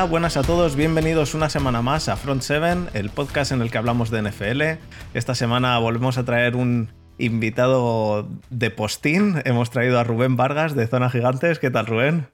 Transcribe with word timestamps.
Hola, 0.00 0.06
buenas 0.06 0.36
a 0.36 0.42
todos, 0.44 0.76
bienvenidos 0.76 1.34
una 1.34 1.50
semana 1.50 1.82
más 1.82 2.08
a 2.08 2.16
Front 2.16 2.42
7, 2.42 2.90
el 2.94 3.10
podcast 3.10 3.50
en 3.50 3.62
el 3.62 3.72
que 3.72 3.78
hablamos 3.78 4.12
de 4.12 4.22
NFL. 4.22 4.62
Esta 5.12 5.34
semana 5.34 5.76
volvemos 5.80 6.18
a 6.18 6.24
traer 6.24 6.54
un 6.54 6.92
invitado 7.18 8.28
de 8.48 8.70
postín. 8.70 9.42
Hemos 9.44 9.70
traído 9.70 9.98
a 9.98 10.04
Rubén 10.04 10.36
Vargas 10.36 10.76
de 10.76 10.86
Zona 10.86 11.10
Gigantes. 11.10 11.58
¿Qué 11.58 11.72
tal, 11.72 11.86
Rubén? 11.86 12.28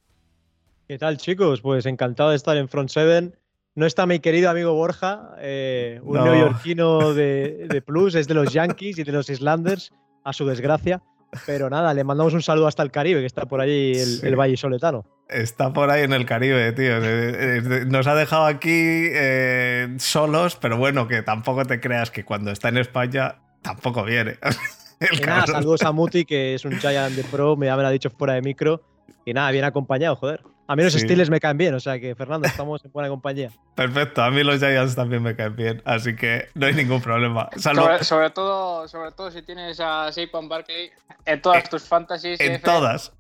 ¿Qué 0.89 0.99
tal, 0.99 1.17
chicos? 1.17 1.63
Pues 1.63 1.87
encantado 1.87 2.29
de 2.29 2.37
estar 2.37 2.55
en 2.59 2.69
Front 2.69 2.91
7. 2.91 3.33
No 3.77 3.87
está 3.87 4.05
mi 4.05 4.19
querido 4.21 4.51
amigo 4.51 4.75
Borja, 4.75 5.31
eh, 5.39 6.01
un 6.03 6.17
No. 6.19 6.25
neoyorquino 6.27 7.15
de, 7.15 7.67
de 7.71 7.81
Plus, 7.81 8.15
es 8.15 8.29
de 8.29 8.35
los 8.35 8.53
Yankees 8.53 8.99
y 8.99 9.05
de 9.05 9.13
los 9.13 9.31
Islanders, 9.31 9.91
a 10.23 10.35
su 10.35 10.45
desgracia. 10.45 11.03
Pero 11.47 11.71
nada, 11.71 11.95
le 11.95 12.05
mandamos 12.05 12.35
un 12.35 12.43
saludo 12.43 12.67
hasta 12.67 12.83
el 12.83 12.91
Caribe, 12.91 13.21
que 13.21 13.27
está 13.27 13.47
por 13.47 13.63
allí 13.63 13.93
el, 13.93 14.07
Sí. 14.07 14.27
el 14.27 14.37
Valle 14.37 14.59
Soletano. 14.59 15.07
Está 15.29 15.73
por 15.73 15.91
ahí 15.91 16.03
en 16.03 16.13
el 16.13 16.27
Caribe, 16.27 16.73
tío. 16.73 16.99
Eh, 17.03 17.59
eh, 17.59 17.85
Nos 17.87 18.07
ha 18.07 18.15
dejado 18.15 18.45
aquí 18.47 18.71
eh, 19.13 19.95
solos, 19.99 20.57
pero 20.57 20.77
bueno, 20.77 21.09
que 21.09 21.23
tampoco 21.23 21.65
te 21.65 21.81
creas 21.81 22.11
que 22.11 22.25
cuando 22.25 22.51
está 22.51 22.69
en 22.69 22.79
España 22.79 23.37
tampoco 23.63 24.05
viene. 24.05 24.37
El 25.01 25.19
Y 25.19 25.23
nada, 25.23 25.47
saludos 25.47 25.83
a 25.83 25.93
Muti, 25.93 26.25
que 26.25 26.55
es 26.55 26.65
un 26.65 26.79
Giant 26.79 27.17
de 27.17 27.25
Pro, 27.25 27.57
me 27.57 27.69
habrá 27.69 27.91
dicho 27.91 28.11
fuera 28.11 28.35
de 28.35 28.43
micro. 28.43 28.81
Y 29.27 29.33
nada, 29.35 29.51
bien 29.51 29.65
acompañado, 29.65 30.15
joder. 30.17 30.41
A 30.67 30.77
mí 30.77 30.83
los 30.83 30.93
Sí. 30.95 31.01
Steelers 31.01 31.29
me 31.29 31.41
caen 31.41 31.59
bien, 31.59 31.75
o 31.75 31.81
sea 31.81 31.99
que 31.99 32.15
Fernando, 32.15 32.47
estamos 32.47 32.83
en 32.85 32.93
buena 32.93 33.09
compañía. 33.11 33.51
Perfecto, 33.75 34.23
a 34.23 34.31
mí 34.31 34.43
los 34.43 34.61
Giants 34.61 34.95
también 34.95 35.23
me 35.23 35.35
caen 35.37 35.57
bien, 35.57 35.83
así 35.85 36.15
que 36.17 36.49
no 36.55 36.65
hay 36.67 36.73
ningún 36.75 37.03
problema. 37.03 37.51
Sobre, 37.57 38.03
sobre 38.05 38.31
todo, 38.31 38.89
sobre 38.89 39.13
todo 39.13 39.31
si 39.31 39.43
tienes 39.43 39.79
a 39.81 40.11
Saquon 40.11 40.49
Barkley 40.49 40.91
en 41.27 41.43
todas 41.43 41.69
tus 41.69 41.83
fantasies. 41.83 42.41
en 42.41 42.53
F, 42.53 42.65
todas. 42.65 43.13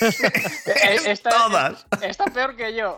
Eh, 0.00 0.96
en 1.04 1.10
está, 1.10 1.30
todas. 1.30 1.86
está 2.02 2.24
peor 2.26 2.56
que 2.56 2.74
yo. 2.76 2.96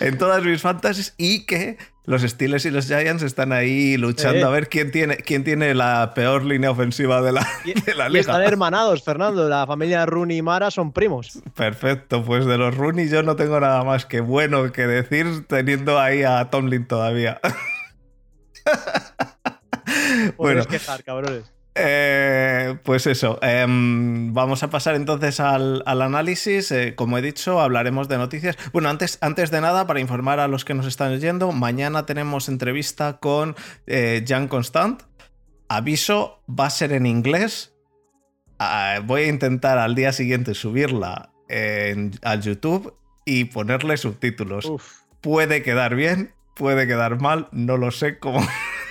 en 0.00 0.18
todas 0.18 0.42
mis 0.44 0.60
fantasies 0.60 1.14
y 1.16 1.46
que 1.46 1.78
los 2.04 2.22
Steelers 2.22 2.64
y 2.66 2.70
los 2.70 2.86
Giants 2.86 3.22
están 3.22 3.52
ahí 3.52 3.96
luchando 3.96 4.38
Eh. 4.38 4.44
a 4.44 4.50
ver 4.50 4.68
quién 4.68 4.90
tiene, 4.92 5.16
quién 5.16 5.42
tiene 5.44 5.74
la 5.74 6.12
peor 6.14 6.44
línea 6.44 6.70
ofensiva 6.70 7.20
de 7.22 7.32
la, 7.32 7.48
Y, 7.64 7.72
de 7.72 7.94
la 7.94 8.08
y 8.10 8.18
están 8.18 8.36
liga. 8.40 8.46
hermanados, 8.48 9.02
Fernando. 9.02 9.48
La 9.48 9.66
familia 9.66 10.04
Rooney 10.06 10.36
y 10.38 10.42
Mara 10.42 10.70
son 10.70 10.92
primos. 10.92 11.38
Perfecto, 11.56 12.22
pues 12.22 12.44
de 12.44 12.58
los 12.58 12.76
Rooney 12.76 13.08
yo 13.08 13.22
no 13.22 13.34
tengo 13.34 13.58
nada 13.58 13.82
más 13.82 14.04
que 14.06 14.20
bueno 14.20 14.70
que 14.72 14.86
decir 14.86 15.46
teniendo 15.48 15.98
ahí 15.98 16.22
a 16.22 16.48
Tomlin 16.50 16.86
todavía. 16.86 17.40
bueno, 20.36 20.62
Podéis 20.64 20.66
quejar, 20.66 21.02
cabrones. 21.02 21.52
Eh, 21.78 22.78
pues 22.84 23.06
eso, 23.06 23.38
em, 23.42 24.32
vamos 24.32 24.62
a 24.62 24.70
pasar 24.70 24.94
entonces 24.94 25.40
al, 25.40 25.82
al 25.84 26.00
análisis. 26.02 26.70
Eh, 26.72 26.94
como 26.96 27.18
he 27.18 27.22
dicho, 27.22 27.60
hablaremos 27.60 28.08
de 28.08 28.16
noticias. 28.16 28.56
Bueno, 28.72 28.88
antes, 28.88 29.18
antes 29.20 29.50
de 29.50 29.60
nada, 29.60 29.86
para 29.86 30.00
informar 30.00 30.40
a 30.40 30.48
los 30.48 30.64
que 30.64 30.72
nos 30.74 30.86
están 30.86 31.12
oyendo, 31.12 31.52
mañana 31.52 32.06
tenemos 32.06 32.48
entrevista 32.48 33.18
con 33.18 33.56
eh, 33.86 34.22
Jean 34.24 34.48
Constant. 34.48 35.02
Aviso, 35.68 36.42
va 36.48 36.66
a 36.66 36.70
ser 36.70 36.92
en 36.92 37.04
inglés. 37.06 37.74
Ah, 38.58 39.00
voy 39.04 39.22
a 39.22 39.28
intentar 39.28 39.78
al 39.78 39.94
día 39.94 40.12
siguiente 40.12 40.54
subirla 40.54 41.30
en- 41.48 42.12
al 42.22 42.40
YouTube 42.40 42.94
y 43.26 43.44
ponerle 43.46 43.96
subtítulos. 43.98 44.64
Uf. 44.64 45.00
Puede 45.20 45.62
quedar 45.62 45.94
bien, 45.94 46.32
puede 46.54 46.86
quedar 46.86 47.20
mal, 47.20 47.48
no 47.52 47.76
lo 47.76 47.90
sé 47.90 48.18
cómo. 48.18 48.40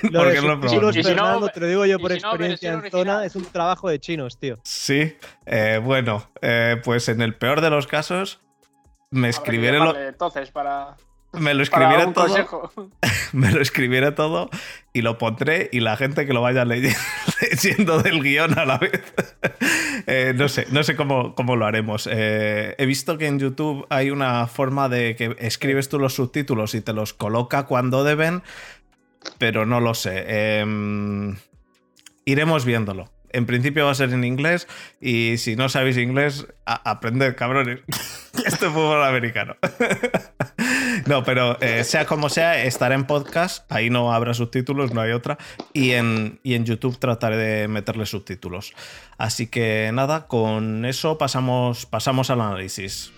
Lo 0.12 0.20
porque 0.20 0.34
de 0.34 0.42
no 0.42 0.94
si 0.94 1.04
no, 1.16 1.48
te 1.50 1.60
lo 1.60 1.68
digo 1.68 1.86
yo 1.86 2.00
por 2.00 2.12
si 2.12 2.20
no, 2.20 2.30
experiencia 2.30 2.74
en 2.74 2.92
zona, 2.92 3.26
es 3.26 3.36
un 3.36 3.46
trabajo 3.46 3.90
de 3.90 4.00
chinos, 4.00 4.38
tío. 4.38 4.58
Sí, 4.64 5.16
eh, 5.46 5.80
bueno, 5.84 6.30
eh, 6.42 6.80
pues 6.84 7.10
en 7.10 7.22
el 7.22 7.36
peor 7.36 7.62
de 7.62 7.70
los 7.70 7.88
casos, 7.88 8.42
me 9.12 9.30
escribiré 9.30 9.80
lo, 9.80 9.98
entonces 9.98 10.52
para, 10.52 10.96
me 11.34 11.54
lo 11.54 11.64
un 12.08 12.14
todo, 12.14 12.28
consejo. 12.28 12.72
me 13.34 13.52
lo 13.52 13.62
escribiré 13.62 14.12
todo 14.12 14.50
y 14.94 15.02
lo 15.02 15.18
pondré 15.18 15.70
y 15.72 15.80
la 15.82 15.98
gente 15.98 16.26
que 16.26 16.34
lo 16.34 16.42
vaya 16.42 16.66
ley- 16.66 16.94
leyendo 17.42 18.02
del 18.02 18.22
guion 18.22 18.58
a 18.58 18.66
la 18.66 18.78
vez. 18.78 19.02
Eh, 20.08 20.34
no 20.36 20.48
sé, 20.48 20.68
no 20.72 20.84
sé 20.84 20.96
cómo, 20.96 21.36
cómo 21.36 21.56
lo 21.56 21.66
haremos. 21.66 22.08
Eh, 22.12 22.76
he 22.78 22.86
visto 22.86 23.18
que 23.18 23.28
en 23.28 23.40
YouTube 23.40 23.86
hay 23.90 24.12
una 24.12 24.48
forma 24.48 24.88
de 24.90 25.16
que 25.16 25.36
escribes 25.40 25.90
tú 25.90 26.00
los 26.00 26.14
subtítulos 26.14 26.76
y 26.76 26.82
te 26.82 26.94
los 26.94 27.14
coloca 27.14 27.66
cuando 27.66 28.04
deben, 28.04 28.44
pero 29.38 29.66
no 29.66 29.80
lo 29.80 29.94
sé. 29.94 30.60
Em, 30.60 31.36
iremos 32.26 32.66
viéndolo. 32.66 33.12
En 33.32 33.46
principio 33.46 33.84
va 33.84 33.92
a 33.92 33.96
ser 33.96 34.14
en 34.14 34.24
inglés 34.24 34.66
y 35.02 35.38
si 35.40 35.58
no 35.58 35.68
sabéis 35.68 35.98
inglés, 35.98 36.48
aprended, 36.66 37.36
cabrones. 37.36 37.82
Esto 38.46 38.68
es 38.68 38.72
fútbol 38.72 39.04
americano. 39.04 39.58
no, 41.06 41.24
pero 41.26 41.60
eh, 41.60 41.84
sea 41.84 42.06
como 42.06 42.30
sea, 42.30 42.64
estará 42.64 42.96
en 42.96 43.06
podcast. 43.06 43.70
Ahí 43.72 43.90
no 43.90 44.14
habrá 44.14 44.34
subtítulos, 44.34 44.94
no 44.94 45.02
hay 45.02 45.12
otra. 45.12 45.38
Y 45.74 45.92
en, 45.92 46.40
y 46.44 46.54
en 46.54 46.64
YouTube 46.64 46.98
trataré 46.98 47.36
de 47.36 47.68
meterle 47.68 48.06
subtítulos. 48.06 48.74
Así 49.18 49.48
que 49.48 49.92
nada, 49.94 50.28
con 50.28 50.86
eso 50.86 51.18
pasamos, 51.18 51.86
pasamos 51.86 52.30
al 52.30 52.40
análisis. 52.40 53.12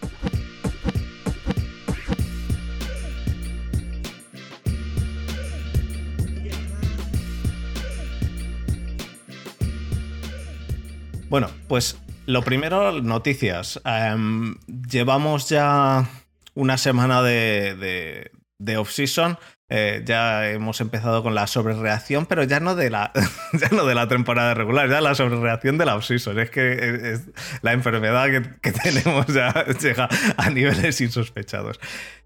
Bueno, 11.29 11.49
pues 11.67 11.97
lo 12.25 12.41
primero, 12.41 13.01
noticias. 13.01 13.81
Em, 13.83 14.55
llevamos 14.89 15.49
ya 15.49 16.09
una 16.53 16.77
semana 16.77 17.21
de, 17.21 18.31
off-season. 18.77 19.37
Eh, 19.69 20.03
ya 20.05 20.49
hemos 20.49 20.79
empezado 20.79 21.23
con 21.23 21.35
la 21.35 21.45
sobrereacción, 21.45 22.25
pero 22.25 22.43
ya 22.43 22.61
no 22.61 22.75
de 22.75 22.89
la, 22.89 23.11
ya 23.53 23.67
no 23.75 23.85
de 23.85 23.95
la 23.95 24.07
temporada 24.07 24.53
regular, 24.53 24.89
ya 24.89 25.01
la 25.01 25.15
sobrereacción 25.15 25.77
de 25.77 25.85
la 25.85 25.97
off-season. 25.97 26.39
Es 26.39 26.49
que 26.49 27.19
la 27.61 27.73
enfermedad 27.73 28.27
que, 28.27 28.43
que 28.61 28.71
tenemos 28.83 29.27
ya 29.27 29.65
llega 29.81 30.07
a 30.37 30.49
niveles 30.49 31.01
insospechados. 31.01 31.77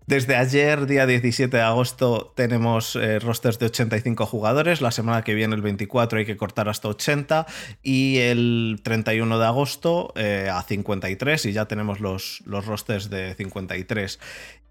Desde 0.07 0.35
ayer, 0.35 0.87
día 0.87 1.05
17 1.05 1.55
de 1.55 1.63
agosto, 1.63 2.33
tenemos 2.35 2.95
eh, 2.95 3.19
rosters 3.19 3.59
de 3.59 3.67
85 3.67 4.25
jugadores. 4.25 4.81
La 4.81 4.91
semana 4.91 5.23
que 5.23 5.35
viene, 5.35 5.55
el 5.55 5.61
24, 5.61 6.19
hay 6.19 6.25
que 6.25 6.37
cortar 6.37 6.69
hasta 6.69 6.87
80. 6.87 7.45
Y 7.83 8.17
el 8.17 8.81
31 8.83 9.37
de 9.37 9.45
agosto 9.45 10.11
eh, 10.15 10.49
a 10.51 10.63
53. 10.63 11.45
Y 11.45 11.53
ya 11.53 11.65
tenemos 11.65 11.99
los, 11.99 12.41
los 12.45 12.65
rosters 12.65 13.09
de 13.09 13.35
53. 13.35 14.19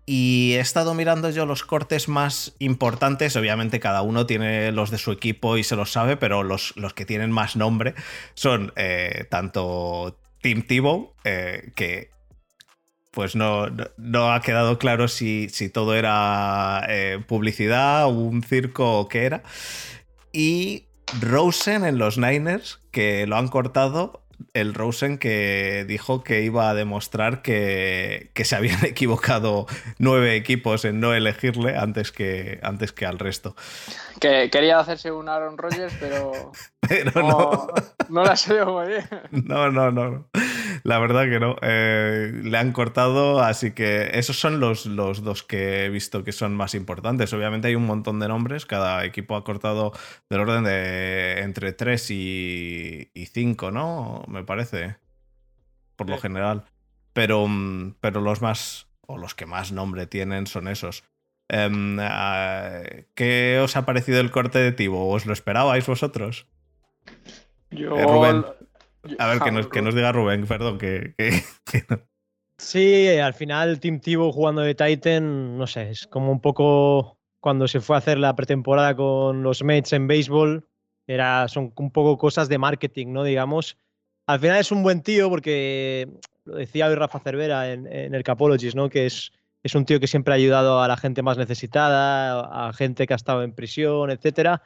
Y 0.04 0.54
he 0.54 0.60
estado 0.60 0.94
mirando 0.94 1.30
yo 1.30 1.46
los 1.46 1.62
cortes 1.62 2.08
más 2.08 2.54
importantes. 2.58 3.36
Obviamente, 3.36 3.78
cada 3.78 4.02
uno 4.02 4.26
tiene 4.26 4.72
los 4.72 4.90
de 4.90 4.98
su 4.98 5.12
equipo 5.12 5.56
y 5.56 5.62
se 5.62 5.76
los 5.76 5.92
sabe, 5.92 6.16
pero 6.16 6.42
los, 6.42 6.76
los 6.76 6.92
que 6.92 7.06
tienen 7.06 7.30
más 7.30 7.54
nombre 7.54 7.94
son 8.34 8.72
eh, 8.74 9.26
tanto 9.30 10.18
Tim 10.42 10.62
Tebow, 10.66 11.14
que 11.22 12.10
pues 13.10 13.34
no, 13.36 13.68
no, 13.68 13.84
no 13.96 14.32
ha 14.32 14.40
quedado 14.40 14.78
claro 14.78 15.08
si, 15.08 15.48
si 15.48 15.68
todo 15.68 15.94
era 15.94 16.84
eh, 16.88 17.22
publicidad, 17.26 18.08
un 18.08 18.42
circo 18.42 19.00
o 19.00 19.08
qué 19.08 19.24
era. 19.24 19.42
Y 20.32 20.86
Rosen 21.20 21.84
en 21.84 21.98
los 21.98 22.18
Niners, 22.18 22.80
que 22.90 23.26
lo 23.26 23.36
han 23.36 23.48
cortado. 23.48 24.22
El 24.54 24.72
Rosen 24.72 25.18
que 25.18 25.84
dijo 25.86 26.24
que 26.24 26.42
iba 26.42 26.70
a 26.70 26.74
demostrar 26.74 27.42
que, 27.42 28.30
que 28.32 28.44
se 28.44 28.56
habían 28.56 28.84
equivocado 28.84 29.66
nueve 29.98 30.36
equipos 30.36 30.84
en 30.84 31.00
no 31.00 31.12
elegirle 31.12 31.76
antes 31.76 32.12
que, 32.12 32.58
antes 32.62 32.92
que 32.92 33.06
al 33.06 33.18
resto. 33.18 33.54
Que 34.18 34.48
quería 34.50 34.78
hacerse 34.78 35.12
un 35.12 35.28
Aaron 35.28 35.58
Rodgers, 35.58 35.94
pero 36.00 36.52
Pero 36.90 37.22
no, 37.22 37.22
no. 37.22 37.68
no 38.08 38.24
la 38.24 38.64
muy 38.66 38.88
bien. 38.88 39.08
No, 39.30 39.70
no, 39.70 39.90
no. 39.92 40.26
La 40.82 40.98
verdad 40.98 41.24
que 41.28 41.40
no. 41.40 41.56
Eh, 41.62 42.32
le 42.42 42.56
han 42.58 42.72
cortado, 42.72 43.40
así 43.40 43.72
que 43.72 44.10
esos 44.14 44.38
son 44.38 44.60
los, 44.60 44.86
los 44.86 45.22
dos 45.22 45.42
que 45.42 45.84
he 45.84 45.88
visto 45.90 46.24
que 46.24 46.32
son 46.32 46.54
más 46.54 46.74
importantes. 46.74 47.32
Obviamente 47.32 47.68
hay 47.68 47.74
un 47.74 47.86
montón 47.86 48.20
de 48.20 48.28
nombres. 48.28 48.66
Cada 48.66 49.04
equipo 49.04 49.36
ha 49.36 49.44
cortado 49.44 49.92
del 50.28 50.40
orden 50.40 50.64
de 50.64 51.40
entre 51.40 51.72
3 51.72 52.10
y, 52.10 53.10
y 53.14 53.26
5, 53.26 53.70
¿no? 53.70 54.24
Me 54.28 54.44
parece. 54.44 54.96
Por 55.96 56.08
lo 56.08 56.18
general. 56.18 56.64
Pero, 57.12 57.46
mm, 57.46 57.96
pero 58.00 58.20
los 58.20 58.40
más, 58.40 58.86
o 59.06 59.18
los 59.18 59.34
que 59.34 59.46
más 59.46 59.72
nombre 59.72 60.06
tienen 60.06 60.46
son 60.46 60.68
esos. 60.68 61.04
Em, 61.48 61.98
ah, 62.00 62.82
¿Qué 63.14 63.60
os 63.62 63.76
ha 63.76 63.84
parecido 63.84 64.20
el 64.20 64.30
corte 64.30 64.60
de 64.60 64.72
Tibo? 64.72 65.08
¿Os 65.10 65.26
lo 65.26 65.32
esperabais 65.32 65.86
vosotros? 65.86 66.46
Yo, 67.70 67.96
Eh, 67.96 68.04
Rubén. 68.06 68.44
A 69.18 69.26
ver, 69.28 69.40
que 69.40 69.50
nos, 69.50 69.68
que 69.68 69.82
nos 69.82 69.94
diga 69.94 70.12
Rubén, 70.12 70.46
perdón, 70.46 70.78
que, 70.78 71.14
que- 71.16 71.42
que 71.64 71.84
no. 71.88 72.00
Sí, 72.58 73.08
al 73.18 73.32
final 73.32 73.80
Tim 73.80 74.00
Tebow 74.00 74.32
jugando 74.32 74.60
de 74.60 74.74
Titan, 74.74 75.56
no 75.56 75.66
sé, 75.66 75.90
es 75.90 76.06
como 76.06 76.30
un 76.30 76.40
poco 76.40 77.18
cuando 77.40 77.66
se 77.66 77.80
fue 77.80 77.96
a 77.96 78.00
hacer 78.00 78.18
la 78.18 78.36
pretemporada 78.36 78.94
con 78.94 79.42
los 79.42 79.62
Mets 79.64 79.94
en 79.94 80.06
béisbol, 80.06 80.68
era, 81.06 81.48
son 81.48 81.72
un 81.76 81.90
poco 81.90 82.18
cosas 82.18 82.48
de 82.50 82.58
marketing, 82.58 83.08
¿no? 83.12 83.24
Digamos. 83.24 83.78
Al 84.26 84.38
final 84.40 84.58
es 84.58 84.70
un 84.70 84.82
buen 84.82 85.02
tío 85.02 85.30
porque 85.30 86.06
lo 86.44 86.56
decía 86.56 86.86
hoy 86.86 86.94
Rafa 86.94 87.18
Cervera 87.20 87.72
en, 87.72 87.86
en 87.90 88.14
el 88.14 88.22
Capologist, 88.22 88.76
¿no? 88.76 88.88
Que 88.90 89.06
es 89.06 89.32
es 89.62 89.74
un 89.74 89.84
tío 89.84 90.00
que 90.00 90.06
siempre 90.06 90.32
ha 90.32 90.36
ayudado 90.36 90.80
a 90.82 90.88
la 90.88 90.96
gente 90.96 91.22
más 91.22 91.36
necesitada, 91.36 92.68
a 92.68 92.72
gente 92.72 93.06
que 93.06 93.12
ha 93.12 93.16
estado 93.16 93.42
en 93.42 93.52
prisión, 93.54 94.10
etcétera. 94.10 94.62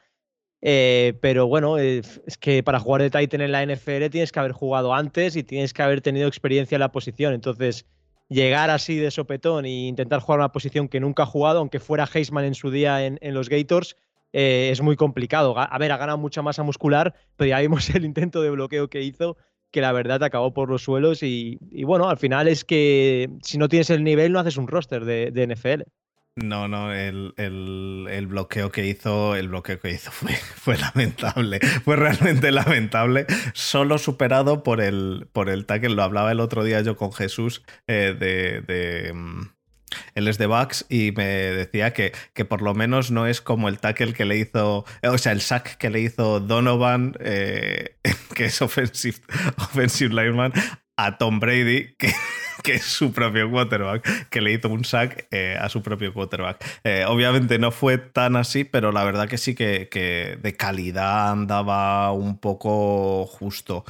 Eh, 0.67 1.13
pero 1.21 1.45
bueno, 1.45 1.77
eh, 1.77 2.01
es 2.25 2.37
que 2.39 2.63
para 2.63 2.79
jugar 2.79 3.03
de 3.03 3.11
Titan 3.11 3.41
en 3.41 3.51
la 3.51 3.63
NFL 3.63 4.07
tienes 4.09 4.31
que 4.31 4.39
haber 4.39 4.51
jugado 4.51 4.95
antes 4.95 5.35
y 5.35 5.43
tienes 5.43 5.73
que 5.73 5.83
haber 5.83 6.01
tenido 6.01 6.27
experiencia 6.27 6.75
en 6.75 6.79
la 6.79 6.91
posición. 6.91 7.35
Entonces, 7.35 7.85
llegar 8.29 8.71
así 8.71 8.95
de 8.95 9.11
sopetón 9.11 9.65
e 9.65 9.87
intentar 9.87 10.21
jugar 10.21 10.39
una 10.39 10.51
posición 10.51 10.87
que 10.87 10.99
nunca 10.99 11.21
ha 11.21 11.27
jugado, 11.27 11.59
aunque 11.59 11.79
fuera 11.79 12.09
Heisman 12.11 12.45
en 12.45 12.55
su 12.55 12.71
día 12.71 13.05
en, 13.05 13.19
los 13.35 13.47
Gators, 13.47 13.95
eh, 14.33 14.69
es 14.71 14.81
muy 14.81 14.95
complicado. 14.95 15.53
A 15.55 15.77
ver, 15.77 15.91
ha 15.91 15.97
ganado 15.97 16.17
mucha 16.17 16.41
masa 16.41 16.63
muscular, 16.63 17.13
pero 17.35 17.47
ya 17.47 17.59
vimos 17.59 17.87
el 17.95 18.03
intento 18.03 18.41
de 18.41 18.49
bloqueo 18.49 18.89
que 18.89 19.03
hizo, 19.03 19.37
que 19.69 19.81
la 19.81 19.91
verdad 19.91 20.23
acabó 20.23 20.51
por 20.51 20.71
los 20.71 20.81
suelos. 20.81 21.21
Y, 21.21 21.59
bueno, 21.83 22.09
al 22.09 22.17
final 22.17 22.47
es 22.47 22.65
que 22.65 23.29
si 23.43 23.59
no 23.59 23.69
tienes 23.69 23.91
el 23.91 24.03
nivel, 24.03 24.31
no 24.31 24.39
haces 24.39 24.57
un 24.57 24.67
roster 24.67 25.05
de, 25.05 25.29
de 25.29 25.45
NFL. 25.45 25.83
No, 26.37 26.67
no, 26.67 26.91
el, 26.93 28.27
bloqueo 28.27 28.69
que 28.69 28.85
hizo, 28.85 29.37
el 29.37 29.47
bloqueo 29.47 29.79
que 29.79 29.91
hizo 29.91 30.11
fue, 30.13 30.33
fue 30.33 30.77
lamentable. 30.77 31.59
Fue 31.83 31.95
realmente 31.95 32.51
lamentable. 32.51 33.25
Solo 33.53 33.97
superado 33.97 34.61
por 34.61 34.81
el, 34.81 35.27
por 35.31 35.49
el 35.49 35.65
tackle. 35.65 35.95
Lo 35.95 36.03
hablaba 36.03 36.31
el 36.31 36.41
otro 36.41 36.63
día 36.63 36.81
yo 36.81 36.97
con 36.97 37.13
Jesús 37.13 37.63
eh, 37.87 38.15
de, 38.19 38.61
de 38.61 39.13
mm, 39.13 39.55
él 40.15 40.27
es 40.27 40.37
de 40.37 40.47
Bucks 40.47 40.85
y 40.89 41.13
me 41.13 41.25
decía 41.25 41.93
que, 41.93 42.11
que, 42.33 42.43
por 42.45 42.61
lo 42.61 42.73
menos 42.73 43.11
no 43.11 43.27
es 43.27 43.41
como 43.41 43.69
el 43.69 43.79
tackle 43.79 44.13
que 44.13 44.25
le 44.25 44.37
hizo, 44.37 44.85
o 45.03 45.17
sea, 45.17 45.31
el 45.31 45.41
sack 45.41 45.77
que 45.77 45.89
le 45.89 46.01
hizo 46.01 46.39
Donovan, 46.39 47.15
eh, 47.19 47.95
que 48.35 48.45
es 48.45 48.61
offensive, 48.61 49.19
offensive 49.57 50.13
lineman, 50.13 50.53
a 50.97 51.17
Tom 51.17 51.39
Brady, 51.39 51.95
que, 51.97 52.13
que 52.65 52.73
es 52.73 52.83
su 52.83 53.13
propio 53.13 53.49
quarterback, 53.49 54.29
que 54.29 54.41
le 54.41 54.53
hizo 54.53 54.69
un 54.69 54.83
sack 54.83 55.27
eh, 55.31 55.55
a 55.59 55.69
su 55.69 55.81
propio 55.83 56.13
quarterback. 56.13 56.65
Eh, 56.83 57.05
obviamente 57.07 57.59
no 57.59 57.71
fue 57.71 57.97
tan 57.99 58.35
así, 58.35 58.63
pero 58.63 58.91
la 58.91 59.03
verdad 59.03 59.29
que 59.29 59.37
sí 59.37 59.53
que, 59.55 59.87
de 60.41 60.57
calidad 60.57 61.31
andaba 61.31 62.11
un 62.11 62.39
poco 62.39 63.25
justo. 63.27 63.85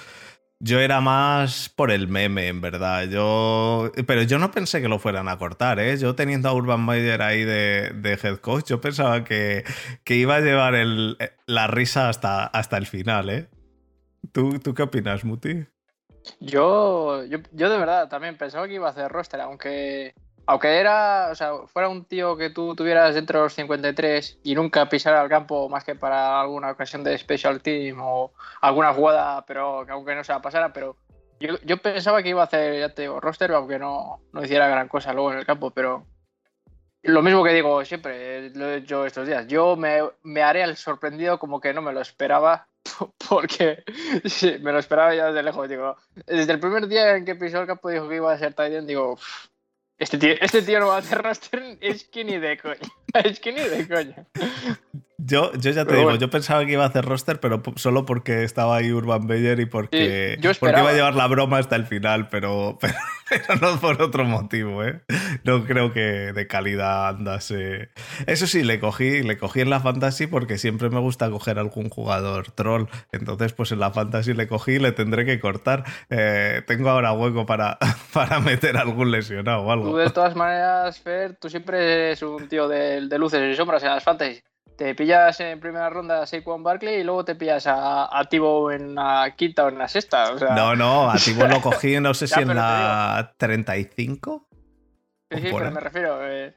Yo 0.60 0.80
era 0.80 1.02
más 1.02 1.70
por 1.70 1.92
el 1.92 2.08
meme, 2.08 2.48
en 2.48 2.62
verdad. 2.62 3.08
Yo, 3.10 3.92
pero 4.08 4.24
yo 4.24 4.40
no 4.40 4.52
pensé 4.52 4.82
que 4.82 4.88
lo 4.88 5.00
fueran 5.00 5.28
a 5.28 5.38
cortar, 5.38 5.80
¿eh? 5.80 5.98
Yo 5.98 6.16
teniendo 6.16 6.50
a 6.50 6.54
Urban 6.54 6.86
Meyer 6.86 7.22
ahí 7.22 7.44
de, 7.44 8.20
head 8.22 8.38
coach, 8.38 8.70
yo 8.70 8.82
pensaba 8.82 9.24
que, 9.24 9.64
que 10.04 10.16
iba 10.16 10.38
a 10.38 10.42
llevar 10.42 10.76
el, 10.76 11.18
la 11.46 11.68
risa 11.68 12.10
hasta, 12.10 12.46
hasta 12.46 12.78
el 12.78 12.88
final, 12.88 13.30
¿eh? 13.30 13.48
¿Tú, 14.32 14.60
¿Tú 14.60 14.74
qué 14.74 14.84
opinas, 14.84 15.24
Muti? 15.24 15.66
Yo, 16.40 17.24
yo, 17.26 17.40
yo 17.52 17.70
de 17.70 17.78
verdad 17.78 18.10
también 18.10 18.38
pensaba 18.38 18.68
que 18.68 18.76
iba 18.76 18.88
a 18.88 18.92
hacer 18.92 19.12
roster, 19.12 19.42
aunque, 19.42 20.14
aunque 20.46 20.80
era, 20.80 21.30
o 21.32 21.36
sea, 21.36 21.54
fuera 21.68 21.90
un 21.90 22.06
tío 22.06 22.38
que 22.38 22.50
tú 22.50 22.76
tuvieras 22.76 23.16
dentro 23.16 23.40
de 23.40 23.46
los 23.46 23.54
53 23.54 24.40
y 24.44 24.56
nunca 24.56 24.90
pisara 24.90 25.22
el 25.22 25.30
campo 25.30 25.70
más 25.70 25.84
que 25.84 25.96
para 25.96 26.40
alguna 26.40 26.72
ocasión 26.72 27.04
de 27.04 27.18
special 27.18 27.62
team 27.62 28.00
o 28.02 28.32
alguna 28.62 28.94
jugada, 28.94 29.46
pero 29.46 29.86
que 29.86 29.92
aunque 29.92 30.16
no 30.16 30.24
se 30.24 30.34
la 30.34 30.42
pasara, 30.42 30.74
pero 30.74 30.98
yo, 31.40 31.56
yo 31.64 31.78
pensaba 31.78 32.24
que 32.24 32.30
iba 32.30 32.42
a 32.42 32.46
hacer, 32.46 32.80
ya 32.80 32.94
te 32.94 33.04
digo, 33.04 33.20
roster, 33.20 33.52
aunque 33.52 33.80
no, 33.80 34.22
no 34.32 34.44
hiciera 34.44 34.68
gran 34.68 34.88
cosa 34.88 35.14
luego 35.14 35.34
en 35.34 35.40
el 35.40 35.46
campo, 35.46 35.72
pero 35.72 36.06
lo 37.04 37.22
mismo 37.22 37.44
que 37.44 37.54
digo 37.54 37.84
siempre, 37.86 38.50
lo 38.52 38.70
he 38.70 38.78
hecho 38.78 39.06
estos 39.06 39.28
días. 39.28 39.46
Yo 39.48 39.76
me, 39.76 40.00
me 40.24 40.42
haré 40.42 40.64
el 40.64 40.76
sorprendido 40.76 41.38
como 41.40 41.62
que 41.62 41.74
no 41.74 41.82
me 41.82 41.94
lo 41.94 42.02
esperaba 42.02 42.68
porque 43.30 43.84
me 44.62 44.72
lo 44.72 44.80
esperaba 44.80 45.16
ya 45.16 45.28
desde 45.28 45.44
lejos. 45.44 45.70
Digo, 45.70 45.96
desde 46.26 46.54
el 46.54 46.60
primer 46.60 46.88
día 46.88 47.16
en 47.16 47.26
que 47.26 47.36
pisó 47.36 47.62
el 47.62 47.68
campo 47.68 47.90
dijo 47.90 48.08
que 48.08 48.16
iba 48.16 48.32
a 48.32 48.38
ser 48.38 48.54
Titan, 48.54 48.88
digo, 48.88 49.18
este 49.98 50.18
tío, 50.18 50.34
este 50.42 50.62
tío 50.62 50.80
no 50.80 50.88
va 50.88 50.96
a 50.96 51.00
hacer 51.00 51.22
roster, 51.24 51.78
es 51.82 52.06
que 52.06 52.24
ni 52.24 52.38
de 52.38 52.58
coña. 52.58 52.80
Es 53.24 53.40
que 53.40 53.52
ni 53.52 53.62
de 53.62 53.88
coña. 53.88 54.26
Yo, 55.18 55.54
yo 55.54 55.72
ya 55.72 55.86
te 55.86 55.96
digo, 55.96 56.14
yo 56.16 56.30
pensaba 56.30 56.66
que 56.66 56.74
iba 56.74 56.84
a 56.84 56.88
hacer 56.88 57.06
roster, 57.06 57.40
pero 57.40 57.64
solo 57.78 58.06
porque 58.06 58.44
estaba 58.44 58.76
ahí 58.76 58.92
Urban 58.92 59.26
Meyer 59.26 59.62
y 59.62 59.66
porque, 59.66 60.38
porque 60.60 60.80
iba 60.80 60.90
a 60.90 60.94
llevar 60.94 61.16
la 61.16 61.28
broma 61.28 61.58
hasta 61.58 61.78
el 61.78 61.86
final, 61.86 62.28
pero, 62.32 62.78
pero, 62.82 62.96
no 63.62 63.80
por 63.80 64.02
otro 64.02 64.26
motivo, 64.26 64.84
¿eh? 64.84 65.02
No 65.46 65.64
creo 65.64 65.94
que 65.94 66.02
de 66.34 66.48
calidad 66.48 67.08
andase. 67.08 67.90
Eso 68.28 68.46
sí, 68.46 68.64
le 68.64 68.80
cogí, 68.82 69.24
le 69.24 69.38
cogí 69.38 69.62
en 69.62 69.70
la 69.70 69.80
fantasy 69.80 70.28
porque 70.28 70.58
siempre 70.58 70.90
me 70.90 71.00
gusta 71.00 71.30
coger 71.30 71.60
algún 71.60 71.90
jugador 71.90 72.52
troll. 72.52 72.88
Entonces, 73.14 73.54
pues 73.54 73.72
en 73.72 73.80
la 73.80 73.92
fantasy 73.92 74.34
le 74.34 74.48
cogí 74.48 74.74
y 74.74 74.80
le 74.80 74.92
tendré 74.92 75.26
que 75.26 75.40
cortar. 75.40 75.86
Eh, 76.10 76.62
tengo 76.68 76.90
ahora 76.90 77.14
hueco 77.14 77.46
para, 77.46 77.80
para 78.14 78.42
meter 78.42 78.76
algún 78.76 79.12
lesionado 79.12 79.62
o 79.62 79.72
algo. 79.72 79.92
Tú, 79.92 79.96
de 79.96 80.10
todas 80.10 80.36
maneras, 80.36 81.00
Fer, 81.00 81.36
tú 81.36 81.50
siempre 81.50 82.10
eres 82.10 82.22
un 82.22 82.50
tío 82.50 82.68
de, 83.10 83.16
de 83.16 83.20
luces 83.20 83.54
y 83.54 83.56
sombras 83.56 83.84
en 83.84 83.90
las 83.90 84.04
fantasy 84.04 84.42
te 84.76 84.94
pillas 84.94 85.40
en 85.40 85.60
primera 85.60 85.90
ronda 85.90 86.22
a 86.22 86.26
Saquon 86.26 86.64
Barkley 86.64 86.96
y 86.96 87.04
luego 87.04 87.24
te 87.24 87.36
pillas 87.36 87.68
a, 87.68 88.18
a 88.18 88.26
Tibo 88.26 88.72
en 88.72 88.96
la 88.96 89.34
quinta 89.36 89.66
o 89.66 89.70
en 89.70 89.78
la 89.78 89.88
sexta. 89.88 90.34
no, 90.56 90.76
no, 90.76 91.10
a 91.10 91.16
Tibo 91.16 91.48
lo 91.48 91.62
cogí, 91.62 92.00
no 92.00 92.14
sé 92.14 92.28
si 92.28 92.40
en 92.42 92.56
la 92.56 93.34
35. 93.38 94.48
Sí, 95.32 95.42
sí, 95.42 95.50
pero 95.52 95.72
me 95.72 95.80
refiero. 95.80 96.20
Eh, 96.22 96.56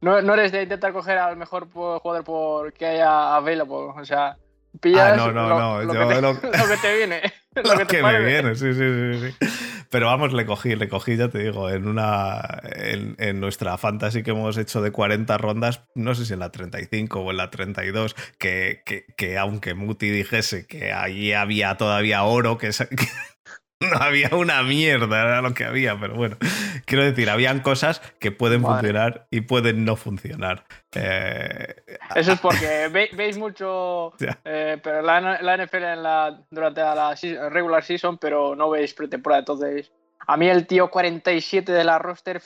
no, 0.00 0.22
no, 0.22 0.34
eres 0.34 0.52
de 0.52 0.62
intentar 0.62 0.92
coger 0.92 1.18
al 1.18 1.36
mejor 1.36 1.70
jugador 1.70 2.24
por 2.24 2.72
que 2.72 2.86
haya 2.86 3.36
available. 3.36 3.92
O 3.96 4.04
sea, 4.04 4.36
pillas 4.80 5.12
ah, 5.12 5.16
no, 5.16 5.32
no, 5.32 5.48
no. 5.48 5.82
Lo, 5.82 5.92
que 5.92 6.14
te, 6.14 6.20
lo... 6.20 6.40
que 6.40 6.76
te, 6.80 6.96
viene. 6.96 7.20
Lo, 7.58 7.76
que, 7.76 7.84
te 7.86 8.02
me 8.02 8.20
viene, 8.20 8.54
sí, 8.54 8.72
sí, 8.72 9.20
sí. 9.20 9.32
sí. 9.40 9.48
Pero 9.90 10.06
vamos, 10.06 10.34
le 10.34 10.44
cogí, 10.44 10.76
le 10.76 10.88
cogí, 10.88 11.16
ya 11.16 11.28
te 11.28 11.38
digo, 11.38 11.70
en 11.70 11.88
una. 11.88 12.60
En, 12.64 13.40
nuestra 13.40 13.78
fantasy 13.78 14.22
que 14.22 14.32
hemos 14.32 14.58
hecho 14.58 14.82
de 14.82 14.92
40 14.92 15.38
rondas, 15.38 15.82
no 15.94 16.14
sé 16.14 16.26
si 16.26 16.34
en 16.34 16.40
la 16.40 16.50
35 16.50 17.20
o 17.20 17.30
en 17.30 17.38
la 17.38 17.50
32, 17.50 18.14
que, 18.38 18.82
que, 18.84 19.06
que 19.16 19.38
aunque 19.38 19.74
Muti 19.74 20.10
dijese 20.10 20.66
que 20.66 20.92
allí 20.92 21.32
había 21.32 21.76
todavía 21.76 22.24
oro, 22.24 22.58
que, 22.58 22.70
no 23.92 23.96
había 23.98 24.30
una 24.32 24.62
mierda, 24.62 25.22
era 25.22 25.42
lo 25.42 25.54
que 25.54 25.64
había, 25.64 25.98
pero 25.98 26.14
bueno, 26.14 26.36
quiero 26.84 27.04
decir, 27.04 27.30
habían 27.30 27.60
cosas 27.60 28.00
que 28.18 28.32
pueden 28.32 28.62
funcionar 28.62 29.26
y 29.30 29.42
pueden 29.42 29.84
no 29.84 29.94
funcionar. 29.94 30.64
Eh, 30.94 31.76
Eso 32.14 32.32
es 32.32 32.40
porque 32.42 32.88
veis 33.14 33.38
mucho 33.38 34.12
eh, 34.44 34.78
pero 34.82 35.02
la, 35.02 35.20
la, 35.40 35.56
NFL 35.56 35.84
en 35.84 36.02
la, 36.02 36.40
durante 36.50 36.80
la 36.80 37.14
regular 37.50 37.84
season, 37.84 38.18
pero 38.18 38.56
no 38.56 38.70
veis 38.70 38.94
pretemporada. 38.94 39.40
Entonces, 39.40 39.92
a 40.26 40.36
mí 40.36 40.48
el 40.48 40.66
tío 40.66 40.90
47 40.90 41.70
de 41.70 41.84
la 41.84 41.98
roster, 41.98 42.42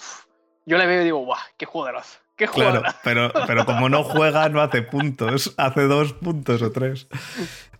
yo 0.66 0.76
le 0.76 0.87
veo 0.87 1.00
y 1.00 1.04
digo, 1.04 1.18
¡guau! 1.25 1.40
¡Qué 1.57 1.64
jugadorazo! 1.64 2.18
¡Qué 2.37 2.47
Claro, 2.47 2.83
pero, 3.04 3.30
pero 3.47 3.64
como 3.66 3.88
no 3.88 4.04
juega, 4.04 4.49
no 4.49 4.61
hace 4.61 4.83
puntos, 4.83 5.54
hace 5.59 5.83
dos 5.83 6.14
puntos 6.14 6.62
o 6.62 6.73
tres. 6.73 7.07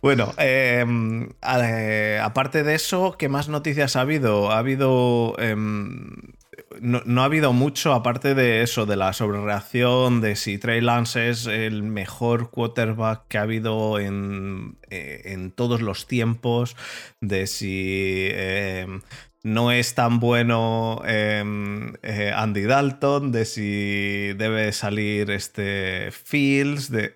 Bueno, 0.03 0.33
em, 0.37 1.29
aparte 1.41 2.63
de 2.63 2.75
eso, 2.75 3.15
¿qué 3.17 3.29
más 3.29 3.47
noticias 3.47 3.95
ha 3.95 4.01
habido? 4.01 4.51
Ha 4.51 4.57
habido. 4.57 5.35
Em, 5.39 6.33
no, 6.81 7.21
ha 7.21 7.25
habido 7.25 7.53
mucho, 7.53 7.93
aparte 7.93 8.35
de 8.35 8.63
eso, 8.63 8.85
de 8.85 8.97
la 8.97 9.13
sobrereacción, 9.13 10.19
de 10.19 10.35
si 10.35 10.57
Trey 10.57 10.81
Lance 10.81 11.29
es 11.29 11.45
el 11.45 11.83
mejor 11.83 12.49
quarterback 12.49 13.29
que 13.29 13.37
ha 13.37 13.43
habido 13.43 13.97
en, 13.97 14.75
eh, 14.89 15.21
en 15.23 15.51
todos 15.51 15.81
los 15.81 16.05
tiempos, 16.05 16.75
de 17.21 17.47
si 17.47 18.27
em, 18.29 18.99
no 19.41 19.71
es 19.71 19.95
tan 19.95 20.19
bueno 20.19 21.01
eh, 21.05 22.33
Andy 22.35 22.63
Dalton, 22.63 23.31
de 23.31 23.45
si 23.45 24.33
debe 24.33 24.73
salir 24.73 25.31
este 25.31 26.11
Fields, 26.11 26.91
de 26.91 27.13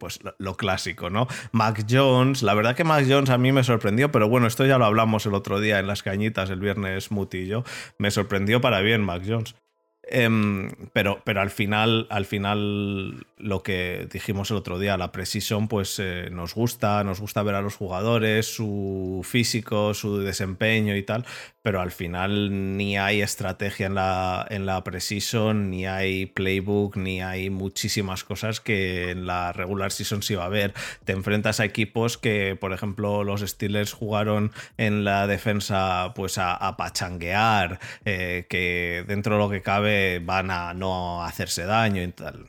pues 0.00 0.18
lo, 0.38 0.56
clásico, 0.56 1.10
¿no? 1.10 1.28
Mac 1.52 1.84
Jones, 1.88 2.42
la 2.42 2.54
verdad 2.54 2.74
que 2.74 2.82
Mac 2.82 3.04
Jones 3.06 3.30
a 3.30 3.38
mí 3.38 3.52
me 3.52 3.62
sorprendió, 3.62 4.10
pero 4.10 4.28
bueno, 4.28 4.48
esto 4.48 4.64
ya 4.66 4.78
lo 4.78 4.86
hablamos 4.86 5.26
el 5.26 5.34
otro 5.34 5.60
día 5.60 5.78
en 5.78 5.86
las 5.86 6.02
cañitas, 6.02 6.50
el 6.50 6.58
viernes 6.58 7.12
Mutillo, 7.12 7.62
me 7.98 8.10
sorprendió 8.10 8.60
para 8.60 8.80
bien 8.80 9.02
Mac 9.02 9.22
Jones. 9.24 9.54
Em, 10.02 10.70
pero, 10.92 11.20
pero 11.24 11.42
al 11.42 11.50
final, 11.50 12.06
al 12.10 12.24
final, 12.24 13.26
lo 13.42 13.62
que 13.62 14.08
dijimos 14.12 14.50
el 14.50 14.56
otro 14.56 14.78
día, 14.78 14.96
la 14.96 15.12
Precision, 15.12 15.68
pues 15.68 15.98
eh, 15.98 16.28
nos 16.30 16.54
gusta, 16.54 17.02
nos 17.04 17.20
gusta 17.20 17.42
ver 17.42 17.54
a 17.54 17.62
los 17.62 17.76
jugadores, 17.76 18.46
su 18.46 19.20
físico, 19.24 19.94
su 19.94 20.18
desempeño 20.18 20.96
y 20.96 21.02
tal, 21.02 21.24
pero 21.62 21.80
al 21.80 21.90
final 21.90 22.76
ni 22.76 22.96
hay 22.96 23.22
estrategia 23.22 23.86
en 23.86 23.94
la, 23.94 24.46
en 24.48 24.66
la 24.66 24.82
Precision, 24.84 25.70
ni 25.70 25.86
hay 25.86 26.26
playbook, 26.26 26.96
ni 26.96 27.22
hay 27.22 27.50
muchísimas 27.50 28.24
cosas 28.24 28.60
que 28.60 29.10
en 29.10 29.26
la 29.26 29.52
regular 29.52 29.92
season 29.92 30.22
sí 30.22 30.34
va 30.34 30.44
a 30.44 30.46
haber. 30.46 30.74
Te 31.04 31.12
enfrentas 31.12 31.60
a 31.60 31.64
equipos 31.64 32.18
que, 32.18 32.56
por 32.60 32.72
ejemplo, 32.72 33.24
los 33.24 33.40
Steelers 33.40 33.92
jugaron 33.92 34.52
en 34.78 35.04
la 35.04 35.26
defensa 35.26 36.12
pues 36.14 36.38
a, 36.38 36.76
pachanguear, 36.76 37.80
eh, 38.04 38.46
que 38.48 39.04
dentro 39.06 39.34
de 39.34 39.40
lo 39.40 39.50
que 39.50 39.62
cabe 39.62 40.20
van 40.20 40.50
a 40.50 40.72
no 40.74 41.24
hacerse 41.24 41.64
daño 41.64 42.02
y 42.02 42.08
tal. 42.08 42.46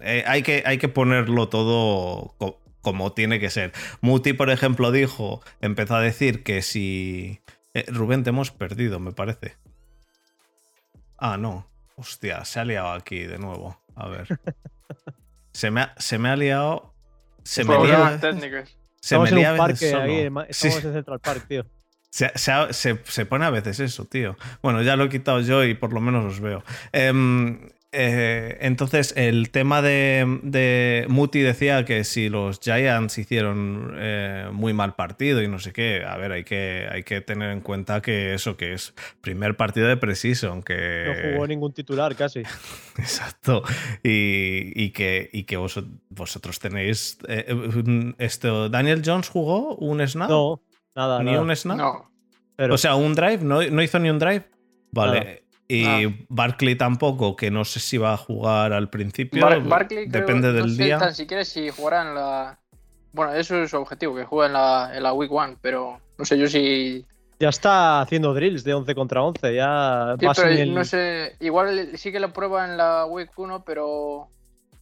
Eh, 0.00 0.24
hay, 0.26 0.42
que, 0.42 0.62
hay 0.66 0.78
que 0.78 0.88
ponerlo 0.88 1.48
todo 1.48 2.34
como 2.80 3.12
tiene 3.12 3.38
que 3.38 3.50
ser. 3.50 3.72
Muti, 4.00 4.32
por 4.32 4.50
ejemplo, 4.50 4.90
dijo, 4.90 5.40
empezó 5.60 5.94
a 5.96 6.00
decir 6.00 6.42
que 6.42 6.62
si 6.62 7.40
eh, 7.74 7.84
Rubén, 7.88 8.24
te 8.24 8.30
hemos 8.30 8.50
perdido, 8.50 8.98
me 8.98 9.12
parece. 9.12 9.56
Ah, 11.18 11.36
no. 11.36 11.68
Hostia, 11.96 12.44
se 12.44 12.58
ha 12.60 12.64
liado 12.64 12.92
aquí 12.92 13.20
de 13.20 13.38
nuevo. 13.38 13.80
A 13.94 14.08
ver. 14.08 14.26
Se 15.52 15.70
me 15.70 15.82
ha, 15.82 15.94
se 15.98 16.16
me 16.18 16.30
ha 16.30 16.36
liado. 16.36 16.94
Se 17.44 17.62
me 17.62 17.78
lía. 17.84 18.18
técnicos. 18.18 18.74
Se 19.00 19.18
me 19.18 19.24
Estamos 19.24 19.28
en 19.28 19.34
lía 19.36 19.52
un 19.52 19.60
a 19.60 19.66
veces 19.66 19.92
parque 19.92 20.10
ahí, 20.12 20.24
solo. 20.28 20.46
Sí, 20.50 20.66
estamos 20.68 20.84
en 20.86 20.92
Central 20.94 21.20
Park, 21.20 21.44
tío. 21.46 21.66
se, 22.08 22.30
se 22.36 22.52
ha- 22.52 22.72
se- 22.72 23.00
se 23.04 23.26
pone 23.26 23.44
a 23.44 23.50
veces 23.50 23.78
eso, 23.80 24.06
tío. 24.06 24.36
Bueno, 24.62 24.80
ya 24.80 24.96
lo 24.96 25.04
he 25.04 25.08
quitado 25.10 25.40
yo 25.40 25.62
y 25.64 25.74
por 25.74 25.92
lo 25.92 26.00
menos 26.00 26.24
os 26.24 26.40
veo. 26.40 26.64
Em, 26.92 27.68
eh, 27.92 28.56
entonces, 28.62 29.12
el 29.16 29.50
tema 29.50 29.82
de, 29.82 30.40
de 30.42 31.04
Muti 31.08 31.40
decía 31.40 31.84
que 31.84 32.04
si 32.04 32.28
los 32.30 32.58
Giants 32.60 33.18
hicieron 33.18 33.92
eh, 33.96 34.48
muy 34.50 34.72
mal 34.72 34.94
partido 34.94 35.42
y 35.42 35.48
no 35.48 35.58
sé 35.58 35.72
qué, 35.72 36.02
a 36.04 36.16
ver, 36.16 36.32
hay 36.32 36.44
que, 36.44 36.88
hay 36.90 37.02
que 37.02 37.20
tener 37.20 37.50
en 37.50 37.60
cuenta 37.60 38.00
que 38.00 38.34
eso, 38.34 38.56
que 38.56 38.72
es 38.72 38.94
primer 39.20 39.56
partido 39.56 39.88
de 39.88 39.96
Precision, 39.96 40.62
que... 40.62 41.04
No 41.24 41.32
jugó 41.34 41.46
ningún 41.46 41.72
titular 41.72 42.16
casi. 42.16 42.40
Exacto. 42.98 43.62
Y, 44.02 44.72
y 44.74 44.90
que, 44.90 45.28
y 45.32 45.44
que 45.44 45.56
vos- 45.56 45.84
vosotros 46.08 46.58
tenéis... 46.58 47.18
eh, 47.28 47.52
un- 47.52 48.14
esto, 48.18 48.68
¿Daniel 48.68 49.02
Jones 49.04 49.28
jugó 49.28 49.76
un 49.76 50.06
snap? 50.06 50.30
No, 50.30 50.62
nada, 50.94 51.18
¿Ni 51.22 51.32
nada. 51.32 51.42
un 51.42 51.54
snap? 51.54 51.76
No. 51.76 52.12
Pero 52.56 52.74
O 52.74 52.78
sea, 52.78 52.94
un 52.94 53.14
drive, 53.14 53.38
¿no, 53.42 53.62
no 53.62 53.82
hizo 53.82 53.98
ni 53.98 54.08
un 54.10 54.18
drive? 54.18 54.44
Vale. 54.92 55.41
Y 55.74 55.84
Ah. 55.86 56.24
Barkley 56.28 56.76
tampoco, 56.76 57.34
que 57.36 57.50
no 57.50 57.64
sé 57.64 57.80
si 57.80 57.96
va 57.98 58.12
a 58.12 58.16
jugar 58.16 58.72
al 58.72 58.90
principio. 58.90 59.42
Bar- 59.44 59.62
Barkley 59.62 60.08
creo- 60.08 60.20
Depende 60.26 60.52
del 60.52 60.66
no 60.66 60.72
sé 60.74 60.84
día. 60.84 60.98
tan 60.98 61.14
siquiera 61.14 61.44
si 61.44 61.70
jugará 61.70 62.02
en 62.02 62.14
la. 62.14 62.58
Bueno, 63.12 63.32
eso 63.34 63.56
es 63.62 63.70
su 63.70 63.76
objetivo, 63.78 64.14
que 64.14 64.24
juegue 64.24 64.46
en 64.48 64.52
la, 64.54 64.90
en 64.94 65.02
la 65.02 65.12
Week 65.12 65.30
One, 65.32 65.56
pero 65.60 66.00
no 66.18 66.24
sé 66.24 66.36
yo 66.38 66.46
si. 66.46 67.06
ya 67.38 67.48
está 67.48 68.00
haciendo 68.00 68.34
drills 68.34 68.64
de 68.64 68.72
11 68.74 68.94
contra 68.94 69.22
11. 69.22 69.54
Ya 69.54 70.14
Sí, 70.20 70.26
pero 70.36 70.48
el- 70.48 70.74
no 70.74 70.84
sé. 70.84 71.36
Igual 71.40 71.90
sí 71.96 72.12
que 72.12 72.20
lo 72.20 72.32
prueba 72.32 72.64
en 72.64 72.76
la 72.76 73.04
Week 73.06 73.30
1, 73.36 73.64
pero 73.64 74.28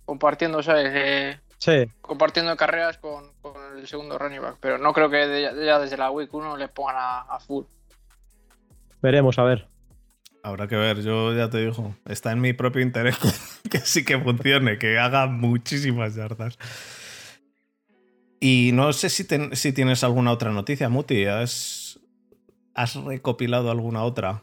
compartiendo, 0.04 0.62
¿sabes? 0.62 0.90
Eh, 0.94 1.40
Sí, 1.58 1.84
compartiendo 2.00 2.56
carreras 2.56 2.96
con, 2.98 3.32
con 3.42 3.52
el 3.78 3.86
segundo 3.86 4.18
running 4.18 4.40
back. 4.42 4.56
Pero 4.60 4.78
no 4.78 4.92
creo 4.92 5.08
que 5.10 5.26
de- 5.26 5.64
ya 5.66 5.78
desde 5.78 5.96
la 5.98 6.10
Week 6.10 6.32
1 6.32 6.56
le 6.56 6.68
pongan 6.68 6.96
a, 6.98 7.20
a 7.20 7.38
full. 7.38 7.64
veremos, 9.02 9.38
a 9.38 9.42
ver. 9.44 9.66
Habrá 10.42 10.68
que 10.68 10.76
ver, 10.76 11.02
yo 11.02 11.34
ya 11.34 11.50
te 11.50 11.58
digo, 11.58 11.94
está 12.06 12.32
en 12.32 12.40
mi 12.40 12.52
propio 12.52 12.80
interés 12.80 13.18
que, 13.70 13.78
sí 13.80 14.04
que 14.04 14.18
funcione, 14.18 14.78
que 14.78 14.98
haga 14.98 15.26
muchísimas 15.26 16.14
yardas. 16.14 16.58
Y 18.40 18.70
no 18.72 18.92
sé 18.94 19.10
si, 19.10 19.24
tienes 19.72 20.02
alguna 20.02 20.32
otra 20.32 20.50
noticia, 20.50 20.88
Muti. 20.88 21.26
¿Has, 21.26 22.00
recopilado 23.04 23.70
alguna 23.70 24.02
otra? 24.02 24.42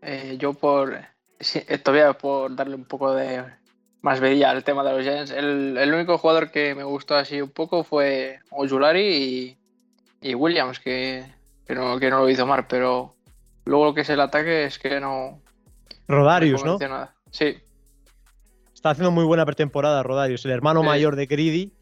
Eh, 0.00 0.36
yo 0.38 0.54
por. 0.54 0.94
eh, 0.94 1.78
todavía 1.78 2.14
por 2.14 2.56
darle 2.56 2.76
un 2.76 2.86
poco 2.86 3.14
de 3.14 3.44
más 4.00 4.20
vedilla 4.20 4.50
al 4.50 4.64
tema 4.64 4.82
de 4.84 4.92
los 4.92 5.02
Giants. 5.02 5.32
El, 5.32 5.92
único 5.92 6.16
jugador 6.16 6.50
que 6.50 6.74
me 6.74 6.84
gustó 6.84 7.16
así 7.16 7.42
un 7.42 7.50
poco 7.50 7.84
fue 7.84 8.38
Ojulari 8.50 9.00
y, 9.02 9.58
y 10.22 10.34
Williams, 10.34 10.78
que, 10.80 11.26
que, 11.66 11.74
no, 11.74 11.98
que 11.98 12.08
no 12.08 12.20
lo 12.20 12.30
hizo 12.30 12.46
mal, 12.46 12.66
pero 12.68 13.15
luego 13.66 13.84
lo 13.84 13.94
que 13.94 14.00
es 14.00 14.08
el 14.10 14.20
ataque 14.20 14.64
es 14.64 14.78
que 14.78 14.98
no. 15.00 15.40
Rodarius, 16.08 16.64
¿no? 16.64 16.78
nada. 16.78 17.14
Sí, 17.30 17.56
Está 18.74 18.90
haciendo 18.90 19.10
muy 19.10 19.24
buena 19.24 19.44
pretemporada 19.44 20.02
Rodarius, 20.02 20.44
el 20.44 20.52
hermano 20.52 20.80
Sí. 20.80 20.86
mayor 20.86 21.16
de 21.16 21.26
Greedy, 21.26 21.72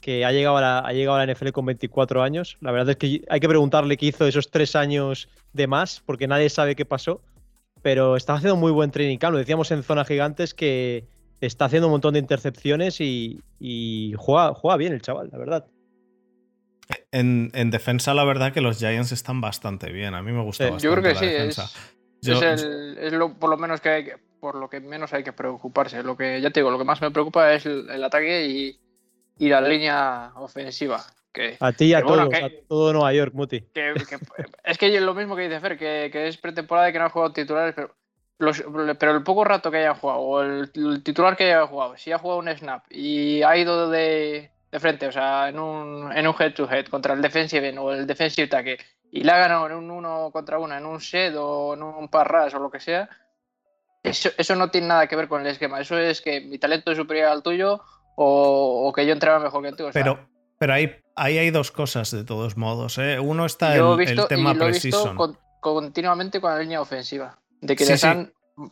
que 0.00 0.24
ha 0.24 0.32
llegado, 0.32 0.56
a 0.56 0.60
la, 0.60 0.78
ha 0.78 0.92
llegado 0.92 1.18
a 1.18 1.24
la 1.26 1.32
NFL 1.32 1.50
con 1.50 1.66
24 1.66 2.22
años. 2.22 2.56
La 2.60 2.70
verdad 2.70 2.90
es 2.90 2.96
que 2.96 3.22
hay 3.28 3.40
que 3.40 3.48
preguntarle 3.48 3.96
qué 3.96 4.06
hizo 4.06 4.26
esos 4.26 4.50
tres 4.50 4.74
años 4.76 5.28
de 5.52 5.66
más, 5.66 6.02
porque 6.06 6.26
nadie 6.28 6.48
sabe 6.48 6.74
qué 6.76 6.84
pasó. 6.84 7.20
Pero 7.82 8.16
está 8.16 8.34
haciendo 8.34 8.56
muy 8.56 8.72
buen 8.72 8.90
training 8.90 9.18
camp. 9.18 9.32
Lo 9.32 9.38
decíamos 9.38 9.70
en 9.70 9.82
Zona 9.82 10.04
Gigantes 10.04 10.54
que 10.54 11.04
está 11.40 11.66
haciendo 11.66 11.88
un 11.88 11.92
montón 11.92 12.14
de 12.14 12.20
intercepciones 12.20 13.00
y, 13.00 13.42
y 13.60 14.14
juega, 14.16 14.54
juega 14.54 14.76
bien 14.76 14.92
el 14.92 15.02
chaval, 15.02 15.28
la 15.30 15.38
verdad. 15.38 15.66
En, 17.10 17.50
en 17.54 17.70
defensa, 17.70 18.14
la 18.14 18.24
verdad 18.24 18.52
que 18.52 18.60
los 18.60 18.78
Giants 18.78 19.10
están 19.12 19.40
bastante 19.40 19.90
bien. 19.90 20.14
A 20.14 20.22
mí 20.22 20.32
me 20.32 20.42
gusta 20.42 20.64
Sí, 20.64 20.70
bastante 20.70 20.84
yo 20.84 20.90
creo 20.92 21.02
que 21.02 21.14
la 21.14 21.20
sí. 21.20 21.26
defensa. 21.26 21.62
Es, 21.64 22.28
Yo- 22.28 22.42
es, 22.42 22.62
el- 22.62 22.98
es 22.98 23.12
lo, 23.12 23.34
por 23.34 23.50
lo 23.50 23.56
menos 23.56 23.80
que 23.80 23.88
hay 23.88 24.04
que, 24.04 24.16
por 24.40 24.54
lo 24.56 24.68
que 24.68 24.80
menos 24.80 25.12
hay 25.12 25.24
que 25.24 25.32
preocuparse. 25.32 26.02
Lo 26.02 26.16
que 26.16 26.40
ya 26.40 26.50
te 26.50 26.60
digo, 26.60 26.70
lo 26.70 26.78
que 26.78 26.84
más 26.84 27.00
me 27.00 27.10
preocupa 27.10 27.52
es 27.52 27.66
el, 27.66 27.88
el 27.90 28.04
ataque 28.04 28.46
y, 28.46 28.80
y 29.38 29.48
la 29.48 29.60
línea 29.60 30.32
ofensiva. 30.36 31.04
Que, 31.32 31.56
A 31.60 31.72
ti 31.72 31.86
y 31.86 31.94
a 31.94 32.00
bueno, 32.02 32.28
todos, 32.28 32.38
que- 32.38 32.44
a 32.44 32.50
todo 32.68 32.92
Nueva 32.92 33.12
York, 33.12 33.34
Muti. 33.34 33.60
que- 33.60 33.92
que- 34.08 34.18
es 34.64 34.78
que 34.78 34.94
es 34.96 35.02
lo 35.02 35.14
mismo 35.14 35.36
que 35.36 35.42
dice 35.42 35.60
Fer, 35.60 35.76
que, 35.76 36.08
que 36.12 36.28
es 36.28 36.36
pretemporada 36.38 36.88
y 36.88 36.92
que 36.92 36.98
no 36.98 37.04
ha 37.06 37.10
jugado 37.10 37.32
titulares, 37.32 37.74
pero, 37.74 37.94
los- 38.38 38.62
pero 38.98 39.14
el 39.16 39.22
poco 39.22 39.44
rato 39.44 39.70
que 39.70 39.78
haya 39.78 39.94
jugado, 39.94 40.20
o 40.20 40.40
el, 40.42 40.70
el 40.74 41.02
titular 41.02 41.36
que 41.36 41.44
haya 41.44 41.66
jugado, 41.66 41.96
si 41.98 42.10
ha 42.12 42.18
jugado 42.18 42.40
un 42.40 42.48
snap 42.48 42.84
y 42.90 43.42
ha 43.42 43.54
ido 43.56 43.90
de, 43.90 44.50
de 44.70 44.80
frente, 44.80 45.06
o 45.06 45.12
sea, 45.12 45.48
en 45.48 45.58
un, 45.58 46.12
en 46.12 46.26
un 46.26 46.34
head-to-head 46.38 46.86
contra 46.86 47.14
el 47.14 47.22
defensive 47.22 47.68
end 47.68 47.78
o 47.78 47.92
el 47.92 48.06
defensive 48.06 48.48
tackle, 48.48 48.78
y 49.10 49.22
le 49.22 49.32
ha 49.32 49.38
ganado 49.38 49.66
en 49.66 49.72
un 49.74 49.90
uno 49.90 50.30
contra 50.32 50.58
uno, 50.58 50.76
en 50.76 50.84
un 50.84 50.98
shed 50.98 51.34
o 51.38 51.74
en 51.74 51.82
un 51.82 52.08
pass 52.08 52.26
rush 52.26 52.54
o 52.54 52.58
lo 52.58 52.70
que 52.70 52.80
sea, 52.80 53.08
eso, 54.02 54.30
eso 54.36 54.54
no 54.56 54.70
tiene 54.70 54.88
nada 54.88 55.06
que 55.06 55.16
ver 55.16 55.28
con 55.28 55.40
el 55.40 55.46
esquema. 55.48 55.80
Eso 55.80 55.98
es 55.98 56.20
que 56.20 56.40
mi 56.40 56.58
talento 56.58 56.90
es 56.92 56.96
superior 56.98 57.28
al 57.28 57.42
tuyo 57.42 57.80
o, 58.16 58.86
o 58.88 58.92
que 58.92 59.04
yo 59.06 59.12
entraba 59.12 59.38
mejor 59.40 59.62
que 59.64 59.72
tú. 59.72 59.86
o 59.86 59.92
sea, 59.92 60.02
Pero, 60.02 60.28
pero 60.58 60.74
ahí, 60.74 60.94
ahí 61.16 61.38
hay 61.38 61.50
dos 61.50 61.70
cosas 61.72 62.10
de 62.12 62.24
todos 62.24 62.56
modos. 62.56 62.98
¿eh? 62.98 63.18
Uno 63.18 63.46
está 63.46 63.76
yo 63.76 63.94
el, 63.94 64.08
el 64.08 64.26
tema 64.28 64.52
y 64.52 64.54
lo 64.54 64.68
he 64.68 64.72
visto 64.72 65.14
con- 65.16 65.38
continuamente 65.60 66.40
con 66.40 66.52
la 66.52 66.60
línea 66.60 66.80
ofensiva. 66.80 67.38
De 67.60 67.74
que 67.74 67.84
Sí, 67.84 67.92
les, 67.92 68.00
sí. 68.00 68.06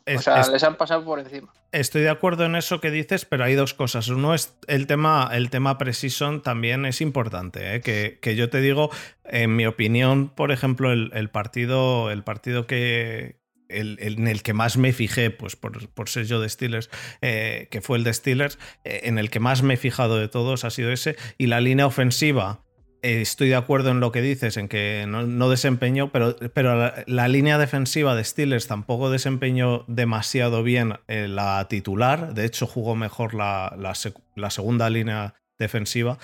Es- 0.07 0.21
o 0.21 0.23
sea, 0.23 0.41
es- 0.41 0.49
les 0.49 0.63
han 0.65 0.77
pasado 0.77 1.05
por 1.05 1.19
encima. 1.19 1.53
Estoy 1.73 2.03
de 2.03 2.09
acuerdo 2.11 2.45
en 2.45 2.55
eso 2.57 2.81
que 2.81 2.91
dices, 2.91 3.25
pero 3.25 3.45
hay 3.45 3.55
dos 3.55 3.75
cosas. 3.75 4.09
Uno 4.09 4.35
es 4.35 4.57
el 4.69 4.87
tema, 4.87 5.29
el 5.33 5.51
tema 5.51 5.77
precision 5.77 6.43
también 6.43 6.87
es 6.87 7.01
importante. 7.01 7.75
¿eh? 7.77 7.81
Que, 7.81 8.19
que 8.23 8.37
yo 8.37 8.49
te 8.49 8.61
digo, 8.61 8.91
en 9.25 9.57
mi 9.57 9.67
opinión, 9.67 10.29
por 10.29 10.53
ejemplo, 10.53 10.93
el, 10.93 11.11
el 11.15 11.29
partido, 11.31 12.11
el 12.11 12.23
partido 12.25 12.67
que. 12.67 13.43
el- 13.71 13.97
el- 14.01 14.19
en 14.19 14.29
el 14.29 14.43
que 14.43 14.53
más 14.53 14.77
me 14.77 14.93
fijé, 14.93 15.31
pues 15.31 15.57
por, 15.57 15.89
por 15.89 16.09
ser 16.09 16.27
yo 16.27 16.39
de 16.39 16.49
Steelers, 16.49 16.91
eh, 17.23 17.67
que 17.71 17.81
fue 17.81 17.97
el 17.99 18.05
de 18.05 18.13
Steelers, 18.15 18.59
eh, 18.85 19.01
en 19.05 19.19
el 19.19 19.31
que 19.31 19.41
más 19.41 19.63
me 19.63 19.75
he 19.75 19.77
fijado 19.79 20.19
de 20.19 20.29
todos 20.29 20.65
ha 20.65 20.71
sido 20.71 20.93
ese. 20.93 21.17
Y 21.39 21.47
la 21.47 21.61
línea 21.61 21.87
ofensiva, 21.87 22.61
estoy 23.05 23.49
de 23.49 23.57
acuerdo 23.57 23.91
en 23.91 24.01
lo 24.01 24.13
que 24.13 24.23
dices, 24.23 24.57
en 24.57 24.69
que 24.69 25.05
no, 25.07 25.49
desempeñó, 25.49 26.11
pero, 26.11 26.37
pero 26.55 26.93
la, 27.07 27.29
línea 27.29 27.59
defensiva 27.59 28.15
de 28.15 28.25
Steelers 28.25 28.67
tampoco 28.67 29.11
desempeñó 29.11 29.85
demasiado 29.87 30.63
bien 30.63 30.95
eh, 31.09 31.29
la 31.29 31.67
titular. 31.69 32.35
De 32.35 32.45
hecho, 32.45 32.67
jugó 32.67 32.97
mejor 32.97 33.35
la, 33.35 33.77
la 34.35 34.51
segunda 34.51 34.91
línea 34.91 35.35
defensiva. 35.59 36.19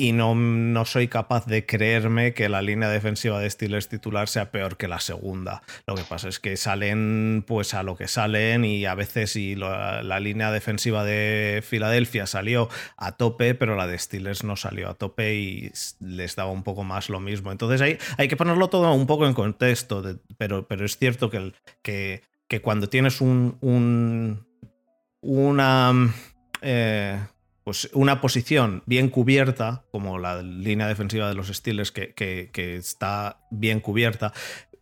Y 0.00 0.12
no, 0.12 0.34
no 0.34 0.86
soy 0.86 1.08
capaz 1.08 1.44
de 1.44 1.66
creerme 1.66 2.32
que 2.32 2.48
la 2.48 2.62
línea 2.62 2.88
defensiva 2.88 3.38
de 3.38 3.50
Steelers 3.50 3.88
titular 3.90 4.28
sea 4.30 4.50
peor 4.50 4.78
que 4.78 4.88
la 4.88 4.98
segunda. 4.98 5.62
Lo 5.86 5.94
que 5.94 6.04
pasa 6.04 6.30
es 6.30 6.40
que 6.40 6.56
salen 6.56 7.44
pues 7.46 7.74
a 7.74 7.82
lo 7.82 7.96
que 7.98 8.08
salen 8.08 8.64
y 8.64 8.86
a 8.86 8.94
veces 8.94 9.36
y 9.36 9.56
la, 9.56 10.00
línea 10.20 10.52
defensiva 10.52 11.04
de 11.04 11.62
Filadelfia 11.62 12.24
salió 12.26 12.70
a 12.96 13.12
tope, 13.18 13.54
pero 13.54 13.76
la 13.76 13.86
de 13.86 13.98
Steelers 13.98 14.42
no 14.42 14.56
salió 14.56 14.88
a 14.88 14.94
tope 14.94 15.34
y 15.34 15.70
les 16.00 16.34
daba 16.34 16.50
un 16.50 16.62
poco 16.62 16.82
más 16.82 17.10
lo 17.10 17.20
mismo. 17.20 17.52
Entonces 17.52 17.82
hay, 17.82 17.98
hay 18.16 18.26
que 18.28 18.38
ponerlo 18.38 18.70
todo 18.70 18.90
un 18.94 19.06
poco 19.06 19.26
en 19.26 19.34
contexto, 19.34 20.02
pero, 20.38 20.66
pero 20.66 20.86
es 20.86 20.96
cierto 20.96 21.28
que, 21.28 21.52
que, 21.82 22.22
que 22.48 22.62
cuando 22.62 22.88
tienes 22.88 23.20
un, 23.20 23.58
un- 23.60 24.46
una, 25.20 25.92
eh, 26.62 27.20
pues 27.64 27.90
una 27.92 28.20
posición 28.20 28.82
bien 28.86 29.08
cubierta, 29.10 29.84
como 29.90 30.18
la 30.18 30.42
línea 30.42 30.86
defensiva 30.88 31.28
de 31.28 31.34
los 31.34 31.48
Steelers, 31.48 31.92
que, 31.92 32.14
que- 32.14 32.76
está 32.76 33.46
bien 33.50 33.80
cubierta, 33.80 34.32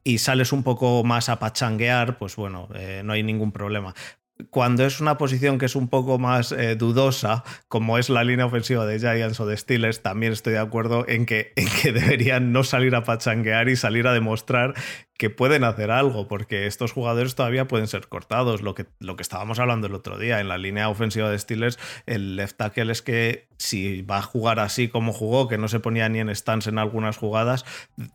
y 0.05 0.19
sales 0.19 0.53
un 0.53 0.63
poco 0.63 1.05
más 1.05 1.29
a 1.29 1.39
pachanguear, 1.39 2.19
pues 2.19 2.37
bueno, 2.37 2.69
eh, 2.75 3.03
no 3.05 3.13
hay 3.13 3.23
ningún 3.23 3.53
problema. 3.53 3.95
Cuando 4.51 4.87
es 4.87 5.01
una 5.01 5.19
posición 5.19 5.59
que 5.59 5.67
es 5.67 5.75
un 5.75 5.89
poco 5.89 6.21
más 6.21 6.53
eh, 6.53 6.77
dudosa, 6.77 7.43
como 7.67 7.99
es 7.99 8.09
la 8.09 8.23
línea 8.23 8.47
ofensiva 8.47 8.87
de 8.87 9.01
Giants 9.01 9.41
o 9.41 9.47
de 9.47 9.57
Steelers, 9.57 10.01
también 10.01 10.33
estoy 10.33 10.53
de 10.53 10.61
acuerdo 10.61 11.05
en 11.09 11.27
que, 11.27 11.53
en 11.57 11.67
que 11.83 11.91
deberían 12.01 12.53
no 12.53 12.63
salir 12.63 12.95
a 12.95 13.03
pachanguear 13.03 13.69
y 13.69 13.75
salir 13.75 14.07
a 14.07 14.13
demostrar 14.13 14.75
que 15.19 15.31
pueden 15.31 15.65
hacer 15.65 15.91
algo, 15.91 16.29
porque 16.29 16.67
estos 16.67 16.93
jugadores 16.93 17.35
todavía 17.35 17.67
pueden 17.67 17.89
ser 17.89 18.07
cortados. 18.09 18.63
Lo 18.63 18.75
que, 18.75 18.87
lo 19.01 19.17
que 19.17 19.23
estábamos 19.23 19.59
hablando 19.59 19.89
el 19.89 19.95
otro 19.95 20.17
día, 20.17 20.39
en 20.41 20.47
la 20.49 20.59
línea 20.59 20.89
ofensiva 20.89 21.29
de 21.29 21.39
Steelers, 21.39 21.79
el 22.07 22.37
left 22.37 22.57
tackle 22.57 22.91
es 22.93 23.03
que 23.03 23.49
si 23.59 24.03
va 24.03 24.19
a 24.19 24.23
jugar 24.23 24.61
así 24.61 24.87
como 24.89 25.13
jugó, 25.13 25.49
que 25.49 25.59
no 25.59 25.67
se 25.67 25.81
ponía 25.81 26.09
ni 26.09 26.21
en 26.21 26.29
stance 26.35 26.71
en 26.71 26.79
algunas 26.79 27.17
jugadas, 27.17 27.65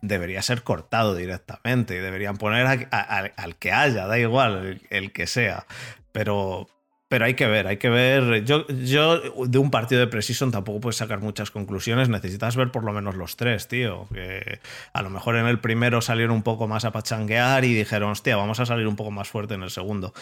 debería 0.00 0.40
ser 0.40 0.62
cortado 0.62 1.14
directamente. 1.14 2.00
Deberían 2.00 2.38
poner 2.38 2.66
al- 2.90 3.56
que 3.58 3.70
haya, 3.70 4.06
da 4.06 4.18
igual, 4.18 4.80
el 4.88 5.12
que 5.12 5.26
sea. 5.26 5.66
Pero, 6.10 6.68
pero 7.14 7.26
hay 7.26 7.34
que 7.34 7.46
ver, 7.46 7.68
hay 7.68 7.76
que 7.76 7.88
ver. 7.88 8.42
Yo, 8.42 8.66
yo 8.66 9.20
de 9.46 9.58
un 9.58 9.70
partido 9.70 10.00
de 10.00 10.08
Precision 10.08 10.50
tampoco 10.50 10.80
puedes 10.80 10.96
sacar 10.96 11.20
muchas 11.20 11.52
conclusiones. 11.52 12.08
Necesitas 12.08 12.56
ver 12.56 12.72
por 12.72 12.82
lo 12.82 12.92
menos 12.92 13.14
los 13.14 13.36
tres, 13.36 13.68
tío. 13.68 14.08
Que 14.12 14.58
a 14.92 15.00
lo 15.00 15.10
mejor 15.10 15.36
en 15.36 15.46
el 15.46 15.60
primero 15.60 16.00
salieron 16.00 16.34
un 16.34 16.42
poco 16.42 16.66
más 16.66 16.84
a 16.84 16.90
pachanguear 16.90 17.64
y 17.64 17.72
dijeron, 17.72 18.10
hostia, 18.10 18.34
vamos 18.34 18.58
a 18.58 18.66
salir 18.66 18.88
un 18.88 18.96
poco 18.96 19.12
más 19.12 19.28
fuerte 19.28 19.54
en 19.54 19.62
el 19.62 19.70
segundo. 19.70 20.12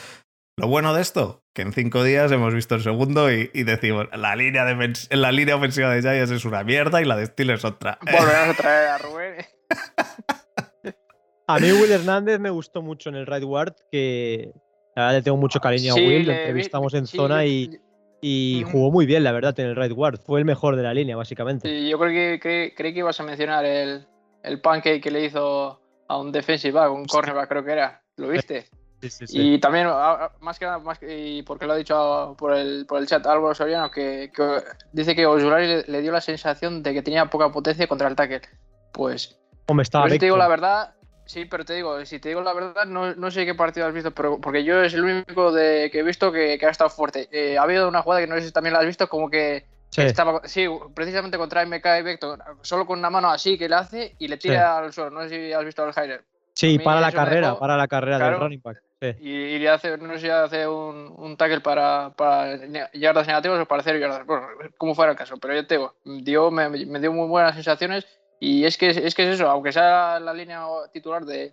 Lo 0.58 0.68
bueno 0.68 0.92
de 0.92 1.00
esto, 1.00 1.46
que 1.54 1.62
en 1.62 1.72
cinco 1.72 2.04
días 2.04 2.30
hemos 2.30 2.52
visto 2.52 2.74
el 2.74 2.82
segundo 2.82 3.32
y, 3.32 3.46
decimos, 3.54 4.08
la 4.12 4.36
línea, 4.36 4.66
la 5.12 5.32
línea 5.32 5.56
ofensiva 5.56 5.88
de 5.88 6.02
Giants 6.02 6.30
es 6.30 6.44
una 6.44 6.62
mierda 6.62 7.00
y 7.00 7.06
la 7.06 7.16
de 7.16 7.24
Steel 7.24 7.48
es 7.48 7.64
otra. 7.64 7.98
Volverás 8.02 8.50
a 8.50 8.54
traer 8.54 8.88
a 8.90 8.98
Rubén. 8.98 9.36
a 11.48 11.58
mí 11.58 11.72
Will 11.72 11.90
Hernández 11.90 12.38
me 12.38 12.50
gustó 12.50 12.82
mucho 12.82 13.08
en 13.08 13.14
el 13.14 13.26
Right 13.26 13.44
Guard, 13.44 13.76
que 13.90 14.52
la 14.94 15.02
verdad 15.04 15.18
le 15.18 15.22
tengo 15.22 15.36
mucho 15.36 15.60
cariño 15.60 15.92
a 15.92 15.96
Will, 15.96 16.26
lo 16.26 16.32
entrevistamos 16.32 16.94
en 16.94 17.06
zona 17.06 17.44
y, 17.46 17.78
y 18.20 18.64
jugó 18.70 18.90
muy 18.90 19.06
bien, 19.06 19.24
la 19.24 19.32
verdad, 19.32 19.58
en 19.58 19.66
el 19.66 19.76
Right 19.76 19.92
Guard. 19.92 20.18
Fue 20.18 20.38
el 20.38 20.44
mejor 20.44 20.76
de 20.76 20.82
la 20.82 20.94
línea, 20.94 21.16
básicamente. 21.16 21.68
Sí, 21.68 21.88
yo 21.88 21.98
creo 21.98 22.38
que, 22.40 22.74
creí 22.76 22.92
que 22.92 22.98
ibas 23.00 23.18
a 23.18 23.24
mencionar 23.24 23.64
el, 23.64 24.06
el 24.42 24.60
pancake 24.60 25.02
que 25.02 25.10
le 25.10 25.24
hizo 25.24 25.80
a 26.08 26.18
un 26.18 26.30
defensive 26.30 26.72
back, 26.72 26.92
un 26.92 27.06
cornerback 27.06 27.48
creo 27.48 27.64
que 27.64 27.72
era. 27.72 28.02
¿Lo 28.16 28.28
viste? 28.28 28.66
Y 29.28 29.58
también, 29.58 29.88
más 30.40 30.58
que 30.58 30.64
nada, 30.64 30.78
más 30.78 30.98
y 31.02 31.42
porque 31.42 31.66
lo 31.66 31.72
ha 31.72 31.76
dicho 31.76 32.36
por 32.38 32.54
el, 32.54 32.86
por 32.86 33.00
el 33.00 33.06
chat 33.06 33.26
Álvaro 33.26 33.54
Soriano, 33.54 33.90
que, 33.90 34.30
dice 34.92 35.16
que 35.16 35.26
Osulari 35.26 35.82
le, 35.86 36.00
dio 36.02 36.12
la 36.12 36.20
sensación 36.20 36.82
de 36.82 36.94
que 36.94 37.02
tenía 37.02 37.26
poca 37.26 37.50
potencia 37.50 37.86
contra 37.88 38.08
el 38.08 38.14
tackle. 38.14 38.42
Pues. 38.92 39.36
estaba 39.80 40.06
pues 40.06 40.18
te 40.18 40.26
digo 40.26 40.36
la 40.36 40.48
verdad, 40.48 40.94
sí, 41.24 41.44
pero 41.44 41.64
te 41.64 41.74
digo, 41.74 42.04
si 42.04 42.18
te 42.18 42.28
digo 42.28 42.42
la 42.42 42.52
verdad, 42.52 42.84
no, 42.86 43.14
no, 43.14 43.30
sé 43.30 43.44
qué 43.44 43.54
partido 43.54 43.86
has 43.86 43.94
visto, 43.94 44.10
pero 44.10 44.40
porque 44.40 44.64
yo 44.64 44.82
es 44.82 44.94
el 44.94 45.04
único 45.04 45.52
de, 45.52 45.90
que 45.90 46.00
he 46.00 46.02
visto 46.02 46.32
que, 46.32 46.58
ha 46.62 46.70
estado 46.70 46.90
fuerte. 46.90 47.28
Eh, 47.32 47.58
ha 47.58 47.62
habido 47.62 47.88
una 47.88 48.02
jugada 48.02 48.20
que 48.20 48.26
no 48.26 48.36
sé 48.36 48.46
si 48.46 48.52
también 48.52 48.74
la 48.74 48.80
has 48.80 48.86
visto, 48.86 49.08
como 49.08 49.30
que 49.30 49.64
estaba, 49.96 50.40
sí, 50.44 50.66
precisamente 50.94 51.38
contra 51.38 51.66
MK 51.66 51.86
y 52.00 52.02
Vector, 52.02 52.42
solo 52.62 52.86
con 52.86 52.98
una 52.98 53.10
mano 53.10 53.30
así 53.30 53.58
que 53.58 53.68
le 53.68 53.74
hace 53.74 54.14
y 54.18 54.28
le 54.28 54.36
tira 54.36 54.78
al 54.78 54.92
suelo. 54.92 55.10
No 55.10 55.22
sé 55.22 55.28
si 55.28 55.52
has 55.52 55.64
visto 55.64 55.82
al 55.82 55.92
Heider. 55.96 56.24
Sí, 56.54 56.78
para 56.78 57.00
la 57.00 57.12
carrera, 57.12 57.58
para 57.58 57.76
la 57.76 57.88
carrera 57.88 58.18
del 58.18 58.38
running 58.38 58.60
back. 58.62 58.82
Y, 59.20 59.58
le 59.58 59.68
hace, 59.68 59.98
no 59.98 60.14
sé 60.14 60.20
si 60.20 60.28
hace 60.28 60.66
un, 60.66 61.12
un 61.16 61.36
tackle 61.36 61.60
para, 61.60 62.12
para, 62.16 62.56
yardas 62.92 63.26
negativas 63.26 63.60
o 63.60 63.66
para 63.66 63.80
hacer 63.80 63.98
yardas, 63.98 64.24
bueno, 64.24 64.46
como 64.78 64.94
fuera 64.94 65.10
el 65.10 65.18
caso, 65.18 65.38
pero 65.38 65.54
yo 65.54 65.66
te 65.66 65.76
digo, 65.76 65.94
dio, 66.04 66.52
me, 66.52 66.68
me, 66.68 67.00
dio 67.00 67.12
muy 67.12 67.26
buenas 67.26 67.56
sensaciones 67.56 68.06
y 68.44 68.64
es 68.64 68.76
que 68.76 68.88
es, 68.88 69.14
que 69.14 69.22
es 69.22 69.34
eso, 69.36 69.48
aunque 69.48 69.70
sea 69.70 70.18
la 70.18 70.34
línea 70.34 70.66
titular 70.92 71.24
de, 71.24 71.52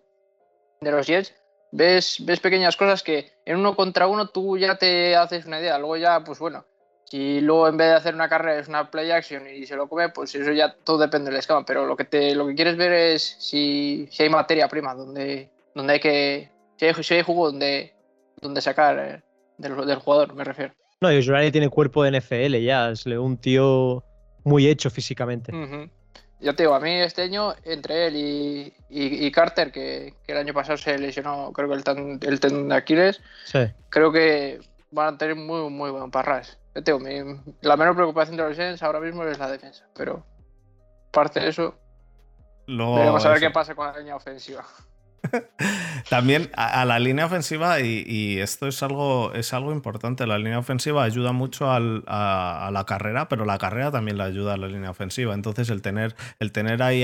de 0.82 0.92
los 0.92 1.06
Jets, 1.06 1.36
ves, 1.72 2.18
ves 2.26 2.40
pequeñas 2.40 2.76
cosas 2.76 3.04
que 3.04 3.30
en 3.46 3.58
uno 3.58 3.76
contra 3.76 4.08
uno 4.08 4.30
tú 4.30 4.58
ya 4.58 4.76
te 4.76 5.16
haces 5.16 5.46
una 5.46 5.60
idea, 5.60 5.78
luego 5.78 5.98
ya, 5.98 6.24
pues 6.24 6.40
bueno, 6.40 6.66
si 7.04 7.42
luego 7.42 7.68
en 7.68 7.78
vez 7.78 7.90
de 7.90 7.94
hacer 7.94 8.16
una 8.16 8.28
carrera 8.28 8.60
es 8.60 8.68
una 8.68 8.90
play 8.90 9.12
action 9.12 9.44
y 9.48 9.68
se 9.68 9.76
lo 9.76 9.88
come, 9.88 10.10
pues 10.10 10.34
eso 10.34 10.52
ya 10.52 10.74
todo 10.84 10.98
depende 10.98 11.30
del 11.30 11.38
esquema. 11.38 11.64
Pero 11.64 11.86
lo 11.86 11.96
que 11.96 12.06
te, 12.06 12.34
lo 12.34 12.48
que 12.48 12.56
quieres 12.56 12.76
ver 12.76 12.92
es 12.92 13.36
si, 13.38 14.08
si 14.10 14.24
hay 14.24 14.30
materia 14.30 14.68
prima 14.68 14.96
donde, 14.96 15.48
donde 15.76 15.94
hay 15.94 16.00
que. 16.00 16.50
Si 16.78 16.88
hay, 16.88 16.94
si 17.04 17.14
hay 17.14 17.22
jugo 17.22 17.52
donde, 17.52 17.94
donde 18.42 18.62
sacar 18.62 18.98
eh, 18.98 19.22
del, 19.60 19.76
del, 19.86 20.00
jugador, 20.00 20.34
me 20.34 20.44
refiero. 20.44 20.74
No, 21.02 21.12
y 21.14 21.52
tiene 21.52 21.70
cuerpo 21.70 22.04
de 22.04 22.20
NFL 22.20 22.56
ya, 22.64 22.90
es 22.90 23.06
un 23.06 23.38
tío 23.38 24.04
muy 24.44 24.68
hecho 24.68 24.90
físicamente. 24.90 25.52
Yo 26.40 26.56
te 26.56 26.64
digo, 26.64 26.74
a 26.74 26.80
mí 26.80 26.92
este 26.92 27.24
año, 27.24 27.54
entre 27.66 28.08
él 28.08 28.16
y, 28.16 28.74
y, 28.90 29.32
Carter, 29.32 29.72
que, 29.72 30.14
que, 30.26 30.32
el 30.32 30.38
año 30.38 30.54
pasado 30.54 30.78
se 30.78 30.98
lesionó, 30.98 31.52
creo 31.52 31.68
que 31.68 31.76
el, 31.76 32.20
el 32.22 32.40
tendón 32.40 32.70
de 32.70 32.76
Aquiles, 32.76 33.22
creo 33.90 34.12
que 34.12 34.62
van 34.92 35.16
a 35.16 35.18
tener 35.18 35.36
muy, 35.36 35.70
muy 35.70 35.92
buen 35.92 36.12
parras. 36.12 36.58
La 37.62 37.76
menor 37.76 37.96
preocupación 37.96 38.38
de 38.38 38.44
los 38.44 38.56
Giants 38.56 38.82
ahora 38.84 39.02
mismo 39.02 39.26
es 39.26 39.38
la 39.38 39.52
defensa, 39.52 39.86
pero 39.94 40.26
aparte 41.10 41.42
de 41.42 41.50
eso, 41.50 41.76
Vamos 42.78 43.26
a 43.26 43.30
ver 43.30 43.40
qué 43.40 43.50
pasa 43.50 43.74
con 43.74 43.88
la 43.88 43.98
línea 43.98 44.16
ofensiva. 44.16 44.64
También 46.10 46.50
a, 46.56 46.86
la 46.86 47.00
línea 47.00 47.26
ofensiva, 47.26 47.80
y, 47.82 48.40
esto 48.40 48.68
es 48.68 48.82
algo, 48.84 49.34
es 49.34 49.54
algo 49.54 49.72
importante, 49.72 50.26
la 50.26 50.38
línea 50.38 50.60
ofensiva 50.60 51.04
ayuda 51.04 51.32
mucho 51.32 51.72
a, 51.72 51.80
la 51.80 52.86
carrera, 52.86 53.30
pero 53.30 53.46
la 53.46 53.58
carrera 53.58 53.92
también 53.92 54.18
le 54.18 54.24
ayuda 54.24 54.54
a 54.54 54.58
la 54.58 54.68
línea 54.68 54.92
ofensiva. 54.92 55.34
Entonces 55.34 55.70
el 55.70 55.82
tener, 55.82 56.16
el 56.40 56.52
tener 56.52 56.82
ahí. 56.84 57.04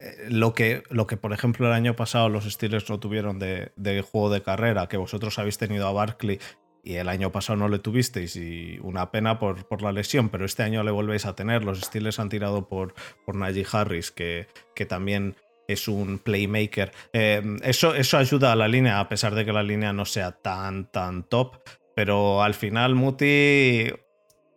Eh, 0.00 0.28
lo 0.28 0.54
que, 0.54 0.82
lo 0.90 1.06
que, 1.06 1.16
por 1.16 1.32
ejemplo, 1.32 1.66
el 1.66 1.72
año 1.72 1.94
pasado 1.94 2.28
los 2.28 2.44
Steelers 2.44 2.90
no 2.90 2.98
tuvieron 2.98 3.38
de, 3.38 3.72
de, 3.76 4.02
juego 4.02 4.28
de 4.28 4.42
carrera, 4.42 4.88
que 4.88 4.96
vosotros 4.96 5.38
habéis 5.38 5.56
tenido 5.56 5.86
a 5.86 5.92
Barkley 5.92 6.40
y 6.84 6.96
el 6.96 7.08
año 7.08 7.32
pasado 7.32 7.56
no 7.56 7.68
le 7.68 7.78
tuvisteis 7.78 8.36
y 8.36 8.78
una 8.82 9.10
pena 9.10 9.38
por, 9.38 9.66
por, 9.66 9.80
la 9.80 9.90
lesión, 9.90 10.28
pero 10.28 10.44
este 10.44 10.62
año 10.62 10.82
le 10.82 10.90
volvéis 10.90 11.24
a 11.24 11.34
tener. 11.34 11.64
Los 11.64 11.80
Steelers 11.80 12.18
han 12.18 12.28
tirado 12.28 12.68
por, 12.68 12.94
por 13.24 13.36
Najee 13.36 13.66
Harris, 13.72 14.10
que, 14.10 14.46
que 14.74 14.84
también 14.84 15.34
es 15.68 15.88
un 15.88 16.18
playmaker. 16.18 16.92
Em, 17.12 17.58
eso, 17.62 17.94
eso 17.94 18.18
ayuda 18.18 18.52
a 18.52 18.56
la 18.56 18.68
línea, 18.68 19.00
a 19.00 19.08
pesar 19.08 19.34
de 19.34 19.44
que 19.44 19.52
la 19.52 19.62
línea 19.62 19.92
no 19.92 20.04
sea 20.04 20.32
tan, 20.32 20.90
tan 20.90 21.24
top. 21.24 21.56
Pero 21.94 22.42
al 22.42 22.54
final, 22.54 22.94
Muti, 22.94 23.90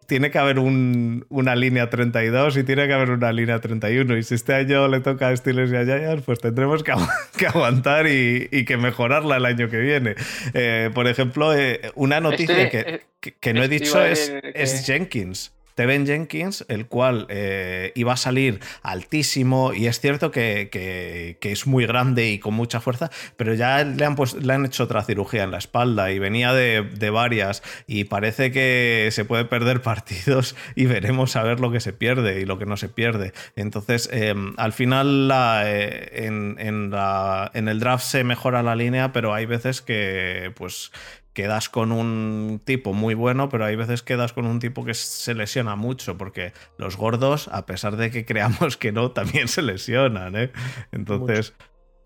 tiene 0.07 0.31
que 0.31 0.39
haber 0.39 0.57
una 0.59 1.55
línea 1.55 1.89
32 1.89 2.57
y 2.57 2.63
tiene 2.63 2.87
que 2.87 2.93
haber 2.93 3.11
una 3.11 3.31
línea 3.31 3.59
31. 3.59 4.17
Y 4.17 4.23
si 4.23 4.35
este 4.35 4.53
año 4.53 4.87
le 4.87 5.01
toca 5.01 5.27
a 5.27 5.35
Steelers 5.35 5.71
y 5.71 5.75
a 5.75 5.83
Giants, 5.83 6.23
pues 6.25 6.39
tendremos 6.39 6.81
que, 6.83 6.93
aguantar 7.45 8.07
y, 8.07 8.65
que 8.65 8.77
mejorarla 8.77 9.37
el 9.37 9.45
año 9.45 9.69
que 9.69 9.77
viene. 9.77 10.15
Eh, 10.53 10.89
por 10.93 11.07
ejemplo, 11.07 11.53
eh, 11.53 11.91
una 11.95 12.21
noticia 12.21 12.63
este, 12.63 13.01
que, 13.19 13.33
que, 13.33 13.53
no 13.53 13.63
he 13.63 13.67
dicho 13.67 14.01
es, 14.03 14.33
es 14.53 14.85
Jenkins. 14.85 15.56
Teven 15.77 16.07
Jenkins, 16.07 16.65
el 16.69 16.87
cual 16.87 17.27
eh, 17.29 17.91
iba 17.93 18.13
a 18.13 18.17
salir 18.17 18.61
altísimo 18.81 19.73
y 19.75 19.85
es 19.85 19.99
cierto 19.99 20.31
que, 20.31 21.37
es 21.39 21.67
muy 21.67 21.85
grande 21.85 22.31
y 22.31 22.39
con 22.39 22.55
mucha 22.55 22.81
fuerza, 22.81 23.11
pero 23.35 23.53
ya 23.53 23.83
le 23.83 24.03
han, 24.03 24.15
pues, 24.15 24.35
hecho 24.35 24.85
otra 24.85 25.03
cirugía 25.03 25.43
en 25.43 25.51
la 25.51 25.59
espalda 25.59 26.11
y 26.11 26.17
venía 26.17 26.51
de, 26.51 27.09
varias 27.11 27.61
y 27.85 28.05
parece 28.05 28.51
que 28.51 29.09
se 29.11 29.23
puede 29.23 29.45
perder 29.45 29.81
partidos 29.83 30.55
y 30.75 30.87
veremos 30.87 31.35
a 31.35 31.43
ver 31.43 31.59
lo 31.59 31.71
que 31.71 31.79
se 31.79 31.93
pierde 31.93 32.41
y 32.41 32.45
lo 32.45 32.57
que 32.57 32.65
no 32.65 32.75
se 32.75 32.89
pierde. 32.89 33.33
Entonces, 33.55 34.09
em, 34.11 34.55
al 34.57 34.73
final 34.73 35.31
eh, 35.63 36.25
en, 36.25 36.55
en 36.57 37.67
el 37.67 37.79
draft 37.79 38.03
se 38.03 38.23
mejora 38.23 38.63
la 38.63 38.75
línea, 38.75 39.11
pero 39.11 39.31
hay 39.35 39.45
veces 39.45 39.83
que 39.83 40.51
pues 40.55 40.91
quedas 41.37 41.69
con 41.69 41.91
un 41.91 42.59
tipo 42.65 42.93
muy 42.93 43.13
bueno, 43.13 43.47
pero 43.47 43.63
hay 43.63 43.75
veces 43.75 44.01
quedas 44.01 44.33
con 44.33 44.47
un 44.47 44.57
tipo 44.57 44.83
que 44.83 44.95
se 44.95 45.35
lesiona 45.35 45.75
mucho, 45.75 46.17
porque 46.17 46.51
los 46.79 46.97
gordos, 46.97 47.47
a 47.49 47.67
pesar 47.67 47.95
de 47.95 48.09
que 48.09 48.25
creamos 48.25 48.75
que 48.75 48.91
no, 48.91 49.11
también 49.19 49.47
se 49.47 49.61
lesionan, 49.61 50.35
¿eh? 50.35 50.51
Entonces... 50.91 51.53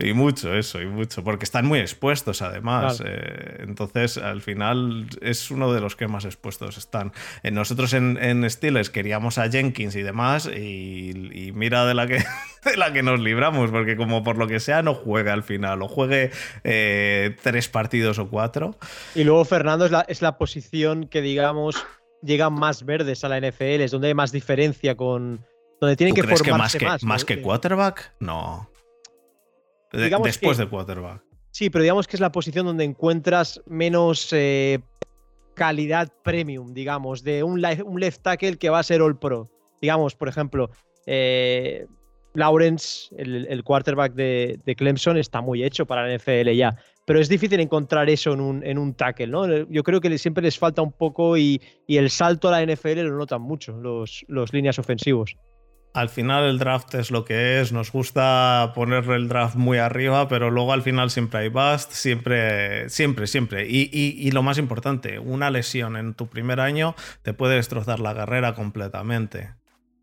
Y 0.01 0.13
mucho 0.13 0.55
eso, 0.55 0.81
y 0.81 0.87
mucho, 0.87 1.23
porque 1.23 1.45
están 1.45 1.65
muy 1.65 1.79
expuestos 1.79 2.41
además. 2.41 3.01
Eh, 3.05 3.57
entonces, 3.59 4.17
al 4.17 4.41
final 4.41 5.07
es 5.21 5.51
uno 5.51 5.71
de 5.73 5.79
los 5.79 5.95
que 5.95 6.07
más 6.07 6.25
expuestos 6.25 6.77
están. 6.77 7.11
Eh, 7.43 7.51
nosotros 7.51 7.93
en, 7.93 8.17
en 8.17 8.49
Steelers 8.49 8.89
queríamos 8.89 9.37
a 9.37 9.49
Jenkins 9.49 9.95
y 9.95 10.01
demás, 10.01 10.47
y, 10.47 11.51
mira 11.53 11.85
de 11.85 11.93
la, 11.93 12.07
que, 12.07 12.23
de 12.65 12.77
la 12.77 12.91
que 12.93 13.03
nos 13.03 13.19
libramos, 13.19 13.69
porque 13.69 13.95
como 13.95 14.23
por 14.23 14.37
lo 14.37 14.47
que 14.47 14.59
sea 14.59 14.81
no 14.81 14.95
juega 14.95 15.33
al 15.33 15.43
final, 15.43 15.81
o 15.83 15.87
juegue 15.87 16.31
eh, 16.63 17.35
tres 17.43 17.69
partidos 17.69 18.17
o 18.17 18.27
cuatro. 18.27 18.77
Y 19.13 19.23
luego 19.23 19.45
Fernando 19.45 19.85
es 19.85 19.91
la, 19.91 20.01
es 20.01 20.21
la 20.21 20.37
posición 20.37 21.07
que, 21.07 21.21
digamos, 21.21 21.85
llegan 22.23 22.53
más 22.53 22.85
verdes 22.85 23.23
a 23.23 23.29
la 23.29 23.39
NFL, 23.39 23.81
es 23.81 23.91
donde 23.91 24.07
hay 24.07 24.13
más 24.15 24.31
diferencia 24.31 24.95
con... 24.95 25.45
Donde 25.79 25.95
tienen 25.95 26.13
que 26.13 26.21
formarse 26.21 26.77
que 26.77 26.85
más, 26.85 27.03
más 27.03 27.25
que 27.25 27.41
quarterback? 27.41 28.13
No 28.19 28.71
después 29.91 30.57
del 30.57 30.69
quarterback. 30.69 31.21
Sí, 31.51 31.69
pero 31.69 31.83
digamos 31.83 32.07
que 32.07 32.15
es 32.15 32.21
la 32.21 32.31
posición 32.31 32.65
donde 32.65 32.85
encuentras 32.85 33.61
menos 33.65 34.29
eh, 34.31 34.79
calidad 35.53 36.11
premium, 36.23 36.73
digamos, 36.73 37.23
de 37.23 37.43
un, 37.43 37.63
un, 37.85 37.99
left 37.99 38.21
tackle 38.21 38.57
que 38.57 38.69
va 38.69 38.79
a 38.79 38.83
ser 38.83 39.01
all 39.01 39.17
pro. 39.19 39.49
Digamos, 39.81 40.15
por 40.15 40.29
ejemplo, 40.29 40.69
eh, 41.07 41.85
Lawrence, 42.33 43.13
el, 43.17 43.63
quarterback 43.63 44.13
de, 44.13 44.75
Clemson, 44.77 45.17
está 45.17 45.41
muy 45.41 45.63
hecho 45.63 45.85
para 45.85 46.07
la 46.07 46.17
NFL 46.17 46.51
ya. 46.51 46.77
Pero 47.05 47.19
es 47.19 47.27
difícil 47.27 47.59
encontrar 47.59 48.09
eso 48.09 48.31
en 48.31 48.39
un, 48.39 48.65
en 48.65 48.77
un 48.77 48.93
tackle, 48.93 49.27
¿no? 49.27 49.45
Yo 49.69 49.83
creo 49.83 49.99
que 49.99 50.17
siempre 50.17 50.43
les 50.43 50.57
falta 50.57 50.81
un 50.81 50.93
poco 50.93 51.37
y, 51.37 51.61
el 51.87 52.09
salto 52.09 52.47
a 52.47 52.51
la 52.51 52.65
NFL 52.65 53.01
lo 53.01 53.17
notan 53.17 53.41
mucho 53.41 53.73
los, 53.73 54.23
los 54.29 54.53
líneas 54.53 54.79
ofensivos 54.79 55.35
al 55.93 56.09
final 56.09 56.45
el 56.45 56.57
draft 56.57 56.93
es 56.95 57.11
lo 57.11 57.25
que 57.25 57.59
es, 57.59 57.71
nos 57.71 57.91
gusta 57.91 58.71
ponerle 58.75 59.15
el 59.15 59.27
draft 59.27 59.55
muy 59.55 59.77
arriba, 59.77 60.27
pero 60.27 60.49
luego 60.49 60.73
al 60.73 60.81
final 60.81 61.11
siempre 61.11 61.41
hay 61.41 61.49
bust, 61.49 61.91
siempre, 61.91 62.89
siempre, 62.89 63.27
siempre. 63.27 63.67
Y, 63.67 64.31
lo 64.31 64.43
más 64.43 64.57
importante, 64.57 65.19
una 65.19 65.49
lesión 65.49 65.97
en 65.97 66.13
tu 66.13 66.27
primer 66.27 66.59
año 66.59 66.95
te 67.21 67.33
puede 67.33 67.55
destrozar 67.55 67.99
la 67.99 68.15
carrera 68.15 68.55
completamente. 68.55 69.53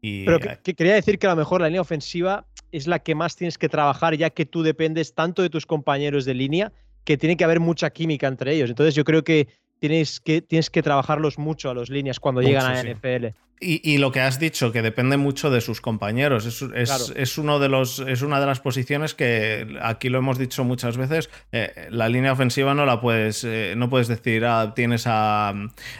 Y, 0.00 0.26
pero 0.26 0.38
que, 0.38 0.74
quería 0.74 0.94
decir 0.94 1.18
que 1.18 1.26
a 1.26 1.30
lo 1.30 1.36
mejor 1.36 1.60
la 1.60 1.68
línea 1.68 1.80
ofensiva 1.80 2.46
es 2.70 2.86
la 2.86 2.98
que 2.98 3.14
más 3.14 3.36
tienes 3.36 3.56
que 3.58 3.68
trabajar, 3.68 4.14
ya 4.16 4.30
que 4.30 4.46
tú 4.46 4.62
dependes 4.62 5.14
tanto 5.14 5.42
de 5.42 5.50
tus 5.50 5.66
compañeros 5.66 6.24
de 6.24 6.34
línea 6.34 6.72
que 7.04 7.16
tiene 7.16 7.36
que 7.36 7.44
haber 7.44 7.60
mucha 7.60 7.90
química 7.90 8.26
entre 8.26 8.54
ellos. 8.54 8.68
Entonces 8.68 8.94
yo 8.94 9.04
creo 9.04 9.24
que 9.24 9.48
tienes 9.78 10.20
que, 10.20 10.42
tienes 10.42 10.70
que 10.70 10.82
trabajarlos 10.82 11.38
mucho 11.38 11.70
a 11.70 11.74
los 11.74 11.90
líneas 11.90 12.20
cuando 12.20 12.42
llegan 12.42 12.66
a 12.66 12.82
NFL. 12.82 13.26
Y, 13.60 13.98
lo 13.98 14.12
que 14.12 14.20
has 14.20 14.38
dicho, 14.38 14.70
que 14.70 14.82
depende 14.82 15.16
mucho 15.16 15.50
de 15.50 15.60
sus 15.60 15.80
compañeros. 15.80 16.46
Es, 16.46 17.38
uno 17.38 17.58
de 17.58 17.68
los, 17.68 17.98
es 17.98 18.22
una 18.22 18.38
de 18.38 18.46
las 18.46 18.60
posiciones 18.60 19.14
que 19.14 19.76
aquí 19.82 20.10
lo 20.10 20.18
hemos 20.18 20.38
dicho 20.38 20.62
muchas 20.62 20.96
veces. 20.96 21.28
Eh, 21.50 21.88
la 21.90 22.08
línea 22.08 22.32
ofensiva 22.32 22.74
no 22.74 22.86
la 22.86 23.00
puedes, 23.00 23.42
eh, 23.42 23.74
no 23.76 23.90
puedes 23.90 24.06
decir, 24.06 24.44
ah, 24.44 24.74
tienes 24.76 25.04
a 25.06 25.54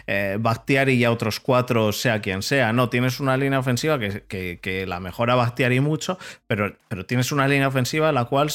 eh, 0.07 0.37
Bactiari 0.39 0.93
y 0.93 1.03
a 1.03 1.11
otros 1.11 1.41
cuatro, 1.41 1.91
sea 1.91 2.21
quien 2.21 2.43
sea. 2.43 2.71
No, 2.71 2.89
tienes 2.89 3.19
una 3.19 3.35
línea 3.35 3.59
ofensiva 3.59 3.99
que, 3.99 4.59
que, 4.61 4.87
la 4.87 5.01
mejora 5.01 5.35
Bactiari 5.35 5.81
mucho, 5.81 6.17
pero, 6.47 6.77
pero 6.87 7.05
tienes 7.05 7.33
una 7.33 7.45
línea 7.49 7.67
ofensiva 7.67 8.07
en 8.07 8.15
la 8.15 8.25
cual 8.25 8.51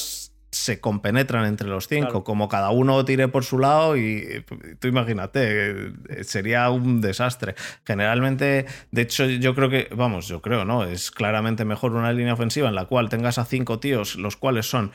se 0.55 0.81
compenetran 0.81 1.47
entre 1.47 1.69
los 1.69 1.89
cinco, 1.89 2.23
como 2.23 2.49
cada 2.49 2.71
uno 2.71 3.05
tire 3.05 3.29
por 3.29 3.45
su 3.45 3.59
lado 3.59 3.97
y 3.97 4.45
tú 4.79 4.89
imagínate, 4.89 5.93
sería 6.23 6.71
un 6.71 7.01
desastre. 7.01 7.55
Generalmente, 7.85 8.67
de 8.91 9.03
hecho, 9.03 9.27
yo 9.27 9.55
creo 9.55 9.69
que, 9.69 9.89
vamos, 9.95 10.29
yo 10.29 10.41
creo, 10.41 10.65
¿no? 10.65 10.85
Es 10.85 11.11
claramente 11.11 11.65
mejor 11.65 11.93
una 11.93 12.13
línea 12.13 12.35
ofensiva 12.35 12.69
en 12.69 12.75
la 12.75 12.87
cual 12.87 13.09
tengas 13.09 13.39
a 13.39 13.45
cinco 13.45 13.81
tíos, 13.81 14.17
los 14.17 14.37
cuales 14.37 14.67
son 14.67 14.93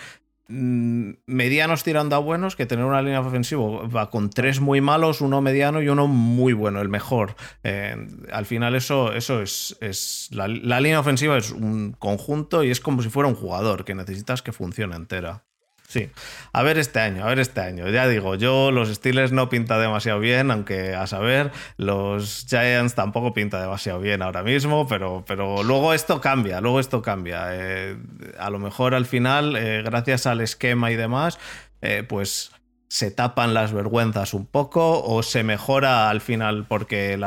mm, 0.48 1.12
medianos 1.26 1.84
tirando 1.84 2.16
a 2.16 2.20
buenos 2.20 2.56
que 2.56 2.66
tener 2.66 2.86
una 2.86 3.02
línea 3.02 3.20
ofensiva 3.20 3.86
va 3.88 4.10
con 4.10 4.30
tres 4.30 4.62
muy 4.62 4.80
malos, 4.80 5.20
uno 5.20 5.42
mediano 5.42 5.82
y 5.82 5.90
uno 5.90 6.08
muy 6.08 6.54
bueno, 6.54 6.80
el 6.82 6.90
mejor. 6.90 7.36
Eh, 7.64 7.96
al 8.32 8.46
final 8.46 8.76
eso, 8.76 9.14
eso 9.14 9.42
es, 9.42 9.78
es 9.82 10.30
la, 10.32 10.48
la, 10.48 10.80
línea 10.80 11.02
ofensiva 11.02 11.38
es 11.38 11.52
un 11.52 11.96
conjunto 12.00 12.64
y 12.64 12.72
es 12.72 12.80
como 12.80 13.02
si 13.02 13.10
fuera 13.10 13.28
un 13.28 13.36
jugador 13.36 13.84
que 13.84 13.96
necesitas 13.96 14.42
que 14.42 14.54
funcione 14.54 14.96
entera. 14.96 15.49
Sí, 15.90 16.08
a 16.54 16.62
ver 16.62 16.78
este 16.78 17.00
año, 17.00 17.24
a 17.24 17.30
ver 17.30 17.40
este 17.40 17.62
año. 17.62 17.90
Ya 17.90 18.08
digo, 18.08 18.36
yo 18.36 18.70
los 18.70 18.90
Steelers 18.90 19.32
no 19.32 19.50
pinta 19.50 19.80
demasiado 19.80 20.20
bien, 20.20 20.52
aunque 20.52 20.94
a 20.94 21.08
saber, 21.08 21.52
los 21.78 22.46
Giants 22.48 22.94
tampoco 22.94 23.34
pinta 23.34 23.60
demasiado 23.60 24.00
bien 24.00 24.22
ahora 24.22 24.44
mismo, 24.44 24.88
pero, 24.88 25.24
pero 25.26 25.64
luego 25.64 25.96
esto 25.96 26.22
cambia, 26.22 26.62
luego 26.62 26.80
esto 26.80 27.02
cambia. 27.02 27.48
Eh, 27.54 27.98
a 28.38 28.52
lo 28.52 28.60
mejor 28.60 28.94
al 28.94 29.08
final, 29.08 29.56
eh, 29.56 29.82
gracias 29.82 30.28
al 30.28 30.42
esquema 30.42 30.92
y 30.92 30.96
demás, 30.96 31.40
eh, 31.82 32.04
pues 32.08 32.52
se 32.88 33.10
tapan 33.10 33.56
las 33.56 33.74
vergüenzas 33.74 34.36
un 34.36 34.46
poco 34.46 35.04
o 35.04 35.24
se 35.24 35.42
mejora 35.42 36.12
al 36.12 36.22
final 36.22 36.68
porque, 36.68 37.18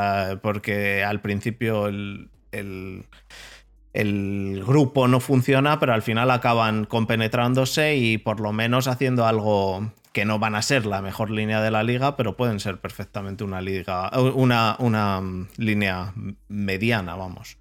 porque 0.41 1.03
al 1.03 1.21
principio 1.21 1.89
el 1.89 2.31
el 2.53 3.07
grupo 4.65 5.07
no 5.09 5.21
funciona, 5.21 5.79
pero 5.79 5.93
al 5.93 6.03
final 6.03 6.31
acaban 6.31 6.85
compenetrándose 6.85 7.97
y 7.97 8.19
por 8.19 8.41
lo 8.41 8.53
menos 8.53 8.89
haciendo 8.89 9.27
algo 9.27 9.93
que 10.13 10.25
no 10.25 10.39
van 10.39 10.55
a 10.55 10.63
ser 10.63 10.87
la 10.87 11.03
mejor 11.03 11.31
línea 11.31 11.61
de 11.61 11.71
la 11.71 11.83
liga, 11.83 12.17
pero 12.17 12.37
pueden 12.37 12.61
ser 12.61 12.81
perfectamente 12.81 13.45
una 13.45 13.61
liga, 13.61 14.11
una, 14.35 14.77
una 14.79 15.21
mm, 15.21 15.49
línea 15.57 16.13
mediana, 16.49 17.17
vamos. 17.17 17.57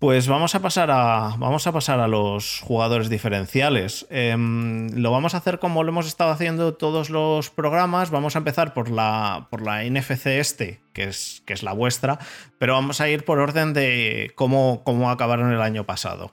Pues 0.00 0.28
vamos 0.28 0.54
a 0.54 0.60
pasar 0.60 0.90
a, 0.90 1.34
vamos 1.36 1.66
a, 1.66 1.72
pasar 1.72 2.00
a 2.00 2.08
los 2.08 2.60
jugadores 2.60 3.10
diferenciales. 3.10 4.06
Em, 4.08 4.88
lo 4.94 5.10
vamos 5.10 5.34
a 5.34 5.36
hacer 5.36 5.58
como 5.58 5.84
lo 5.84 5.90
hemos 5.90 6.06
estado 6.06 6.30
haciendo 6.30 6.72
todos 6.72 7.10
los 7.10 7.50
programas. 7.50 8.10
Vamos 8.10 8.34
a 8.34 8.38
empezar 8.38 8.72
por 8.72 8.88
la, 8.88 9.48
por 9.50 9.60
la 9.60 9.84
NFC 9.84 10.28
este, 10.28 10.80
que 10.94 11.04
es, 11.04 11.42
que 11.44 11.52
es 11.52 11.62
la 11.62 11.74
vuestra, 11.74 12.18
pero 12.58 12.72
vamos 12.72 13.02
a 13.02 13.10
ir 13.10 13.26
por 13.26 13.40
orden 13.40 13.74
de 13.74 14.32
cómo, 14.36 14.80
cómo 14.84 15.10
acabaron 15.10 15.52
el 15.52 15.60
año 15.60 15.84
pasado. 15.84 16.32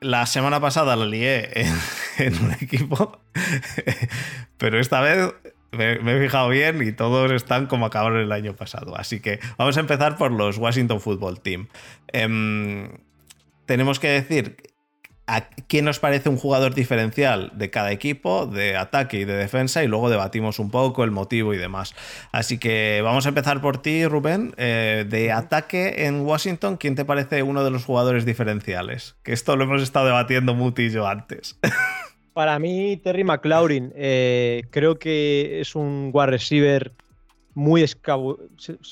La 0.00 0.26
semana 0.26 0.60
pasada 0.60 0.94
la 0.94 1.06
lié 1.06 1.52
en 2.18 2.44
un 2.44 2.52
equipo, 2.60 3.18
pero 4.58 4.78
esta 4.78 5.00
vez 5.00 5.32
me, 5.74 5.92
he 5.92 6.22
fijado 6.22 6.48
bien 6.48 6.82
y 6.82 6.92
todos 6.92 7.30
están 7.32 7.66
como 7.66 7.86
acabaron 7.86 8.20
el 8.20 8.32
año 8.32 8.54
pasado. 8.54 8.96
Así 8.96 9.20
que 9.20 9.40
vamos 9.58 9.76
a 9.76 9.80
empezar 9.80 10.16
por 10.16 10.32
los 10.32 10.58
Washington 10.58 11.00
Football 11.00 11.40
Team. 11.40 11.68
Em, 12.08 12.88
tenemos 13.66 13.98
que 13.98 14.08
decir 14.08 14.56
a 15.26 15.48
quién 15.68 15.86
nos 15.86 15.98
parece 15.98 16.28
un 16.28 16.36
jugador 16.36 16.74
diferencial 16.74 17.50
de 17.54 17.70
cada 17.70 17.92
equipo, 17.92 18.46
de 18.46 18.76
ataque 18.76 19.20
y 19.20 19.24
de 19.24 19.34
defensa, 19.34 19.82
y 19.82 19.88
luego 19.88 20.10
debatimos 20.10 20.58
un 20.58 20.70
poco 20.70 21.02
el 21.02 21.10
motivo 21.10 21.54
y 21.54 21.56
demás. 21.56 21.94
Así 22.30 22.58
que 22.58 23.00
vamos 23.02 23.24
a 23.24 23.30
empezar 23.30 23.60
por 23.60 23.80
ti, 23.80 24.06
Rubén. 24.06 24.54
Eh, 24.58 25.06
de 25.08 25.32
ataque 25.32 26.06
en 26.06 26.20
Washington, 26.20 26.76
¿quién 26.76 26.94
te 26.94 27.04
parece 27.04 27.42
uno 27.42 27.64
de 27.64 27.70
los 27.70 27.84
jugadores 27.84 28.26
diferenciales? 28.26 29.16
Que 29.22 29.32
esto 29.32 29.56
lo 29.56 29.64
hemos 29.64 29.82
estado 29.82 30.06
debatiendo 30.06 30.54
Muti 30.54 30.84
y 30.84 30.90
yo 30.90 31.06
antes. 31.06 31.58
Para 32.34 32.58
mí, 32.58 32.96
Terry 32.96 33.22
McLaurin, 33.22 33.92
eh, 33.94 34.64
creo 34.70 34.98
que 34.98 35.60
es 35.60 35.76
un 35.76 36.10
wide 36.12 36.26
receiver 36.26 36.92
muy 37.54 37.82
escabo. 37.82 38.40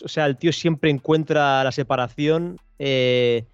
O 0.05 0.09
sea, 0.09 0.27
el 0.27 0.37
tío 0.37 0.53
siempre 0.53 0.91
encuentra 0.91 1.65
la 1.65 1.73
separación. 1.73 2.57
Eh, 2.79 3.45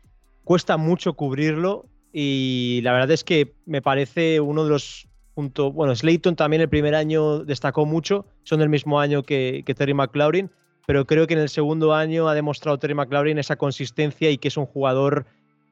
cuesta 0.45 0.77
mucho 0.77 1.15
cubrirlo. 1.15 1.87
Y 2.13 2.81
la 2.83 2.93
verdad 2.93 3.13
es 3.13 3.25
que 3.25 3.55
me 3.65 3.81
parece 3.81 4.41
uno 4.41 4.65
de 4.65 4.71
los 4.71 5.09
puntos. 5.33 5.73
Bueno, 5.73 5.97
Slayton 5.97 6.37
también 6.37 6.61
el 6.61 6.69
primer 6.69 6.95
año 6.95 7.39
destacó 7.39 7.87
mucho. 7.87 8.27
Son 8.43 8.61
del 8.61 8.69
mismo 8.69 9.01
año 9.01 9.23
que, 9.23 9.63
que 9.65 9.75
Terry 9.75 9.95
McLaurin. 9.95 10.51
Pero 10.87 11.07
creo 11.07 11.27
que 11.27 11.33
en 11.33 11.41
el 11.41 11.49
segundo 11.49 11.95
año 11.95 12.29
ha 12.29 12.35
demostrado 12.35 12.79
Terry 12.79 12.95
McLaurin 12.95 13.39
esa 13.39 13.57
consistencia 13.57 14.31
y 14.31 14.37
que 14.37 14.49
es 14.49 14.57
un 14.59 14.67
jugador 14.67 15.25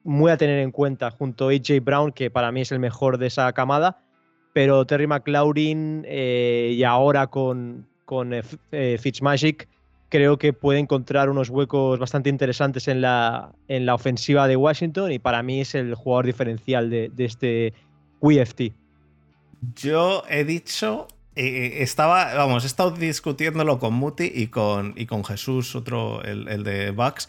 muy 0.04 0.30
a 0.30 0.38
tener 0.38 0.58
en 0.60 0.70
cuenta 0.70 1.10
junto 1.10 1.48
a 1.48 1.52
AJ 1.52 1.82
Brown, 1.82 2.12
que 2.12 2.30
para 2.30 2.50
mí 2.50 2.62
es 2.62 2.72
el 2.72 2.78
mejor 2.78 3.18
de 3.18 3.26
esa 3.26 3.52
camada 3.52 3.98
pero 4.56 4.86
Terry 4.86 5.06
McLaurin 5.06 6.02
eh, 6.08 6.72
y 6.74 6.82
ahora 6.82 7.26
con, 7.26 7.86
con 8.06 8.32
eh, 8.32 8.42
eh, 8.72 8.96
Fitzmagic 8.98 9.68
creo 10.08 10.38
que 10.38 10.54
puede 10.54 10.78
encontrar 10.78 11.28
unos 11.28 11.50
huecos 11.50 11.98
bastante 11.98 12.30
interesantes 12.30 12.88
en 12.88 13.02
la, 13.02 13.52
en 13.68 13.84
la 13.84 13.94
ofensiva 13.94 14.48
de 14.48 14.56
Washington 14.56 15.12
y 15.12 15.18
para 15.18 15.42
mí 15.42 15.60
es 15.60 15.74
el 15.74 15.94
jugador 15.94 16.24
diferencial 16.24 16.88
de, 16.88 17.12
este 17.18 17.74
WFT. 18.22 18.72
Yo 19.74 20.22
he 20.26 20.44
dicho, 20.44 21.06
estaba, 21.34 22.32
vamos, 22.32 22.64
he 22.64 22.66
estado 22.66 22.92
discutiéndolo 22.92 23.78
con 23.78 23.92
Muti 23.92 24.32
y 24.34 24.46
con, 24.46 24.94
y 24.96 25.04
con 25.04 25.22
Jesús, 25.22 25.76
otro, 25.76 26.24
el, 26.24 26.48
el 26.48 26.64
de 26.64 26.92
Bucks, 26.92 27.28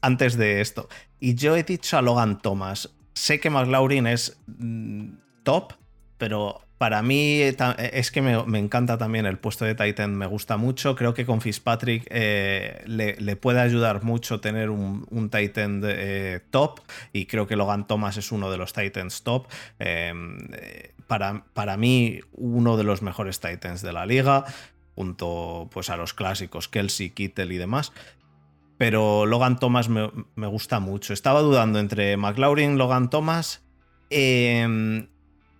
antes 0.00 0.38
de 0.38 0.62
esto. 0.62 0.88
Y 1.20 1.34
yo 1.34 1.56
he 1.56 1.62
dicho 1.62 1.98
a 1.98 2.00
Logan 2.00 2.40
Thomas, 2.40 2.88
sé 3.12 3.38
que 3.38 3.50
McLaurin 3.50 4.06
es 4.06 4.40
mm, 4.46 5.10
top, 5.42 5.74
pero 6.18 6.64
para 6.78 7.02
mí 7.02 7.40
eh, 7.40 7.56
eh, 7.58 7.90
es 7.94 8.10
que 8.10 8.20
me, 8.20 8.58
encanta 8.58 8.98
también 8.98 9.26
el 9.26 9.38
puesto 9.38 9.64
de 9.64 9.74
Titan, 9.74 10.14
me 10.14 10.26
gusta 10.26 10.56
mucho. 10.56 10.94
Creo 10.96 11.14
que 11.14 11.24
con 11.24 11.40
Fitzpatrick 11.40 12.06
eh, 12.10 12.82
le, 12.86 13.36
puede 13.36 13.60
ayudar 13.60 14.02
mucho 14.02 14.40
tener 14.40 14.70
un, 14.70 15.30
Titan 15.30 15.82
top 16.50 16.80
y 17.12 17.26
creo 17.26 17.46
que 17.46 17.56
Logan 17.56 17.86
Thomas 17.86 18.16
es 18.16 18.32
uno 18.32 18.50
de 18.50 18.58
los 18.58 18.72
Titans 18.72 19.22
top. 19.22 19.46
Em, 19.78 20.38
para, 21.06 21.44
para, 21.54 21.76
mí, 21.76 22.20
uno 22.32 22.76
de 22.76 22.84
los 22.84 23.02
mejores 23.02 23.40
Titans 23.40 23.80
de 23.82 23.92
la 23.92 24.04
liga, 24.04 24.44
junto 24.94 25.68
pues, 25.72 25.90
a 25.90 25.96
los 25.96 26.12
clásicos 26.12 26.68
Kelsey, 26.68 27.10
Kittle 27.10 27.54
y 27.54 27.58
demás. 27.58 27.92
Pero 28.76 29.24
Logan 29.24 29.58
Thomas 29.58 29.88
me, 29.88 30.10
me 30.34 30.48
gusta 30.48 30.80
mucho. 30.80 31.12
Estaba 31.12 31.40
dudando 31.40 31.78
entre 31.78 32.16
McLaurin, 32.16 32.76
Logan 32.76 33.08
Thomas. 33.08 33.62
Eh, 34.10 35.06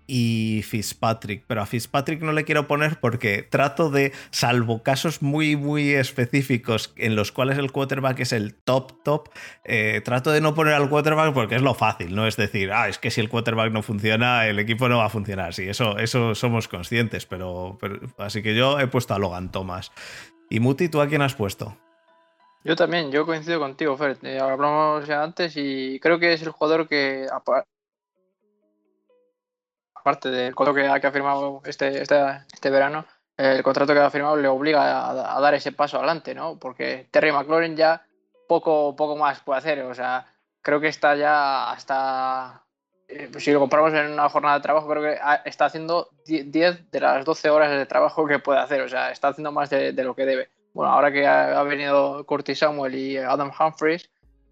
y 0.07 0.63
Fitzpatrick, 0.65 1.45
pero 1.47 1.63
a 1.63 1.67
Fitzpatrick 1.67 2.21
no 2.21 2.33
le 2.33 2.45
quiero 2.45 2.67
poner 2.67 3.01
porque 3.01 3.43
trato 3.43 3.91
de, 3.91 4.13
salvo 4.31 4.83
casos 4.83 5.23
muy, 5.23 5.57
muy 5.57 5.93
específicos 5.93 6.93
en 6.97 7.17
los 7.17 7.33
cuales 7.33 7.59
el 7.59 7.73
quarterback 7.73 8.21
es 8.21 8.33
el 8.33 8.55
top, 8.55 9.03
top, 9.03 9.31
eh, 9.65 10.03
trato 10.05 10.31
de 10.31 10.41
no 10.41 10.55
poner 10.55 10.75
al 10.75 10.89
quarterback 10.89 11.33
porque 11.33 11.57
es 11.57 11.63
lo 11.63 11.75
fácil, 11.75 12.15
¿no? 12.15 12.27
Es 12.27 12.37
decir, 12.37 12.73
ah, 12.73 12.89
es 12.89 12.99
que 12.99 13.11
si 13.11 13.21
el 13.21 13.29
quarterback 13.29 13.73
no 13.73 13.83
funciona, 13.83 14.47
el 14.47 14.59
equipo 14.59 14.89
no 14.89 14.99
va 14.99 15.07
a 15.07 15.11
funcionar. 15.11 15.55
Sí, 15.55 15.69
eso, 15.69 15.99
eso 15.99 16.35
somos 16.35 16.69
conscientes, 16.69 17.27
pero, 17.27 17.79
así 18.19 18.43
que 18.43 18.55
yo 18.55 18.79
he 18.81 18.87
puesto 18.87 19.15
a 19.15 19.19
Logan 19.19 19.51
Thomas. 19.51 19.93
Y 20.51 20.61
Muti, 20.61 20.89
¿tú 20.89 21.01
a 21.01 21.09
quién 21.09 21.23
has 21.23 21.35
puesto? 21.35 21.77
Yo 22.65 22.77
también, 22.77 23.13
yo 23.13 23.27
coincido 23.27 23.61
contigo, 23.61 23.97
Fer. 23.97 24.17
Eh, 24.23 24.39
hablamos 24.39 25.07
ya 25.07 25.23
antes 25.23 25.55
y 25.57 26.01
creo 26.01 26.19
que 26.19 26.33
es 26.33 26.43
el 26.43 26.51
jugador 26.51 26.89
que, 26.89 27.27
aparte 30.05 30.31
del 30.31 30.55
contrato 30.55 31.01
que, 31.01 31.07
ha 31.07 31.13
firmado 31.13 31.63
este, 31.65 32.03
este, 32.03 32.15
este, 32.53 32.69
verano, 32.69 33.07
el 33.39 33.63
contrato 33.63 33.95
que 33.95 34.01
ha 34.01 34.11
firmado 34.11 34.37
le 34.37 34.49
obliga 34.49 35.35
a, 35.35 35.41
dar 35.41 35.55
ese 35.55 35.73
paso 35.73 35.97
adelante, 35.97 36.35
¿no? 36.35 36.59
Porque 36.59 37.09
Terry 37.11 37.33
McLaurin 37.33 37.75
ya 37.75 38.05
poco, 38.47 38.95
poco 38.97 39.17
más 39.17 39.41
puede 39.41 39.59
hacer. 39.61 39.81
O 39.81 39.95
sea, 39.95 40.27
creo 40.61 40.79
que 40.79 40.89
está 40.89 41.17
ya 41.17 41.71
hasta. 41.71 42.63
Eh, 43.09 43.31
si 43.39 43.51
lo 43.51 43.61
comparamos 43.61 43.95
en 43.95 44.13
una 44.13 44.29
jornada 44.29 44.57
de 44.57 44.63
trabajo, 44.63 44.87
creo 44.89 45.03
que 45.03 45.19
está 45.47 45.65
haciendo 45.65 46.11
10 46.27 46.53
de 46.91 47.01
las 47.01 47.25
12 47.25 47.49
horas 47.49 47.71
de 47.71 47.87
trabajo 47.87 48.27
que 48.27 48.39
puede 48.39 48.61
hacer. 48.61 48.83
O 48.83 48.89
sea, 48.91 49.11
está 49.11 49.29
haciendo 49.29 49.53
más 49.53 49.71
de, 49.71 49.95
lo 49.95 50.15
que 50.15 50.27
debe. 50.27 50.51
Bueno, 50.75 50.93
ahora 50.93 51.11
que 51.11 51.27
ha, 51.27 51.63
venido 51.63 52.27
Curtis 52.27 52.59
Samuel 52.59 52.95
y 52.95 53.17
Adam 53.17 53.51
Humphries, 53.59 54.11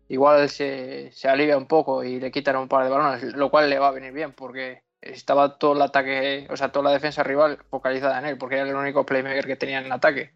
igual 0.09 0.49
se, 0.49 1.13
se 1.13 1.29
alivia 1.29 1.59
un 1.59 1.67
poco 1.67 2.03
y 2.05 2.21
le 2.21 2.31
quitan 2.31 2.57
un 2.57 2.69
par 2.69 2.85
de 2.85 2.91
balones, 2.91 3.23
lo 3.35 3.51
cual 3.51 3.69
le 3.69 3.79
va 3.79 3.89
a 3.89 3.93
venir 3.93 4.13
bien 4.13 4.33
porque 4.33 4.83
estaba 5.03 5.59
todo 5.59 5.75
el 5.75 5.83
ataque, 5.83 6.47
o 6.49 6.57
sea, 6.57 6.71
toda 6.71 6.85
la 6.85 6.93
defensa 6.93 7.23
rival 7.23 7.59
focalizada 7.69 8.19
en 8.19 8.27
él, 8.27 8.39
porque 8.39 8.57
era 8.57 8.69
el 8.69 8.75
único 8.75 9.05
playmaker 9.05 9.47
que 9.47 9.57
tenía 9.57 9.81
en 9.81 9.87
el 9.87 9.93
ataque. 9.93 10.33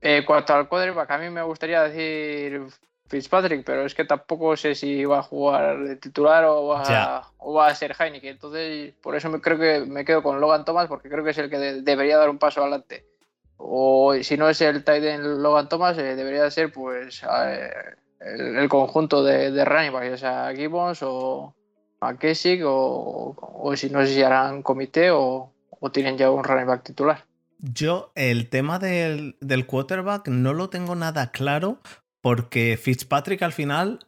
En 0.00 0.24
cuanto 0.24 0.54
al 0.54 0.68
quarterback, 0.68 1.10
a 1.10 1.18
mí 1.18 1.28
me 1.28 1.42
gustaría 1.42 1.82
decir 1.82 2.62
Fitzpatrick, 3.06 3.64
pero 3.64 3.84
es 3.84 3.94
que 3.94 4.06
tampoco 4.06 4.56
sé 4.56 4.74
si 4.74 5.04
va 5.04 5.18
a 5.18 5.22
jugar 5.22 5.84
de 5.84 5.96
titular 5.96 6.44
o 6.46 6.68
va, 6.68 6.82
a, 6.86 7.30
o 7.36 7.52
va 7.52 7.66
a 7.66 7.74
ser 7.74 7.94
Heineken. 7.98 8.30
Entonces, 8.30 8.94
por 9.02 9.14
eso 9.14 9.28
me, 9.28 9.40
creo 9.40 9.58
que 9.58 9.80
me 9.80 10.04
quedo 10.06 10.22
con 10.22 10.40
Logan 10.40 10.64
Thomas, 10.64 10.88
porque 10.88 11.10
creo 11.10 11.22
que 11.22 11.30
es 11.30 11.38
el 11.38 11.50
que 11.50 11.58
debería 11.58 12.16
dar 12.16 12.30
un 12.30 12.38
paso 12.38 12.62
adelante. 12.62 13.04
O 13.58 14.14
si 14.22 14.38
no 14.38 14.48
es 14.48 14.58
el 14.62 14.84
tight 14.84 15.04
end 15.04 15.42
Logan 15.42 15.68
Thomas, 15.68 15.98
eh, 15.98 16.16
debería 16.16 16.50
ser 16.50 16.72
pues 16.72 17.22
eh, 17.22 17.70
el, 18.20 18.68
conjunto 18.70 19.22
de, 19.22 19.50
de 19.50 19.64
running 19.66 19.92
ya 19.92 20.16
sea 20.16 20.52
Gibbons 20.54 21.02
o 21.02 21.54
McKessick, 22.00 22.62
o, 22.64 23.36
o, 23.38 23.76
si 23.76 23.90
no 23.90 24.00
sé 24.00 24.14
si 24.14 24.22
harán 24.22 24.62
comité 24.62 25.10
o, 25.10 25.52
o 25.68 25.90
tienen 25.92 26.16
ya 26.16 26.30
un 26.30 26.44
running 26.44 26.66
back 26.66 26.82
titular. 26.82 27.26
Yo, 27.58 28.10
el 28.14 28.48
tema 28.48 28.78
del, 28.78 29.36
del, 29.40 29.66
quarterback 29.66 30.28
no 30.28 30.54
lo 30.54 30.70
tengo 30.70 30.94
nada 30.94 31.30
claro 31.30 31.78
porque 32.22 32.78
Fitzpatrick 32.82 33.42
al 33.42 33.52
final, 33.52 34.06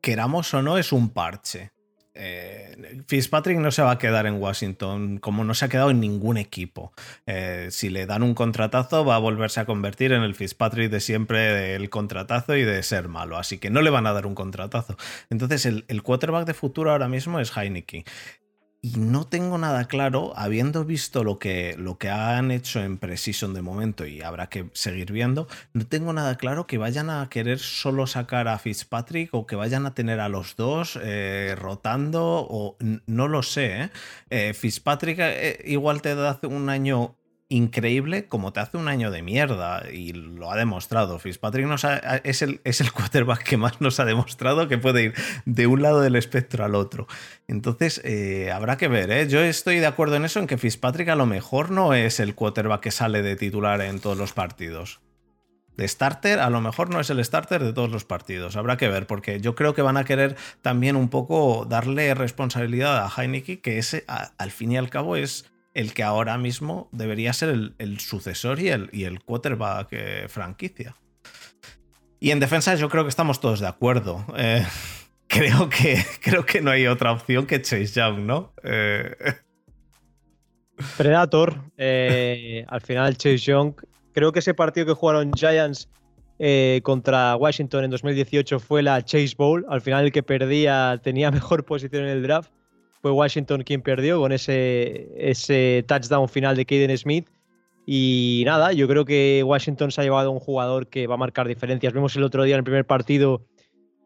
queramos 0.00 0.52
o 0.54 0.62
no, 0.62 0.78
es 0.78 0.92
un 0.92 1.10
parche. 1.10 1.73
Eh, 2.14 3.02
Fitzpatrick 3.06 3.58
no 3.58 3.70
se 3.70 3.82
va 3.82 3.92
a 3.92 3.98
quedar 3.98 4.26
en 4.26 4.34
Washington, 4.34 5.18
como 5.18 5.44
no 5.44 5.54
se 5.54 5.64
ha 5.64 5.68
quedado 5.68 5.90
en 5.90 6.00
ningún 6.00 6.36
equipo. 6.36 6.92
Eh, 7.26 7.68
si 7.70 7.90
le 7.90 8.06
dan 8.06 8.22
un 8.22 8.34
contratazo, 8.34 9.04
va 9.04 9.16
a 9.16 9.18
volverse 9.18 9.60
a 9.60 9.66
convertir 9.66 10.12
en 10.12 10.22
el 10.22 10.34
Fitzpatrick 10.34 10.90
de 10.90 11.00
siempre 11.00 11.38
del 11.40 11.90
contratazo 11.90 12.56
y 12.56 12.62
de 12.62 12.82
ser 12.82 13.08
malo. 13.08 13.36
Así 13.36 13.58
que 13.58 13.70
no 13.70 13.82
le 13.82 13.90
van 13.90 14.06
a 14.06 14.12
dar 14.12 14.26
un 14.26 14.34
contratazo. 14.34 14.96
Entonces, 15.30 15.66
el, 15.66 15.84
el 15.88 16.02
quarterback 16.02 16.46
de 16.46 16.54
futuro 16.54 16.92
ahora 16.92 17.08
mismo 17.08 17.40
es 17.40 17.56
Heineken. 17.56 18.04
Y 18.84 18.98
no 18.98 19.26
tengo 19.26 19.56
nada 19.56 19.86
claro, 19.86 20.34
habiendo 20.36 20.84
visto 20.84 21.24
lo 21.24 21.38
que, 21.38 21.74
lo 21.78 21.96
que 21.96 22.10
han 22.10 22.50
hecho 22.50 22.82
en 22.82 22.98
Precision 22.98 23.54
de 23.54 23.62
momento 23.62 24.04
y 24.04 24.20
habrá 24.20 24.50
que 24.50 24.68
seguir 24.74 25.10
viendo, 25.10 25.48
no 25.72 25.86
tengo 25.86 26.12
nada 26.12 26.36
claro 26.36 26.66
que 26.66 26.76
vayan 26.76 27.08
a 27.08 27.26
querer 27.30 27.60
solo 27.60 28.06
sacar 28.06 28.46
a 28.46 28.58
Fitzpatrick 28.58 29.32
o 29.32 29.46
que 29.46 29.56
vayan 29.56 29.86
a 29.86 29.94
tener 29.94 30.20
a 30.20 30.28
los 30.28 30.56
dos 30.56 30.98
eh, 31.02 31.56
rotando 31.58 32.46
o 32.46 32.76
no 33.06 33.26
lo 33.26 33.42
sé. 33.42 33.84
¿eh? 33.84 33.90
eh 34.28 34.52
Fitzpatrick 34.52 35.18
eh, 35.18 35.62
igual 35.64 36.02
te 36.02 36.14
da 36.14 36.32
hace 36.32 36.46
un 36.46 36.68
año 36.68 37.16
increíble 37.54 38.26
como 38.26 38.52
te 38.52 38.60
hace 38.60 38.76
un 38.76 38.88
año 38.88 39.10
de 39.10 39.22
mierda 39.22 39.84
y 39.90 40.12
lo 40.12 40.50
ha 40.50 40.56
demostrado. 40.56 41.18
Fitzpatrick 41.18 41.66
nos 41.66 41.86
es, 42.24 42.42
el, 42.42 42.60
es 42.64 42.80
el 42.80 42.92
quarterback 42.92 43.44
que 43.44 43.56
más 43.56 43.80
nos 43.80 44.00
ha 44.00 44.04
demostrado 44.04 44.66
que 44.66 44.78
puede 44.78 45.04
ir 45.04 45.14
de 45.44 45.66
un 45.66 45.82
lado 45.82 46.00
del 46.00 46.16
espectro 46.16 46.64
al 46.64 46.74
otro. 46.74 47.06
Entonces, 47.46 48.00
eh, 48.04 48.50
habrá 48.52 48.76
que 48.76 48.88
ver. 48.88 49.10
¿eh? 49.10 49.28
Yo 49.28 49.40
estoy 49.40 49.78
de 49.78 49.86
acuerdo 49.86 50.16
en 50.16 50.24
eso, 50.24 50.40
en 50.40 50.46
que 50.46 50.58
Fitzpatrick 50.58 51.08
a 51.08 51.14
lo 51.14 51.26
mejor 51.26 51.70
no 51.70 51.94
es 51.94 52.18
el 52.18 52.34
quarterback 52.34 52.80
que 52.80 52.90
sale 52.90 53.22
de 53.22 53.36
titular 53.36 53.80
en 53.80 54.00
todos 54.00 54.18
los 54.18 54.32
partidos. 54.32 55.00
De 55.76 55.86
starter, 55.88 56.38
a 56.38 56.50
lo 56.50 56.60
mejor 56.60 56.90
no 56.90 57.00
es 57.00 57.10
el 57.10 57.24
starter 57.24 57.62
de 57.62 57.72
todos 57.72 57.90
los 57.90 58.04
partidos. 58.04 58.56
Habrá 58.56 58.76
que 58.76 58.88
ver, 58.88 59.06
porque 59.06 59.40
yo 59.40 59.54
creo 59.54 59.74
que 59.74 59.82
van 59.82 59.96
a 59.96 60.04
querer 60.04 60.36
también 60.62 60.94
un 60.96 61.08
poco 61.08 61.66
darle 61.68 62.14
responsabilidad 62.14 63.04
a 63.04 63.10
Heineken, 63.10 63.58
que 63.58 63.78
ese, 63.78 64.04
al 64.06 64.50
fin 64.50 64.72
y 64.72 64.76
al 64.76 64.90
cabo, 64.90 65.16
es 65.16 65.52
el 65.74 65.92
que 65.92 66.04
ahora 66.04 66.38
mismo 66.38 66.88
debería 66.92 67.32
ser 67.32 67.72
el, 67.78 68.00
sucesor 68.00 68.60
y 68.60 68.68
el, 68.68 68.88
y 68.92 69.04
el 69.04 69.22
quarterback 69.22 69.88
eh, 69.90 70.28
franquicia. 70.28 70.94
Y 72.20 72.30
en 72.30 72.40
defensa 72.40 72.74
yo 72.76 72.88
creo 72.88 73.02
que 73.02 73.08
estamos 73.08 73.40
todos 73.40 73.60
de 73.60 73.66
acuerdo. 73.66 74.24
Eh, 74.36 74.64
creo, 75.26 75.68
que, 75.68 76.02
creo 76.22 76.46
que 76.46 76.62
no 76.62 76.70
hay 76.70 76.86
otra 76.86 77.12
opción 77.12 77.46
que 77.46 77.60
Chase 77.60 77.86
Young, 77.86 78.20
¿no? 78.20 78.54
Eh, 78.62 79.14
Predator, 80.96 81.60
al 81.76 82.80
final 82.80 83.16
Chase 83.16 83.38
Young, 83.38 83.74
creo 84.12 84.32
que 84.32 84.38
ese 84.38 84.54
partido 84.54 84.86
que 84.86 84.92
jugaron 84.92 85.32
Giants 85.32 85.88
contra 86.82 87.36
Washington 87.36 87.84
en 87.84 87.90
2018 87.92 88.58
fue 88.58 88.82
la 88.82 89.00
Chase 89.04 89.34
Bowl, 89.38 89.64
al 89.68 89.80
final 89.80 90.04
el 90.04 90.10
que 90.10 90.24
perdía 90.24 91.00
tenía 91.00 91.30
mejor 91.30 91.64
posición 91.64 92.02
en 92.02 92.10
el 92.10 92.22
draft 92.24 92.50
fue 93.04 93.12
Washington 93.12 93.64
quien 93.64 93.82
perdió 93.82 94.18
con 94.18 94.32
ese, 94.32 95.10
ese 95.18 95.84
touchdown 95.86 96.26
final 96.26 96.56
de 96.56 96.64
Caden 96.64 96.96
Smith. 96.96 97.28
Y 97.84 98.44
nada, 98.46 98.72
yo 98.72 98.88
creo 98.88 99.04
que 99.04 99.42
Washington 99.44 99.92
se 99.92 100.00
ha 100.00 100.04
llevado 100.04 100.30
a 100.30 100.32
un 100.32 100.40
jugador 100.40 100.86
que 100.86 101.06
va 101.06 101.16
a 101.16 101.18
marcar 101.18 101.46
diferencias. 101.46 101.92
Vemos 101.92 102.16
el 102.16 102.22
otro 102.22 102.44
día 102.44 102.54
en 102.54 102.60
el 102.60 102.64
primer 102.64 102.86
partido 102.86 103.42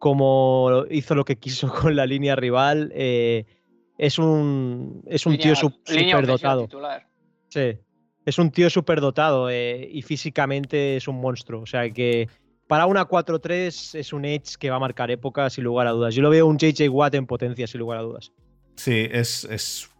cómo 0.01 0.83
hizo 0.91 1.15
lo 1.15 1.25
que 1.25 1.37
quiso 1.37 1.73
con 1.81 1.95
la 1.95 2.07
línea 2.07 2.35
rival. 2.35 2.91
Eh, 2.93 3.45
es 3.99 4.19
un, 4.19 5.05
es 5.07 5.27
un 5.27 5.39
tío 5.39 5.55
súper 5.55 6.27
dotado. 6.27 6.67
Sí, 7.51 7.79
es 8.27 8.39
un 8.41 8.51
tío 8.51 8.69
súper 8.69 9.01
dotado 9.01 9.49
eh, 9.49 9.89
y 9.93 10.03
físicamente 10.03 10.97
es 10.97 11.07
un 11.07 11.21
monstruo. 11.21 11.63
O 11.63 11.67
sea 11.67 11.89
que 11.89 12.29
para 12.67 12.87
una 12.87 13.07
4-3 13.07 13.97
es 13.97 14.13
un 14.13 14.25
Edge 14.25 14.57
que 14.59 14.71
va 14.71 14.77
a 14.77 14.81
marcar 14.81 15.13
época 15.13 15.49
sin 15.51 15.63
lugar 15.63 15.87
a 15.87 15.93
dudas. 15.93 16.17
Yo 16.17 16.23
lo 16.23 16.31
veo 16.31 16.49
un 16.49 16.59
JJ 16.59 16.89
Watt 16.89 17.15
en 17.15 17.29
potencia 17.29 17.69
sin 17.69 17.79
lugar 17.79 17.99
a 17.99 18.03
dudas. 18.03 18.33
Sí, 18.79 19.09
es, 19.11 19.45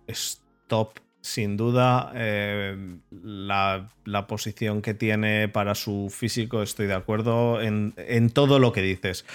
es, 0.07 0.41
top, 0.69 0.93
sin 1.21 1.57
duda. 1.57 2.13
Eh, 2.15 2.77
la, 3.11 3.89
posición 4.29 4.83
que 4.83 4.95
tiene 4.95 5.49
para 5.49 5.75
su 5.75 6.15
físico, 6.17 6.63
estoy 6.63 6.87
de 6.87 6.95
acuerdo 6.95 7.61
en, 7.61 8.31
todo 8.31 8.61
lo 8.61 8.73
que 8.73 8.81
dices. 8.83 9.27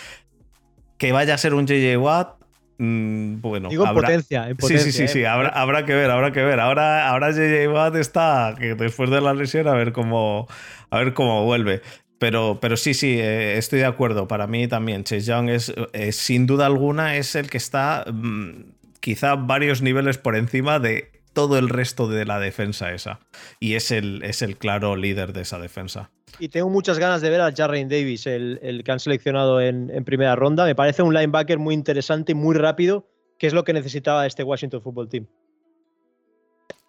Que 0.98 1.12
vaya 1.12 1.34
a 1.34 1.38
ser 1.38 1.54
un 1.54 1.68
JJ 1.68 1.98
Watt, 1.98 2.42
mm, 2.78 3.42
bueno, 3.42 3.68
Digo 3.68 3.84
potencia, 3.94 4.48
en 4.48 4.56
potencia. 4.56 4.86
Sí, 4.86 4.92
sí, 4.94 5.08
sí, 5.08 5.14
sí. 5.14 5.20
Eh. 5.20 5.28
Habrá, 5.28 5.86
que 5.86 5.94
ver, 5.94 6.10
habrá 6.10 6.32
que 6.32 6.42
ver. 6.42 6.62
Ahora, 6.62 7.10
ahora 7.10 7.32
JJ 7.32 7.68
Watt 7.68 7.96
está, 7.98 8.56
que 8.58 8.76
después 8.76 9.10
de 9.10 9.20
la 9.20 9.34
lesión, 9.34 9.68
a 9.68 9.74
ver 9.74 9.92
cómo, 9.92 10.48
a 10.90 11.00
ver 11.00 11.14
cómo 11.14 11.44
vuelve. 11.44 11.82
Pero, 12.18 12.60
pero 12.62 12.78
sí, 12.78 12.94
sí, 12.94 13.20
eh, 13.20 13.58
estoy 13.58 13.80
de 13.80 13.86
acuerdo. 13.88 14.30
Para 14.30 14.48
mí 14.48 14.70
también, 14.70 15.04
Chase 15.04 15.26
Young 15.26 15.50
es, 15.50 15.74
sin 16.16 16.46
duda 16.46 16.66
alguna, 16.66 17.18
es 17.18 17.36
el 17.36 17.50
que 17.50 17.58
está 17.58 18.06
mm, 18.10 18.83
quizá 19.04 19.36
varios 19.36 19.82
niveles 19.82 20.18
por 20.18 20.38
encima 20.38 20.80
de 20.80 21.12
todo 21.34 21.58
el 21.60 21.68
resto 21.68 22.08
de 22.08 22.24
la 22.24 22.40
defensa 22.40 22.94
esa. 22.94 23.20
Y 23.60 23.74
es 23.76 23.92
el, 23.92 24.24
es 24.24 24.42
el 24.42 24.58
claro 24.58 24.96
líder 24.96 25.34
de 25.34 25.42
esa 25.42 25.60
defensa. 25.60 26.10
Y 26.40 26.48
tengo 26.48 26.70
muchas 26.70 27.00
ganas 27.00 27.22
de 27.22 27.30
ver 27.30 27.42
a 27.42 27.52
Jarrain 27.52 27.90
Davis, 27.90 28.26
el, 28.26 28.82
que 28.86 28.92
han 28.92 29.02
seleccionado 29.02 29.60
en, 29.60 29.90
primera 30.06 30.38
ronda. 30.38 30.64
Me 30.64 30.74
parece 30.74 31.04
un 31.04 31.14
linebacker 31.14 31.60
muy 31.60 31.74
interesante 31.74 32.32
y 32.32 32.36
muy 32.36 32.56
rápido, 32.56 33.06
que 33.38 33.48
es 33.48 33.54
lo 33.54 33.66
que 33.66 33.74
necesitaba 33.74 34.26
este 34.26 34.42
Washington 34.42 34.82
Football 34.82 35.10
Team. 35.10 35.28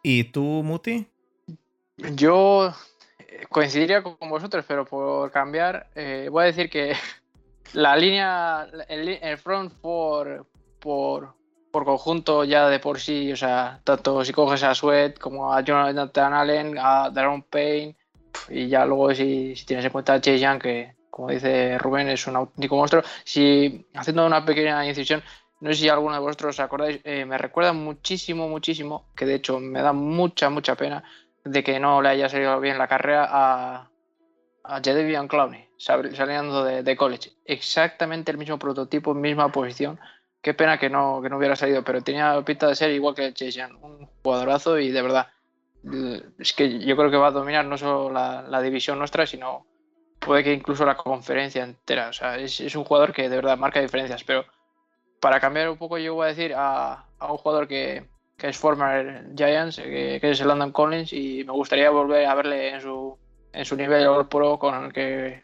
¿Y 0.05 0.25
tú, 0.25 0.63
Muti? 0.63 1.09
Yo 2.15 2.73
eh, 3.19 3.45
coincidiría 3.49 4.05
con 4.05 4.17
vosotros, 4.29 4.65
pero 4.69 4.85
por 4.85 5.33
cambiar, 5.33 5.89
eh, 5.97 6.29
voy 6.31 6.45
a 6.45 6.47
decir 6.47 6.71
que 6.71 6.93
la 7.73 7.97
línea, 7.97 8.69
el, 8.89 9.37
front 9.39 9.73
por, 9.81 10.47
por, 10.79 11.35
por 11.75 11.85
conjunto 11.85 12.45
ya 12.45 12.69
de 12.69 12.79
por 12.79 13.01
sí, 13.01 13.33
o 13.33 13.37
sea, 13.37 13.81
tanto 13.83 14.25
si 14.25 14.33
coges 14.33 14.63
a 14.63 14.77
Sweat 14.77 15.19
como 15.19 15.53
a 15.53 15.61
Jonathan 15.61 16.33
Allen, 16.33 16.79
a 16.79 17.11
Daron 17.11 17.43
Payne, 17.43 17.97
y 18.49 18.69
ya 18.69 18.87
luego 18.87 19.13
si, 19.13 19.55
tienes 19.67 19.85
en 19.85 19.91
cuenta 19.91 20.15
a 20.15 20.21
Chase 20.21 20.39
Young, 20.39 20.61
que 20.63 20.95
como 21.11 21.31
dice 21.31 21.77
Rubén 21.79 22.09
es 22.09 22.29
un 22.29 22.37
auténtico 22.37 22.77
monstruo, 22.77 23.03
si 23.25 23.85
haciendo 23.93 24.25
una 24.25 24.45
pequeña 24.45 24.87
incisión, 24.87 25.21
no 25.59 25.71
sé 25.71 25.81
si 25.81 25.89
alguno 25.89 26.15
de 26.15 26.21
vosotros 26.21 26.55
os 26.55 26.61
acordáis, 26.61 27.01
eh, 27.03 27.25
me 27.25 27.39
recuerda 27.39 27.73
muchísimo, 27.73 28.49
muchísimo, 28.49 29.07
que 29.17 29.27
de 29.27 29.35
hecho 29.35 29.59
me 29.59 29.83
da 29.83 29.93
mucha, 29.93 30.51
mucha 30.51 30.77
pena 30.77 31.03
de 31.43 31.65
que 31.65 31.81
no 31.81 32.01
le 32.01 32.11
haya 32.11 32.29
salido 32.29 32.61
bien 32.61 32.79
la 32.79 32.87
carrera 32.87 33.27
a, 33.29 33.91
a 34.63 34.81
Jadavion 34.81 35.27
Clowney, 35.27 35.67
saliendo 35.77 36.63
de 36.63 36.97
college. 36.97 37.33
Exactamente 37.45 38.31
el 38.31 38.39
mismo 38.39 38.61
prototipo, 38.61 39.13
misma 39.13 39.51
posición 39.51 39.99
Qué 40.45 40.53
pena 40.53 40.77
que 40.77 40.91
no, 40.91 41.23
que 41.23 41.31
no 41.31 41.39
hubiera 41.39 41.57
salido, 41.57 41.83
pero 41.83 42.03
tenía 42.03 42.39
pinta 42.43 42.69
de 42.69 42.75
ser 42.75 42.91
igual 42.91 43.15
que 43.15 43.33
Chase 43.33 43.53
Young, 43.53 43.83
un 43.83 44.07
jugadorazo 44.23 44.79
y 44.79 44.91
de 44.91 45.01
verdad, 45.01 45.29
es 46.39 46.53
que 46.53 46.81
yo 46.81 46.95
creo 46.99 47.11
que 47.11 47.17
va 47.17 47.29
a 47.29 47.31
dominar 47.31 47.65
no 47.65 47.79
solo 47.79 48.11
la, 48.11 48.61
división 48.61 48.99
nuestra, 48.99 49.27
sino 49.27 49.65
puede 50.19 50.45
que 50.45 50.53
incluso 50.53 50.85
la 50.85 50.99
conferencia 50.99 51.65
entera. 51.65 52.09
O 52.11 52.13
sea, 52.13 52.37
es, 52.37 52.61
un 52.77 52.85
jugador 52.85 53.15
que 53.15 53.31
de 53.31 53.37
verdad 53.37 53.57
marca 53.57 53.81
diferencias, 53.81 54.23
pero 54.23 54.45
para 55.19 55.41
cambiar 55.41 55.71
un 55.71 55.79
poco 55.79 55.97
yo 55.97 56.13
voy 56.13 56.27
a 56.27 56.35
decir 56.35 56.53
a, 56.55 57.07
un 57.23 57.39
jugador 57.39 57.67
que, 57.67 58.05
es 58.37 58.59
former 58.59 59.31
Giants, 59.35 59.77
que, 59.77 60.21
es 60.21 60.41
el 60.43 60.49
London 60.49 60.73
Collins, 60.73 61.15
y 61.15 61.43
me 61.45 61.53
gustaría 61.53 61.89
volver 61.89 62.27
a 62.27 62.35
verle 62.35 62.69
en 62.69 62.83
su, 62.83 63.17
en 63.51 63.65
su 63.65 63.77
nivel 63.77 64.07
All 64.07 64.29
Pro 64.29 64.59
con 64.59 64.85
el 64.85 64.93
que 64.93 65.43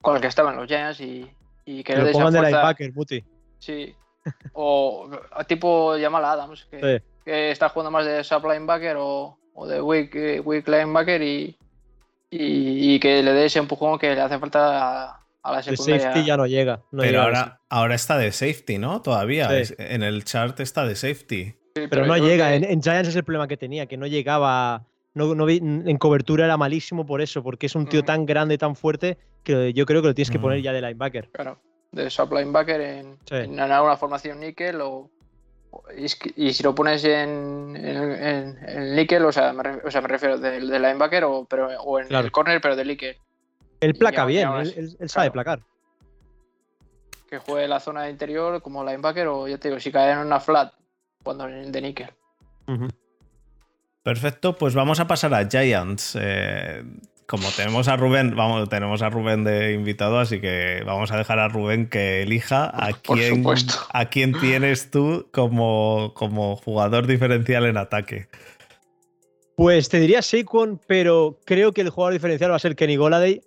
con 0.00 0.14
el 0.14 0.22
que 0.22 0.28
estaban 0.28 0.54
los 0.54 0.68
Giants 0.68 1.00
y, 1.00 1.28
y 1.64 1.82
que 1.82 1.96
le 1.96 2.04
de 2.04 2.12
linebacker, 2.12 2.92
Sí, 3.58 3.94
o 4.52 5.10
tipo 5.46 5.96
Jamal 6.00 6.24
Adams, 6.24 6.66
que, 6.70 7.02
está 7.24 7.68
jugando 7.68 7.90
más 7.90 8.06
de 8.06 8.24
sub 8.24 8.44
linebacker 8.44 8.96
o, 8.98 9.36
de 9.68 9.80
weak, 9.80 10.42
weak 10.44 10.68
linebacker 10.68 11.22
y, 11.22 11.56
y, 12.30 12.98
que 12.98 13.22
le 13.22 13.32
dé 13.32 13.46
ese 13.46 13.58
empujón 13.58 13.98
que 13.98 14.14
le 14.14 14.20
hace 14.20 14.38
falta 14.38 15.22
a, 15.42 15.52
la 15.52 15.62
secundaria. 15.62 15.96
El 15.96 16.02
safety 16.02 16.26
ya 16.26 16.36
no 16.36 16.46
llega. 16.46 16.82
pero 16.90 17.22
ahora, 17.22 17.60
ahora 17.68 17.94
está 17.94 18.16
de 18.18 18.32
safety, 18.32 18.78
¿no? 18.78 19.02
Todavía. 19.02 19.48
En 19.78 20.02
el 20.02 20.24
chart 20.24 20.58
está 20.60 20.86
de 20.86 20.96
safety. 20.96 21.54
pero, 21.74 22.06
no 22.06 22.16
llega. 22.16 22.54
En, 22.54 22.82
Giants 22.82 23.08
es 23.08 23.16
el 23.16 23.24
problema 23.24 23.48
que 23.48 23.56
tenía, 23.56 23.86
que 23.86 23.96
no 23.96 24.06
llegaba 24.06 24.86
no, 25.14 25.34
no 25.34 25.48
en 25.48 25.96
cobertura 25.98 26.44
era 26.44 26.56
malísimo 26.56 27.04
por 27.04 27.20
eso, 27.20 27.42
porque 27.42 27.66
es 27.66 27.74
un 27.74 27.86
tío 27.86 28.02
tan 28.04 28.26
grande, 28.26 28.58
tan 28.58 28.76
fuerte, 28.76 29.18
que 29.42 29.72
yo 29.72 29.86
creo 29.86 30.02
que 30.02 30.08
lo 30.08 30.14
tienes 30.14 30.30
que 30.30 30.38
poner 30.38 30.62
ya 30.62 30.72
de 30.72 30.80
linebacker. 30.80 31.30
Claro, 31.32 31.60
de 31.92 32.10
sub 32.10 32.32
linebacker 32.32 32.80
en, 32.80 33.18
en 33.30 33.60
alguna 33.60 33.96
formación 33.96 34.40
níquel 34.40 34.80
o, 34.80 35.10
y, 35.96 36.52
si 36.52 36.62
lo 36.62 36.74
pones 36.74 37.04
en, 37.04 37.76
en, 37.76 38.96
níquel, 38.96 39.24
o 39.24 39.32
sea, 39.32 39.52
me, 39.52 39.62
o 39.84 39.90
sea, 39.90 40.00
me 40.00 40.08
refiero 40.08 40.38
del 40.38 40.68
de 40.68 40.80
linebacker 40.80 41.24
o, 41.24 41.44
pero, 41.44 41.68
o 41.82 42.00
en 42.00 42.12
el 42.12 42.32
corner, 42.32 42.60
pero 42.60 42.76
de 42.76 42.84
níquel. 42.84 43.16
Él 43.80 43.94
placa 43.94 44.24
bien, 44.24 44.48
él, 44.48 45.08
sabe 45.08 45.30
placar. 45.30 45.60
Que 47.28 47.38
juegue 47.38 47.68
la 47.68 47.80
zona 47.80 48.04
de 48.04 48.10
interior 48.10 48.60
como 48.60 48.84
linebacker 48.84 49.28
o 49.28 49.46
ya 49.46 49.58
te 49.58 49.68
digo, 49.68 49.80
si 49.80 49.92
cae 49.92 50.12
en 50.12 50.18
una 50.18 50.40
flat, 50.40 50.74
cuando 51.22 51.46
en 51.48 51.54
el 51.54 51.72
de 51.72 51.80
níquel. 51.80 52.10
Perfecto, 54.02 54.56
pues 54.56 54.74
vamos 54.74 54.98
a 55.00 55.06
pasar 55.06 55.32
a 55.34 55.48
Giants. 55.48 56.16
Eh, 56.20 56.82
como 57.30 57.48
tenemos 57.52 57.86
a 57.86 57.96
Rubén, 57.96 58.34
vamos, 58.34 58.68
tenemos 58.68 59.02
a 59.02 59.08
Rubén 59.08 59.44
de 59.44 59.72
invitado, 59.72 60.18
así 60.18 60.40
que 60.40 60.82
vamos 60.84 61.12
a 61.12 61.16
dejar 61.16 61.38
a 61.38 61.46
Rubén 61.46 61.88
que 61.88 62.22
elija 62.22 62.64
a 62.74 62.92
quién, 62.92 63.44
a 63.92 64.06
quién 64.06 64.32
tienes 64.32 64.90
tú 64.90 65.28
como, 65.30 66.10
como 66.16 66.56
jugador 66.56 67.06
diferencial 67.06 67.66
en 67.66 67.76
ataque. 67.76 68.26
Pues 69.54 69.88
te 69.88 70.00
diría 70.00 70.22
Saquon, 70.22 70.80
pero 70.88 71.38
creo 71.44 71.70
que 71.70 71.82
el 71.82 71.90
jugador 71.90 72.14
diferencial 72.14 72.50
va 72.50 72.56
a 72.56 72.58
ser 72.58 72.74
Kenny 72.74 72.96
Goladay, 72.96 73.42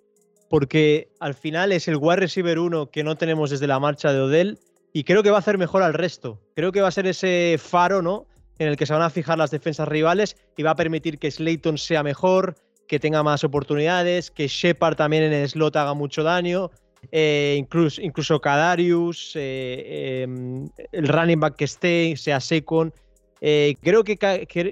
porque 0.48 1.08
al 1.20 1.34
final 1.34 1.70
es 1.70 1.86
el 1.86 1.98
wide 1.98 2.20
receiver 2.20 2.58
1 2.58 2.90
que 2.90 3.04
no 3.04 3.18
tenemos 3.18 3.50
desde 3.50 3.66
la 3.66 3.80
marcha 3.80 4.14
de 4.14 4.20
Odell 4.20 4.58
y 4.94 5.04
creo 5.04 5.22
que 5.22 5.28
va 5.28 5.36
a 5.36 5.40
hacer 5.40 5.58
mejor 5.58 5.82
al 5.82 5.92
resto. 5.92 6.40
Creo 6.56 6.72
que 6.72 6.80
va 6.80 6.88
a 6.88 6.92
ser 6.92 7.06
ese 7.06 7.56
faro, 7.58 8.00
¿no? 8.00 8.28
en 8.58 8.68
el 8.68 8.76
que 8.76 8.86
se 8.86 8.92
van 8.92 9.02
a 9.02 9.10
fijar 9.10 9.38
las 9.38 9.50
defensas 9.50 9.88
rivales 9.88 10.36
y 10.56 10.62
va 10.62 10.70
a 10.70 10.76
permitir 10.76 11.18
que 11.18 11.30
Slayton 11.30 11.78
sea 11.78 12.02
mejor, 12.02 12.54
que 12.86 12.98
tenga 12.98 13.22
más 13.22 13.44
oportunidades, 13.44 14.30
que 14.30 14.48
Shepard 14.48 14.96
también 14.96 15.24
en 15.24 15.32
el 15.32 15.48
slot 15.48 15.76
haga 15.76 15.94
mucho 15.94 16.22
daño, 16.22 16.70
eh, 17.12 17.56
incluso, 17.58 18.00
incluso 18.00 18.40
Kadarius, 18.40 19.32
eh, 19.34 20.22
em, 20.22 20.68
el 20.92 21.08
running 21.08 21.40
back 21.40 21.56
que 21.56 21.64
esté, 21.64 22.14
sea 22.16 22.40
Secon. 22.40 22.92
Eh, 23.40 23.74
creo, 23.82 24.04
que, 24.04 24.16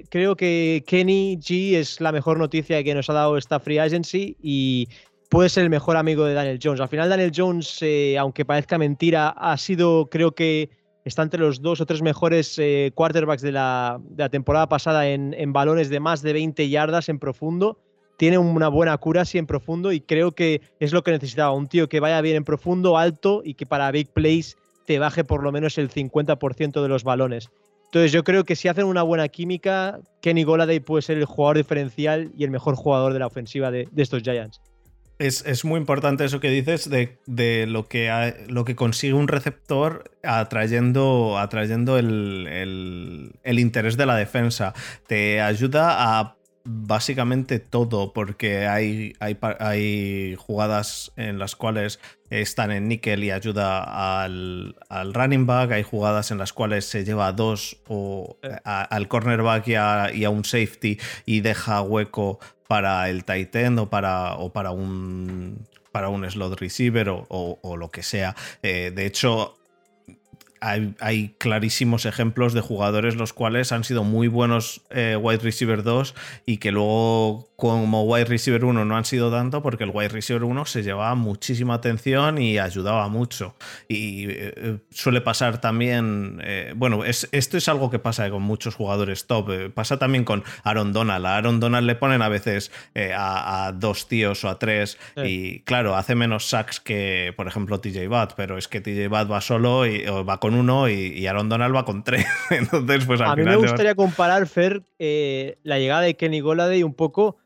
creo 0.09 0.35
que 0.35 0.83
Kenny 0.87 1.37
G 1.37 1.75
es 1.75 2.01
la 2.01 2.11
mejor 2.11 2.39
noticia 2.39 2.83
que 2.83 2.95
nos 2.95 3.09
ha 3.09 3.13
dado 3.13 3.37
esta 3.37 3.59
free 3.59 3.77
agency 3.77 4.35
y 4.41 4.87
puede 5.29 5.49
ser 5.49 5.63
el 5.63 5.69
mejor 5.69 5.95
amigo 5.95 6.25
de 6.25 6.33
Daniel 6.33 6.59
Jones. 6.61 6.81
Al 6.81 6.89
final 6.89 7.09
Daniel 7.09 7.31
Jones, 7.35 7.83
aunque 8.17 8.45
parezca 8.45 8.79
mentira, 8.79 9.29
ha 9.29 9.57
sido 9.57 10.09
creo 10.09 10.31
que 10.31 10.69
está 11.05 11.21
entre 11.21 11.39
los 11.39 11.61
dos 11.61 11.81
o 11.81 11.85
tres 11.85 12.01
mejores 12.01 12.59
quarterbacks 12.95 13.43
de 13.43 13.51
la, 13.51 14.01
temporada 14.31 14.67
pasada 14.67 15.07
en, 15.07 15.53
balones 15.53 15.89
de 15.89 15.99
más 15.99 16.23
de 16.23 16.33
20 16.33 16.67
yardas 16.69 17.09
en 17.09 17.19
profundo. 17.19 17.77
Tiene 18.23 18.37
una 18.37 18.69
buena 18.69 18.97
cura 18.99 19.23
así 19.23 19.37
en 19.37 19.45
profundo 19.45 19.91
y 19.91 19.99
creo 19.99 20.31
que 20.31 20.61
es 20.79 20.93
lo 20.93 21.03
que 21.03 21.11
necesitaba. 21.11 21.51
Un 21.51 21.67
tío 21.67 21.89
que 21.89 21.99
vaya 21.99 22.21
bien 22.21 22.37
en 22.37 22.45
profundo, 22.45 22.97
alto 22.97 23.41
y 23.43 23.55
que 23.55 23.65
para 23.65 23.91
big 23.91 24.07
plays 24.13 24.55
te 24.85 24.97
baje 24.97 25.25
por 25.25 25.43
lo 25.43 25.51
menos 25.51 25.77
el 25.77 25.89
50% 25.89 26.81
de 26.81 26.87
los 26.87 27.03
balones. 27.03 27.49
Entonces 27.83 28.13
yo 28.13 28.23
creo 28.23 28.45
que 28.45 28.55
si 28.55 28.69
hacen 28.69 28.85
una 28.85 29.03
buena 29.03 29.27
química, 29.27 29.99
Kenny 30.21 30.45
Goladay 30.45 30.79
puede 30.79 31.01
ser 31.01 31.17
el 31.17 31.25
jugador 31.25 31.57
diferencial 31.57 32.31
y 32.37 32.45
el 32.45 32.49
mejor 32.49 32.77
jugador 32.77 33.11
de 33.11 33.19
la 33.19 33.27
ofensiva 33.27 33.71
de 33.71 33.89
estos 33.97 34.23
Giants. 34.23 34.61
Es, 35.19 35.63
muy 35.63 35.79
importante 35.79 36.25
eso 36.25 36.39
que 36.39 36.49
dices 36.49 36.89
de, 36.89 37.65
lo, 37.67 37.87
que 37.87 38.33
lo 38.47 38.65
que 38.65 38.75
consigue 38.75 39.13
un 39.13 39.27
receptor 39.27 40.11
atrayendo, 40.23 41.37
atrayendo 41.37 41.97
el, 41.97 43.31
interés 43.45 43.95
de 43.95 44.05
la 44.05 44.15
defensa. 44.15 44.73
Te 45.07 45.39
ayuda 45.39 46.19
a 46.19 46.35
básicamente 46.65 47.59
todo, 47.59 48.13
porque 48.13 48.67
hay, 48.67 49.15
hay, 49.19 49.37
hay, 49.59 50.35
jugadas 50.37 51.11
en 51.17 51.37
las 51.37 51.55
cuales 51.55 51.99
están 52.29 52.71
en 52.71 52.87
níquel 52.87 53.23
y 53.23 53.31
ayuda 53.31 54.23
al, 54.23 54.75
running 55.13 55.45
back, 55.45 55.71
hay 55.71 55.83
jugadas 55.83 56.31
en 56.31 56.37
las 56.37 56.53
cuales 56.53 56.85
se 56.85 57.03
lleva 57.03 57.27
a 57.27 57.33
dos 57.33 57.77
o 57.87 58.37
al 58.63 59.07
cornerback 59.07 59.67
y 59.67 59.75
a, 59.75 60.29
un 60.29 60.45
safety 60.45 60.97
y 61.25 61.41
deja 61.41 61.81
hueco 61.81 62.39
para 62.67 63.09
el 63.09 63.25
tight 63.25 63.55
end 63.55 63.79
o 63.79 63.89
para, 63.89 64.35
o 64.35 64.51
para 64.51 64.71
un 64.71 65.67
para 65.91 66.09
un 66.09 66.27
slot 66.27 66.59
receiver 66.59 67.07
o, 67.09 67.77
lo 67.77 67.91
que 67.91 68.01
sea. 68.01 68.35
Eh, 68.63 68.91
de 68.95 69.05
hecho, 69.05 69.59
hay, 70.63 71.35
clarísimos 71.37 72.05
ejemplos 72.05 72.53
de 72.53 72.61
jugadores 72.61 73.15
los 73.15 73.33
cuales 73.33 73.71
han 73.71 73.83
sido 73.83 74.03
muy 74.03 74.29
buenos 74.29 74.81
eh, 74.91 75.17
wide 75.19 75.39
receiver 75.39 75.83
2 75.83 76.15
y 76.45 76.57
que 76.57 76.71
luego 76.71 77.49
como 77.57 78.03
wide 78.03 78.25
receiver 78.25 78.63
1 78.65 78.85
no 78.85 78.97
han 78.97 79.05
sido 79.05 79.31
tanto 79.31 79.61
porque 79.61 79.83
el 79.83 79.91
wide 79.93 80.09
receiver 80.09 80.43
1 80.43 80.65
se 80.65 80.83
llevaba 80.83 81.15
muchísima 81.15 81.75
atención 81.75 82.37
y 82.37 82.59
ayudaba 82.59 83.07
mucho. 83.09 83.55
Y 83.87 84.27
eh, 84.29 84.77
suele 84.89 85.21
pasar 85.21 85.59
también, 85.61 86.41
eh, 86.43 86.73
bueno, 86.75 87.05
es, 87.05 87.27
esto 87.31 87.57
es 87.57 87.67
algo 87.67 87.89
que 87.89 87.99
pasa 87.99 88.29
con 88.29 88.41
muchos 88.41 88.75
jugadores 88.75 89.27
top, 89.27 89.71
pasa 89.73 89.97
también 89.99 90.23
con 90.23 90.43
Aaron 90.63 90.93
Donald. 90.93 91.25
A 91.25 91.37
Aaron 91.37 91.59
Donald 91.59 91.87
le 91.87 91.95
ponen 91.95 92.21
a 92.21 92.29
veces 92.29 92.71
a, 92.95 93.73
dos 93.75 94.07
tíos 94.07 94.43
o 94.43 94.49
a 94.49 94.59
tres 94.59 94.97
y 95.17 95.59
claro, 95.61 95.95
hace 95.95 96.15
menos 96.15 96.47
sacks 96.47 96.79
que 96.79 97.33
por 97.35 97.47
ejemplo 97.47 97.79
TJ 97.79 98.07
Watt, 98.07 98.33
pero 98.35 98.57
es 98.57 98.67
que 98.67 98.81
TJ 98.81 99.07
Watt 99.07 99.31
va 99.31 99.41
solo 99.41 99.85
y 99.85 100.03
va 100.03 100.39
con 100.39 100.52
uno 100.55 100.89
y, 100.89 101.25
Aaron 101.27 101.49
Donald 101.49 101.75
va 101.75 101.85
con 101.85 102.03
tres. 102.03 102.25
Entonces, 102.49 103.05
pues 103.05 103.21
al 103.21 103.31
A 103.31 103.35
mí 103.35 103.43
me 103.43 103.55
gustaría 103.55 103.95
comparar, 103.95 104.47
Fer, 104.47 104.83
eh, 104.99 105.57
la 105.63 105.79
llegada 105.79 106.01
de 106.01 106.15
Kenny 106.15 106.39
Goladay 106.39 106.83
un 106.83 106.93
poco 106.93 107.37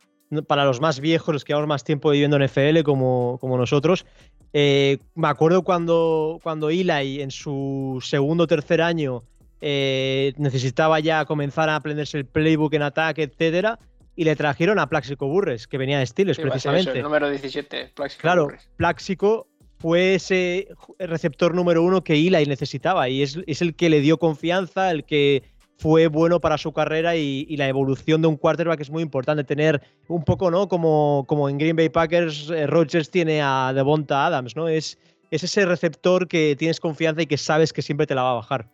para 0.47 0.65
los 0.65 0.81
más 0.81 0.99
viejos, 0.99 1.33
los 1.33 1.45
que 1.45 1.53
llevamos 1.53 1.69
más 1.69 1.83
tiempo 1.83 2.11
viviendo 2.11 2.35
en 2.37 2.43
FL 2.43 2.83
como, 2.83 3.37
como 3.39 3.57
nosotros. 3.57 4.05
Eh, 4.53 4.99
me 5.15 5.27
acuerdo 5.27 5.63
cuando, 5.63 6.39
cuando 6.43 6.69
Eli 6.69 7.21
en 7.21 7.31
su 7.31 7.99
segundo 8.01 8.45
o 8.45 8.47
tercer 8.47 8.81
año 8.81 9.23
eh, 9.61 10.33
necesitaba 10.37 10.99
ya 10.99 11.25
comenzar 11.25 11.69
a 11.69 11.75
aprenderse 11.75 12.17
el 12.17 12.25
playbook 12.25 12.73
en 12.73 12.83
ataque, 12.83 13.23
etcétera, 13.23 13.79
y 14.15 14.23
le 14.23 14.35
trajeron 14.35 14.79
a 14.79 14.87
Plaxico 14.87 15.27
Burres, 15.27 15.67
que 15.67 15.77
venía 15.77 15.99
de 15.99 16.05
Steelers 16.05 16.39
precisamente. 16.39 16.91
el 16.91 17.03
número 17.03 17.29
17, 17.29 17.91
Plaxico 17.95 18.21
Claro, 18.21 18.47
Plaxico 18.75 19.47
fue 19.79 20.15
ese 20.15 20.67
receptor 20.99 21.53
número 21.53 21.83
uno 21.83 22.03
que 22.03 22.13
Eli 22.13 22.45
necesitaba 22.45 23.09
y 23.09 23.21
es, 23.21 23.37
el 23.61 23.75
que 23.75 23.89
le 23.89 24.01
dio 24.01 24.17
confianza, 24.17 24.91
el 24.91 25.03
que 25.03 25.43
fue 25.77 26.07
bueno 26.07 26.39
para 26.39 26.57
su 26.57 26.73
carrera 26.73 27.15
y, 27.15 27.55
la 27.55 27.67
evolución 27.67 28.21
de 28.21 28.27
un 28.27 28.37
quarterback 28.37 28.81
es 28.81 28.89
muy 28.89 29.03
importante. 29.03 29.43
Tener 29.43 29.81
un 30.07 30.23
poco, 30.23 30.49
¿no? 30.49 30.67
Como, 30.67 31.25
como 31.27 31.49
en 31.49 31.59
Green 31.59 31.75
Bay 31.75 31.89
Packers, 31.89 32.49
eh, 32.49 32.65
Rodgers 32.65 33.11
tiene 33.11 33.41
a 33.43 33.71
Devonta 33.75 34.25
Adams, 34.25 34.55
¿no? 34.55 34.67
Es, 34.67 34.97
es 35.29 35.43
ese 35.43 35.65
receptor 35.65 36.27
que 36.27 36.55
tienes 36.57 36.79
confianza 36.79 37.21
y 37.21 37.27
que 37.27 37.37
sabes 37.37 37.73
que 37.73 37.83
siempre 37.83 38.07
te 38.07 38.15
la 38.15 38.23
va 38.23 38.31
a 38.31 38.35
bajar. 38.35 38.69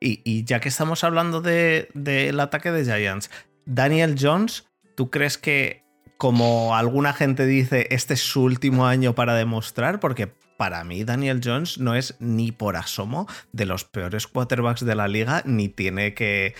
Y, 0.00 0.44
ya 0.44 0.60
que 0.60 0.68
estamos 0.68 1.02
hablando 1.04 1.40
del 1.40 1.88
de, 1.94 2.34
ataque 2.38 2.70
de 2.70 2.84
Giants, 2.84 3.30
Daniel 3.64 4.16
Jones, 4.20 4.66
¿tú 4.94 5.10
crees 5.10 5.38
que 5.38 5.84
como 6.18 6.74
alguna 6.74 7.12
gente 7.12 7.46
dice, 7.46 7.86
este 7.90 8.14
es 8.14 8.20
su 8.20 8.42
último 8.42 8.86
año 8.86 9.14
para 9.14 9.34
demostrar, 9.34 10.00
porque 10.00 10.32
para 10.58 10.82
mí 10.82 11.04
Daniel 11.04 11.40
Jones 11.42 11.78
no 11.78 11.94
es 11.94 12.16
ni 12.18 12.50
por 12.50 12.76
asomo 12.76 13.28
de 13.52 13.64
los 13.64 13.84
peores 13.84 14.26
quarterbacks 14.26 14.84
de 14.84 14.96
la 14.96 15.06
liga, 15.06 15.42
ni 15.46 15.68
tiene 15.68 16.14
que 16.14 16.54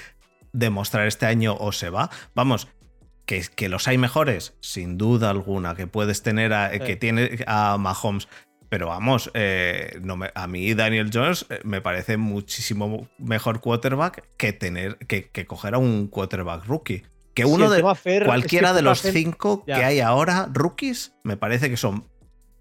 demostrar 0.53 1.09
este 1.09 1.27
año 1.27 1.57
o 1.59 1.73
se 1.73 1.91
va. 1.91 2.09
Vamos, 2.33 2.69
que, 3.27 3.45
que 3.55 3.69
los 3.69 3.89
hay 3.89 3.99
mejores, 3.99 4.55
sin 4.61 4.99
duda 4.99 5.31
alguna, 5.31 5.75
que 5.75 5.89
puedes 5.89 6.23
tener 6.23 6.55
a, 6.55 6.71
que 6.79 6.95
tiene 6.95 7.45
a 7.49 7.77
Mahomes. 7.77 8.29
Pero 8.69 8.87
vamos, 8.87 9.33
eh, 9.35 9.99
no 10.03 10.17
a 10.33 10.47
mí 10.47 10.75
Daniel 10.75 11.11
Jones 11.13 11.47
eh, 11.51 11.59
me 11.65 11.81
parece 11.81 12.19
muchísimo 12.19 13.09
mejor 13.19 13.61
quarterback 13.61 14.29
que 14.37 14.53
tener 14.53 14.97
que, 14.99 15.47
coger 15.47 15.75
a 15.75 15.79
un 15.79 16.07
quarterback 16.07 16.67
rookie. 16.67 17.03
Que 17.35 17.45
uno 17.45 17.69
de 17.69 17.83
cualquiera 17.83 18.75
de 18.75 18.83
los 18.83 19.01
cinco 19.01 19.65
que 19.65 19.73
hay 19.73 20.01
ahora, 20.01 20.49
rookies, 20.53 21.15
me 21.25 21.37
parece 21.37 21.69
que 21.69 21.77
son 21.77 22.05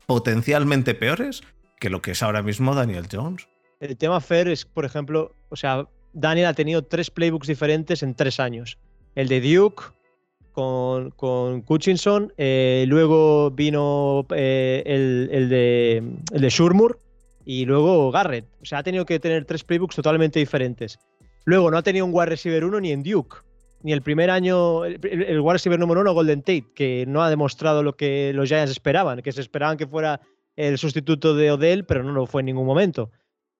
potencialmente 0.07 0.95
peores 0.95 1.41
que 1.79 1.91
lo 1.91 2.01
que 2.01 2.11
es 2.11 2.23
ahora 2.23 2.41
mismo 2.41 2.73
Daniel 2.73 3.05
Jones. 3.11 3.47
El 3.79 3.95
tema 3.97 4.19
Fer 4.19 4.47
es, 4.47 4.65
por 4.65 4.85
ejemplo, 4.85 5.35
o 5.49 5.55
sea, 5.55 5.87
Daniel 6.13 6.47
ha 6.47 6.53
tenido 6.53 6.83
tres 6.83 7.11
playbooks 7.11 7.47
diferentes 7.47 8.01
en 8.01 8.15
tres 8.15 8.39
años. 8.39 8.79
El 9.13 9.27
de 9.27 9.41
Duke 9.41 9.83
con, 10.51 11.11
con 11.11 11.63
Hutchinson, 11.67 12.33
eh, 12.37 12.85
luego 12.87 13.51
vino 13.51 14.25
eh, 14.31 14.81
el, 14.85 15.49
de, 15.49 15.97
el 16.33 16.41
de 16.41 16.49
Shurmur 16.49 16.99
y 17.45 17.65
luego 17.65 18.11
Garrett. 18.11 18.45
O 18.61 18.65
sea, 18.65 18.79
ha 18.79 18.83
tenido 18.83 19.05
que 19.05 19.19
tener 19.19 19.45
tres 19.45 19.63
playbooks 19.63 19.95
totalmente 19.95 20.39
diferentes. 20.39 20.97
Luego 21.45 21.69
no 21.69 21.77
ha 21.77 21.83
tenido 21.83 22.05
un 22.05 22.11
wide 22.13 22.25
receiver 22.27 22.65
1 22.65 22.79
ni 22.79 22.91
en 22.91 23.03
Duke. 23.03 23.37
Ni 23.83 23.93
el 23.93 24.01
primer 24.01 24.29
año, 24.29 24.85
el, 24.85 24.99
el 25.03 25.39
wide 25.39 25.53
receiver 25.53 25.79
número 25.79 26.01
uno, 26.01 26.13
Golden 26.13 26.41
Tate, 26.41 26.65
que 26.75 27.05
no 27.07 27.23
ha 27.23 27.29
demostrado 27.29 27.83
lo 27.83 27.95
que 27.95 28.31
los 28.33 28.49
Giants 28.49 28.71
esperaban, 28.71 29.21
que 29.21 29.31
se 29.31 29.41
esperaban 29.41 29.77
que 29.77 29.87
fuera 29.87 30.19
el 30.55 30.77
sustituto 30.77 31.35
de 31.35 31.51
Odell, 31.51 31.85
pero 31.85 32.03
no 32.03 32.11
lo 32.11 32.25
fue 32.25 32.41
en 32.41 32.47
ningún 32.47 32.65
momento. 32.65 33.11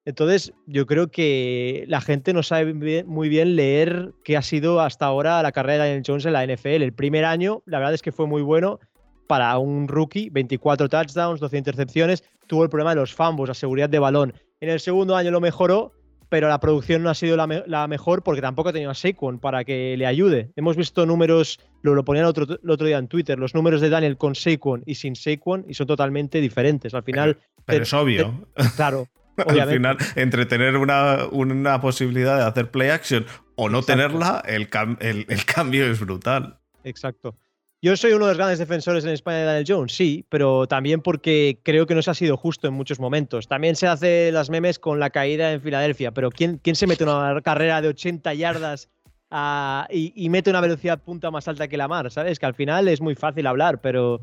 Entonces, 0.08 0.54
yo 0.66 0.86
creo 0.86 1.12
que 1.12 1.84
la 1.88 2.00
gente 2.00 2.32
no 2.32 2.42
sabe 2.42 3.04
muy 3.04 3.28
bien 3.28 3.58
leer 3.58 4.14
qué 4.24 4.38
ha 4.38 4.42
sido 4.42 4.80
hasta 4.80 5.06
ahora 5.06 5.44
la 5.44 5.52
carrera 5.52 5.84
de 5.84 5.90
Daniel 5.90 6.04
Jones 6.08 6.26
en 6.26 6.32
la 6.32 6.46
NFL. 6.46 6.82
El 6.82 6.94
primer 6.94 7.26
año, 7.26 7.62
la 7.66 7.80
verdad 7.80 7.94
es 7.94 8.02
que 8.02 8.14
fue 8.14 8.26
muy 8.26 8.42
bueno 8.42 8.80
para 9.28 9.58
un 9.58 9.88
rookie, 9.90 10.30
24 10.30 10.88
touchdowns, 10.88 11.42
12 11.42 11.58
intercepciones, 11.58 12.24
tuvo 12.48 12.64
el 12.64 12.70
problema 12.70 12.92
de 12.92 13.02
los 13.02 13.14
fumbles, 13.14 13.50
la 13.50 13.54
seguridad 13.54 13.90
de 13.90 14.00
balón. 14.00 14.34
En 14.62 14.70
el 14.70 14.80
segundo 14.80 15.16
año 15.16 15.30
lo 15.30 15.42
mejoró, 15.42 15.92
pero 16.30 16.50
la 16.50 16.60
producción 16.60 17.04
no 17.04 17.10
ha 17.10 17.16
sido 17.16 17.38
la, 17.38 17.88
mejor 17.88 18.24
porque 18.24 18.42
tampoco 18.42 18.70
ha 18.70 18.74
tenido 18.74 18.92
a 18.92 18.96
Saquon 18.96 19.40
para 19.40 19.64
que 19.64 19.96
le 19.98 20.06
ayude. 20.06 20.52
Hemos 20.56 20.76
visto 20.76 21.06
números, 21.06 21.60
lo, 21.82 21.96
lo 21.96 22.04
ponían 22.04 22.26
el 22.26 22.30
otro, 22.30 22.46
el 22.62 22.70
otro, 22.70 22.88
día 22.88 22.98
en 22.98 23.08
Twitter, 23.08 23.40
los 23.40 23.56
números 23.56 23.82
de 23.82 23.90
Daniel 23.90 24.18
con 24.18 24.36
Saquon 24.36 24.84
y 24.86 24.96
sin 24.96 25.16
Saquon 25.16 25.66
y 25.68 25.74
son 25.74 25.88
totalmente 25.88 26.42
diferentes. 26.42 26.94
Al 26.94 27.04
final... 27.04 27.38
Pero, 27.66 27.84
es 27.84 27.94
obvio. 27.94 28.48
claro. 28.76 29.08
Al 29.38 29.70
final, 29.70 29.98
entre 30.16 30.48
tener 30.48 30.78
una, 30.78 31.28
una, 31.32 31.80
posibilidad 31.80 32.38
de 32.38 32.44
hacer 32.44 32.72
play 32.72 32.90
action 32.90 33.24
o 33.56 33.70
no 33.70 33.84
tenerla, 33.84 34.42
el, 34.48 34.68
el 35.00 35.46
cambio 35.46 35.86
es 35.86 36.00
brutal. 36.00 36.58
Exacto. 36.84 37.36
Yo 37.80 37.96
soy 37.96 38.14
uno 38.14 38.26
de 38.26 38.32
los 38.32 38.38
grandes 38.38 38.58
defensores 38.58 39.06
en 39.06 39.12
España 39.12 39.38
de 39.38 39.46
Daniel 39.46 39.66
Jones, 39.68 39.94
sí, 39.94 40.26
pero 40.30 40.66
también 40.68 41.02
porque 41.02 41.60
creo 41.62 41.86
que 41.86 41.94
no 41.94 42.02
se 42.02 42.10
ha 42.10 42.16
sido 42.16 42.36
justo 42.36 42.68
en 42.68 42.74
muchos 42.74 43.00
momentos. 43.00 43.48
También 43.48 43.76
se 43.76 43.86
hace 43.86 44.32
las 44.32 44.50
memes 44.50 44.80
con 44.80 45.00
la 45.00 45.12
caída 45.12 45.54
en 45.54 45.62
Filadelfia, 45.62 46.12
pero 46.12 46.32
¿quién, 46.32 46.58
quién 46.58 46.76
se 46.76 46.88
mete 46.88 47.04
una 47.04 47.40
carrera 47.44 47.80
de 47.82 47.90
80 47.90 48.34
yardas 48.34 48.90
y, 49.92 50.30
mete 50.30 50.50
una 50.50 50.62
velocidad 50.62 51.04
punta 51.04 51.30
más 51.30 51.48
alta 51.48 51.68
que 51.68 51.78
la 51.78 51.88
mar? 51.88 52.10
¿Sabes? 52.10 52.40
Que 52.40 52.48
al 52.48 52.56
final 52.56 52.88
es 52.88 53.00
muy 53.00 53.14
fácil 53.14 53.46
hablar, 53.46 53.80
pero. 53.80 54.22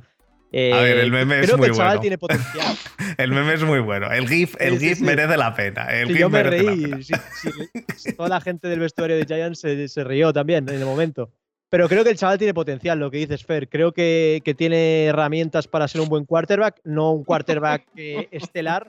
Eh, 0.51 0.73
a 0.73 0.81
ver, 0.81 0.99
el 0.99 1.13
meme 1.13 1.41
es 1.41 1.57
muy 1.57 1.69
el 1.69 1.75
chaval 1.75 2.01
tiene 2.01 2.19
potencial. 2.19 2.77
el 3.19 3.31
meme 3.31 3.55
es 3.55 3.63
muy 3.63 3.79
bueno. 3.79 4.11
El 4.11 4.29
GIF, 4.29 4.57
el 4.59 4.81
GIF 4.81 5.01
merece 5.01 5.37
la 5.37 5.55
pena. 5.55 5.87
El 5.93 6.09
GIF 6.09 6.19
yo 6.19 6.29
me 6.29 6.43
merece 6.43 6.67
reí. 6.67 6.87
La 6.87 6.99
pena. 6.99 8.17
toda 8.17 8.29
la 8.29 8.41
gente 8.41 8.67
del 8.67 8.81
vestuario 8.81 9.17
de 9.17 9.25
Giants 9.27 9.61
se, 9.61 9.89
se 9.89 10.03
rió 10.03 10.33
también 10.33 10.69
en 10.69 10.75
el 10.77 10.85
momento. 10.85 11.31
Pero 11.75 11.89
creo 11.89 12.05
que 12.05 12.11
el 12.11 12.17
chaval 12.17 12.39
tiene 12.39 12.55
potencial, 12.55 13.01
lo 13.01 13.11
que 13.11 13.17
dices, 13.17 13.45
Fer. 13.45 13.69
Creo 13.69 13.91
que, 13.91 14.41
tiene 14.57 15.07
herramientas 15.07 15.67
para 15.67 15.89
ser 15.89 16.03
un 16.03 16.09
buen 16.09 16.25
quarterback, 16.25 16.81
no 16.85 17.11
un 17.11 17.25
quarterback 17.25 17.85
eh, 17.97 18.29
estelar, 18.31 18.87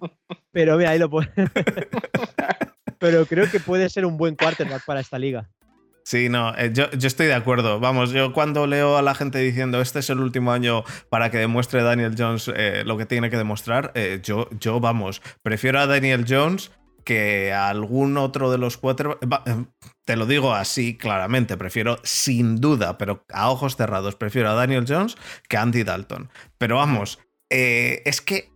pero 0.52 0.78
mira, 0.78 0.92
ahí 0.92 1.00
lo 1.00 1.10
pone. 1.10 1.32
pero 3.00 3.26
creo 3.26 3.50
que 3.50 3.60
puede 3.60 3.90
ser 3.90 4.06
un 4.06 4.18
buen 4.18 4.36
quarterback 4.36 4.86
para 4.86 5.00
esta 5.00 5.18
liga. 5.18 5.50
Sí, 6.04 6.30
no, 6.30 6.56
eh, 6.56 6.74
yo, 6.76 6.86
estoy 6.92 7.26
de 7.26 7.34
acuerdo. 7.34 7.80
Vamos, 7.80 8.12
yo 8.12 8.34
cuando 8.34 8.68
leo 8.68 8.98
a 8.98 9.02
la 9.02 9.16
gente 9.16 9.40
diciendo 9.40 9.82
este 9.82 9.98
es 9.98 10.12
el 10.12 10.20
último 10.20 10.52
año 10.52 10.84
para 11.10 11.32
que 11.32 11.40
demuestre 11.40 11.82
Daniel 11.82 12.14
Jones 12.16 12.52
eh, 12.56 12.84
lo 12.86 12.98
que 12.98 13.08
tiene 13.08 13.32
que 13.32 13.38
demostrar, 13.38 13.94
yo, 14.22 14.48
yo, 14.60 14.80
vamos, 14.80 15.24
prefiero 15.42 15.80
a 15.80 15.88
Daniel 15.88 16.24
Jones 16.30 16.70
que 17.06 17.54
algún 17.54 18.18
otro 18.18 18.52
de 18.52 18.58
los 18.58 18.78
cuatro. 18.78 19.18
Eh, 19.22 19.66
te 20.04 20.18
lo 20.18 20.26
digo 20.26 20.54
así 20.54 20.98
claramente, 20.98 21.56
prefiero 21.56 21.98
sin 22.04 22.58
duda, 22.58 22.98
pero 22.98 23.24
a 23.32 23.50
ojos 23.50 23.78
cerrados, 23.78 24.16
prefiero 24.16 24.50
a 24.50 24.54
Daniel 24.54 24.86
Jones 24.88 25.16
que 25.48 25.56
a 25.56 25.62
Andy 25.62 25.84
Dalton. 25.84 26.30
Pero 26.58 26.76
vamos, 26.76 27.20
eh, 27.50 28.02
es 28.06 28.22
que 28.22 28.52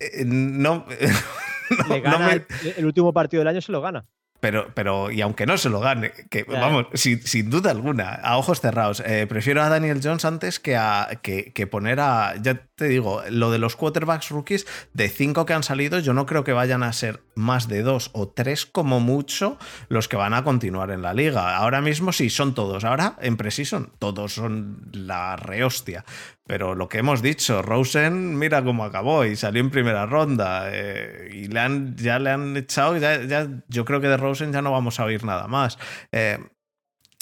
eh, 0.00 0.24
no, 0.26 0.86
el 2.76 2.86
último 2.86 3.12
partido 3.12 3.42
del 3.42 3.48
año 3.48 3.60
se 3.60 3.70
lo 3.70 3.80
gana. 3.80 4.06
Pero, 4.40 4.68
pero, 4.74 5.10
y 5.10 5.20
aunque 5.20 5.44
no 5.44 5.58
se 5.58 5.68
lo 5.68 5.80
gane, 5.80 6.12
que 6.30 6.44
vamos, 6.44 6.86
sin, 6.94 7.50
duda 7.50 7.70
alguna, 7.70 8.14
a 8.14 8.38
ojos 8.38 8.62
cerrados, 8.62 9.02
eh, 9.04 9.26
prefiero 9.28 9.62
a 9.62 9.68
Daniel 9.68 10.00
Jones 10.02 10.24
antes 10.24 10.58
que, 10.58 10.76
a, 10.76 11.08
que, 11.22 11.66
poner 11.66 12.00
a. 12.00 12.34
Ya 12.40 12.66
te 12.80 12.88
digo, 12.88 13.22
lo 13.28 13.50
de 13.50 13.58
los 13.58 13.76
quarterbacks 13.76 14.30
rookies, 14.30 14.66
de 14.94 15.10
cinco 15.10 15.44
que 15.44 15.52
han 15.52 15.62
salido, 15.62 15.98
yo 15.98 16.14
no 16.14 16.24
creo 16.24 16.44
que 16.44 16.54
vayan 16.54 16.82
a 16.82 16.94
ser 16.94 17.22
más 17.34 17.68
de 17.68 17.82
dos 17.82 18.08
o 18.14 18.28
tres 18.28 18.64
como 18.64 19.00
mucho 19.00 19.58
los 19.90 20.08
que 20.08 20.16
van 20.16 20.32
a 20.32 20.44
continuar 20.44 20.90
en 20.90 21.02
la 21.02 21.12
liga. 21.12 21.58
Ahora 21.58 21.82
mismo 21.82 22.10
sí, 22.10 22.30
son 22.30 22.54
todos. 22.54 22.84
Ahora 22.84 23.16
en 23.20 23.36
Precision, 23.36 23.92
todos 23.98 24.32
son 24.32 24.88
la 24.94 25.36
rehostia. 25.36 26.06
Pero 26.46 26.74
lo 26.74 26.88
que 26.88 26.96
hemos 26.96 27.20
dicho, 27.20 27.60
Rosen, 27.60 28.38
mira 28.38 28.64
cómo 28.64 28.84
acabó 28.84 29.26
y 29.26 29.36
salió 29.36 29.60
en 29.60 29.68
primera 29.68 30.06
ronda. 30.06 30.70
Eh, 30.72 31.28
y 31.34 31.48
le 31.48 31.60
han, 31.60 31.96
ya 31.96 32.18
le 32.18 32.30
han 32.30 32.56
echado, 32.56 32.96
ya, 32.96 33.46
yo 33.68 33.84
creo 33.84 34.00
que 34.00 34.08
de 34.08 34.16
Rosen 34.16 34.54
ya 34.54 34.62
no 34.62 34.72
vamos 34.72 34.98
a 35.00 35.04
oír 35.04 35.22
nada 35.22 35.48
más. 35.48 35.78
Eh, 36.12 36.38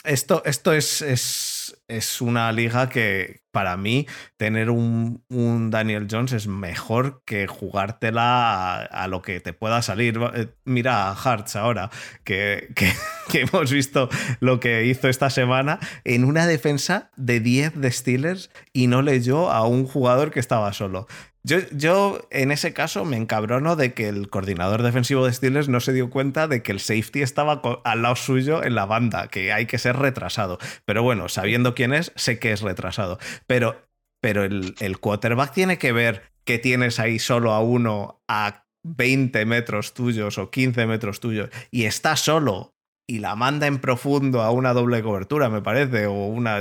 esto, 0.04 0.42
esto 0.44 0.72
es, 0.72 1.02
es, 1.02 1.82
es, 1.88 2.20
una 2.20 2.52
liga 2.52 2.88
que 2.88 3.42
para 3.50 3.76
mí 3.76 4.06
tener 4.36 4.70
un, 4.70 5.24
un 5.28 5.70
Daniel 5.70 6.06
Jones 6.10 6.32
es 6.32 6.46
mejor 6.46 7.22
que 7.24 7.46
jugártela 7.46 8.82
a, 8.82 9.08
lo 9.08 9.22
que 9.22 9.40
te 9.40 9.52
pueda 9.52 9.82
salir. 9.82 10.18
Eh, 10.34 10.48
mira 10.64 11.08
a 11.08 11.12
Hartz 11.12 11.56
ahora, 11.56 11.90
que, 12.24 12.70
que, 12.74 12.92
que, 13.30 13.42
hemos 13.42 13.72
visto 13.72 14.08
lo 14.40 14.60
que 14.60 14.86
hizo 14.86 15.08
esta 15.08 15.30
semana 15.30 15.78
en 16.04 16.24
una 16.24 16.46
defensa 16.46 17.10
de 17.16 17.40
10 17.40 17.80
de 17.80 17.90
Steelers 17.90 18.50
y 18.72 18.86
no 18.86 19.02
leyó 19.02 19.50
a 19.50 19.66
un 19.66 19.86
jugador 19.86 20.30
que 20.30 20.40
estaba 20.40 20.72
solo. 20.72 21.06
Yo, 21.44 22.20
en 22.30 22.50
ese 22.50 22.74
caso 22.74 23.06
me 23.06 23.16
encabrono 23.16 23.74
de 23.74 23.94
que 23.94 24.08
el 24.08 24.28
coordinador 24.28 24.82
defensivo 24.82 25.24
de 25.24 25.32
Steelers 25.32 25.68
no 25.68 25.80
se 25.80 25.94
dio 25.94 26.10
cuenta 26.10 26.46
de 26.46 26.62
que 26.62 26.72
el 26.72 26.80
safety 26.80 27.22
estaba 27.22 27.62
al 27.84 28.02
lado 28.02 28.16
suyo 28.16 28.62
en 28.62 28.74
la 28.74 28.84
banda, 28.84 29.28
que 29.28 29.52
hay 29.52 29.64
que 29.64 29.78
ser 29.78 29.96
retrasado. 29.96 30.58
Pero 30.84 31.02
bueno, 31.02 31.28
sabiendo 31.30 31.74
quién 31.74 31.94
es, 31.94 32.12
sé 32.16 32.38
que 32.38 32.52
es 32.52 32.60
retrasado. 32.60 33.18
Pero, 33.46 33.82
pero 34.20 34.44
el, 34.44 34.74
el 34.80 34.98
quarterback 34.98 35.52
tiene 35.52 35.78
que 35.78 35.92
ver 35.92 36.22
que 36.44 36.58
tienes 36.58 36.98
ahí 36.98 37.18
solo 37.18 37.52
a 37.52 37.60
uno 37.60 38.22
a 38.28 38.64
20 38.82 39.44
metros 39.44 39.94
tuyos 39.94 40.38
o 40.38 40.50
15 40.50 40.86
metros 40.86 41.20
tuyos 41.20 41.50
y 41.70 41.84
está 41.84 42.16
solo 42.16 42.74
y 43.10 43.20
la 43.20 43.34
manda 43.36 43.66
en 43.66 43.78
profundo 43.78 44.42
a 44.42 44.50
una 44.50 44.74
doble 44.74 45.02
cobertura, 45.02 45.48
me 45.48 45.62
parece, 45.62 46.06
o 46.06 46.26
una 46.26 46.58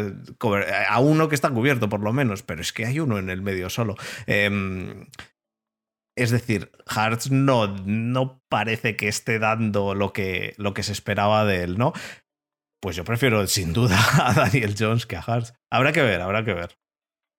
a 0.90 1.00
uno 1.00 1.28
que 1.28 1.36
está 1.36 1.50
cubierto 1.50 1.90
por 1.90 2.00
lo 2.00 2.14
menos, 2.14 2.42
pero 2.42 2.62
es 2.62 2.72
que 2.72 2.86
hay 2.86 3.02
uno 3.02 3.20
en 3.20 3.30
el 3.30 3.42
medio 3.42 3.70
solo. 3.70 3.96
Em, 4.28 5.08
es 6.18 6.32
decir, 6.32 6.72
Hearts 6.88 7.32
no, 7.32 7.68
no 7.86 8.42
parece 8.50 8.96
que 8.96 9.10
esté 9.10 9.40
dando 9.40 9.94
lo 9.94 10.14
que, 10.14 10.56
lo 10.58 10.74
que 10.74 10.84
se 10.84 10.94
esperaba 10.94 11.46
de 11.46 11.64
él, 11.64 11.78
¿no? 11.78 11.92
Pues 12.88 12.96
yo 12.96 13.04
prefiero 13.04 13.46
sin 13.48 13.74
duda 13.74 14.00
a 14.26 14.34
Daniel 14.34 14.74
Jones 14.80 15.06
que 15.06 15.18
a 15.18 15.22
Hearts. 15.22 15.54
Habrá 15.70 15.92
que 15.92 16.02
ver, 16.02 16.22
habrá 16.22 16.46
que 16.46 16.54
ver. 16.54 16.78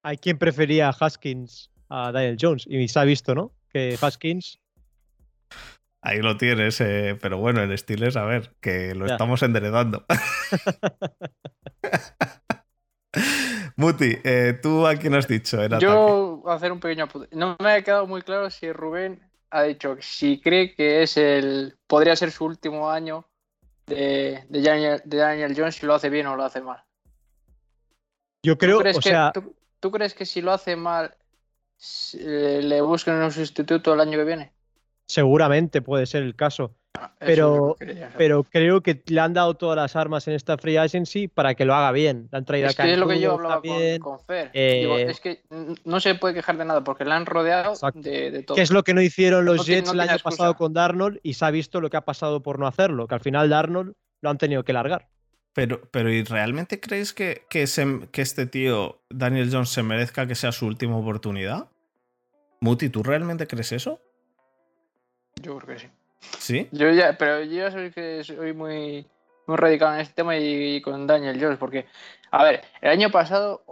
Hay 0.02 0.18
quien 0.18 0.36
prefería 0.36 0.90
a 0.90 0.92
Haskins 0.92 1.70
a 1.88 2.12
Daniel 2.12 2.36
Jones 2.38 2.66
y 2.68 2.86
se 2.86 2.98
ha 2.98 3.04
visto, 3.04 3.34
¿no? 3.34 3.54
Que 3.70 3.96
Haskins 3.98 4.60
Ahí 6.02 6.20
lo 6.20 6.36
tienes, 6.36 6.82
eh, 6.82 7.16
pero 7.18 7.38
bueno, 7.38 7.62
el 7.62 7.78
Steelers, 7.78 8.18
a 8.18 8.26
ver, 8.26 8.56
que 8.60 8.94
lo 8.94 9.06
estamos 9.06 9.42
enderezando. 9.42 10.04
Muti, 13.76 14.18
eh, 14.24 14.52
¿tú 14.62 14.86
a 14.86 14.96
quién 14.96 15.14
has 15.14 15.28
dicho? 15.28 15.66
Yo 15.78 16.42
voy 16.42 16.52
a 16.52 16.56
hacer 16.56 16.72
un 16.72 16.80
pequeño 16.80 17.08
No 17.30 17.56
me 17.58 17.72
ha 17.72 17.82
quedado 17.82 18.06
muy 18.06 18.20
claro 18.20 18.50
si 18.50 18.70
Rubén 18.70 19.22
ha 19.48 19.62
dicho 19.62 19.96
si 20.00 20.42
cree 20.42 20.74
que 20.74 21.02
es 21.02 21.16
el. 21.16 21.78
podría 21.86 22.16
ser 22.16 22.32
su 22.32 22.44
último 22.44 22.90
año 22.90 23.24
de, 23.88 24.44
Daniel, 24.48 25.02
de 25.04 25.16
Daniel 25.16 25.54
Jones, 25.56 25.76
si 25.76 25.86
lo 25.86 25.94
hace 25.94 26.10
bien 26.10 26.26
o 26.26 26.36
lo 26.36 26.44
hace 26.44 26.60
mal. 26.60 26.82
Yo 28.42 28.56
creo, 28.56 28.78
o 28.78 29.02
sea... 29.02 29.32
¿tú, 29.80 29.90
crees 29.90 30.14
que 30.14 30.26
si 30.26 30.40
lo 30.40 30.52
hace 30.52 30.76
mal 30.76 31.14
le 32.14 32.80
busquen 32.80 33.14
un 33.14 33.32
sustituto 33.32 33.94
el 33.94 34.00
año 34.00 34.18
que 34.18 34.24
viene? 34.24 34.52
Seguramente 35.06 35.82
puede 35.82 36.06
ser 36.06 36.22
el 36.22 36.36
caso. 36.36 36.74
Ah, 37.00 37.12
pero, 37.18 37.76
pero 38.16 38.42
creo 38.44 38.82
que 38.82 39.00
le 39.06 39.20
han 39.20 39.34
dado 39.34 39.54
todas 39.54 39.76
las 39.76 39.94
armas 39.94 40.26
en 40.26 40.34
esta 40.34 40.58
free 40.58 40.76
agency 40.76 41.28
para 41.28 41.54
que 41.54 41.64
lo 41.64 41.74
haga 41.74 41.92
bien. 41.92 42.28
Le 42.32 42.38
han 42.38 42.44
traído 42.44 42.68
es 42.68 42.76
que 42.76 42.92
es 42.92 42.98
lo 42.98 43.06
que 43.06 43.20
yo 43.20 43.34
hablaba 43.34 43.62
con, 43.62 43.98
con, 43.98 44.20
Fer. 44.20 44.50
Eh, 44.52 45.06
es 45.08 45.20
que 45.20 45.42
no 45.84 46.00
se 46.00 46.14
puede 46.14 46.34
quejar 46.34 46.56
de 46.56 46.64
nada 46.64 46.82
porque 46.82 47.04
le 47.04 47.12
han 47.12 47.26
rodeado 47.26 47.74
de, 47.94 48.42
todo. 48.42 48.56
Que 48.56 48.62
es 48.62 48.70
lo 48.70 48.82
que 48.82 48.94
no 48.94 49.02
hicieron 49.02 49.44
los 49.44 49.66
Jets 49.66 49.92
el 49.92 50.00
año 50.00 50.18
pasado 50.22 50.56
con 50.56 50.72
Darnold 50.72 51.20
y 51.22 51.34
se 51.34 51.44
ha 51.44 51.50
visto 51.50 51.80
lo 51.80 51.90
que 51.90 51.96
ha 51.96 52.04
pasado 52.04 52.42
por 52.42 52.58
no 52.58 52.66
hacerlo. 52.66 53.06
Que 53.06 53.14
al 53.14 53.20
final 53.20 53.48
Darnold 53.48 53.94
lo 54.20 54.30
han 54.30 54.38
tenido 54.38 54.64
que 54.64 54.72
largar. 54.72 55.08
Pero, 55.54 55.80
pero 55.90 56.12
¿y 56.12 56.22
realmente 56.24 56.80
crees 56.80 57.12
que, 57.12 57.46
que, 57.48 57.66
que 58.12 58.22
este 58.22 58.46
tío, 58.46 59.00
Daniel 59.10 59.50
Jones, 59.52 59.70
se 59.70 59.82
merezca 59.82 60.26
que 60.26 60.34
sea 60.34 60.52
su 60.52 60.66
última 60.66 60.96
oportunidad? 60.96 61.68
Muti, 62.60 62.88
¿tú 62.88 63.02
realmente 63.02 63.46
crees 63.46 63.72
eso? 63.72 64.00
Yo 65.42 65.58
creo 65.58 65.76
que 65.76 65.80
sí. 65.80 65.88
¿Sí? 66.20 66.68
Yo 66.72 66.90
ya, 66.90 67.16
pero 67.16 67.42
yo 67.44 67.70
soy 67.70 67.90
que 67.90 68.22
soy 68.24 68.52
muy, 68.52 69.06
muy 69.46 69.56
radical 69.56 69.94
en 69.94 70.00
este 70.00 70.14
tema 70.14 70.36
y, 70.36 70.80
con 70.82 71.06
Daniel 71.06 71.38
Jones, 71.40 71.58
porque, 71.58 71.86
a 72.30 72.44
ver, 72.44 72.62
el 72.80 72.90
año 72.90 73.10
pasado, 73.10 73.62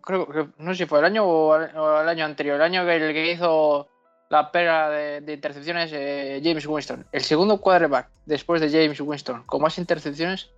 creo 0.00 0.26
que 0.26 0.48
no 0.58 0.72
sé 0.72 0.84
si 0.84 0.86
fue 0.86 0.98
el 1.00 1.04
año 1.04 1.24
o 1.24 1.56
el, 1.56 2.08
año 2.08 2.24
anterior, 2.24 2.56
el 2.56 2.62
año 2.62 2.84
que 2.84 2.96
el 2.96 3.12
que 3.12 3.32
hizo 3.32 3.88
la 4.28 4.50
pega 4.50 4.90
de, 4.90 5.32
intercepciones 5.32 5.92
eh, 5.92 6.40
James 6.42 6.66
Winston. 6.66 7.06
El 7.12 7.22
segundo 7.22 7.60
quarterback 7.60 8.08
después 8.24 8.60
de 8.60 8.70
James 8.70 9.00
Winston 9.00 9.44
con 9.44 9.62
más 9.62 9.78
intercepciones 9.78 10.50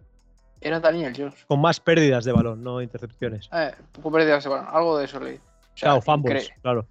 era 0.60 0.80
Daniel 0.80 1.12
Jones. 1.16 1.44
Con 1.46 1.60
más 1.60 1.80
pérdidas 1.80 2.24
de 2.24 2.32
balón, 2.32 2.62
no 2.62 2.82
intercepciones. 2.82 3.48
Eh, 3.52 3.72
con 4.02 4.12
pérdidas 4.12 4.44
de 4.44 4.50
balón, 4.50 4.66
algo 4.70 4.98
de 4.98 5.04
eso 5.04 5.20
leí. 5.20 5.36
O 5.36 6.00
claro, 6.00 6.02
claro. 6.62 6.86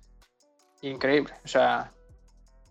Increíble. 0.82 1.34
O 1.44 1.48
sea, 1.48 1.92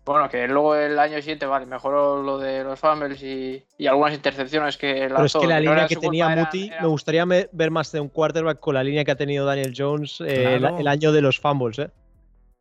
Bueno, 0.07 0.29
que 0.29 0.47
luego 0.47 0.73
el 0.75 0.97
año 0.97 1.17
siguiente, 1.17 1.45
vale, 1.45 1.65
mejoró 1.65 2.23
lo 2.23 2.37
de 2.37 2.63
los 2.63 2.79
fumbles 2.79 3.21
y, 3.21 3.61
y 3.77 3.87
algunas 3.87 4.13
intercepciones 4.13 4.77
que 4.77 5.09
lanzó. 5.09 5.15
Pero 5.15 5.25
es 5.25 5.33
que 5.33 5.47
la 5.47 5.59
línea 5.59 5.87
que 5.87 5.97
tenía 5.97 6.29
Muti, 6.29 6.71
me 6.81 6.87
gustaría 6.87 7.25
ver 7.25 7.71
más 7.71 7.91
de 7.91 7.99
un 7.99 8.07
quarterback 8.07 8.59
con 8.59 8.75
la 8.75 8.83
línea 8.83 9.03
que 9.03 9.11
ha 9.11 9.17
tenido 9.17 9.45
Daniel 9.45 9.73
Jones 9.75 10.21
eh, 10.21 10.55
el, 10.55 10.87
año 10.87 11.11
de 11.11 11.21
los 11.21 11.39
fumbles, 11.39 11.79
¿eh? 11.79 11.89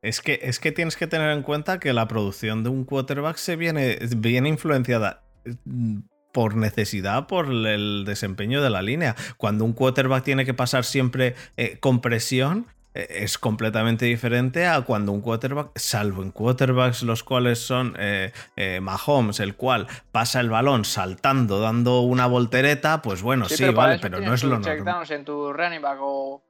Es 0.03 0.21
que, 0.21 0.41
es 0.43 0.59
que 0.59 0.73
tienes 0.73 0.97
que 0.97 1.07
tener 1.07 1.31
en 1.31 1.43
cuenta 1.43 1.79
que 1.79 1.93
la 1.93 2.09
producción 2.09 2.65
de 2.65 2.71
un 2.71 2.85
quarterback 2.85 3.37
se 3.37 3.55
viene, 3.55 3.99
viene 4.17 4.49
influenciada 4.49 5.23
mm, 5.65 6.01
por 6.33 6.57
necesidad, 6.57 7.29
por 7.29 7.47
el 7.47 8.05
desempeño 8.05 8.61
de 8.61 8.71
la 8.71 8.83
línea. 8.83 9.15
Cuando 9.37 9.65
un 9.65 9.73
quarterback 9.73 10.25
tiene 10.25 10.45
que 10.45 10.53
pasar 10.53 10.85
siempre 10.85 11.35
eh, 11.57 11.79
con 11.79 12.01
presión, 12.01 12.67
eh, 12.69 12.76
es 12.97 13.39
completamente 13.39 14.05
diferente 14.07 14.67
a 14.67 14.81
cuando 14.83 15.13
un 15.13 15.21
quarterback, 15.21 15.71
salvo 15.77 16.23
en 16.23 16.31
quarterbacks 16.31 17.03
los 17.03 17.23
cuales 17.23 17.59
son 17.59 17.95
eh, 17.99 18.33
eh, 18.57 18.81
Mahomes, 18.81 19.41
el 19.41 19.57
cual 19.57 19.87
pasa 20.13 20.41
el 20.41 20.51
balón 20.51 20.85
saltando, 20.85 21.61
dando 21.61 22.01
una 22.01 22.27
voltereta, 22.27 23.03
pues 23.03 23.23
bueno, 23.23 23.49
sí, 23.49 23.69
vale, 23.71 23.99
pero 24.01 24.21
no 24.21 24.35
es 24.35 24.45
lo 24.45 24.59
normal. 24.59 25.07
en 25.11 25.25
tu 25.25 25.53
running 25.53 25.83
back 25.83 25.99
o, 26.01 26.43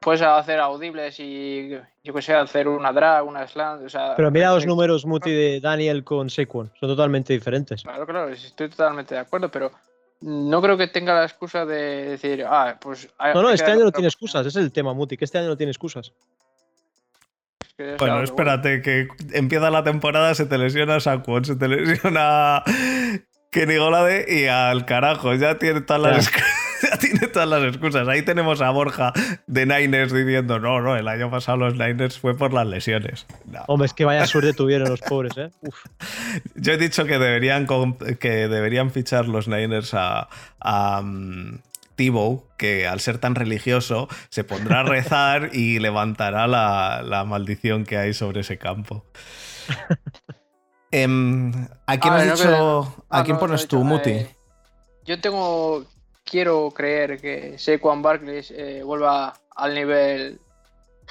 puedes 0.00 0.22
hacer 0.22 0.58
audibles 0.60 1.20
y 1.20 1.72
yo 2.02 2.14
que 2.14 2.22
sé, 2.22 2.34
hacer 2.34 2.68
una 2.68 2.92
drag, 2.92 3.26
una 3.26 3.46
slant. 3.46 3.82
pero 4.16 4.30
mira 4.30 4.52
los 4.54 4.64
números 4.64 5.04
Muti 5.04 5.30
de 5.30 5.60
Daniel 5.60 6.04
con 6.04 6.30
Saquon, 6.30 6.72
son 6.80 6.88
totalmente 6.88 7.32
diferentes. 7.32 7.82
Claro, 7.82 8.06
claro, 8.06 8.28
estoy 8.30 8.70
totalmente 8.70 9.14
de 9.14 9.20
acuerdo, 9.20 9.50
pero 9.50 9.70
no 10.20 10.60
creo 10.60 10.76
que 10.76 10.86
tenga 10.86 11.14
la 11.14 11.24
excusa 11.24 11.64
de 11.64 12.10
decir, 12.10 12.44
ah, 12.46 12.78
pues. 12.80 13.08
No, 13.34 13.42
no, 13.42 13.50
este 13.50 13.70
año 13.70 13.84
no 13.84 13.92
tiene 13.92 14.08
excusas, 14.08 14.46
es 14.46 14.56
el 14.56 14.72
tema, 14.72 14.92
Muti, 14.92 15.16
que 15.16 15.24
este 15.24 15.38
año 15.38 15.48
no 15.48 15.56
tiene 15.56 15.70
excusas. 15.70 16.12
bueno, 17.98 18.22
espérate, 18.22 18.82
que 18.82 19.08
empieza 19.32 19.70
la 19.70 19.82
temporada, 19.82 20.34
se 20.34 20.46
te 20.46 20.58
lesiona 20.58 21.00
Saquon, 21.00 21.44
se 21.44 21.56
te 21.56 21.68
lesiona 21.68 22.62
Kenny 23.50 23.76
Golade 23.76 24.26
y 24.28 24.46
al 24.46 24.84
carajo, 24.84 25.34
ya 25.34 25.58
tiene 25.58 25.80
todas 25.80 26.02
las 26.02 26.30
tiene 27.00 27.26
todas 27.28 27.48
las 27.48 27.64
excusas. 27.64 28.06
Ahí 28.08 28.22
tenemos 28.22 28.60
a 28.60 28.70
Borja 28.70 29.12
de 29.46 29.66
Niners 29.66 30.12
diciendo, 30.12 30.58
no, 30.58 30.80
no, 30.80 30.96
el 30.96 31.08
año 31.08 31.30
pasado 31.30 31.58
los 31.58 31.74
Niners 31.74 32.18
fue 32.18 32.36
por 32.36 32.52
las 32.52 32.66
lesiones. 32.66 33.26
Hombre, 33.66 33.86
es 33.86 33.94
que 33.94 34.04
vaya 34.04 34.26
suerte 34.26 34.52
tuvieron 34.52 34.88
los 34.88 35.00
pobres, 35.00 35.36
¿eh? 35.36 35.50
Yo 36.54 36.72
he 36.72 36.76
dicho 36.76 37.04
que 37.04 37.18
deberían, 37.18 37.66
que 38.18 38.48
deberían 38.48 38.90
fichar 38.90 39.28
los 39.28 39.48
Niners 39.48 39.94
a, 39.94 40.28
a 40.60 41.00
um, 41.00 41.58
que 42.56 42.86
al 42.86 43.00
ser 43.00 43.18
tan 43.18 43.34
religioso 43.34 44.08
se 44.30 44.42
pondrá 44.42 44.80
a 44.80 44.82
rezar 44.84 45.50
y 45.52 45.78
levantará 45.80 46.46
la, 46.46 47.24
maldición 47.26 47.84
que 47.84 47.98
hay 47.98 48.14
sobre 48.14 48.40
ese 48.40 48.58
campo. 48.58 49.04
Em, 50.92 51.52
¿A 51.86 52.00
quién 52.00 52.14
has 52.14 52.36
dicho? 52.36 53.04
¿A 53.08 53.20
ah, 53.20 53.22
quién 53.22 53.38
pones 53.38 53.68
tú, 53.68 53.84
Muti? 53.84 54.10
Eh, 54.10 54.34
yo 55.04 55.20
tengo 55.20 55.86
quiero 56.30 56.70
creer 56.70 57.20
que 57.20 57.58
Saquon 57.58 58.02
Barkley 58.02 58.42
eh, 58.50 58.82
vuelva 58.84 59.34
al 59.56 59.74
nivel 59.74 60.40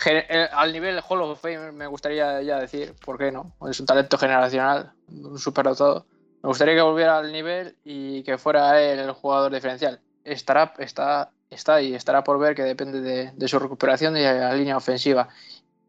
eh, 0.06 0.48
al 0.54 0.72
nivel 0.72 1.02
Hall 1.08 1.22
of 1.22 1.42
Fame 1.42 1.74
me 1.74 1.86
gustaría 1.88 2.42
ya 2.42 2.58
decir, 2.60 2.96
¿por 3.04 3.18
qué 3.18 3.32
no? 3.32 3.54
Es 3.70 3.80
un 3.82 3.86
talento 3.86 4.18
generacional, 4.18 4.94
un 5.10 5.38
todo. 5.78 6.06
Me 6.42 6.48
gustaría 6.48 6.76
que 6.76 6.82
volviera 6.82 7.18
al 7.18 7.34
nivel 7.34 7.76
y 7.84 8.24
que 8.24 8.38
fuera 8.38 8.82
él 8.82 9.00
el 9.00 9.12
jugador 9.12 9.54
diferencial. 9.54 10.00
Estará, 10.24 10.74
está, 10.78 11.32
está 11.50 11.82
y 11.82 11.96
estará 11.96 12.24
por 12.24 12.40
ver 12.40 12.56
que 12.56 12.64
depende 12.64 13.02
de, 13.02 13.48
su 13.50 13.60
recuperación 13.60 14.16
y 14.16 14.22
la 14.22 14.54
línea 14.54 14.78
ofensiva. 14.78 15.28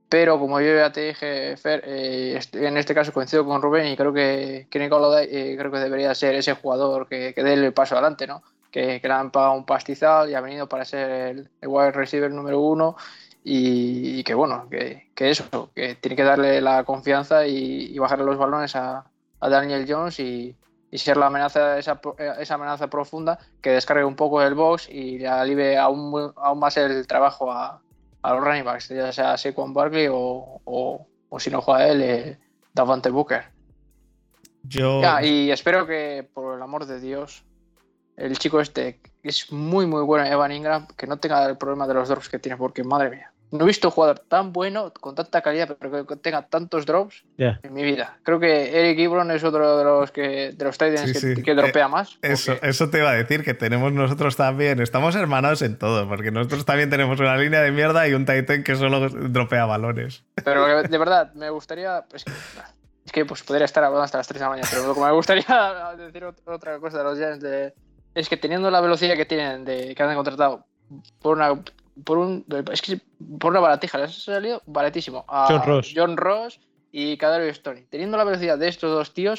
Pero 0.09 0.41
como 0.41 0.61
yo 0.61 0.75
ya 0.75 0.91
te 0.91 1.03
dije, 1.03 1.57
Fer, 1.57 1.85
eh, 1.87 2.41
en 2.55 2.77
este 2.77 2.95
caso 2.97 3.13
coincido 3.13 3.45
con 3.47 3.63
Rubén 3.63 3.87
y 3.87 3.97
creo 3.97 4.13
que, 4.13 4.67
que 4.69 4.89
creo 4.89 5.71
que 5.71 5.79
debería 5.79 6.13
ser 6.17 6.35
ese 6.35 6.55
jugador 6.55 7.07
que, 7.09 7.33
que 7.33 7.45
dé 7.45 7.53
el 7.53 7.73
paso 7.73 7.95
adelante, 7.95 8.27
¿no? 8.27 8.43
Que, 8.71 9.01
le 9.03 9.13
han 9.13 9.31
pagado 9.31 9.55
un 9.55 9.65
pastizal 9.65 10.31
y 10.31 10.35
ha 10.35 10.41
venido 10.41 10.69
para 10.69 10.85
ser 10.85 11.11
el, 11.11 11.51
wide 11.63 11.93
receiver 11.93 12.31
número 12.31 12.61
uno 12.61 12.97
y, 13.43 14.23
que 14.25 14.35
bueno, 14.35 14.69
que, 14.69 15.09
eso, 15.17 15.71
que 15.75 15.95
tiene 15.95 16.17
que 16.17 16.25
darle 16.25 16.61
la 16.61 16.85
confianza 16.85 17.47
y, 17.47 17.99
bajarle 17.99 18.25
los 18.25 18.39
balones 18.39 18.77
a, 18.77 19.05
Daniel 19.41 19.87
Jones 19.89 20.21
y, 20.21 20.57
ser 20.93 21.17
la 21.17 21.27
amenaza, 21.27 21.79
esa, 21.79 22.01
esa 22.39 22.55
amenaza 22.55 22.89
profunda 22.89 23.39
que 23.63 23.71
descargue 23.71 24.05
un 24.05 24.17
poco 24.17 24.43
el 24.43 24.55
box 24.55 24.89
y 24.89 25.19
le 25.19 25.29
alivie 25.29 25.79
aún, 25.79 26.33
aún 26.37 26.59
más 26.59 26.77
el 26.77 27.07
trabajo 27.07 27.51
a, 27.51 27.81
los 28.23 28.41
running 28.41 28.65
backs, 28.65 28.89
ya 28.89 29.13
sea 29.13 29.39
Saquon 29.39 29.73
Barkley 29.73 30.09
o, 30.11 30.61
o, 30.65 31.07
si 31.39 31.51
no 31.51 31.63
juega 31.63 31.89
él, 31.89 32.03
eh, 32.03 32.39
Davante 32.75 33.09
Booker. 33.09 33.45
Yo... 34.63 35.01
y 35.23 35.51
espero 35.51 35.87
que, 35.87 36.29
por 36.35 36.57
el 36.57 36.63
amor 36.63 36.85
de 36.85 37.01
Dios, 37.01 37.45
el 38.21 38.39
chico 38.39 38.61
este 38.61 39.01
es 39.23 39.51
muy 39.53 39.87
muy 39.87 40.03
bueno, 40.03 40.25
Evan 40.27 40.53
Ingram, 40.53 40.87
que 40.97 41.07
no 41.07 41.19
tenga 41.19 41.47
el 41.47 41.57
problema 41.57 41.87
de 41.87 41.95
los 41.95 42.09
drops 42.09 42.29
que 42.29 42.39
tiene, 42.39 42.57
porque 42.57 42.85
madre 42.85 43.11
mía. 43.11 43.33
No 43.53 43.65
he 43.65 43.67
visto 43.67 43.89
un 43.89 43.93
jugador 43.93 44.21
tan 44.21 44.53
bueno, 44.53 44.93
con 44.93 45.17
tanta 45.17 45.43
calidad, 45.43 45.77
pero 45.81 46.07
que 46.07 46.17
tenga 46.17 46.43
tantos 46.43 46.87
drops 46.87 47.25
en 47.37 47.75
mi 47.75 47.83
vida. 47.83 48.19
Creo 48.23 48.39
que 48.39 48.79
Eric 48.79 49.01
Ibron 49.01 49.31
es 49.33 49.43
otro 49.43 49.77
de 49.77 49.85
los 49.85 50.13
que 50.13 50.53
de 50.53 50.65
los 50.65 50.79
Titans 50.79 51.21
que, 51.21 51.55
dropea 51.55 51.87
eh, 51.87 51.89
más. 51.89 52.19
Eso, 52.23 52.53
eso 52.63 52.91
te 52.91 52.99
iba 52.99 53.11
a 53.11 53.15
decir, 53.15 53.43
que 53.43 53.55
tenemos 53.55 53.93
nosotros 53.93 54.37
también, 54.37 54.81
estamos 54.81 55.17
hermanados 55.17 55.63
en 55.63 55.77
todo, 55.79 56.09
porque 56.09 56.31
nosotros 56.31 56.65
también 56.65 56.91
tenemos 56.91 57.19
una 57.19 57.37
línea 57.37 57.61
de 57.61 57.73
mierda 57.73 58.07
y 58.07 58.15
un 58.15 58.25
Titan 58.25 58.63
que 58.63 58.77
solo 58.77 59.09
dropea 59.09 59.67
balones. 59.67 60.23
Pero 60.45 60.83
de 60.85 60.99
verdad, 60.99 61.35
me 61.35 61.51
gustaría. 61.51 62.05
Es 62.15 62.25
que, 62.25 62.33
es 63.05 63.11
que 63.11 63.25
pues 63.25 63.43
podría 63.43 63.65
estar 63.65 63.83
hablando 63.83 64.05
hasta 64.05 64.19
las 64.19 64.29
3 64.29 64.39
de 64.39 64.45
la 64.45 64.51
mañana, 64.51 64.69
pero 64.71 64.95
me 64.95 65.11
gustaría 65.11 65.95
decir 65.99 66.25
otra 66.45 66.79
cosa 66.79 66.99
de 66.99 67.05
los 67.05 67.19
Giants 67.19 67.43
de 67.43 67.75
es 68.15 68.29
que 68.29 68.37
teniendo 68.37 68.71
la 68.71 68.81
velocidad 68.81 69.17
que 69.17 69.27
tienen, 69.27 69.65
de, 69.65 69.95
que 69.95 70.03
han 70.03 70.15
contratado 70.15 70.67
por 71.21 71.37
una 71.37 71.63
por 72.05 72.19
un 72.19 72.45
es 72.73 72.83
que 72.83 73.01
por 73.39 73.51
una 73.51 73.61
baratija 73.61 73.99
les 73.99 74.11
ha 74.11 74.33
salido 74.33 74.63
baratísimo 74.67 75.25
a 75.29 75.47
John 75.49 75.63
Ross, 75.67 75.93
John 75.95 76.17
Ross 76.17 76.61
y 76.93 77.17
Cadario 77.17 77.49
Stone. 77.51 77.87
Teniendo 77.91 78.17
la 78.17 78.25
velocidad 78.25 78.59
de 78.59 78.69
estos 78.69 78.91
dos 78.91 79.13
tíos, 79.13 79.39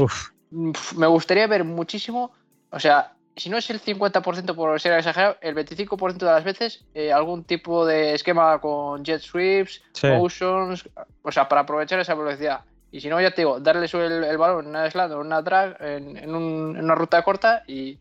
me 0.51 1.07
gustaría 1.07 1.47
ver 1.47 1.63
muchísimo, 1.63 2.31
o 2.69 2.79
sea, 2.79 3.13
si 3.35 3.49
no 3.49 3.57
es 3.57 3.69
el 3.69 3.81
50% 3.81 4.55
por 4.55 4.79
ser 4.79 4.93
exagerado, 4.93 5.37
el 5.41 5.55
25% 5.55 6.17
de 6.17 6.25
las 6.25 6.43
veces 6.43 6.85
eh, 6.93 7.11
algún 7.11 7.43
tipo 7.43 7.85
de 7.85 8.13
esquema 8.13 8.59
con 8.59 9.03
jet 9.03 9.21
sweeps, 9.21 9.81
motions, 10.03 10.87
o 11.21 11.31
sea, 11.31 11.47
para 11.47 11.61
aprovechar 11.61 11.99
esa 11.99 12.13
velocidad. 12.13 12.61
Y 12.91 12.99
si 12.99 13.07
no, 13.07 13.21
ya 13.21 13.31
te 13.31 13.41
digo, 13.41 13.59
darle 13.59 13.87
el, 13.91 14.23
el 14.25 14.37
balón 14.37 14.65
en 14.65 14.71
una 14.71 14.91
slant 14.91 15.13
o 15.13 15.21
en 15.21 15.27
una 15.27 15.41
drag, 15.41 15.77
en, 15.81 16.17
en 16.17 16.35
una 16.35 16.93
ruta 16.93 17.23
corta 17.23 17.63
y, 17.65 17.97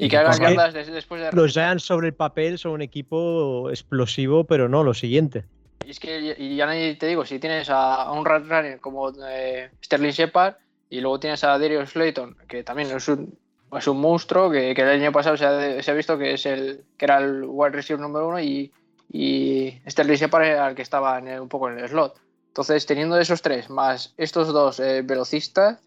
y 0.00 0.08
que 0.08 0.16
hagan 0.16 0.38
yardas 0.38 0.74
después 0.86 1.20
de. 1.20 1.30
Los 1.32 1.52
Giants 1.52 1.84
sobre 1.84 2.08
el 2.08 2.14
papel 2.14 2.58
son 2.58 2.72
un 2.72 2.82
equipo 2.82 3.68
explosivo, 3.68 4.44
pero 4.44 4.68
no 4.68 4.82
lo 4.82 4.94
siguiente. 4.94 5.44
Y 5.84 5.90
es 5.90 6.00
que, 6.00 6.34
y 6.38 6.56
ya 6.56 6.66
te 6.98 7.06
digo, 7.06 7.24
si 7.26 7.38
tienes 7.38 7.68
a, 7.70 8.10
un 8.12 8.24
Rat 8.24 8.44
Runner 8.44 8.80
como 8.80 9.12
eh, 9.28 9.70
Sterling 9.84 10.12
Shepard 10.12 10.54
y 10.88 11.00
luego 11.00 11.20
tienes 11.20 11.44
a 11.44 11.58
Darius 11.58 11.90
Slayton, 11.90 12.36
que 12.48 12.64
también 12.64 12.90
es 12.90 13.08
un, 13.08 13.38
es 13.76 13.86
un 13.86 14.00
monstruo, 14.00 14.50
que, 14.50 14.70
el 14.70 14.88
año 14.88 15.12
pasado 15.12 15.36
se 15.36 15.44
ha, 15.44 15.94
visto 15.94 16.18
que 16.18 16.32
es 16.32 16.46
el 16.46 16.82
que 16.96 17.04
era 17.04 17.18
el 17.18 17.44
wide 17.44 17.72
receiver 17.72 18.00
número 18.00 18.28
uno 18.28 18.40
y, 18.40 18.72
y 19.12 19.80
Sterling 19.86 20.16
Shepard 20.16 20.44
era 20.44 20.68
el 20.68 20.74
que 20.74 20.82
estaba 20.82 21.18
un 21.18 21.48
poco 21.48 21.70
en 21.70 21.78
el 21.78 21.88
slot. 21.88 22.18
Entonces, 22.48 22.84
teniendo 22.86 23.18
esos 23.18 23.42
tres 23.42 23.70
más 23.70 24.14
estos 24.16 24.48
dos 24.48 24.80
eh, 24.80 25.02
velocistas, 25.02 25.80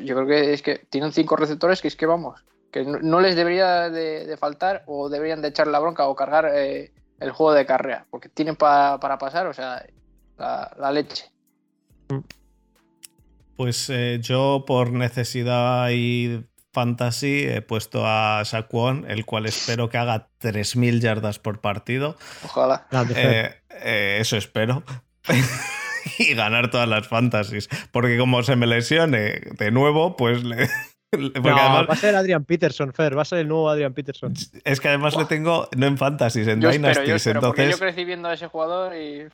yo 0.00 0.14
creo 0.14 0.26
que 0.26 0.52
es 0.52 0.62
que 0.62 0.78
tienen 0.90 1.12
cinco 1.12 1.36
receptores 1.36 1.80
que 1.80 1.88
es 1.88 1.96
que 1.96 2.06
vamos 2.06 2.42
que 2.76 2.84
no, 2.84 3.20
les 3.20 3.36
debería 3.36 3.88
de, 3.88 4.36
faltar 4.38 4.82
o 4.86 5.08
deberían 5.08 5.40
de 5.40 5.48
echar 5.48 5.66
la 5.66 5.78
bronca 5.78 6.06
o 6.08 6.14
cargar 6.14 6.50
eh, 6.54 6.92
el 7.20 7.30
juego 7.30 7.54
de 7.54 7.64
carrera, 7.64 8.06
porque 8.10 8.28
tienen 8.28 8.56
para 8.56 8.98
pasar, 9.18 9.46
o 9.46 9.54
sea, 9.54 9.82
la, 10.36 10.92
leche. 10.92 11.30
Pues 13.56 13.88
eh, 13.88 14.18
yo 14.20 14.64
por 14.66 14.92
necesidad 14.92 15.88
y 15.90 16.44
fantasy 16.72 17.44
he 17.44 17.62
puesto 17.62 18.02
a 18.06 18.44
Saquon, 18.44 19.10
el 19.10 19.24
cual 19.24 19.46
espero 19.46 19.88
que 19.88 19.96
haga 19.96 20.28
3.000 20.42 21.00
yardas 21.00 21.38
por 21.38 21.62
partido. 21.62 22.18
Ojalá. 22.44 22.86
Eh, 23.14 24.18
eso 24.20 24.36
espero. 24.36 24.82
y 26.18 26.34
ganar 26.34 26.70
todas 26.70 26.88
las 26.88 27.08
fantasies. 27.08 27.70
Porque 27.90 28.18
como 28.18 28.42
se 28.42 28.56
me 28.56 28.66
lesione 28.66 29.40
de 29.58 29.70
nuevo, 29.70 30.16
pues 30.16 30.44
le, 30.44 30.68
va 31.16 31.80
a 31.80 31.96
ser 31.96 32.14
Adrian 32.14 32.44
Peterson, 32.44 32.92
Fer, 32.92 33.16
va 33.16 33.22
a 33.22 33.24
ser 33.24 33.38
el 33.38 33.48
nuevo 33.48 33.68
Adrian 33.68 33.94
Peterson. 33.94 34.34
Es 34.64 34.80
que 34.80 34.88
además 34.88 35.16
le 35.16 35.24
tengo, 35.24 35.68
no 35.76 35.86
en 35.86 35.96
Fantasies, 35.96 36.48
en 36.48 36.60
Dynasties. 36.60 37.26
entonces... 37.26 37.70
yo 37.70 37.78
crecí 37.78 38.04
viendo 38.04 38.28
a 38.28 38.34
ese 38.34 38.46
jugador 38.48 38.94
y. 38.96 39.28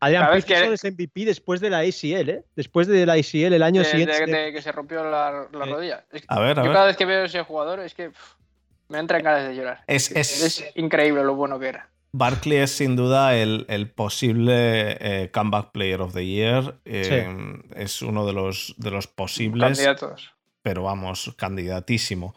Adrian 0.00 0.30
Peterson 0.30 0.72
es 0.74 0.84
MVP 0.84 1.24
después 1.24 1.60
de 1.60 1.70
la 1.70 1.78
ACL, 1.78 2.28
¿eh? 2.28 2.44
Después 2.54 2.86
de 2.86 3.04
la 3.04 3.14
ACL 3.14 3.52
el 3.52 3.62
año 3.64 3.82
siguiente. 3.82 4.26
De, 4.26 4.52
que 4.52 4.62
se 4.62 4.70
rompió 4.70 5.02
la, 5.02 5.48
rodilla. 5.52 6.04
a 6.28 6.40
ver, 6.40 6.60
a 6.60 6.64
yo 6.64 6.72
cada 6.72 6.86
vez 6.86 6.96
que 6.96 7.04
veo 7.04 7.22
a 7.22 7.24
ese 7.24 7.42
jugador 7.42 7.80
es 7.80 7.94
que 7.94 8.12
me 8.88 8.98
entra 8.98 9.18
en 9.18 9.24
ganas 9.24 9.48
de 9.48 9.56
llorar. 9.56 9.82
Es, 9.88 10.12
es, 10.12 10.64
increíble 10.76 11.24
lo 11.24 11.34
bueno 11.34 11.58
que 11.58 11.68
era. 11.68 11.88
Barkley 12.12 12.58
es 12.58 12.70
sin 12.70 12.94
duda 12.94 13.36
el, 13.36 13.92
posible 13.94 14.96
eh, 15.00 15.30
comeback 15.32 15.72
player 15.72 16.00
of 16.00 16.14
the 16.14 16.24
year. 16.24 16.76
Eh, 16.84 17.28
es 17.74 18.00
uno 18.00 18.24
de 18.24 18.32
los, 18.32 18.74
de 18.78 18.92
los 18.92 19.08
posibles. 19.08 19.78
Candidatos. 19.78 20.32
Pero 20.68 20.82
vamos, 20.82 21.32
candidatísimo. 21.38 22.34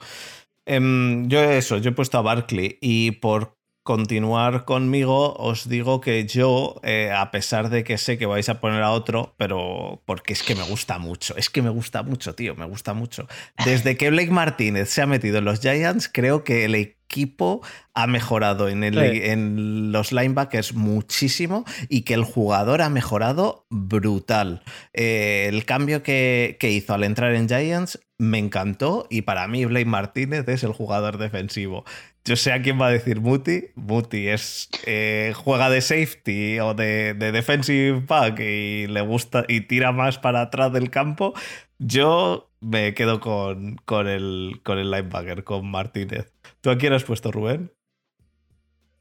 Em, 0.65 1.27
yo 1.27 1.41
eso, 1.43 1.79
yo 1.79 1.89
he 1.89 1.93
puesto 1.93 2.17
a 2.17 2.21
Barkley 2.21 2.77
y 2.79 3.11
por 3.11 3.57
continuar 3.84 4.63
conmigo, 4.63 5.34
os 5.34 5.67
digo 5.67 5.99
que 5.99 6.25
yo, 6.25 6.79
eh, 6.82 7.11
a 7.13 7.29
pesar 7.29 7.69
de 7.69 7.84
que 7.84 7.97
sé 7.97 8.17
que 8.17 8.25
vais 8.25 8.47
a 8.47 8.61
poner 8.61 8.84
a 8.84 8.91
otro, 8.91 9.36
pero 9.36 10.01
porque 10.05 10.32
es 10.32 10.43
que 10.43 10.55
me 10.55 10.63
gusta 10.63 10.97
mucho, 10.97 11.36
es 11.36 11.49
que 11.49 11.61
me 11.61 11.71
gusta 11.71 12.03
mucho, 12.03 12.34
tío, 12.34 12.55
me 12.55 12.65
gusta 12.65 12.93
mucho. 12.93 13.27
Desde 13.65 13.97
que 13.97 14.09
Blake 14.11 14.32
Martínez 14.32 14.89
se 14.89 15.01
ha 15.01 15.07
metido 15.07 15.39
en 15.39 15.43
los 15.43 15.59
Giants, 15.59 16.07
creo 16.07 16.45
que 16.45 16.63
el 16.63 16.75
equipo 16.75 17.61
ha 17.93 18.07
mejorado 18.07 18.69
en, 18.69 18.86
el, 18.86 18.97
en 18.97 19.91
los 19.91 20.13
linebackers 20.13 20.73
muchísimo 20.73 21.65
y 21.89 22.03
que 22.03 22.13
el 22.13 22.23
jugador 22.23 22.82
ha 22.82 22.89
mejorado 22.89 23.65
brutal. 23.69 24.63
Eh, 24.93 25.47
el 25.49 25.65
cambio 25.65 26.03
que, 26.03 26.55
que 26.61 26.71
hizo 26.71 26.93
al 26.93 27.03
entrar 27.03 27.36
en 27.36 27.49
Giants 27.49 27.99
me 28.22 28.38
encantó 28.38 29.07
y 29.09 29.24
para 29.24 29.47
mí 29.47 29.65
Blake 29.65 29.86
Martínez 29.86 30.47
es 30.47 30.63
el 30.63 30.74
jugador 30.74 31.17
defensivo. 31.17 31.86
Yo 32.24 32.36
sé 32.36 32.53
a 32.53 32.61
quién 32.61 32.80
va 32.80 32.86
a 32.86 32.91
decir 32.91 33.19
Muti. 33.19 33.69
Muti 33.74 34.28
es 34.28 34.69
eh, 34.86 35.34
juega 35.36 35.72
de 35.72 35.82
safety 35.82 36.59
o 36.59 36.76
de, 36.76 37.15
defensive 37.15 38.03
back 38.07 38.39
y 38.39 38.86
le 38.86 39.01
gusta 39.01 39.43
y 39.47 39.61
tira 39.61 39.91
más 39.91 40.19
para 40.19 40.41
atrás 40.41 40.72
del 40.72 40.91
campo. 40.91 41.34
Yo 41.80 42.51
me 42.59 42.93
quedo 42.93 43.19
con, 43.19 43.78
con, 43.86 44.07
el, 44.07 44.61
con 44.63 44.78
el 44.78 44.91
linebacker, 44.91 45.43
con 45.43 45.65
Martínez. 45.72 46.32
¿Tú 46.61 46.69
a 46.69 46.78
quién 46.78 46.93
has 46.93 47.03
puesto, 47.03 47.32
Rubén? 47.32 47.72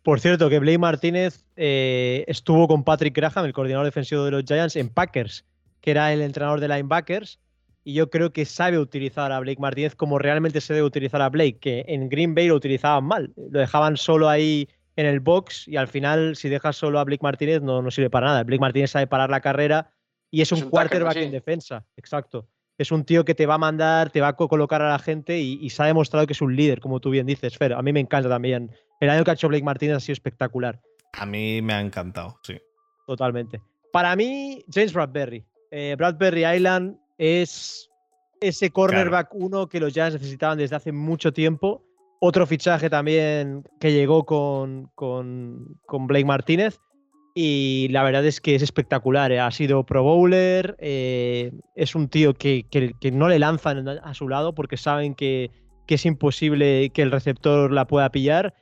Por 0.03 0.21
cierto, 0.21 0.49
que 0.49 0.61
Blake 0.61 0.79
Martínez 0.79 1.45
eh, 1.57 2.25
estuvo 2.27 2.67
con 2.67 2.85
Patrick 2.85 3.15
Graham, 3.15 3.45
el 3.45 3.53
coordinador 3.53 3.85
defensivo 3.85 4.25
de 4.25 4.31
los 4.31 4.45
Giants, 4.45 4.77
en 4.77 4.89
Packers, 4.89 5.45
que 5.83 5.91
era 5.91 6.11
el 6.11 6.23
entrenador 6.23 6.59
de 6.61 6.69
linebackers 6.69 7.39
y 7.85 7.95
yo 7.95 8.11
creo 8.11 8.33
que 8.33 8.45
sabe 8.45 8.79
utilizar 8.79 9.33
a 9.33 9.41
Blake 9.41 9.61
Martínez 9.61 9.95
como 9.95 10.19
realmente 10.19 10.61
se 10.61 10.75
debe 10.75 10.87
utilizar 10.87 11.23
a 11.23 11.29
Blake, 11.29 11.59
que 11.61 11.85
en 11.89 12.09
Green 12.09 12.35
Bay 12.35 12.49
lo 12.49 12.55
utilizaban 12.55 13.05
mal, 13.05 13.33
lo 13.37 13.61
dejaban 13.61 13.97
solo 13.97 14.29
ahí 14.29 14.69
en 14.97 15.07
el 15.07 15.21
box 15.21 15.67
y 15.67 15.77
al 15.77 15.89
final 15.89 16.37
si 16.37 16.49
dejas 16.49 16.77
solo 16.77 16.99
a 16.99 17.05
Blake 17.05 17.23
Martínez 17.23 17.63
no, 17.63 17.81
no 17.81 17.91
sirve 17.91 18.11
para 18.11 18.27
nada. 18.27 18.45
Blake 18.45 18.61
Martínez 18.61 18.91
sabe 18.91 19.07
parar 19.07 19.31
la 19.31 19.41
carrera 19.41 19.93
y 20.31 20.43
es, 20.43 20.53
un, 20.53 20.69
quarterback 20.69 21.17
en 21.17 21.33
defensa, 21.33 21.85
exacto. 21.97 22.49
Es 22.79 22.93
un 22.93 23.05
tío 23.05 23.25
que 23.25 23.35
te 23.35 23.47
va 23.47 23.55
a 23.55 23.59
mandar, 23.59 24.11
te 24.11 24.21
va 24.21 24.29
a 24.29 24.33
colocar 24.35 24.81
a 24.81 24.89
la 24.89 24.99
gente 24.99 25.39
y, 25.39 25.69
se 25.69 25.83
ha 25.83 25.87
demostrado 25.87 26.27
que 26.27 26.33
es 26.33 26.41
un 26.41 26.57
líder, 26.57 26.81
como 26.81 26.99
tú 26.99 27.11
bien 27.11 27.27
dices, 27.27 27.59
Fer. 27.59 27.75
A 27.75 27.83
mí 27.83 27.93
me 27.93 28.01
encanta 28.01 28.29
también. 28.29 28.71
El 29.01 29.11
año 29.11 29.23
que 29.23 29.33
ha 29.33 29.35
hecho 29.35 29.49
Blake 29.49 29.65
Martínez 29.65 29.97
ha 29.97 30.01
sido 30.01 30.15
espectacular. 30.15 30.81
A 31.13 31.27
mí 31.27 31.61
me 31.61 31.75
ha 31.75 31.81
encantado, 31.81 32.39
sí. 32.43 32.59
Totalmente. 33.07 33.61
Para 33.93 34.17
mí, 34.17 34.65
James 34.73 34.95
Bradbury. 34.95 35.45
Eh, 35.71 35.95
Bradbury 35.99 36.47
Island 36.47 36.97
es 37.21 37.91
ese 38.41 38.71
cornerback 38.71 39.35
1 39.35 39.69
que 39.69 39.79
los 39.79 39.93
Giants 39.93 40.15
necesitaban 40.15 40.57
desde 40.57 40.75
hace 40.75 40.91
mucho 40.91 41.33
tiempo. 41.35 41.85
Otro 42.19 42.47
fichaje 42.47 42.89
también 42.89 43.63
que 43.79 43.93
llegó 43.93 44.25
con, 44.25 44.91
con, 44.95 45.77
Blake 45.87 46.25
Martínez. 46.25 46.81
Y 47.35 47.89
la 47.91 48.03
verdad 48.03 48.25
es 48.25 48.41
que 48.41 48.55
es 48.55 48.63
espectacular. 48.63 49.33
¿eh? 49.33 49.41
Ha 49.41 49.51
sido 49.51 49.85
Pro 49.85 50.03
Bowler. 50.03 50.77
Eh, 50.79 51.53
es 51.77 51.95
un 51.95 52.09
tío 52.09 52.33
que, 52.33 52.65
no 53.13 53.29
le 53.29 53.39
lanzan 53.39 53.87
a 53.87 54.15
su 54.15 54.27
lado 54.27 54.55
porque 54.55 54.79
saben 54.79 55.15
que, 55.15 55.51
que 55.87 55.97
es 55.97 56.07
imposible 56.07 56.91
que 56.95 57.03
el 57.03 57.11
receptor 57.11 57.71
la 57.71 57.87
pueda 57.87 58.11
pillar 58.11 58.55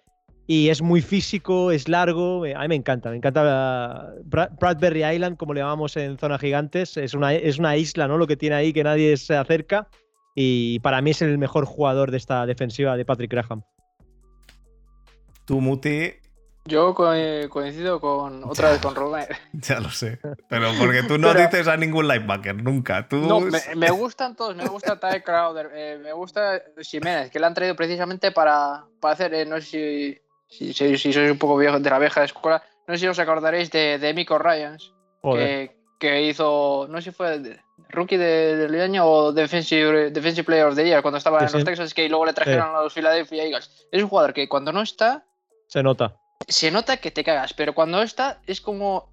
y 0.51 0.71
es 0.71 0.81
muy 0.81 1.03
físico, 1.03 1.71
es 1.71 1.89
largo, 1.89 2.43
a 2.43 2.63
mí 2.63 2.69
me 2.69 2.75
encanta, 2.75 3.11
me 3.11 3.17
encanta 3.17 4.15
Bradbury 4.25 5.05
Island, 5.05 5.37
como 5.37 5.53
le 5.53 5.61
llamamos 5.61 5.95
en 5.99 6.17
Zona 6.17 6.39
Gigantes, 6.39 6.97
es 6.97 7.13
una, 7.13 7.35
es 7.35 7.59
una 7.59 7.77
isla, 7.77 8.09
¿no? 8.09 8.17
Lo 8.17 8.27
que 8.27 8.39
tiene 8.39 8.57
ahí 8.57 8.73
que 8.73 8.83
nadie 8.83 9.15
se 9.19 9.37
acerca 9.37 9.89
y 10.35 10.81
para 10.81 11.03
mí 11.03 11.11
es 11.11 11.21
el 11.21 11.37
mejor 11.37 11.67
jugador 11.67 12.11
de 12.11 12.17
esta 12.17 12.47
defensiva 12.47 12.97
de 12.97 13.05
Patrick 13.05 13.31
Graham. 13.31 13.63
Tú, 15.45 15.61
Muti. 15.61 16.15
Yo 16.65 16.95
coincido 16.95 18.01
con 18.01 18.43
otra 18.49 18.71
vez 18.71 18.81
con 18.81 18.95
Rubén. 18.95 19.27
Ya 19.53 19.81
lo 19.81 19.91
sé. 19.91 20.19
Pero 20.49 20.71
porque 20.79 21.03
tú 21.03 21.19
no 21.19 21.35
dices 21.35 21.69
a 21.69 21.77
ningún 21.77 22.09
linebacker, 22.09 22.57
nunca. 22.57 23.07
Tú... 23.07 23.19
No, 23.19 23.41
me, 23.41 23.91
gustan 23.91 24.35
todos. 24.35 24.57
Me 24.57 24.67
gusta 24.67 24.99
Ty 24.99 25.21
Crowder, 25.21 25.71
eh, 25.75 25.99
me 26.03 26.15
gusta 26.15 26.63
Jiménez, 26.81 27.31
que 27.31 27.39
le 27.39 27.45
han 27.45 27.53
traído 27.53 27.77
precisamente 27.77 28.33
para, 28.33 28.87
para 28.99 29.13
hacer, 29.13 29.35
eh, 29.35 29.45
no 29.45 29.57
sé 29.57 29.63
si 29.63 30.28
si, 30.49 30.73
si, 30.73 31.13
sois 31.13 31.31
un 31.31 31.39
poco 31.39 31.57
viejo 31.57 31.79
de 31.79 31.91
la 31.91 31.99
vieja 31.99 32.25
escuela, 32.25 32.63
no 32.87 32.95
sé 32.95 33.01
si 33.01 33.07
os 33.07 33.19
acordaréis 33.19 33.71
de, 33.71 33.99
de 33.99 34.15
Miko 34.15 34.39
Ryans, 34.39 34.93
que, 35.99 36.23
hizo, 36.23 36.87
no 36.89 36.99
sé 36.99 37.11
si 37.11 37.17
fue 37.17 37.61
rookie 37.91 38.17
del 38.17 38.81
año 38.81 39.05
o 39.07 39.33
defensive, 39.33 40.11
defensive 40.11 40.45
Player 40.45 40.67
of 40.67 40.75
the 40.75 40.85
Year 40.85 41.03
cuando 41.03 41.19
estaba 41.19 41.39
en 41.41 41.53
los 41.53 41.65
Texas, 41.65 41.93
que 41.93 42.09
luego 42.09 42.27
le 42.27 42.33
trajeron 42.33 42.75
a 42.75 42.83
los 42.83 42.95
Philadelphia 42.95 43.45
Eagles. 43.45 43.87
Es 43.93 44.03
un 44.03 44.09
jugador 44.09 44.33
que 44.33 44.49
cuando 44.49 44.73
no 44.73 44.83
está... 44.83 45.25
Se 45.67 45.83
nota. 45.83 46.17
Se 46.47 46.71
nota 46.71 46.97
que 46.97 47.11
te 47.11 47.25
cagas, 47.25 47.53
pero 47.53 47.75
cuando 47.75 48.03
está 48.03 48.41
es 48.47 48.61
como... 48.61 49.11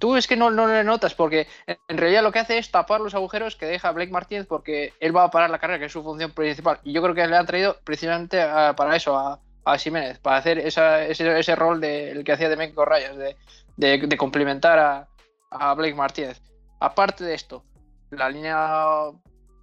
Tú, 0.00 0.16
es 0.16 0.26
que 0.26 0.36
no, 0.36 0.50
no 0.50 0.66
le 0.66 0.82
notas 0.82 1.14
porque 1.14 1.46
en 1.66 1.98
realidad 1.98 2.24
lo 2.24 2.32
que 2.32 2.40
hace 2.40 2.58
es 2.58 2.68
tapar 2.72 3.00
los 3.00 3.14
agujeros 3.14 3.54
que 3.54 3.66
deja 3.66 3.92
Blake 3.92 4.10
Martínez 4.10 4.46
porque 4.48 4.92
él 4.98 5.16
va 5.16 5.22
a 5.22 5.30
parar 5.30 5.50
la 5.50 5.60
carrera, 5.60 5.78
que 5.78 5.84
es 5.84 5.92
su 5.92 6.02
función 6.02 6.32
principal. 6.32 6.80
Y 6.82 6.92
yo 6.92 7.00
creo 7.00 7.14
que 7.14 7.24
le 7.28 7.36
han 7.36 7.46
traído 7.46 7.76
precisamente 7.84 8.44
para 8.76 8.96
eso, 8.96 9.16
a, 9.16 9.38
a 9.68 9.76
Jiménez, 9.76 10.18
para 10.18 10.38
hacer 10.38 10.58
ese, 10.58 11.56
rol 11.56 11.80
del 11.80 12.24
que 12.24 12.32
hacía 12.32 12.48
de 12.48 12.56
México 12.56 12.86
Rayas, 12.86 13.16
de, 13.16 13.36
de, 13.76 14.16
complementar 14.16 14.78
a, 14.78 15.08
a, 15.50 15.74
Blake 15.74 15.94
Martínez. 15.94 16.40
Aparte 16.80 17.24
de 17.24 17.34
esto, 17.34 17.64
la 18.10 18.30
línea 18.30 19.10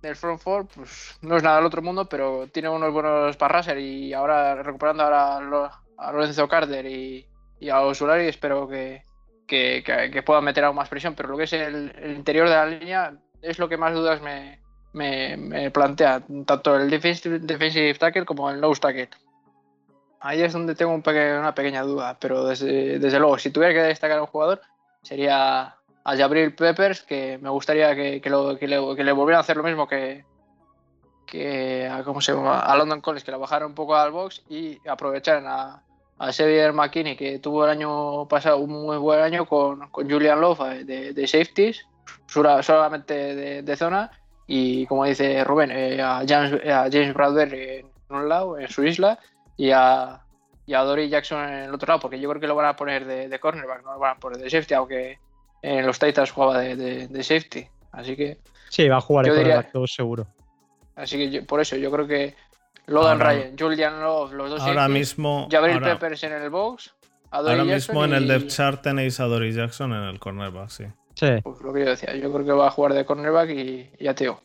del 0.04 0.16
front 0.16 0.40
four 0.40 0.68
pues, 0.68 1.18
no 1.22 1.38
es 1.38 1.44
nada 1.44 1.58
del 1.58 1.66
otro 1.66 1.82
mundo, 1.82 2.06
pero 2.06 2.48
tiene 2.48 2.70
unos 2.70 2.94
buenos 2.94 3.36
parraser 3.38 3.80
y 3.80 4.14
ahora 4.14 4.62
recuperando 4.62 5.04
ahora 5.04 5.38
a 5.38 6.12
Lorenzo 6.12 6.48
Carter 6.48 6.86
y, 6.86 7.26
a 7.72 7.82
Osulari 7.82 8.28
espero 8.28 8.68
que, 8.68 9.02
que, 9.48 9.82
que, 9.84 10.22
puedan 10.22 10.44
meter 10.44 10.66
aún 10.66 10.76
más 10.76 10.90
presión, 10.90 11.16
pero 11.16 11.30
lo 11.30 11.38
que 11.38 11.46
es 11.46 11.54
el, 11.54 11.92
interior 12.16 12.48
de 12.48 12.56
la 12.56 12.68
línea 12.68 13.14
es 13.42 13.58
lo 13.58 13.68
que 13.68 13.78
más 13.78 13.96
dudas 13.96 14.22
me, 14.22 14.60
me, 14.94 15.72
plantea, 15.72 16.22
tanto 16.46 16.76
el 16.76 16.92
defensive, 16.92 17.40
defensive 17.40 17.96
tackle 17.96 18.26
como 18.26 18.52
el 18.52 18.62
nose 18.62 18.82
tackle 18.82 19.10
ahí 20.26 20.42
es 20.42 20.54
donde 20.54 20.74
tengo 20.74 20.92
una 20.92 21.54
pequeña 21.54 21.84
duda, 21.84 22.18
pero 22.20 22.46
desde, 22.46 23.20
luego, 23.20 23.38
si 23.38 23.52
tuviera 23.52 23.74
que 23.76 23.82
destacar 23.82 24.20
un 24.20 24.26
jugador, 24.26 24.60
sería 25.04 25.76
a 26.04 26.18
Jabril 26.18 26.56
Peppers, 26.56 27.04
que 27.04 27.38
me 27.38 27.50
gustaría 27.52 27.96
que, 27.96 28.22
le, 28.24 29.12
volvieran 29.12 29.38
a 29.38 29.42
hacer 29.42 29.56
lo 29.56 29.62
mismo 29.62 29.88
que, 29.88 30.26
que 31.28 31.88
a, 31.88 32.04
¿cómo 32.04 32.22
se 32.22 32.34
llama? 32.34 32.60
a 32.60 32.76
London 32.76 33.02
College, 33.02 33.24
que 33.24 33.32
la 33.32 33.38
bajaran 33.38 33.68
un 33.70 33.76
poco 33.76 33.96
al 33.96 34.12
box 34.12 34.42
y 34.50 34.80
aprovecharan 34.88 35.46
a, 35.46 35.84
a 36.18 36.32
Xavier 36.34 36.74
McKinney, 36.74 37.16
que 37.16 37.38
tuvo 37.38 37.66
el 37.66 37.70
año 37.70 38.28
pasado 38.28 38.58
un 38.58 38.72
muy 38.72 38.98
buen 38.98 39.20
año 39.20 39.46
con, 39.46 39.92
Julian 39.92 40.42
Love 40.42 40.62
eh, 40.90 41.14
de, 41.14 41.28
safeties, 41.28 41.86
solamente 42.26 43.62
de, 43.62 43.76
zona, 43.78 44.10
y 44.48 44.88
como 44.88 45.06
dice 45.06 45.44
Rubén, 45.44 45.70
eh, 45.70 46.02
a, 46.02 46.24
James, 46.28 46.54
a 46.66 46.90
James 46.92 47.14
Bradbury 47.14 47.86
en 48.10 48.16
un 48.16 48.28
lado, 48.28 48.58
en 48.58 48.68
su 48.70 48.84
isla, 48.84 49.20
y 49.58 49.72
a, 49.72 50.22
y 50.66 50.74
a 50.74 50.82
Dory 50.82 51.10
Jackson 51.10 51.48
en 51.48 51.64
el 51.64 51.74
otro 51.74 51.88
lado, 51.88 52.00
porque 52.00 52.20
yo 52.20 52.30
creo 52.30 52.42
que 52.42 52.48
lo 52.48 52.56
van 52.56 52.68
a 52.68 52.76
poner 52.76 53.06
de, 53.06 53.40
cornerback, 53.40 53.84
no 53.84 53.94
lo 53.94 54.00
van 54.00 54.18
a 54.18 54.20
poner 54.20 54.40
de 54.40 54.50
safety, 54.50 54.74
aunque 54.74 55.20
en 55.62 55.86
los 55.86 56.00
Titans 56.00 56.32
jugaba 56.32 56.60
de, 56.60 57.08
de, 57.08 57.24
safety. 57.24 57.68
Así 57.92 58.16
que. 58.16 58.38
Sí, 58.70 58.88
va 58.88 58.98
a 58.98 59.02
jugar 59.02 59.26
de 59.26 59.32
cornerback, 59.32 59.72
todo 59.72 59.88
seguro. 59.88 60.28
Así 60.96 61.30
que 61.30 61.42
por 61.42 61.60
eso 61.60 61.76
yo 61.76 61.92
creo 61.92 62.08
que 62.08 62.36
Logan 62.88 63.20
Ryan, 63.20 63.56
Julian 63.58 64.02
Love, 64.02 64.34
los 64.34 64.50
dos. 64.50 64.62
Ahora 64.62 64.88
mismo. 64.88 65.48
Jabril 65.52 65.82
Peppers 65.82 66.24
en 66.24 66.34
el 66.34 66.50
box. 66.50 66.94
ahora 67.32 67.64
mismo 67.64 68.06
en 68.06 68.14
el 68.14 68.28
depth 68.28 68.48
chart 68.48 68.82
tenéis 68.82 69.20
a 69.20 69.26
Dory 69.26 69.54
Jackson 69.54 69.94
en 69.94 70.04
el 70.04 70.20
cornerback, 70.20 70.70
sí. 70.70 70.86
Sí. 71.16 71.28
Pues 71.44 71.62
lo 71.62 71.74
que 71.74 71.80
yo 71.80 71.90
decía, 71.90 72.14
yo 72.16 72.32
creo 72.32 72.46
que 72.46 72.52
va 72.52 72.68
a 72.68 72.72
jugar 72.72 72.94
de 72.94 73.06
cornerback 73.06 73.50
y, 73.50 73.90
ya 74.00 74.14
te 74.14 74.26
digo. 74.26 74.42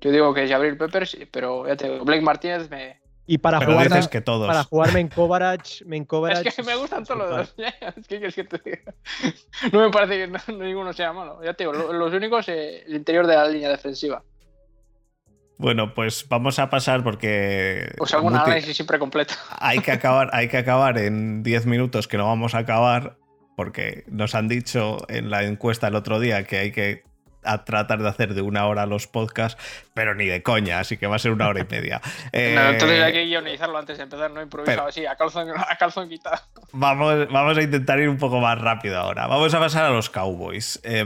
Yo 0.00 0.10
digo 0.10 0.34
que 0.34 0.48
Jabril 0.48 0.76
Peppers, 0.76 1.16
pero 1.30 1.66
ya 1.66 1.76
te 1.76 1.88
digo, 1.88 2.04
Blake 2.04 2.22
Martínez 2.22 2.68
me, 2.68 3.00
y 3.26 3.38
para, 3.38 3.64
jugar, 3.64 4.10
que 4.10 4.20
todos. 4.20 4.46
para 4.46 4.64
jugarme 4.64 5.00
en 5.00 5.08
Coverage, 5.08 5.84
en 5.90 6.04
Coverage. 6.04 6.48
Es 6.48 6.54
que 6.54 6.62
me 6.62 6.76
gustan 6.76 7.04
todos 7.04 7.20
los 7.20 7.30
dos. 7.30 7.54
Es 7.96 8.06
que, 8.06 8.26
es 8.26 8.34
que 8.34 8.44
te 8.44 8.60
diga. 8.64 8.94
No 9.72 9.80
me 9.80 9.90
parece 9.90 10.26
que 10.26 10.52
ninguno 10.52 10.92
sea 10.92 11.12
malo. 11.12 11.42
Ya 11.42 11.54
te 11.54 11.64
digo, 11.64 11.72
los 11.72 12.12
únicos, 12.12 12.48
eh, 12.48 12.84
el 12.86 12.96
interior 12.96 13.26
de 13.26 13.34
la 13.34 13.48
línea 13.48 13.70
defensiva. 13.70 14.22
Bueno, 15.56 15.94
pues 15.94 16.28
vamos 16.28 16.58
a 16.58 16.68
pasar 16.68 17.02
porque. 17.02 17.92
Pues 17.96 18.12
hago 18.12 18.26
un 18.26 18.34
análisis 18.34 18.76
siempre 18.76 18.98
completo. 18.98 19.34
Hay 19.58 19.78
que 19.78 19.92
acabar, 19.92 20.28
hay 20.32 20.48
que 20.48 20.58
acabar 20.58 20.98
en 20.98 21.42
10 21.42 21.66
minutos, 21.66 22.08
que 22.08 22.18
no 22.18 22.26
vamos 22.26 22.54
a 22.54 22.58
acabar, 22.58 23.16
porque 23.56 24.04
nos 24.08 24.34
han 24.34 24.48
dicho 24.48 24.98
en 25.08 25.30
la 25.30 25.44
encuesta 25.44 25.88
el 25.88 25.94
otro 25.94 26.18
día 26.18 26.44
que 26.44 26.58
hay 26.58 26.72
que 26.72 27.04
a 27.44 27.64
tratar 27.64 28.02
de 28.02 28.08
hacer 28.08 28.34
de 28.34 28.42
una 28.42 28.66
hora 28.66 28.86
los 28.86 29.06
podcasts, 29.06 29.60
pero 29.94 30.14
ni 30.14 30.26
de 30.26 30.42
coña, 30.42 30.80
así 30.80 30.96
que 30.96 31.06
va 31.06 31.16
a 31.16 31.18
ser 31.18 31.32
una 31.32 31.48
hora 31.48 31.60
y 31.60 31.66
media. 31.70 32.00
no, 32.32 32.70
entonces 32.70 33.02
hay 33.02 33.12
que 33.12 33.24
guionizarlo 33.26 33.78
antes 33.78 33.98
de 33.98 34.04
empezar, 34.04 34.30
no 34.30 34.42
improvisado 34.42 34.88
así, 34.88 35.06
a 35.06 35.16
calzón, 35.16 35.48
a 35.56 35.76
calzón 35.76 36.08
quitado. 36.08 36.42
Vamos, 36.72 37.28
vamos 37.30 37.58
a 37.58 37.62
intentar 37.62 37.98
ir 38.00 38.08
un 38.08 38.18
poco 38.18 38.40
más 38.40 38.60
rápido 38.60 38.98
ahora. 38.98 39.26
Vamos 39.26 39.54
a 39.54 39.58
pasar 39.60 39.84
a 39.84 39.90
los 39.90 40.10
Cowboys. 40.10 40.80
Eh, 40.82 41.04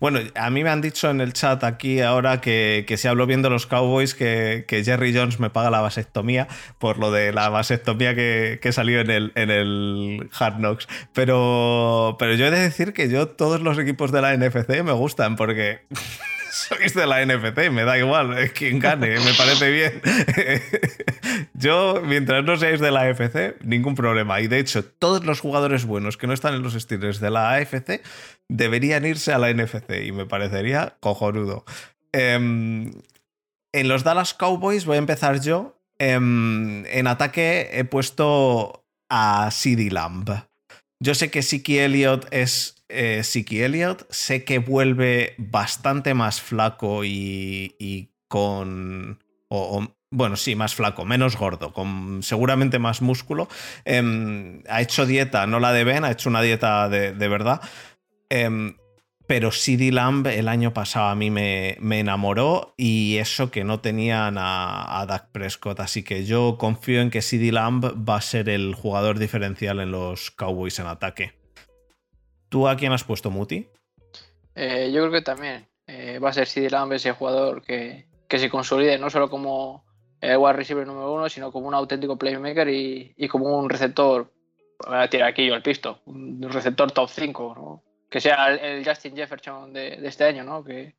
bueno, 0.00 0.20
a 0.34 0.50
mí 0.50 0.64
me 0.64 0.70
han 0.70 0.80
dicho 0.80 1.10
en 1.10 1.20
el 1.20 1.32
chat 1.32 1.64
aquí 1.64 2.00
ahora 2.00 2.40
que, 2.40 2.84
que 2.86 2.96
si 2.96 3.08
hablo 3.08 3.26
bien 3.26 3.42
de 3.42 3.50
los 3.50 3.66
Cowboys, 3.66 4.14
que, 4.14 4.64
Jerry 4.84 5.14
Jones 5.14 5.40
me 5.40 5.50
paga 5.50 5.70
la 5.70 5.80
vasectomía 5.80 6.48
por 6.78 6.98
lo 6.98 7.10
de 7.10 7.32
la 7.32 7.48
vasectomía 7.48 8.14
que, 8.14 8.70
salió 8.72 9.00
en 9.00 9.10
el, 9.10 9.32
en 9.34 9.50
el 9.50 10.30
Hard 10.38 10.58
Knocks. 10.58 10.88
Pero, 11.12 12.16
pero 12.18 12.34
yo 12.34 12.46
he 12.46 12.50
de 12.50 12.60
decir 12.60 12.92
que 12.92 13.08
yo 13.08 13.28
todos 13.28 13.60
los 13.60 13.78
equipos 13.78 14.12
de 14.12 14.22
la 14.22 14.36
NFC 14.36 14.82
me 14.82 14.92
gustan 14.92 15.36
porque 15.36 15.80
sois 16.68 16.94
de 16.94 17.06
la 17.06 17.24
NFC, 17.24 17.70
me 17.70 17.84
da 17.84 17.98
igual 17.98 18.38
eh, 18.38 18.50
quien 18.50 18.78
gane, 18.78 19.18
me 19.20 19.34
parece 19.34 19.70
bien. 19.70 20.02
Yo, 21.54 22.02
mientras 22.04 22.44
no 22.44 22.56
seáis 22.56 22.80
de 22.80 22.90
la 22.90 23.02
AFC, 23.02 23.62
ningún 23.62 23.94
problema. 23.94 24.40
Y 24.40 24.48
de 24.48 24.58
hecho, 24.58 24.84
todos 24.84 25.24
los 25.24 25.40
jugadores 25.40 25.84
buenos 25.84 26.16
que 26.16 26.26
no 26.26 26.32
están 26.32 26.54
en 26.54 26.62
los 26.62 26.74
Steelers 26.74 27.20
de 27.20 27.30
la 27.30 27.52
AFC 27.54 28.02
deberían 28.48 29.04
irse 29.04 29.32
a 29.32 29.38
la 29.38 29.52
NFC 29.52 30.04
y 30.04 30.12
me 30.12 30.26
parecería 30.26 30.96
cojonudo. 31.00 31.64
Em, 32.12 32.90
en 33.72 33.88
los 33.88 34.04
Dallas 34.04 34.34
Cowboys 34.34 34.84
voy 34.84 34.96
a 34.96 34.98
empezar 34.98 35.40
yo. 35.40 35.76
Em, 35.98 36.86
en 36.86 37.06
ataque 37.06 37.70
he 37.72 37.84
puesto 37.84 38.86
a 39.10 39.50
CD 39.50 39.90
Lamb. 39.90 40.30
Yo 41.02 41.14
sé 41.14 41.30
que 41.30 41.42
Siki 41.42 41.78
Elliott 41.78 42.26
es 42.30 42.79
eh, 42.90 43.22
Siki 43.24 43.62
Elliott. 43.62 44.06
Sé 44.10 44.44
que 44.44 44.58
vuelve 44.58 45.34
bastante 45.38 46.14
más 46.14 46.40
flaco 46.40 47.04
y, 47.04 48.10
con. 48.28 49.22
O, 49.48 49.86
bueno, 50.12 50.36
sí, 50.36 50.56
más 50.56 50.74
flaco, 50.74 51.04
menos 51.04 51.36
gordo, 51.36 51.72
con 51.72 52.22
seguramente 52.22 52.78
más 52.78 53.00
músculo. 53.00 53.48
Em, 53.84 54.62
ha 54.68 54.80
hecho 54.80 55.06
dieta, 55.06 55.46
no 55.46 55.60
la 55.60 55.72
de 55.72 55.84
Ben, 55.84 56.04
ha 56.04 56.10
hecho 56.10 56.28
una 56.28 56.42
dieta 56.42 56.88
de, 56.88 57.28
verdad. 57.28 57.60
Em, 58.28 58.76
pero 59.26 59.52
CD 59.52 59.92
Lamb 59.92 60.26
el 60.26 60.48
año 60.48 60.72
pasado 60.74 61.06
a 61.08 61.14
mí 61.14 61.30
me, 61.30 61.76
me 61.80 62.00
enamoró 62.00 62.74
y 62.76 63.18
eso 63.18 63.52
que 63.52 63.62
no 63.62 63.78
tenían 63.80 64.38
a, 64.38 65.00
a 65.00 65.06
Dak 65.06 65.30
Prescott. 65.30 65.78
Así 65.78 66.02
que 66.02 66.24
yo 66.24 66.56
confío 66.58 67.00
en 67.00 67.10
que 67.10 67.22
CD 67.22 67.52
Lamb 67.52 67.84
va 68.08 68.16
a 68.16 68.20
ser 68.20 68.48
el 68.48 68.74
jugador 68.74 69.20
diferencial 69.20 69.78
en 69.78 69.92
los 69.92 70.32
Cowboys 70.32 70.80
en 70.80 70.86
ataque. 70.86 71.39
¿Tú 72.50 72.68
a 72.68 72.76
quién 72.76 72.92
has 72.92 73.04
puesto, 73.04 73.30
Muti? 73.30 73.68
Eh, 74.56 74.90
yo 74.92 75.00
creo 75.00 75.12
que 75.12 75.22
también 75.22 75.68
eh, 75.86 76.18
va 76.18 76.30
a 76.30 76.32
ser 76.32 76.46
CD 76.46 76.68
Lamb 76.68 76.92
ese 76.92 77.12
jugador 77.12 77.62
que, 77.62 78.06
se 78.28 78.50
consolide 78.50 78.98
no 78.98 79.08
solo 79.08 79.30
como 79.30 79.84
el 80.20 80.36
wide 80.36 80.52
receiver 80.54 80.86
número 80.86 81.12
uno, 81.12 81.28
sino 81.28 81.50
como 81.50 81.68
un 81.68 81.74
auténtico 81.74 82.18
playmaker 82.18 82.68
y, 82.68 83.28
como 83.28 83.56
un 83.56 83.70
receptor, 83.70 84.32
voy 84.84 84.98
a 84.98 85.08
tirar 85.08 85.28
aquí 85.28 85.46
yo 85.46 85.54
el 85.54 85.62
pisto, 85.62 86.00
un 86.06 86.42
receptor 86.42 86.90
top 86.90 87.08
5, 87.08 87.54
¿no? 87.56 87.82
que 88.10 88.20
sea 88.20 88.52
el, 88.52 88.84
Justin 88.84 89.14
Jefferson 89.14 89.72
de, 89.72 90.00
este 90.02 90.24
año, 90.24 90.42
¿no? 90.42 90.64
Que, 90.64 90.96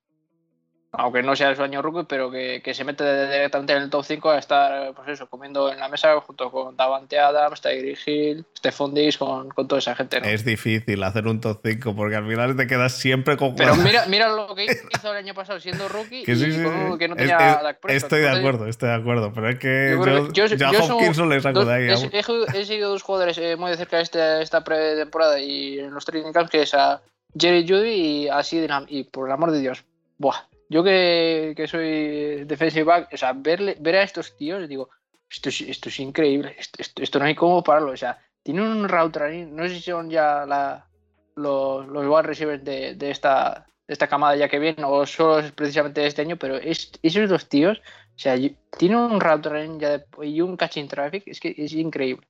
aunque 0.94 1.24
no 1.24 1.36
sea 1.36 1.56
su 1.56 1.64
año 1.64 1.82
rookie, 1.82 2.06
pero 2.08 2.30
que, 2.30 2.62
se 2.74 2.84
mete 2.84 3.04
directamente 3.32 3.74
en 3.74 3.84
el 3.84 3.90
top 3.90 4.04
5 4.04 4.30
a 4.32 4.40
estar, 4.40 4.94
pues 4.94 5.08
eso, 5.08 5.28
comiendo 5.28 5.72
en 5.72 5.80
la 5.80 5.88
mesa 5.88 6.20
junto 6.20 6.52
con 6.52 6.76
Davante 6.76 7.18
Adams, 7.18 7.62
Tyree 7.62 7.98
Hill, 8.06 8.46
Stephon 8.58 8.94
Diggs, 8.94 9.18
con, 9.18 9.50
con, 9.50 9.68
toda 9.68 9.80
esa 9.80 9.96
gente. 9.96 10.20
Es 10.24 10.44
difícil 10.44 11.02
hacer 11.04 11.28
un 11.28 11.40
top 11.40 11.62
5 11.64 11.96
porque 11.96 12.18
al 12.18 12.28
final 12.28 12.58
te 12.58 12.68
quedas 12.68 12.94
siempre 12.94 13.38
con 13.38 13.56
Pero 13.56 13.76
mira, 13.78 14.06
mira 14.08 14.30
lo 14.30 14.54
que 14.56 14.66
hizo 14.66 15.12
el 15.12 15.18
año 15.18 15.34
pasado 15.34 15.62
siendo 15.62 15.88
rookie 15.88 16.24
que, 16.26 16.34
y 16.34 16.64
Con, 16.64 16.98
que 16.98 17.08
no 17.08 17.16
tenía 17.16 17.62
Estoy 17.88 18.22
de 18.22 18.30
acuerdo, 18.30 18.68
estoy 18.68 18.90
de 18.90 18.96
acuerdo, 18.96 19.32
pero 19.34 19.50
es 19.50 19.60
que 19.60 19.98
yo, 20.34 20.46
yo, 20.48 20.68
a 20.68 20.72
Hopkinson 20.72 21.30
le 21.30 21.40
saco 21.40 21.64
de 21.64 21.74
ahí. 21.74 22.10
He, 22.12 22.66
seguido 22.66 22.90
dos 22.90 23.02
jugadores 23.02 23.38
eh, 23.38 23.56
muy 23.56 23.72
de 23.72 23.78
cerca 23.78 24.02
este, 24.02 24.42
esta 24.42 24.64
pretemporada 24.64 25.40
y 25.40 25.80
en 25.80 25.94
los 25.94 26.04
training 26.04 26.34
camps, 26.34 26.52
que 26.52 26.64
es 26.64 26.74
a 26.74 27.02
Jerry 27.38 27.66
Judy 27.68 27.90
y 27.90 28.28
a 28.28 28.44
Sidney, 28.44 28.86
y 28.90 29.04
por 29.06 29.28
el 29.28 29.34
amor 29.34 29.52
de 29.52 29.62
Dios, 29.62 29.86
buah 30.18 30.51
yo 30.72 30.86
que, 30.86 31.66
soy 31.68 32.46
defensive 32.46 32.86
back, 32.86 33.10
o 33.12 33.18
sea, 33.18 33.34
verle, 33.34 33.76
ver 33.82 33.98
a 33.98 34.04
estos 34.04 34.38
tíos, 34.38 34.70
digo, 34.70 34.90
esto 35.30 35.50
es, 35.50 35.60
esto 35.60 35.90
es 35.90 36.00
increíble, 36.00 36.56
esto, 36.58 37.20
no 37.20 37.26
hay 37.26 37.36
cómo 37.36 37.62
pararlo. 37.62 37.92
O 37.92 37.98
sea, 37.98 38.18
tienen 38.42 38.64
un 38.64 38.88
route 38.88 39.20
running, 39.20 39.54
no 39.54 39.68
sé 39.68 39.76
si 39.76 39.82
son 39.82 40.10
ya 40.10 40.46
la, 40.46 40.88
los, 41.36 41.86
los 41.90 42.06
wide 42.06 42.22
receivers 42.22 42.64
de, 42.64 42.96
de, 42.96 43.12
esta, 43.12 43.66
esta 43.86 44.08
camada 44.08 44.38
ya 44.38 44.48
que 44.48 44.60
viene, 44.60 44.82
o 44.86 45.06
solo 45.06 45.40
es 45.40 45.52
precisamente 45.52 46.00
de 46.00 46.08
este 46.08 46.22
año, 46.22 46.38
pero 46.38 46.56
esos 46.56 47.30
dos 47.30 47.50
tíos, 47.50 47.80
o 47.80 48.20
sea, 48.20 48.38
tienen 48.78 48.98
un 48.98 49.20
route 49.20 49.50
running 49.50 49.78
ya 49.78 50.06
y 50.24 50.40
un 50.40 50.56
catching 50.56 50.88
traffic, 50.88 51.24
es 51.26 51.42
que 51.42 51.54
es 51.58 51.74
increíble. 51.74 52.26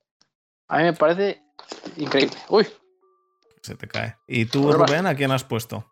A 0.67 0.79
mí 0.79 0.85
me 0.85 0.93
parece 0.93 1.43
increíble. 1.95 2.37
Uy. 2.49 2.65
Se 3.61 3.75
te 3.75 3.87
cae. 3.87 4.15
¿Y 4.25 4.45
tú, 4.45 4.71
Rubén, 4.71 5.05
a 5.05 5.13
quién 5.13 5.29
has 5.29 5.43
puesto? 5.43 5.90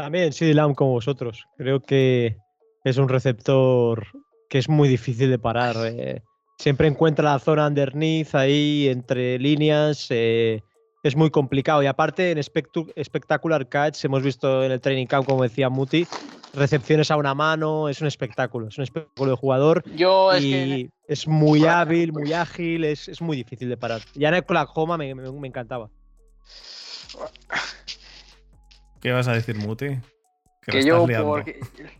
También 0.00 0.32
sí, 0.32 0.54
Lamb 0.54 0.74
como 0.74 0.92
vosotros. 0.92 1.46
Creo 1.58 1.80
que 1.80 2.38
es 2.84 2.96
un 2.96 3.08
receptor 3.08 4.06
que 4.48 4.58
es 4.58 4.68
muy 4.68 4.88
difícil 4.88 5.30
de 5.30 5.38
parar. 5.38 5.76
Eh. 5.92 6.22
siempre 6.58 6.88
encuentra 6.88 7.32
la 7.32 7.38
zona 7.38 7.66
underneath 7.66 8.34
ahí, 8.34 8.88
entre 8.88 9.38
líneas. 9.38 10.06
Eh, 10.10 10.62
es 11.02 11.16
muy 11.16 11.30
complicado. 11.30 11.82
Y 11.82 11.86
aparte, 11.86 12.30
en 12.30 12.42
Spectacular 12.42 13.68
Catch, 13.68 14.04
hemos 14.04 14.22
visto 14.22 14.64
en 14.64 14.72
el 14.72 14.80
training 14.80 15.06
camp, 15.06 15.26
como 15.26 15.42
decía 15.42 15.68
Muti, 15.68 16.06
recepciones 16.54 17.10
a 17.10 17.16
una 17.16 17.34
mano, 17.34 17.88
es 17.88 18.00
un 18.00 18.06
espectáculo. 18.06 18.68
Es 18.68 18.78
un 18.78 18.84
espectáculo 18.84 19.32
de 19.32 19.36
jugador. 19.36 19.84
Yo 19.96 20.32
es 20.32 20.42
y 20.42 20.90
es 21.08 21.26
muy 21.26 21.66
hábil, 21.66 22.12
muy 22.12 22.32
ágil, 22.32 22.84
es, 22.84 23.20
muy 23.20 23.36
difícil 23.36 23.68
de 23.68 23.76
parar. 23.76 24.00
Ya 24.14 24.28
en 24.28 24.36
Oklahoma 24.36 24.96
me, 24.96 25.14
me, 25.14 25.30
me 25.30 25.48
encantaba. 25.48 25.90
¿Qué 29.00 29.12
vas 29.12 29.28
a 29.28 29.32
decir, 29.32 29.56
Muti? 29.56 29.98
Que, 30.62 30.84
yo, 30.84 31.06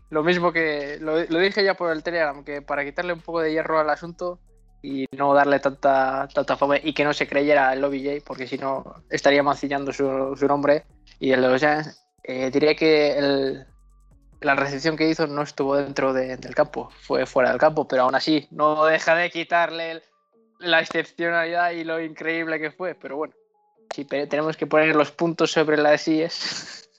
lo 0.09 0.23
mismo 0.23 0.53
que 0.53 0.97
lo, 1.01 1.17
dije 1.17 1.63
ya 1.63 1.73
por 1.73 1.91
el 1.91 2.03
Telegram, 2.03 2.43
que 2.43 2.61
para 2.61 2.85
quitarle 2.85 3.13
un 3.13 3.21
poco 3.21 3.41
de 3.41 3.51
hierro 3.51 3.79
al 3.79 3.89
asunto 3.89 4.39
y 4.83 5.07
no 5.17 5.33
darle 5.33 5.59
tanta, 5.59 6.27
tanta 6.33 6.55
fome 6.55 6.79
y 6.83 6.93
que 6.93 7.03
no 7.03 7.11
se 7.13 7.27
creyera 7.27 7.73
el 7.73 7.83
OBJ, 7.83 8.23
porque 8.23 8.47
si 8.47 8.59
no 8.59 9.03
estaría 9.09 9.41
mancillando 9.41 9.91
su, 9.91 10.35
su 10.37 10.47
nombre. 10.47 10.85
Y 11.19 11.31
el 11.31 11.41
de 11.41 11.49
los 11.49 11.59
Giants, 11.59 12.03
eh, 12.23 12.51
diría 12.51 12.75
que 12.75 13.65
la 14.41 14.55
recepción 14.55 14.95
que 14.95 15.09
hizo 15.09 15.25
no 15.25 15.41
estuvo 15.41 15.75
dentro 15.75 16.13
del 16.13 16.55
campo, 16.55 16.91
fue 17.01 17.25
fuera 17.25 17.49
del 17.49 17.59
campo, 17.59 17.87
pero 17.87 18.03
aún 18.03 18.15
así 18.15 18.47
no 18.51 18.85
deja 18.85 19.15
de 19.15 19.29
quitarle 19.31 20.01
la 20.59 20.81
excepcionalidad 20.81 21.71
y 21.71 21.83
lo 21.83 21.99
increíble 21.99 22.59
que 22.59 22.71
fue. 22.71 22.95
Pero 22.95 23.17
bueno, 23.17 23.33
si 23.93 24.05
tenemos 24.05 24.55
que 24.57 24.67
poner 24.67 24.95
los 24.95 25.11
puntos 25.11 25.51
sobre 25.51 25.77
las 25.77 26.07
IES. 26.07 26.77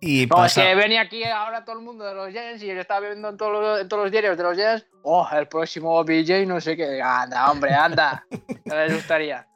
Y 0.00 0.26
no, 0.26 0.44
es 0.44 0.54
que 0.54 0.74
venía 0.74 1.00
aquí 1.00 1.24
ahora 1.24 1.64
todo 1.64 1.78
el 1.78 1.84
mundo 1.84 2.04
de 2.04 2.14
los 2.14 2.30
Giants 2.30 2.62
y 2.62 2.70
estaba 2.70 3.00
viendo 3.00 3.30
en 3.30 3.38
todos 3.38 3.52
los, 3.52 3.80
en 3.80 3.88
todos 3.88 4.02
los 4.02 4.12
diarios 4.12 4.36
de 4.36 4.42
los 4.42 4.54
Giants. 4.54 4.86
Oh, 5.02 5.26
el 5.32 5.48
próximo 5.48 5.98
OBJ, 5.98 6.46
no 6.46 6.60
sé 6.60 6.76
qué. 6.76 7.00
Anda, 7.00 7.50
hombre, 7.50 7.72
anda. 7.72 8.24
No 8.66 8.74
les 8.76 8.94
gustaría. 8.94 9.46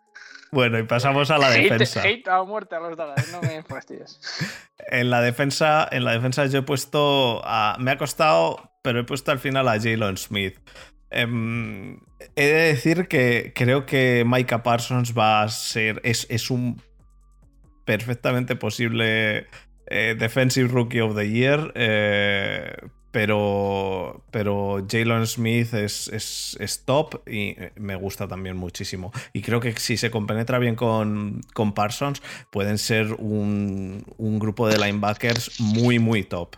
Bueno, 0.50 0.78
y 0.78 0.82
pasamos 0.82 1.30
a 1.30 1.38
la 1.38 1.50
defensa. 1.50 2.02
Hate 2.02 2.28
a 2.28 2.42
muerte 2.42 2.74
a 2.74 2.80
los 2.80 2.96
Dallas, 2.96 3.30
no 3.32 3.40
me 3.42 3.62
fastidies. 3.62 4.20
en 4.90 5.10
la 5.10 5.20
defensa, 5.20 5.86
en 5.90 6.04
la 6.04 6.12
defensa 6.12 6.46
yo 6.46 6.60
he 6.60 6.62
puesto 6.62 7.42
a, 7.44 7.76
me 7.78 7.90
ha 7.90 7.98
costado, 7.98 8.70
pero 8.82 9.00
he 9.00 9.04
puesto 9.04 9.30
al 9.30 9.38
final 9.38 9.68
a 9.68 9.78
Jalen 9.78 10.16
Smith. 10.16 10.58
Em, 11.10 12.00
he 12.36 12.46
de 12.46 12.62
decir 12.72 13.08
que 13.08 13.52
creo 13.54 13.86
que 13.86 14.24
Micah 14.26 14.62
Parsons 14.62 15.16
va 15.16 15.42
a 15.42 15.48
ser 15.48 16.00
es, 16.04 16.26
es 16.28 16.50
un 16.50 16.82
perfectamente 17.88 18.54
posible 18.54 19.46
eh, 19.86 20.14
Defensive 20.18 20.68
Rookie 20.68 21.00
of 21.00 21.16
the 21.16 21.26
Year, 21.26 21.72
eh, 21.74 22.76
pero, 23.10 24.26
pero 24.30 24.86
Jalen 24.86 25.26
Smith 25.26 25.72
es, 25.72 26.06
es, 26.08 26.82
top 26.84 27.26
y 27.26 27.56
me 27.76 27.96
gusta 27.96 28.28
también 28.28 28.58
muchísimo. 28.58 29.10
Y 29.32 29.40
creo 29.40 29.60
que 29.60 29.72
si 29.76 29.96
se 29.96 30.10
compenetra 30.10 30.58
bien 30.58 30.74
con, 30.74 31.40
con 31.54 31.72
Parsons, 31.72 32.20
pueden 32.50 32.76
ser 32.76 33.14
un, 33.14 34.04
un 34.18 34.38
grupo 34.38 34.68
de 34.68 34.76
linebackers 34.76 35.58
muy, 35.58 35.98
muy 35.98 36.24
top. 36.24 36.56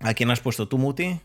¿A 0.00 0.12
quién 0.12 0.30
has 0.30 0.40
puesto 0.40 0.68
tú, 0.68 0.76
Muti? 0.76 1.18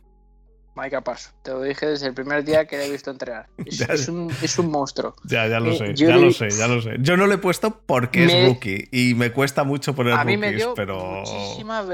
Mike 0.80 1.02
Paso. 1.02 1.32
Te 1.44 1.52
lo 1.52 1.62
dije 1.62 1.86
desde 1.86 2.08
el 2.08 2.14
primer 2.14 2.44
día 2.44 2.66
que 2.66 2.78
le 2.78 2.88
he 2.88 2.92
visto 2.92 3.12
entrenar. 3.12 3.48
Es, 3.90 4.58
un, 4.58 4.72
monstruo. 4.72 5.16
Ya, 5.24 5.48
ya 5.48 5.60
lo 5.60 5.72
eh, 5.72 5.78
sé, 5.78 5.96
ya 5.96 6.18
lo 6.18 6.32
sé, 6.32 6.50
ya 6.50 6.68
lo 6.68 6.82
sé. 6.82 6.98
Yo 7.00 7.18
no 7.18 7.28
le 7.28 7.36
he 7.36 7.38
puesto 7.38 7.82
porque 7.86 8.26
es 8.26 8.48
rookie 8.48 8.88
y 8.92 9.14
me 9.16 9.32
cuesta 9.32 9.64
mucho 9.64 9.96
poner 9.96 10.14
a 10.14 10.24
mí 10.24 10.38
me 10.38 10.52
dio 10.52 10.74
pero. 10.74 11.24
Muchísima. 11.26 11.86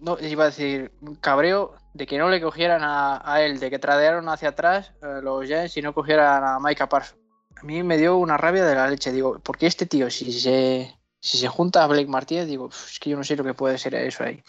No, 0.00 0.18
iba 0.20 0.44
a 0.44 0.46
decir, 0.46 0.90
cabreo 1.20 1.76
de 1.94 2.06
que 2.06 2.18
no 2.18 2.28
le 2.28 2.40
cogieran 2.40 2.80
a, 2.82 3.40
él, 3.40 3.60
de 3.60 3.70
que 3.70 3.78
tradearon 3.78 4.28
hacia 4.28 4.48
atrás 4.48 4.92
eh, 5.02 5.20
los 5.22 5.46
Giants 5.46 5.76
y 5.76 5.82
no 5.82 5.94
cogieran 5.94 6.42
a 6.42 6.58
Mike 6.58 6.86
Parsons. 6.88 7.20
A 7.56 7.64
mí 7.64 7.82
me 7.84 7.96
dio 7.96 8.16
una 8.16 8.36
rabia 8.36 8.64
de 8.64 8.74
la 8.74 8.88
leche. 8.88 9.12
Digo, 9.12 9.38
¿por 9.38 9.56
qué 9.56 9.66
este 9.66 9.86
tío, 9.86 10.10
si 10.10 10.32
se 10.32 10.96
si 11.24 11.38
se 11.38 11.46
junta 11.46 11.84
a 11.84 11.86
Blake 11.86 12.08
Martínez, 12.08 12.48
digo, 12.48 12.68
es 12.68 12.98
que 12.98 13.10
yo 13.10 13.16
no 13.16 13.22
sé 13.22 13.36
lo 13.36 13.44
que 13.44 13.54
puede 13.54 13.78
ser 13.78 13.94
eso 13.94 14.24
ahí. 14.24 14.42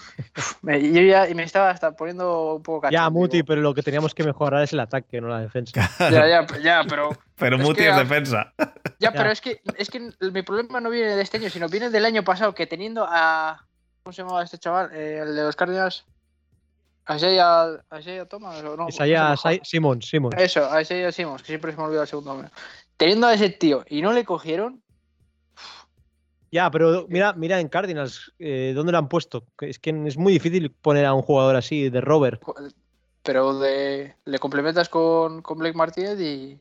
me, 0.63 0.81
yo 0.81 1.01
ya 1.03 1.29
y 1.29 1.35
me 1.35 1.43
estaba 1.43 1.69
hasta 1.69 1.95
poniendo 1.95 2.55
un 2.55 2.63
poco 2.63 2.81
cachondo. 2.81 2.97
Ya, 2.99 3.09
Muti, 3.11 3.43
pero 3.43 3.61
lo 3.61 3.75
que 3.75 3.83
teníamos 3.83 4.15
que 4.15 4.23
mejorar 4.23 4.63
es 4.63 4.73
el 4.73 4.79
ataque, 4.79 5.21
no 5.21 5.27
la 5.27 5.39
defensa. 5.39 5.87
ya, 5.99 6.27
ya, 6.27 6.47
ya, 6.63 6.83
pero. 6.89 7.11
Pero 7.35 7.59
Muti 7.59 7.83
es 7.83 7.95
defensa. 7.95 8.51
Ya, 8.97 9.11
pero 9.11 9.29
es 9.29 9.39
que, 9.39 9.61
es 9.77 9.91
que 9.91 9.99
mi 10.31 10.41
problema 10.41 10.81
no 10.81 10.89
viene 10.89 11.15
de 11.15 11.21
este 11.21 11.37
año, 11.37 11.51
sino 11.51 11.69
viene 11.69 11.91
del 11.91 12.05
año 12.05 12.23
pasado, 12.23 12.55
que 12.55 12.65
teniendo 12.65 13.05
a. 13.07 13.67
¿Cómo 14.01 14.11
se 14.11 14.23
llamaba 14.23 14.43
este 14.43 14.57
chaval? 14.57 14.89
Eh, 14.93 15.19
el 15.19 15.35
de 15.35 15.43
los 15.43 15.55
Cardinals. 15.55 16.05
Isaiah, 17.07 17.83
Isaiah 17.99 18.25
Thomas 18.25 18.63
o 18.63 18.75
no. 18.75 18.89
Isaiah 18.89 19.35
Simmons, 19.61 20.07
Simmons. 20.07 20.35
Eso, 20.39 20.67
Isaiah 20.79 21.11
Simmons, 21.11 21.43
que 21.43 21.49
siempre 21.49 21.71
se 21.71 21.77
me 21.77 21.83
olvida 21.83 22.01
el 22.01 22.07
segundo 22.07 22.31
nombre. 22.31 22.49
Teniendo 22.97 23.27
a 23.27 23.33
ese 23.33 23.49
tío 23.49 23.83
y 23.87 24.01
no 24.01 24.11
le 24.13 24.25
cogieron, 24.25 24.82
ya, 26.53 26.69
pero 26.69 27.07
mira, 27.09 27.33
mira 27.33 27.59
en 27.59 27.67
Cardinals, 27.67 28.31
eh, 28.37 28.73
¿dónde 28.75 28.91
lo 28.91 28.99
han 28.99 29.09
puesto? 29.09 29.43
Es 29.59 29.79
que 29.79 29.89
es 30.05 30.17
muy 30.17 30.33
difícil 30.33 30.69
poner 30.69 31.03
a 31.03 31.15
un 31.15 31.23
jugador 31.23 31.55
así, 31.55 31.89
de 31.89 31.99
Robert. 31.99 32.43
Pero 33.23 33.57
de, 33.57 34.15
le 34.25 34.37
complementas 34.37 34.87
con, 34.87 35.41
con 35.41 35.57
Blake 35.57 35.75
Martínez 35.75 36.19
y. 36.19 36.59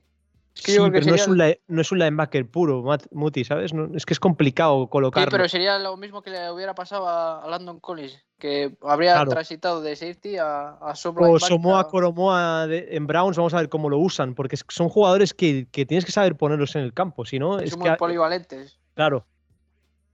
Es 0.57 0.63
que 0.63 0.73
sí, 0.73 0.79
pero 0.91 1.07
no, 1.07 1.15
es 1.15 1.29
un, 1.29 1.37
no, 1.67 1.81
es 1.83 1.93
un, 1.93 1.99
linebacker 1.99 2.51
puro, 2.51 2.83
Muti, 3.11 3.45
¿sabes? 3.45 3.73
es 3.95 4.07
que 4.07 4.15
es 4.15 4.21
complicado 4.21 4.87
colocarlo. 4.89 5.31
Sí, 5.31 5.31
pero 5.31 5.49
sería 5.49 5.79
lo 5.79 5.97
mismo 5.99 6.23
que 6.23 6.31
le 6.31 6.51
hubiera 6.51 6.75
pasado 6.75 7.07
a, 7.07 7.47
Landon 7.49 7.81
Collins, 7.81 8.19
que 8.39 8.75
habría 8.83 9.23
transitado 9.27 9.83
de 9.83 9.97
safety 9.97 10.39
a, 10.39 10.71
a 10.71 10.93
O 10.93 11.39
Somoa 11.39 11.89
Coromoa 11.89 12.67
en 12.69 13.07
Browns, 13.07 13.37
vamos 13.37 13.53
a 13.53 13.59
ver 13.59 13.69
cómo 13.69 13.91
lo 13.91 13.99
usan, 13.99 14.35
porque 14.35 14.57
son 14.69 14.89
jugadores 14.89 15.35
que, 15.35 15.69
que 15.71 15.85
tienes 15.85 16.07
que 16.07 16.13
saber 16.13 16.37
ponerlos 16.37 16.77
en 16.77 16.83
el 16.83 16.95
campo, 16.95 17.27
si 17.27 17.39
no. 17.39 17.59
Es 17.59 17.77
muy 17.77 17.91
polivalentes. 17.97 18.79
Claro, 18.95 19.25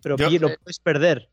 pero 0.02 0.16
lo 0.16 0.48
puedes 0.58 0.78
perder. 0.82 1.28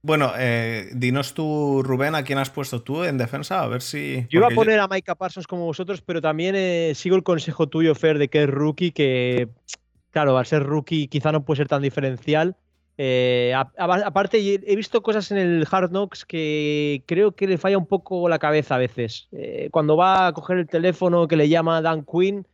Bueno, 0.00 0.32
eh, 0.38 0.90
dinos 0.94 1.34
tú, 1.34 1.82
Rubén, 1.82 2.14
¿a 2.14 2.22
quién 2.22 2.38
has 2.38 2.50
puesto 2.50 2.82
tú 2.82 3.02
en 3.02 3.18
defensa? 3.18 3.62
A 3.62 3.66
ver 3.66 3.82
si. 3.82 4.26
Yo 4.30 4.38
iba 4.38 4.46
a 4.46 4.50
poner 4.50 4.78
a 4.78 4.86
Micah 4.86 5.16
Parsons 5.16 5.46
como 5.46 5.64
vosotros, 5.64 6.02
pero 6.02 6.22
también 6.22 6.54
eh, 6.56 6.92
sigo 6.94 7.16
el 7.16 7.24
consejo 7.24 7.66
tuyo, 7.66 7.94
Fer, 7.94 8.18
de 8.18 8.28
que 8.28 8.44
es 8.44 8.48
rookie, 8.48 8.92
que, 8.92 9.48
claro, 10.10 10.38
al 10.38 10.46
ser 10.46 10.62
rookie 10.62 11.08
quizá 11.08 11.32
no 11.32 11.44
puede 11.44 11.58
ser 11.58 11.68
tan 11.68 11.82
diferencial. 11.82 12.56
Eh, 12.96 13.52
aparte, 13.54 14.38
he 14.38 14.76
visto 14.76 15.02
cosas 15.02 15.30
en 15.30 15.38
el 15.38 15.66
Hard 15.70 15.90
Knocks 15.90 16.24
que 16.24 17.02
creo 17.06 17.32
que 17.32 17.46
le 17.46 17.58
falla 17.58 17.78
un 17.78 17.86
poco 17.86 18.28
la 18.28 18.40
cabeza 18.40 18.76
a 18.76 18.78
veces. 18.78 19.28
cuando 19.70 19.96
va 19.96 20.28
a 20.28 20.32
coger 20.32 20.58
el 20.58 20.66
teléfono 20.68 21.28
que 21.28 21.36
le 21.36 21.48
llama 21.48 21.80
Dan 21.80 22.04
Quinn, 22.04 22.46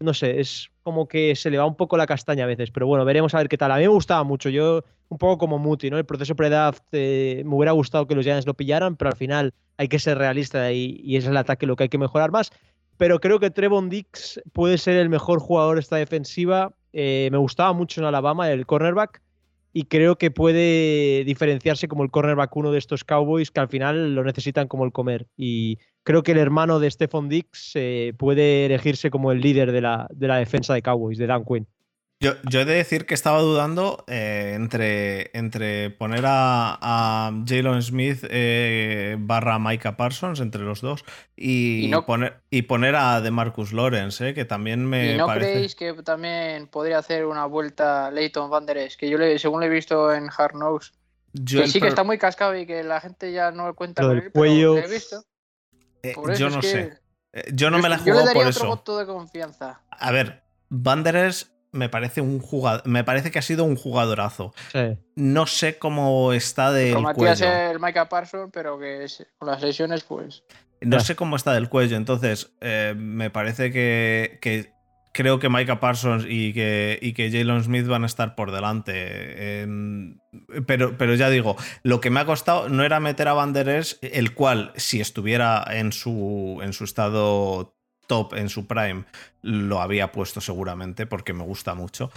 no 0.00 0.14
sé, 0.14 0.40
es 0.40 0.70
como 0.82 1.08
que 1.08 1.34
se 1.36 1.50
le 1.50 1.58
va 1.58 1.66
un 1.66 1.76
poco 1.76 1.96
la 1.96 2.06
castaña 2.06 2.44
a 2.44 2.46
veces, 2.46 2.70
pero 2.70 2.86
bueno, 2.86 3.04
veremos 3.04 3.34
a 3.34 3.38
ver 3.38 3.48
qué 3.48 3.58
tal. 3.58 3.72
A 3.72 3.76
mí 3.76 3.82
me 3.82 3.88
gustaba 3.88 4.24
mucho, 4.24 4.48
yo 4.48 4.84
un 5.08 5.18
poco 5.18 5.38
como 5.38 5.58
Muti, 5.58 5.90
¿no? 5.90 5.98
El 5.98 6.06
proceso 6.06 6.34
pre-draft 6.34 6.82
eh, 6.92 7.42
me 7.44 7.54
hubiera 7.54 7.72
gustado 7.72 8.06
que 8.06 8.14
los 8.14 8.24
Giants 8.24 8.46
lo 8.46 8.54
pillaran, 8.54 8.96
pero 8.96 9.10
al 9.10 9.16
final 9.16 9.54
hay 9.76 9.88
que 9.88 9.98
ser 9.98 10.18
realista 10.18 10.72
y, 10.72 11.16
es 11.16 11.26
el 11.26 11.36
ataque 11.36 11.66
lo 11.66 11.76
que 11.76 11.84
hay 11.84 11.88
que 11.88 11.98
mejorar 11.98 12.30
más. 12.30 12.50
Pero 12.96 13.20
creo 13.20 13.38
que 13.38 13.50
Trevon 13.50 13.88
Dix 13.88 14.40
puede 14.52 14.78
ser 14.78 14.96
el 14.96 15.08
mejor 15.08 15.40
jugador 15.40 15.76
de 15.76 15.80
esta 15.80 15.96
defensiva. 15.96 16.72
Eh, 16.92 17.28
me 17.30 17.38
gustaba 17.38 17.72
mucho 17.72 18.00
en 18.00 18.06
Alabama 18.06 18.50
el 18.50 18.66
cornerback 18.66 19.22
y 19.72 19.84
creo 19.84 20.16
que 20.16 20.30
puede 20.30 21.24
diferenciarse 21.24 21.88
como 21.88 22.02
el 22.02 22.10
cornerback 22.10 22.56
uno 22.56 22.72
de 22.72 22.78
estos 22.78 23.04
Cowboys 23.04 23.50
que 23.50 23.60
al 23.60 23.68
final 23.68 24.14
lo 24.14 24.24
necesitan 24.24 24.68
como 24.68 24.84
el 24.84 24.92
comer. 24.92 25.26
Y 25.36 25.78
creo 26.02 26.22
que 26.22 26.32
el 26.32 26.38
hermano 26.38 26.80
de 26.80 26.90
Stephon 26.90 27.28
Dix 27.28 27.72
eh, 27.74 28.14
puede 28.18 28.66
elegirse 28.66 29.10
como 29.10 29.30
el 29.32 29.40
líder 29.40 29.72
de 29.72 29.80
la, 29.80 30.08
de 30.10 30.28
la 30.28 30.36
defensa 30.36 30.74
de 30.74 30.82
Cowboys, 30.82 31.18
de 31.18 31.26
Dan 31.26 31.44
Quinn. 31.44 31.66
Yo, 32.20 32.32
he 32.60 32.64
de 32.64 32.74
decir 32.74 33.06
que 33.06 33.14
estaba 33.14 33.40
dudando 33.40 34.04
eh, 34.08 34.54
entre, 34.56 35.30
entre 35.38 35.90
poner 35.90 36.24
a, 36.26 37.30
Jalen 37.46 37.80
Smith 37.80 38.24
eh, 38.28 39.14
barra 39.20 39.60
Micah 39.60 39.96
Parsons, 39.96 40.40
entre 40.40 40.62
los 40.62 40.80
dos, 40.80 41.04
y, 41.36 41.94
poner, 42.06 42.40
y 42.50 42.62
poner 42.62 42.96
a 42.96 43.20
DeMarcus 43.20 43.72
Lawrence, 43.72 44.34
que 44.34 44.44
también 44.44 44.84
me. 44.84 45.14
¿Y 45.14 45.16
no 45.16 45.28
creéis 45.28 45.76
que 45.76 45.92
también 46.02 46.66
podría 46.66 46.98
hacer 46.98 47.24
una 47.24 47.46
vuelta 47.46 48.10
Leighton 48.10 48.50
Van 48.50 48.66
Der 48.66 48.90
Que 48.96 49.08
yo, 49.08 49.16
le, 49.16 49.38
según 49.38 49.60
lo 49.60 49.66
he 49.66 49.70
visto 49.70 50.12
en 50.12 50.28
Hard 50.36 50.54
Knocks, 50.54 50.94
que 51.46 51.68
sí 51.68 51.80
que 51.80 51.86
está 51.86 52.02
muy 52.02 52.18
cascado 52.18 52.56
y 52.56 52.66
que 52.66 52.82
la 52.82 53.00
gente 53.00 53.30
ya 53.30 53.52
no 53.52 53.72
cuenta 53.76 54.02
con 54.02 54.18
él, 54.18 54.32
cuello... 54.32 54.74
pero 54.74 54.88
he 54.88 54.90
visto. 54.90 55.22
Eh, 56.02 56.14
yo 56.36 56.50
no 56.50 56.62
sé. 56.62 56.98
Eh, 57.32 57.44
yo 57.52 57.70
no 57.70 57.78
me 57.78 57.88
la 57.88 57.94
he 57.94 57.98
jugado 57.98 58.20
yo 58.20 58.26
le 58.26 58.26
daría 58.26 58.42
por 58.42 58.50
otro 58.50 58.60
eso. 58.62 58.66
voto 58.66 58.98
de 58.98 59.06
confianza. 59.06 59.82
A 59.90 60.10
ver, 60.10 60.42
Banderes 60.68 61.52
me 61.72 61.88
parece 61.88 62.20
un 62.20 62.40
jugador, 62.40 62.86
me 62.86 63.04
parece 63.04 63.30
que 63.30 63.38
ha 63.38 63.42
sido 63.42 63.64
un 63.64 63.76
jugadorazo. 63.76 64.54
No 65.14 65.46
sé 65.46 65.78
cómo 65.78 66.32
está 66.32 66.72
del 66.72 66.94
Como 66.94 67.12
cuello. 67.12 67.46
el 67.46 67.80
Micah 67.80 68.08
Parsons, 68.08 68.50
pero 68.52 68.78
que 68.78 69.06
con 69.38 69.48
las 69.48 69.62
lesiones, 69.62 70.04
pues. 70.04 70.44
No 70.80 71.00
sé 71.00 71.16
cómo 71.16 71.36
está 71.36 71.52
del 71.54 71.68
cuello, 71.68 71.96
entonces 71.96 72.52
eh, 72.60 72.94
me 72.96 73.30
parece 73.30 73.72
que, 73.72 74.38
que 74.40 74.72
creo 75.12 75.40
que 75.40 75.48
Micah 75.48 75.80
Parsons 75.80 76.24
y 76.28 76.52
que, 76.52 76.98
y 77.02 77.12
que 77.12 77.30
Jalen 77.32 77.64
Smith 77.64 77.86
van 77.86 78.04
a 78.04 78.06
estar 78.06 78.36
por 78.36 78.52
delante. 78.52 79.66
pero, 80.66 80.96
pero 80.96 81.14
ya 81.16 81.28
digo, 81.30 81.56
lo 81.82 82.00
que 82.00 82.10
me 82.10 82.20
ha 82.20 82.24
costado 82.24 82.68
no 82.68 82.84
era 82.84 83.00
meter 83.00 83.26
a 83.26 83.32
Banderes, 83.32 83.98
el 84.02 84.34
cual, 84.34 84.72
si 84.76 85.00
estuviera 85.00 85.64
en 85.68 85.90
su, 85.90 86.60
en 86.62 86.72
su 86.72 86.84
estado 86.84 87.77
top, 88.08 88.34
en 88.34 88.48
su 88.48 88.66
prime, 88.66 89.04
lo 89.42 89.80
había 89.80 90.10
puesto 90.10 90.40
seguramente, 90.40 91.06
porque 91.06 91.32
me 91.32 91.44
gusta 91.44 91.74
mucho 91.74 92.10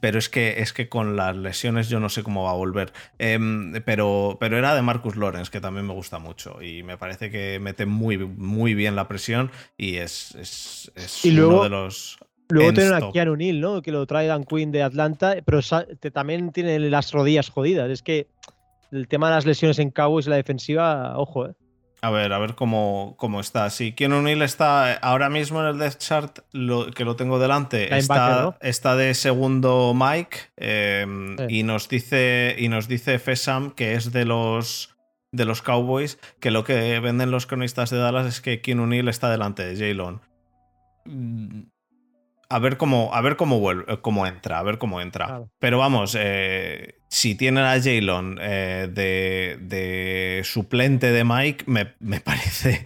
pero 0.00 0.18
es 0.18 0.28
que, 0.28 0.60
es 0.60 0.72
que 0.72 0.88
con 0.88 1.16
las 1.16 1.36
lesiones 1.36 1.88
yo 1.88 2.00
no 2.00 2.08
sé 2.08 2.22
cómo 2.22 2.44
va 2.44 2.50
a 2.50 2.54
volver. 2.54 2.92
Em, 3.18 3.72
pero, 3.84 4.36
pero 4.38 4.58
era 4.58 4.74
de 4.74 4.82
Marcus 4.82 5.16
Lawrence, 5.16 5.50
que 5.50 5.60
también 5.60 5.86
me 5.86 5.94
gusta 5.94 6.18
mucho. 6.18 6.60
Y 6.62 6.82
me 6.82 6.98
parece 6.98 7.30
que 7.30 7.58
mete 7.60 7.86
muy, 7.86 8.18
muy 8.18 8.74
bien 8.74 8.94
la 8.94 9.08
presión 9.08 9.50
y 9.76 9.96
es, 9.96 10.34
es, 10.34 11.24
uno 11.24 11.62
de 11.62 11.68
los. 11.70 12.18
Luego 12.50 12.72
tienen 12.72 12.94
a 12.94 13.10
Keanu 13.12 13.36
Neal, 13.36 13.60
¿no? 13.60 13.82
Que 13.82 13.92
lo 13.92 14.06
trae 14.06 14.26
Dan 14.26 14.44
Quinn 14.44 14.70
de 14.70 14.82
Atlanta, 14.82 15.36
pero 15.44 15.60
también 16.12 16.50
tiene 16.52 16.78
las 16.78 17.12
rodillas 17.12 17.50
jodidas. 17.50 17.90
Es 17.90 18.02
que 18.02 18.26
el 18.90 19.06
tema 19.06 19.28
de 19.28 19.34
las 19.36 19.46
lesiones 19.46 19.78
en 19.78 19.90
Cowboys 19.90 20.26
y 20.26 20.30
la 20.30 20.36
defensiva, 20.36 21.18
ojo, 21.18 21.46
¿eh? 21.46 21.54
A 22.00 22.10
ver, 22.10 22.32
a 22.32 22.38
ver 22.38 22.54
cómo, 22.54 23.14
cómo 23.18 23.40
está. 23.40 23.70
Si 23.70 23.92
Keanu 23.92 24.22
Neal 24.22 24.42
está 24.42 24.94
ahora 24.94 25.28
mismo 25.30 25.60
en 25.60 25.66
el 25.66 25.78
Death 25.78 25.98
Chart, 25.98 26.38
lo, 26.52 26.90
que 26.90 27.04
lo 27.04 27.16
tengo 27.16 27.38
delante, 27.38 27.96
está, 27.96 28.56
está, 28.60 28.96
de 28.96 29.14
segundo 29.14 29.94
Mike 29.94 30.38
em, 30.56 31.36
y, 31.48 31.64
nos 31.64 31.88
dice, 31.88 32.54
y 32.58 32.68
nos 32.68 32.86
dice 32.86 33.18
Fesam 33.18 33.72
que 33.72 33.94
es 33.94 34.12
de 34.12 34.24
los, 34.24 34.96
de 35.32 35.44
los 35.44 35.62
Cowboys, 35.62 36.18
que 36.40 36.50
lo 36.50 36.64
que 36.64 37.00
venden 37.00 37.30
los 37.30 37.46
cronistas 37.46 37.90
de 37.90 37.98
Dallas 37.98 38.26
es 38.26 38.40
que 38.40 38.60
Keanu 38.60 38.86
Neal 38.86 39.08
está 39.08 39.30
delante 39.30 39.64
de 39.64 39.76
Jalen 39.76 40.20
a 42.50 42.58
ver 42.58 42.76
cómo, 42.76 43.14
a 43.14 43.20
ver 43.20 43.36
cómo 43.36 43.60
vuelve, 43.60 44.00
cómo 44.00 44.26
entra, 44.26 44.58
a 44.58 44.62
ver 44.62 44.78
cómo 44.78 45.00
entra. 45.00 45.42
Pero 45.58 45.78
vamos, 45.78 46.16
eh, 46.18 46.97
si 47.08 47.34
tienen 47.34 47.64
a 47.64 47.80
Jalen 47.80 48.38
eh, 48.40 48.88
de, 49.60 50.42
suplente 50.44 51.10
de 51.10 51.24
Mike, 51.24 51.64
me, 51.66 51.86
parece. 52.20 52.84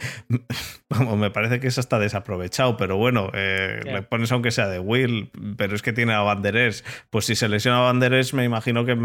Vamos, 0.88 1.18
me 1.18 1.30
parece 1.30 1.58
que 1.58 1.66
eso 1.66 1.80
está 1.80 1.98
desaprovechado. 1.98 2.76
Pero 2.76 2.96
bueno, 2.96 3.30
eh, 3.34 3.80
le 3.84 4.02
pones 4.02 4.30
aunque 4.30 4.52
sea 4.52 4.68
de 4.68 4.78
Will, 4.78 5.30
pero 5.56 5.74
es 5.74 5.82
que 5.82 5.92
tiene 5.92 6.12
a 6.12 6.20
Banderes. 6.20 6.84
Pues 7.10 7.26
si 7.26 7.34
se 7.34 7.48
lesiona 7.48 7.78
a 7.78 7.82
Banderes, 7.82 8.32
me 8.32 8.44
imagino 8.44 8.84
que, 8.84 8.96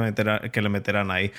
que 0.52 0.62
le 0.62 0.70
meterán 0.70 1.10
ahí. 1.10 1.32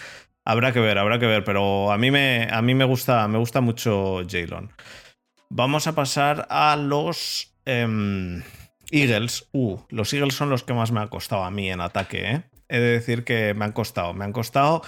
Habrá 0.44 0.72
que 0.72 0.80
ver, 0.80 0.98
habrá 0.98 1.18
que 1.18 1.26
ver. 1.26 1.44
Pero 1.44 1.92
a 1.92 1.98
mí 1.98 2.10
me, 2.10 2.48
a 2.50 2.60
mí 2.62 2.74
me 2.74 2.84
gusta, 2.84 3.28
me 3.28 3.38
gusta 3.38 3.60
mucho 3.60 4.22
Jalen. 4.28 4.70
Vamos 5.50 5.86
a 5.86 5.94
pasar 5.94 6.46
a 6.50 6.76
los. 6.76 7.54
Em, 7.64 8.42
Eagles, 8.90 9.48
uh, 9.52 9.78
los 9.90 10.12
Eagles 10.14 10.34
son 10.34 10.48
los 10.48 10.64
que 10.64 10.72
más 10.72 10.92
me 10.92 11.00
han 11.00 11.08
costado 11.08 11.44
a 11.44 11.50
mí 11.50 11.70
en 11.70 11.82
ataque, 11.82 12.30
¿eh? 12.30 12.42
He 12.68 12.78
de 12.78 12.90
decir 12.90 13.24
que 13.24 13.54
me 13.54 13.64
han 13.64 13.72
costado, 13.72 14.14
me 14.14 14.24
han 14.24 14.32
costado. 14.32 14.82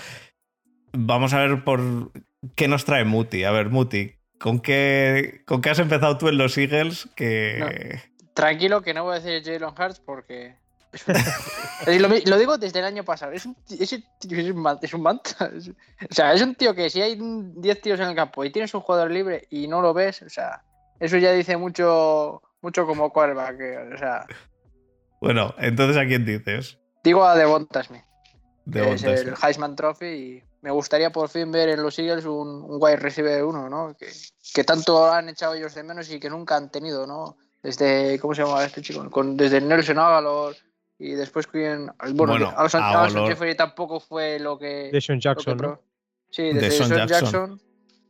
Vamos 0.92 1.32
a 1.32 1.38
ver 1.38 1.64
por 1.64 2.12
qué 2.56 2.68
nos 2.68 2.84
trae 2.84 3.04
Muti. 3.04 3.44
A 3.44 3.50
ver, 3.50 3.70
Muti, 3.70 4.16
¿con 4.38 4.60
qué, 4.60 5.42
¿con 5.46 5.60
qué 5.62 5.70
has 5.70 5.78
empezado 5.78 6.18
tú 6.18 6.28
en 6.28 6.38
los 6.38 6.56
Eagles? 6.58 7.08
Que... 7.14 8.00
tranquilo, 8.34 8.82
que 8.82 8.94
no 8.94 9.04
voy 9.04 9.16
a 9.16 9.20
decir 9.20 9.42
Jalen 9.44 9.74
Hurts 9.74 10.00
porque. 10.00 10.56
lo, 12.26 12.38
digo 12.38 12.58
desde 12.58 12.80
el 12.80 12.84
año 12.84 13.04
pasado. 13.04 13.32
Es 13.32 13.46
un, 13.46 13.56
es, 13.68 13.92
un, 13.92 14.78
es 14.82 14.94
un 14.94 15.02
manta. 15.02 15.50
o 16.10 16.14
sea, 16.14 16.32
es 16.32 16.42
un 16.42 16.54
tío 16.54 16.74
que 16.74 16.90
si 16.90 17.00
hay 17.00 17.16
10 17.18 17.80
tíos 17.80 18.00
en 18.00 18.08
el 18.08 18.14
campo 18.14 18.44
y 18.44 18.50
tienes 18.50 18.74
un 18.74 18.80
jugador 18.80 19.10
libre 19.10 19.46
y 19.50 19.68
no 19.68 19.80
lo 19.80 19.94
ves, 19.94 20.22
o 20.22 20.28
sea, 20.28 20.62
eso 20.98 21.16
ya 21.16 21.32
dice 21.32 21.56
mucho 21.56 22.42
mucho 22.62 22.86
como 22.86 23.12
quarterback. 23.12 23.94
O 23.94 23.98
sea. 23.98 24.26
Bueno, 25.20 25.54
entonces 25.58 25.96
¿a 25.96 26.06
quién 26.06 26.24
dices? 26.24 26.79
Digo 27.02 27.24
a 27.24 27.34
Devonta 27.36 27.82
Smith. 27.82 28.02
Que 28.70 28.92
es 28.92 29.02
el 29.02 29.34
Heisman 29.42 29.74
Trophy 29.74 30.06
y 30.06 30.42
me 30.62 30.70
gustaría 30.70 31.10
por 31.10 31.28
fin 31.28 31.50
ver 31.50 31.70
en 31.70 31.82
los 31.82 31.98
Eagles 31.98 32.24
un, 32.26 32.48
un 32.62 32.76
wide 32.80 32.96
receiver 32.96 33.42
uno, 33.44 33.68
¿no? 33.68 33.94
Que, 33.98 34.08
que, 34.54 34.64
tanto 34.64 35.10
han 35.10 35.28
echado 35.28 35.54
ellos 35.54 35.74
de 35.74 35.82
menos 35.82 36.10
y 36.10 36.20
que 36.20 36.28
nunca 36.30 36.56
han 36.56 36.70
tenido, 36.70 37.06
¿no? 37.06 37.36
Desde, 37.62 38.18
¿cómo 38.20 38.34
se 38.34 38.42
llama 38.44 38.64
este 38.64 38.82
chico? 38.82 39.08
Con, 39.10 39.36
desde 39.36 39.60
Nelson 39.60 39.98
Avalor 39.98 40.54
y 40.98 41.12
después 41.12 41.46
quién. 41.46 41.86
Bueno, 42.14 42.32
Bueno, 42.34 42.52
Alonso, 42.56 42.78
a 42.78 42.90
Alonso 42.90 43.18
olor- 43.24 43.28
Jeffrey 43.28 43.56
tampoco 43.56 43.98
fue 44.00 44.38
lo 44.38 44.58
que. 44.58 44.90
Deshaun 44.92 45.18
que 45.18 45.22
Jackson, 45.24 45.56
pro- 45.56 45.68
¿no? 45.70 45.80
Sí, 46.30 46.42
desde 46.44 46.60
Deshaun 46.60 46.88
Deshaun 46.90 47.08
Jackson. 47.08 47.30
Jackson. 47.32 47.60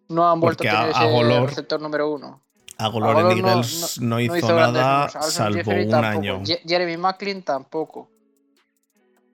no 0.08 0.28
han 0.30 0.40
vuelto 0.40 0.64
a 0.64 0.66
tener 0.66 0.94
a- 0.94 0.98
a 1.00 1.08
ese 1.08 1.46
receptor 1.46 1.80
número 1.80 2.10
uno. 2.10 2.42
Agolor 2.76 3.16
en 3.32 3.42
no- 3.42 3.48
Eagles 3.48 4.00
no, 4.00 4.20
hizo, 4.20 4.54
nada 4.54 5.08
salvo 5.08 5.56
Jeffrey 5.56 5.84
un 5.84 5.90
tampoco. 5.90 6.18
año. 6.18 6.40
Je- 6.42 6.60
Jeremy 6.66 6.96
Macklin 6.96 7.42
tampoco. 7.42 8.10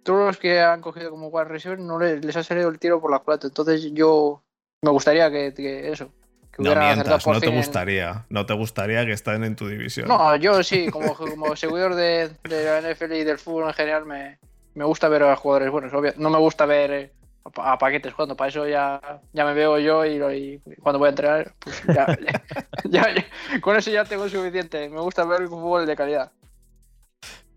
Todos 0.07 0.27
los 0.27 0.37
que 0.39 0.61
han 0.61 0.81
cogido 0.81 1.11
como 1.11 1.29
wide 1.29 1.45
receiver 1.47 1.79
no 1.81 1.99
les, 1.99 2.25
les 2.25 2.37
ha 2.37 2.43
salido 2.45 2.69
el 2.69 2.79
tiro 2.79 3.01
por 3.01 3.11
la 3.11 3.19
culata. 3.19 3.49
Entonces 3.49 3.91
yo 3.93 4.43
me 4.83 4.91
gustaría 4.93 5.31
que, 5.31 5.53
que 5.53 5.91
eso. 5.91 6.11
Que 6.53 6.63
No 6.63 6.71
mientas, 6.77 7.25
te 7.41 7.47
en- 7.49 7.57
gustaría. 7.57 8.25
No 8.31 8.47
te 8.47 8.55
gustaría 8.55 9.05
que 9.05 9.13
estén 9.13 9.43
en 9.45 9.57
tu 9.57 9.67
división. 9.69 10.09
No, 10.09 10.37
yo 10.37 10.63
sí, 10.63 10.89
como, 10.91 11.15
como 11.15 11.55
seguidor 11.57 11.95
de, 11.97 12.31
de 12.49 12.65
la 12.65 12.81
NFL 12.93 13.13
y 13.15 13.25
del 13.25 13.39
fútbol 13.39 13.65
en 13.69 13.75
general, 13.75 14.07
me, 14.07 14.39
me 14.75 14.85
gusta 14.85 15.09
ver 15.09 15.25
a 15.25 15.37
jugadores 15.37 15.71
buenos. 15.71 15.93
obvio- 15.93 16.15
No 16.17 16.31
me 16.31 16.39
gusta 16.39 16.65
ver 16.67 16.91
eh, 16.93 17.13
a, 17.45 17.51
pa- 17.51 17.73
a 17.73 17.79
paquetes 17.79 18.15
jugando, 18.15 18.37
para 18.37 18.49
eso 18.49 18.67
ya, 18.67 19.01
ya 19.33 19.45
me 19.45 19.53
veo 19.55 19.79
yo 19.81 20.07
y, 20.07 20.61
cuando 20.81 20.99
voy 21.01 21.07
a 21.07 21.11
entrenar, 21.11 21.53
pues 21.59 21.83
ya, 21.93 22.07
ya- 22.25 22.43
ya- 22.85 23.15
ya- 23.15 23.61
con 23.61 23.77
eso 23.77 23.91
ya 23.91 24.05
tengo 24.05 24.27
suficiente. 24.29 24.89
Me 24.89 25.01
gusta 25.01 25.25
ver 25.27 25.47
fútbol 25.49 25.85
de 25.85 25.95
calidad. 25.97 26.31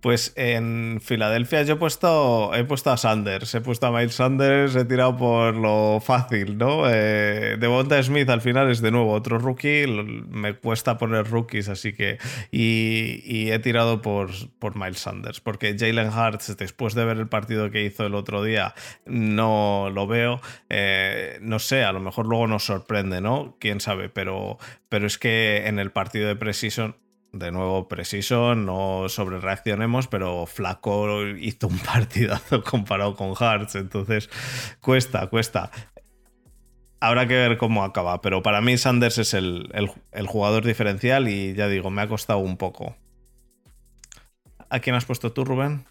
Pues 0.01 0.31
en 0.37 0.99
Filadelfia 1.01 1.63
yo 1.63 1.73
he 1.73 1.75
puesto, 1.75 2.53
he 2.55 2.63
puesto 2.63 2.89
a 2.89 2.95
Sanders, 2.95 3.53
he 3.53 3.59
puesto 3.59 3.87
a 3.87 3.91
Miles 3.91 4.15
Sanders, 4.15 4.73
he 4.77 4.85
tirado 4.85 5.17
por 5.17 5.55
lo 5.55 5.99
fácil, 5.99 6.57
¿no? 6.57 6.83
Eh, 6.89 7.57
Devonta 7.59 8.01
Smith 8.01 8.29
al 8.29 8.39
final 8.39 8.71
es 8.71 8.81
de 8.81 8.91
nuevo 8.91 9.11
otro 9.11 9.39
rookie, 9.39 9.87
me 9.87 10.55
cuesta 10.55 10.97
poner 10.97 11.29
rookies, 11.29 11.67
así 11.67 11.91
que... 11.93 12.17
Y, 12.51 13.49
he 13.49 13.59
tirado 13.59 14.01
por, 14.01 14.29
por 14.59 14.77
Miles 14.77 14.99
Sanders, 14.99 15.39
porque 15.41 15.75
Jalen 15.77 16.09
Hurts, 16.09 16.55
después 16.55 16.93
de 16.93 17.03
ver 17.03 17.17
el 17.17 17.27
partido 17.27 17.71
que 17.71 17.83
hizo 17.83 18.05
el 18.05 18.13
otro 18.15 18.43
día, 18.43 18.75
no 19.05 19.89
lo 19.91 20.07
veo. 20.07 20.39
Eh, 20.69 21.39
no 21.41 21.59
sé, 21.59 21.83
a 21.83 21.91
lo 21.91 21.99
mejor 21.99 22.27
luego 22.27 22.47
nos 22.47 22.63
sorprende, 22.63 23.21
¿no? 23.21 23.57
Quién 23.59 23.81
sabe, 23.81 24.09
pero, 24.09 24.59
pero 24.87 25.07
es 25.07 25.17
que 25.17 25.67
en 25.67 25.79
el 25.79 25.91
partido 25.91 26.27
de 26.27 26.35
Precision 26.35 26.95
de 27.31 27.51
nuevo 27.51 27.87
preciso, 27.87 28.55
no 28.55 29.07
sobre 29.09 29.39
reaccionemos, 29.39 30.07
pero 30.07 30.45
Flaco 30.45 31.25
hizo 31.27 31.67
un 31.67 31.77
partidazo 31.93 32.63
comparado 32.63 33.15
con 33.15 33.35
Hearts, 33.35 33.75
entonces 33.75 34.29
cuesta, 34.81 35.27
cuesta. 35.27 35.71
Habrá 37.01 37.27
que 37.27 37.35
ver 37.35 37.57
cómo 37.57 37.83
acaba, 37.85 38.21
pero 38.21 38.43
para 38.43 38.59
mí 38.61 38.77
Sanders 38.77 39.19
es 39.19 39.33
el, 39.33 39.69
el- 39.73 39.91
el 40.11 40.27
jugador 40.27 40.65
diferencial 40.65 41.27
y 41.29 41.53
ya 41.53 41.67
digo, 41.67 41.89
me 41.89 42.01
ha 42.01 42.07
costado 42.07 42.39
un 42.39 42.57
poco. 42.57 42.97
¿A 44.69 44.79
quién 44.79 44.95
has 44.95 45.05
puesto 45.05 45.31
tú, 45.31 45.45
Rubén? 45.45 45.85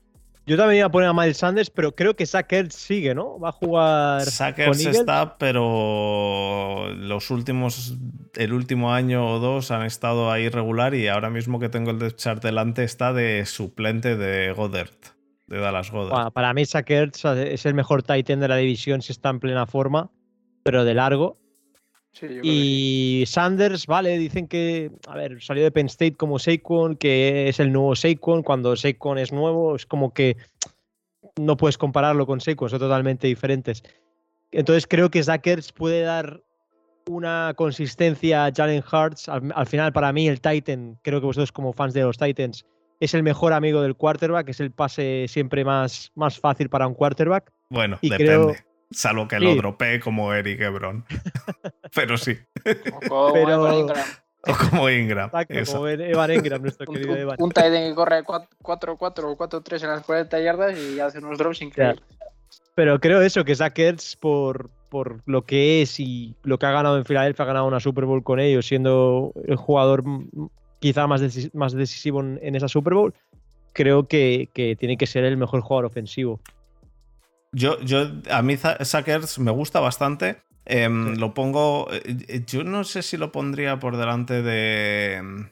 Yo 0.48 0.56
también 0.56 0.78
iba 0.78 0.86
a 0.86 0.90
poner 0.90 1.10
a 1.10 1.12
Miles 1.12 1.36
Sanders, 1.36 1.68
pero 1.68 1.94
creo 1.94 2.16
que 2.16 2.24
Zach 2.24 2.50
Ertz 2.50 2.74
sigue, 2.74 3.14
¿no? 3.14 3.38
Va 3.38 3.50
a 3.50 3.52
jugar 3.52 4.22
Sackers 4.22 4.86
está, 4.86 5.36
pero 5.36 6.88
los 6.94 7.30
últimos, 7.30 7.98
el 8.34 8.54
último 8.54 8.94
año 8.94 9.30
o 9.30 9.40
dos 9.40 9.70
han 9.70 9.82
estado 9.82 10.32
ahí 10.32 10.48
regular 10.48 10.94
y 10.94 11.06
ahora 11.06 11.28
mismo 11.28 11.58
que 11.58 11.68
tengo 11.68 11.90
el 11.90 11.98
depth 11.98 12.16
chart 12.16 12.42
delante 12.42 12.82
está 12.82 13.12
de 13.12 13.44
suplente 13.44 14.16
de 14.16 14.50
Goddard, 14.52 14.88
de 15.48 15.58
Dallas 15.58 15.90
Goddard. 15.90 16.32
Para 16.32 16.54
mí 16.54 16.64
Zach 16.64 16.88
Ertz 16.88 17.26
es 17.26 17.66
el 17.66 17.74
mejor 17.74 18.02
tight 18.02 18.30
end 18.30 18.40
de 18.40 18.48
la 18.48 18.56
división 18.56 19.02
si 19.02 19.12
está 19.12 19.28
en 19.28 19.40
plena 19.40 19.66
forma, 19.66 20.10
pero 20.62 20.86
de 20.86 20.94
largo. 20.94 21.36
Sí, 22.18 22.26
yo 22.26 22.28
creo 22.28 22.42
que 22.42 22.48
sí. 22.48 23.20
Y 23.20 23.26
Sanders, 23.26 23.86
vale, 23.86 24.18
dicen 24.18 24.48
que, 24.48 24.90
a 25.06 25.14
ver, 25.16 25.40
salió 25.42 25.62
de 25.62 25.70
Penn 25.70 25.86
State 25.86 26.16
como 26.16 26.38
Saquon, 26.38 26.96
que 26.96 27.48
es 27.48 27.60
el 27.60 27.72
nuevo 27.72 27.94
Saquon. 27.94 28.42
Cuando 28.42 28.74
Saquon 28.74 29.18
es 29.18 29.32
nuevo, 29.32 29.76
es 29.76 29.86
como 29.86 30.12
que 30.12 30.36
no 31.36 31.56
puedes 31.56 31.78
compararlo 31.78 32.26
con 32.26 32.40
Saquon, 32.40 32.70
son 32.70 32.78
totalmente 32.80 33.26
diferentes. 33.28 33.82
Entonces 34.50 34.86
creo 34.86 35.10
que 35.10 35.22
Zachers 35.22 35.72
puede 35.72 36.00
dar 36.02 36.42
una 37.06 37.52
consistencia 37.56 38.46
a 38.46 38.52
Jalen 38.52 38.82
Hurts. 38.90 39.28
Al, 39.28 39.52
al 39.54 39.66
final, 39.66 39.92
para 39.92 40.12
mí, 40.12 40.26
el 40.28 40.40
Titan, 40.40 40.98
creo 41.02 41.20
que 41.20 41.26
vosotros 41.26 41.52
como 41.52 41.72
fans 41.72 41.94
de 41.94 42.02
los 42.02 42.18
Titans, 42.18 42.66
es 43.00 43.14
el 43.14 43.22
mejor 43.22 43.52
amigo 43.52 43.80
del 43.80 43.94
quarterback, 43.94 44.48
es 44.48 44.58
el 44.60 44.72
pase 44.72 45.26
siempre 45.28 45.64
más, 45.64 46.10
más 46.16 46.40
fácil 46.40 46.68
para 46.68 46.86
un 46.88 46.94
quarterback. 46.94 47.52
Bueno, 47.70 47.96
y 48.00 48.10
depende. 48.10 48.32
creo- 48.32 48.67
Salvo 48.90 49.28
que 49.28 49.38
Sí. 49.38 49.44
lo 49.44 49.54
dropee 49.56 50.00
como 50.00 50.32
Eric 50.32 50.60
Ebron. 50.60 51.04
pero 51.94 52.16
sí. 52.16 52.36
Como 53.08 53.32
pero- 53.32 53.78
Ingram. 53.80 54.06
O 54.46 54.54
como 54.70 54.88
Ingram. 54.88 55.26
Exacto, 55.34 55.72
como 55.74 55.88
Evan 55.88 56.30
Engram, 56.30 56.62
nuestro 56.62 56.86
Un, 56.88 56.94
querido 56.94 57.16
Evan. 57.16 57.36
un 57.40 57.50
tight 57.50 57.74
end 57.74 57.88
que 57.88 57.94
corre 57.94 58.22
4-4 58.24 59.24
o 59.24 59.36
4-3 59.36 59.82
en 59.82 59.88
las 59.90 60.04
40 60.04 60.40
yardas 60.40 60.78
y 60.78 61.00
hace 61.00 61.18
unos 61.18 61.36
drops 61.38 61.60
increíbles. 61.60 62.02
Pero 62.76 63.00
creo 63.00 63.20
eso, 63.20 63.44
que 63.44 63.56
Zach 63.56 63.76
Ertz, 63.78 64.14
por, 64.16 64.70
por 64.88 65.20
lo 65.26 65.42
que 65.42 65.82
es 65.82 65.98
y 65.98 66.36
lo 66.44 66.58
que 66.58 66.66
ha 66.66 66.70
ganado 66.70 66.96
en 66.96 67.04
Filadelfia, 67.04 67.42
ha 67.42 67.48
ganado 67.48 67.66
una 67.66 67.80
Super 67.80 68.04
Bowl 68.04 68.22
con 68.22 68.38
ellos, 68.38 68.64
siendo 68.64 69.32
el 69.44 69.56
jugador 69.56 70.04
quizá 70.78 71.08
más, 71.08 71.20
más 71.52 71.72
decisivo 71.72 72.20
en, 72.20 72.38
en 72.40 72.54
esa 72.54 72.68
Super 72.68 72.94
Bowl, 72.94 73.14
creo 73.72 74.06
que, 74.06 74.48
que 74.54 74.76
tiene 74.76 74.96
que 74.96 75.08
ser 75.08 75.24
el 75.24 75.36
mejor 75.36 75.60
jugador 75.62 75.86
ofensivo. 75.86 76.40
Yo, 77.52 77.80
yo, 77.80 78.06
a 78.30 78.42
mí 78.42 78.56
Sackers 78.56 79.38
me 79.38 79.50
gusta 79.50 79.80
bastante. 79.80 80.42
Em, 80.64 81.16
Lo 81.16 81.32
pongo. 81.32 81.88
eh, 81.90 82.44
Yo 82.46 82.62
no 82.62 82.84
sé 82.84 83.02
si 83.02 83.16
lo 83.16 83.32
pondría 83.32 83.78
por 83.78 83.96
delante 83.96 84.42
de. 84.42 85.46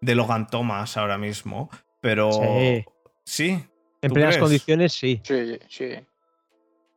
De 0.00 0.14
Logan 0.14 0.46
Thomas 0.48 0.96
ahora 0.96 1.16
mismo. 1.16 1.70
Pero. 2.00 2.30
Sí. 2.32 2.84
Sí. 3.24 3.48
En 4.02 4.08
¿Tú 4.08 4.14
plenas 4.14 4.34
crees? 4.34 4.42
condiciones, 4.42 4.92
sí. 4.92 5.20
Sí, 5.24 5.58
sí. 5.68 5.90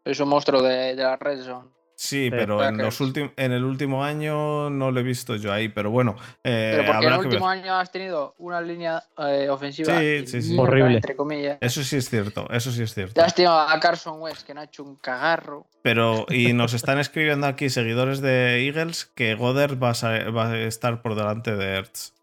Es 0.04 0.20
un 0.20 0.28
monstruo 0.30 0.62
de, 0.62 0.96
de 0.96 1.04
la 1.04 1.16
red 1.16 1.42
zone. 1.44 1.70
Sí, 1.98 2.30
pero 2.30 2.62
en, 2.62 2.78
los 2.78 3.00
en 3.00 3.52
el 3.54 3.64
último 3.64 4.04
año 4.04 4.70
no 4.70 4.92
lo 4.92 5.00
he 5.00 5.04
visto 5.04 5.38
yo 5.38 5.54
ahí. 5.54 5.70
Pero 5.70 5.92
bueno. 5.92 6.16
eh, 6.44 6.74
Pero 6.78 6.86
porque 6.92 7.08
en 7.08 7.14
el 7.14 7.20
que 7.22 7.26
último 7.28 7.48
ver. 7.48 7.60
año 7.60 7.74
has 7.76 7.90
tenido 7.92 8.36
una 8.38 8.60
línea 8.60 9.02
eh, 9.18 9.48
ofensiva 9.50 9.98
Sí, 9.98 10.28
sí, 10.28 10.42
sí. 10.42 10.50
mierda, 10.50 10.64
Horrible. 10.64 10.96
entre 10.96 11.16
comillas. 11.16 11.58
Eso 11.62 11.84
sí 11.84 11.96
es 11.96 12.10
cierto. 12.10 12.48
Eso 12.52 12.72
sí 12.72 12.84
es 12.84 12.94
cierto. 12.94 13.14
Ya 13.20 13.26
has 13.28 13.34
tenido 13.34 13.54
a 13.58 13.80
Carson 13.80 14.20
West, 14.22 14.46
que 14.46 14.54
no 14.54 14.60
ha 14.62 14.66
hecho 14.66 14.84
un 14.84 14.98
cagarro. 14.98 15.68
Pero, 15.84 16.26
y 16.30 16.52
nos 16.52 16.74
están 16.74 17.00
escribiendo 17.00 17.48
aquí 17.48 17.70
seguidores 17.70 18.20
de 18.20 18.66
Eagles 18.68 19.06
que 19.16 19.36
Goddard 19.36 19.82
va 19.82 19.92
a, 19.92 20.30
va 20.32 20.50
a 20.52 20.58
estar 20.60 21.02
por 21.02 21.16
delante 21.16 21.56
de 21.56 21.76
Ertz. 21.78 22.14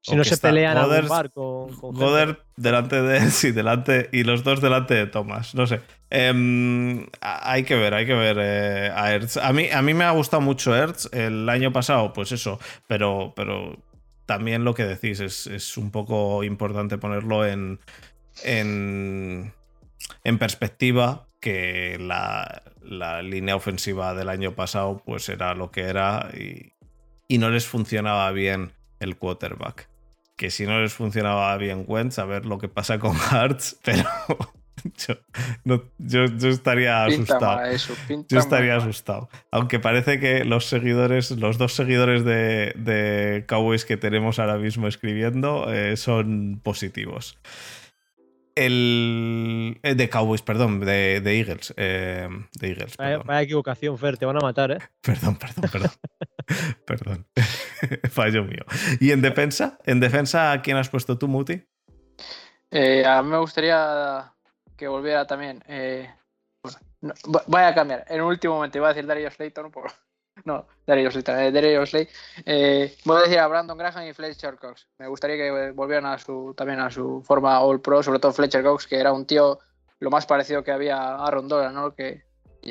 Si 0.00 0.12
O 0.14 0.16
no 0.16 0.22
se 0.22 0.36
pelean 0.38 0.76
a 0.76 0.84
Goddard- 0.86 1.02
un 1.02 1.08
bar 1.08 1.30
con, 1.32 1.74
con. 1.76 1.94
Goddard 1.96 2.38
delante 2.56 3.02
de 3.02 3.16
Ertz 3.24 3.44
y, 3.44 3.50
delante, 3.50 4.08
y 4.12 4.22
los 4.22 4.44
dos 4.44 4.60
delante 4.60 4.94
de 4.94 5.06
Thomas. 5.06 5.56
No 5.56 5.66
sé. 5.66 5.80
Em, 6.10 7.06
hay 7.20 7.64
que 7.64 7.74
ver, 7.76 7.92
hay 7.94 8.06
que 8.06 8.14
ver 8.14 8.38
eh, 8.40 8.90
a. 8.90 9.48
A 9.48 9.52
mí, 9.52 9.68
a 9.70 9.82
mí 9.82 9.94
me 9.94 10.04
ha 10.04 10.10
gustado 10.12 10.40
mucho 10.40 10.74
Ertz 10.74 11.08
el 11.12 11.48
año 11.48 11.72
pasado, 11.72 12.12
pues 12.12 12.32
eso, 12.32 12.58
pero, 12.86 13.34
pero 13.36 13.76
también 14.24 14.64
lo 14.64 14.74
que 14.74 14.84
decís 14.84 15.20
es, 15.20 15.46
es 15.46 15.76
un 15.76 15.90
poco 15.90 16.44
importante 16.44 16.98
ponerlo 16.98 17.46
en, 17.46 17.80
en, 18.44 19.52
en 20.24 20.38
perspectiva 20.38 21.26
que 21.40 21.98
la, 22.00 22.62
la 22.82 23.22
línea 23.22 23.56
ofensiva 23.56 24.14
del 24.14 24.28
año 24.28 24.54
pasado 24.54 25.02
pues 25.04 25.28
era 25.28 25.54
lo 25.54 25.70
que 25.70 25.82
era 25.82 26.30
y, 26.34 26.72
y 27.28 27.38
no 27.38 27.50
les 27.50 27.66
funcionaba 27.66 28.30
bien 28.32 28.72
el 29.00 29.16
quarterback. 29.16 29.88
Que 30.36 30.50
si 30.50 30.66
no 30.66 30.80
les 30.80 30.94
funcionaba 30.94 31.56
bien 31.56 31.84
Wentz, 31.86 32.18
a 32.18 32.24
ver 32.24 32.46
lo 32.46 32.58
que 32.58 32.68
pasa 32.68 32.98
con 32.98 33.14
Hearts, 33.30 33.78
pero 33.84 34.08
yo, 35.06 35.14
no- 35.64 35.82
yo, 35.98 36.24
yo 36.26 36.48
estaría 36.48 37.04
Pinta 37.06 37.22
asustado. 37.34 37.64
eso, 37.66 37.94
Yo 38.28 38.38
estaría 38.38 38.72
mal. 38.72 38.82
asustado. 38.82 39.28
Aunque 39.50 39.78
parece 39.78 40.18
que 40.20 40.44
los 40.44 40.66
seguidores, 40.66 41.30
los 41.32 41.58
dos 41.58 41.74
seguidores 41.74 42.24
de, 42.24 42.72
de 42.76 43.44
Cowboys 43.48 43.84
que 43.84 43.96
tenemos 43.96 44.38
ahora 44.38 44.56
mismo 44.58 44.86
escribiendo 44.88 45.72
eh, 45.72 45.96
son 45.96 46.60
positivos. 46.62 47.38
El. 48.54 49.78
eh, 49.84 49.94
de 49.94 50.08
Cowboys, 50.08 50.42
perdón, 50.42 50.80
de, 50.80 51.20
de 51.20 51.38
Eagles. 51.38 51.72
eh, 51.76 52.28
de 52.58 52.68
Eagles, 52.68 52.96
Vaya, 52.96 53.18
vaya 53.18 53.42
equivocación, 53.42 53.96
Fer, 53.98 54.16
te 54.18 54.26
van 54.26 54.36
a 54.36 54.40
matar, 54.40 54.72
¿eh? 54.72 54.78
Perdón, 55.00 55.36
perdón, 55.38 55.70
perdón. 55.70 55.90
perdón. 56.86 57.26
Fallo 58.10 58.42
mío. 58.44 58.64
¿Y 59.00 59.12
en 59.12 59.22
defensa? 59.22 59.78
¿En 59.86 60.00
defensa 60.00 60.50
a 60.52 60.60
quién 60.62 60.76
has 60.76 60.88
puesto 60.88 61.16
tú, 61.18 61.28
Muti? 61.28 61.62
Eh, 62.70 63.04
a 63.06 63.22
mí 63.22 63.30
me 63.30 63.38
gustaría 63.38 64.32
que 64.78 64.88
volviera 64.88 65.26
también. 65.26 65.62
eh, 65.68 66.10
bueno, 66.62 66.78
no, 67.02 67.14
va- 67.34 67.44
voy 67.46 67.60
a 67.62 67.74
cambiar. 67.74 68.04
En 68.08 68.22
un 68.22 68.28
último 68.28 68.54
momento 68.54 68.78
iba 68.78 68.86
a 68.88 68.94
decir 68.94 69.06
Dario 69.06 69.30
Slayton. 69.30 69.70
Por, 69.70 69.90
no, 70.46 70.66
Dario 70.86 71.10
Slayton. 71.10 71.38
Eh, 71.40 71.52
Dario 71.52 71.84
Slay. 71.84 72.08
Eh, 72.46 72.96
voy 73.04 73.18
a 73.18 73.20
decir 73.22 73.38
a 73.38 73.46
Brandon 73.48 73.76
Graham 73.76 74.06
y 74.08 74.14
Fletcher 74.14 74.56
Cox. 74.56 74.88
Me 74.98 75.06
gustaría 75.08 75.36
que 75.36 75.70
volvieran 75.72 76.06
a 76.06 76.16
su, 76.18 76.54
también 76.56 76.80
a 76.80 76.90
su 76.90 77.22
forma 77.26 77.60
All 77.60 77.80
Pro, 77.82 78.02
sobre 78.02 78.18
todo 78.20 78.32
Fletcher 78.32 78.62
Cox, 78.62 78.86
que 78.86 78.96
era 78.98 79.12
un 79.12 79.26
tío 79.26 79.58
lo 80.00 80.10
más 80.10 80.24
parecido 80.26 80.62
que 80.64 80.70
había 80.72 80.96
a 80.96 81.26
Aaron 81.26 81.48
Donald, 81.48 81.74
¿no? 81.74 81.94
Que, 81.94 82.22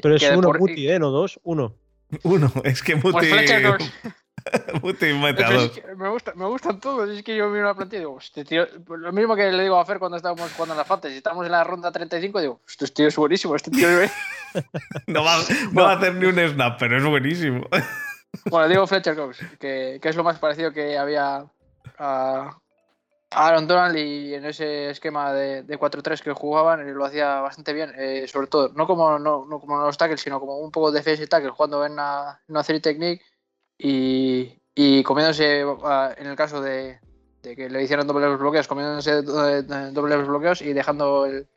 Pero 0.01 0.15
es 0.15 0.23
que 0.23 0.35
uno, 0.35 0.47
por- 0.47 0.59
Muti, 0.59 0.89
¿eh? 0.89 0.97
No 0.97 1.11
dos, 1.11 1.39
uno. 1.43 1.75
Uno, 2.23 2.49
es 2.63 2.81
que 2.81 2.95
Muti. 2.95 3.11
Pues 3.11 3.29
Fletcher 3.29 3.63
Cox. 3.69 3.91
Es 4.83 5.71
que 5.71 5.95
me, 5.95 6.09
gusta, 6.09 6.33
me 6.35 6.45
gustan 6.45 6.79
todos. 6.79 7.09
Es 7.09 7.23
que 7.23 7.35
yo 7.35 7.49
miro 7.49 7.65
la 7.65 7.73
plantilla 7.73 7.99
y 7.99 8.01
digo, 8.01 8.17
este 8.19 8.45
tío. 8.45 8.65
Lo 8.87 9.11
mismo 9.11 9.35
que 9.35 9.51
le 9.51 9.63
digo 9.63 9.77
a 9.79 9.85
Fer 9.85 9.99
cuando 9.99 10.17
estábamos 10.17 10.51
jugando 10.53 10.73
en 10.73 10.77
la 10.77 10.85
Fantasy. 10.85 11.17
Estamos 11.17 11.45
en 11.45 11.51
la 11.51 11.63
ronda 11.63 11.91
35 11.91 12.41
digo, 12.41 12.61
este 12.67 12.87
tío 12.87 13.07
es 13.07 13.15
buenísimo. 13.15 13.55
Este 13.55 13.71
tío 13.71 13.89
es... 14.01 14.11
No 15.07 15.23
va, 15.23 15.37
no 15.71 15.83
va 15.83 15.93
a 15.93 15.95
hacer 15.97 16.15
ni 16.15 16.25
un 16.25 16.35
snap, 16.35 16.79
pero 16.79 16.97
es 16.97 17.03
buenísimo. 17.03 17.65
Bueno, 18.49 18.67
digo 18.67 18.87
Fletcher 18.87 19.15
Cox, 19.15 19.39
que, 19.59 19.99
que 20.01 20.09
es 20.09 20.15
lo 20.15 20.23
más 20.23 20.37
parecido 20.39 20.71
que 20.71 20.97
había 20.97 21.45
a 21.97 22.57
Aaron 23.31 23.67
Donald 23.67 23.97
y 23.97 24.33
en 24.33 24.45
ese 24.45 24.89
esquema 24.89 25.33
de, 25.33 25.63
de 25.63 25.79
4-3 25.79 26.21
que 26.21 26.31
jugaban 26.31 26.87
eh, 26.87 26.93
lo 26.93 27.05
hacía 27.05 27.41
bastante 27.41 27.73
bien, 27.73 27.93
eh, 27.97 28.27
sobre 28.27 28.47
todo, 28.47 28.69
no 28.73 28.87
como, 28.87 29.19
no, 29.19 29.45
no 29.45 29.59
como 29.59 29.77
los 29.81 29.97
tackles, 29.97 30.21
sino 30.21 30.39
como 30.39 30.57
un 30.59 30.71
poco 30.71 30.91
defensa 30.91 31.23
y 31.23 31.27
tackle, 31.27 31.51
jugando 31.51 31.85
en 31.85 31.93
una, 31.93 32.41
en 32.47 32.55
una 32.55 32.63
technique 32.63 33.23
y, 33.77 34.59
y 34.75 35.03
comiéndose, 35.03 35.63
ah, 35.83 36.13
en 36.17 36.27
el 36.27 36.35
caso 36.35 36.61
de, 36.61 36.99
de 37.43 37.55
que 37.55 37.69
le 37.69 37.83
hicieran 37.83 38.07
dobles 38.07 38.37
bloqueos, 38.39 38.67
comiéndose 38.67 39.21
do- 39.21 39.47
eh, 39.49 39.63
dobles 39.91 40.27
bloqueos 40.27 40.61
y 40.61 40.73
dejando 40.73 41.25
el, 41.25 41.47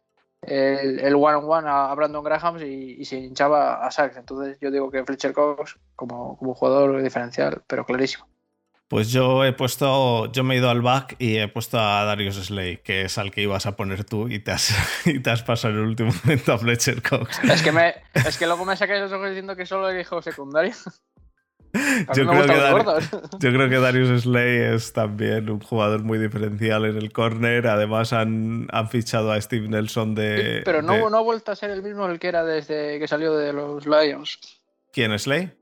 el, 0.43 1.01
el 1.01 1.15
one-on-one 1.15 1.69
a, 1.69 1.91
a 1.91 1.95
Brandon 1.95 2.25
Graham 2.25 2.59
y, 2.59 2.97
y 3.01 3.05
se 3.05 3.17
hinchaba 3.19 3.87
a 3.87 3.91
sacks. 3.91 4.17
Entonces 4.17 4.59
yo 4.61 4.71
digo 4.71 4.91
que 4.91 5.05
Fletcher 5.05 5.33
Cox 5.33 5.77
como, 5.97 6.37
como 6.39 6.55
jugador 6.55 7.03
diferencial, 7.03 7.63
pero 7.67 7.85
clarísimo. 7.85 8.27
Pues 8.89 9.13
yo 9.13 9.45
he 9.45 9.53
puesto, 9.53 10.33
yo 10.33 10.43
me 10.43 10.55
he 10.55 10.59
ido 10.59 10.69
al 10.69 10.83
back 10.83 11.15
y 11.21 11.37
he 11.37 11.47
puesto 11.47 11.79
a 11.79 12.03
Darius 12.05 12.35
Slay, 12.45 12.79
que 12.79 13.03
es 13.03 13.19
al 13.19 13.31
que 13.31 13.41
ibas 13.43 13.65
a 13.67 13.77
poner 13.77 14.03
tú 14.03 14.27
y 14.27 14.41
te 14.41 14.51
has, 14.51 14.75
y 15.07 15.21
te 15.21 15.31
has 15.31 15.45
pasado 15.45 15.75
en 15.75 15.81
el 15.81 15.87
último 15.87 16.11
momento 16.25 16.53
a 16.55 16.59
Fletcher 16.59 17.01
Cox. 17.01 17.39
Es 17.45 17.63
que, 17.63 17.71
me, 17.71 17.95
es 18.15 18.37
que 18.37 18.47
luego 18.49 18.65
me 18.65 18.77
sacáis 18.77 19.01
los 19.01 19.13
ojos 19.13 19.29
diciendo 19.29 19.55
que 19.55 19.65
solo 19.65 19.89
elijo 19.91 20.21
secundario. 20.23 20.73
A 21.73 22.13
Yo 22.15 22.27
creo, 22.27 22.31
que 22.31 22.37
gustan 22.37 22.49
los 22.49 22.59
Dar- 22.59 22.73
gordos. 22.73 23.11
yo 23.41 23.53
creo 23.53 23.69
que 23.69 23.77
Darius 23.79 24.23
Slay 24.23 24.75
es 24.75 24.93
también 24.93 25.49
un 25.51 25.61
jugador 25.61 26.03
muy 26.03 26.19
diferencial 26.19 26.85
en 26.85 26.97
el 26.97 27.13
corner. 27.13 27.67
Además 27.69 28.13
han, 28.13 28.67
han 28.73 28.89
fichado 28.89 29.31
a 29.33 29.41
Steve 29.41 29.69
Nelson 29.69 30.15
de... 30.15 30.63
Pero 30.65 30.83
no, 30.83 30.95
de- 30.95 31.11
no 31.11 31.17
ha 31.17 31.23
vuelto 31.23 31.53
a 31.53 31.57
ser 31.57 31.71
el 31.71 31.83
mismo 31.83 32.07
el 32.07 32.19
que 32.19 32.29
era 32.29 32.45
desde 32.45 32.99
que 32.99 33.07
salió 33.07 33.37
de 33.37 33.53
los 33.53 33.87
Lions. 33.87 34.39
¿Quién, 34.93 35.17
Slay? 35.19 35.53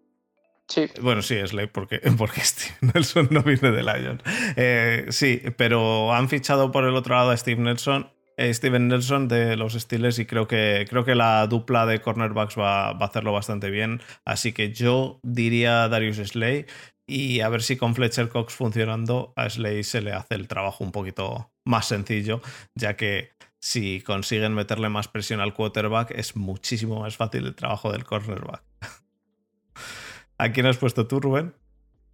Sí, 0.66 0.86
Bueno, 1.00 1.22
sí, 1.22 1.36
Slay, 1.46 1.66
porque, 1.66 1.98
porque 2.18 2.40
Steve 2.42 2.76
Nelson 2.94 3.28
no 3.30 3.42
viene 3.42 3.70
de 3.70 3.82
Lions. 3.82 4.22
Eh, 4.56 5.06
sí, 5.10 5.42
pero 5.56 6.12
han 6.12 6.28
fichado 6.28 6.70
por 6.70 6.84
el 6.84 6.94
otro 6.94 7.14
lado 7.14 7.30
a 7.30 7.36
Steve 7.36 7.60
Nelson, 7.60 8.10
Steven 8.38 8.88
Nelson 8.88 9.28
de 9.28 9.56
los 9.56 9.74
Steelers 9.74 10.18
y 10.18 10.26
creo 10.26 10.46
que, 10.46 10.86
creo 10.88 11.04
que 11.04 11.14
la 11.14 11.46
dupla 11.46 11.86
de 11.86 12.00
cornerbacks 12.00 12.56
va, 12.56 12.92
va 12.92 13.06
a 13.06 13.08
hacerlo 13.08 13.32
bastante 13.32 13.70
bien. 13.70 14.00
Así 14.24 14.52
que 14.52 14.72
yo 14.72 15.18
diría 15.22 15.88
Darius 15.88 16.18
Slay 16.18 16.66
y 17.06 17.40
a 17.40 17.48
ver 17.48 17.62
si 17.62 17.76
con 17.76 17.94
Fletcher 17.94 18.28
Cox 18.28 18.54
funcionando 18.54 19.32
a 19.34 19.48
Slay 19.48 19.82
se 19.82 20.02
le 20.02 20.12
hace 20.12 20.34
el 20.34 20.46
trabajo 20.46 20.84
un 20.84 20.92
poquito 20.92 21.50
más 21.64 21.86
sencillo, 21.88 22.42
ya 22.74 22.96
que 22.96 23.30
si 23.60 24.02
consiguen 24.02 24.54
meterle 24.54 24.88
más 24.88 25.08
presión 25.08 25.40
al 25.40 25.54
quarterback 25.54 26.12
es 26.12 26.36
muchísimo 26.36 27.00
más 27.00 27.16
fácil 27.16 27.46
el 27.46 27.54
trabajo 27.54 27.90
del 27.90 28.04
cornerback. 28.04 28.62
¿A 30.38 30.52
quién 30.52 30.66
has 30.66 30.76
puesto 30.76 31.08
tú, 31.08 31.18
Rubén? 31.18 31.54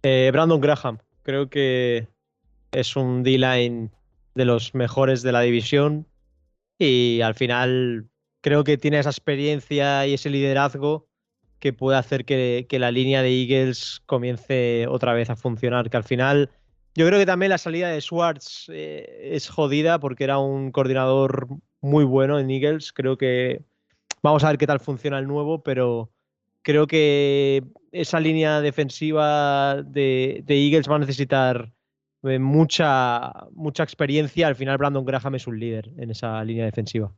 Eh, 0.01 0.29
Brandon 0.31 0.61
Graham, 0.61 0.99
creo 1.23 1.49
que 1.49 2.07
es 2.71 2.95
un 2.95 3.21
D-line 3.21 3.91
de 4.33 4.45
los 4.45 4.73
mejores 4.73 5.21
de 5.21 5.31
la 5.31 5.41
división 5.41 6.07
y 6.77 7.21
al 7.21 7.35
final 7.35 8.07
creo 8.41 8.63
que 8.63 8.77
tiene 8.77 8.99
esa 8.99 9.09
experiencia 9.09 10.05
y 10.07 10.13
ese 10.13 10.29
liderazgo 10.29 11.07
que 11.59 11.73
puede 11.73 11.97
hacer 11.97 12.25
que, 12.25 12.67
la 12.71 12.91
línea 12.91 13.21
de 13.21 13.29
Eagles 13.29 14.01
comience 14.05 14.85
otra 14.87 15.13
vez 15.13 15.29
a 15.29 15.35
funcionar, 15.35 15.89
que 15.89 15.97
al 15.97 16.03
final 16.03 16.51
yo 16.93 17.07
creo 17.07 17.19
que 17.19 17.25
también 17.25 17.49
la 17.49 17.57
salida 17.57 17.89
de 17.89 18.01
Schwartz 18.01 18.69
eh, 18.69 19.31
es 19.33 19.49
jodida 19.49 19.99
porque 19.99 20.23
era 20.23 20.37
un 20.37 20.71
coordinador 20.71 21.47
muy 21.81 22.03
bueno 22.03 22.39
en 22.39 22.51
Eagles, 22.51 22.93
creo 22.93 23.17
que 23.17 23.63
vamos 24.21 24.43
a 24.43 24.49
ver 24.49 24.57
qué 24.57 24.67
tal 24.67 24.79
funciona 24.79 25.17
el 25.17 25.27
nuevo, 25.27 25.63
pero 25.63 26.11
creo 26.61 26.87
que 26.87 27.63
esa 27.91 28.19
línea 28.19 28.61
defensiva 28.61 29.81
de, 29.81 30.41
de 30.45 30.65
Eagles 30.65 30.89
va 30.89 30.95
a 30.95 30.99
necesitar 30.99 31.71
eh, 32.27 32.39
mucha, 32.39 33.31
mucha 33.53 33.83
experiencia. 33.83 34.47
Al 34.47 34.55
final, 34.55 34.77
Brandon 34.77 35.05
Graham 35.05 35.35
es 35.35 35.47
un 35.47 35.59
líder 35.59 35.91
en 35.97 36.11
esa 36.11 36.43
línea 36.43 36.65
defensiva. 36.65 37.11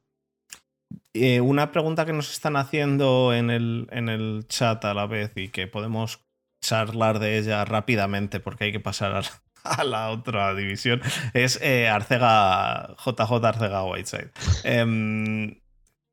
Eh, 1.14 1.42
una 1.42 1.72
pregunta 1.72 2.06
que 2.06 2.14
nos 2.14 2.32
están 2.32 2.56
haciendo 2.56 3.34
en 3.34 3.50
el, 3.50 3.88
en 3.92 4.08
el 4.10 4.46
chat 4.48 4.84
a 4.86 4.94
la 4.94 5.06
vez 5.08 5.32
y 5.36 5.50
que 5.50 5.68
podemos 5.68 6.22
charlar 6.64 7.20
de 7.20 7.38
ella 7.38 7.66
rápidamente 7.66 8.40
porque 8.40 8.66
hay 8.66 8.72
que 8.72 8.80
pasar 8.80 9.16
a, 9.16 9.22
a 9.64 9.84
la 9.84 10.10
otra 10.10 10.56
división 10.56 11.02
es 11.34 11.60
eh, 11.62 11.88
Arcega, 11.90 12.96
JJ 13.06 13.46
Arcega 13.46 13.84
Whiteside. 13.84 14.32
Em, 14.64 15.60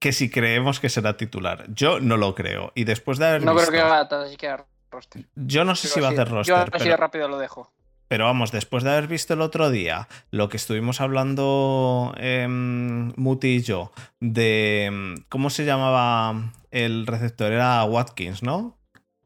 que 0.00 0.12
si 0.12 0.28
creemos 0.28 0.80
que 0.80 0.88
será 0.88 1.16
titular. 1.16 1.64
Yo 1.68 2.00
no 2.00 2.16
lo 2.16 2.34
creo. 2.34 2.72
Y 2.74 2.84
después 2.84 3.18
de 3.18 3.26
haber 3.26 3.42
no 3.44 3.54
creo 3.54 3.70
que 3.70 3.80
haga 3.80 4.08
tan 4.08 4.28
siquiera 4.28 4.66
roster. 4.90 5.24
Yo 5.34 5.64
no 5.64 5.74
sé 5.76 5.88
Pero 5.88 5.94
si 5.94 6.00
va 6.00 6.08
a 6.08 6.10
hacer 6.10 6.28
Yo 6.28 6.34
roster. 6.34 6.56
así 6.56 6.70
pero- 6.72 6.84
de 6.90 6.96
rápido 6.96 7.28
lo 7.28 7.38
dejo. 7.38 7.72
Pero 8.08 8.24
vamos, 8.26 8.52
después 8.52 8.84
de 8.84 8.90
haber 8.90 9.06
visto 9.08 9.34
el 9.34 9.40
otro 9.40 9.70
día 9.70 10.08
lo 10.30 10.48
que 10.48 10.56
estuvimos 10.58 11.00
hablando 11.00 12.14
em, 12.18 13.12
Muti 13.16 13.48
y 13.56 13.62
yo 13.62 13.92
de 14.20 14.84
em, 14.86 15.14
cómo 15.28 15.50
se 15.50 15.64
llamaba 15.64 16.52
el 16.70 17.06
receptor, 17.06 17.52
era 17.52 17.82
Watkins, 17.84 18.42
¿no? 18.42 18.78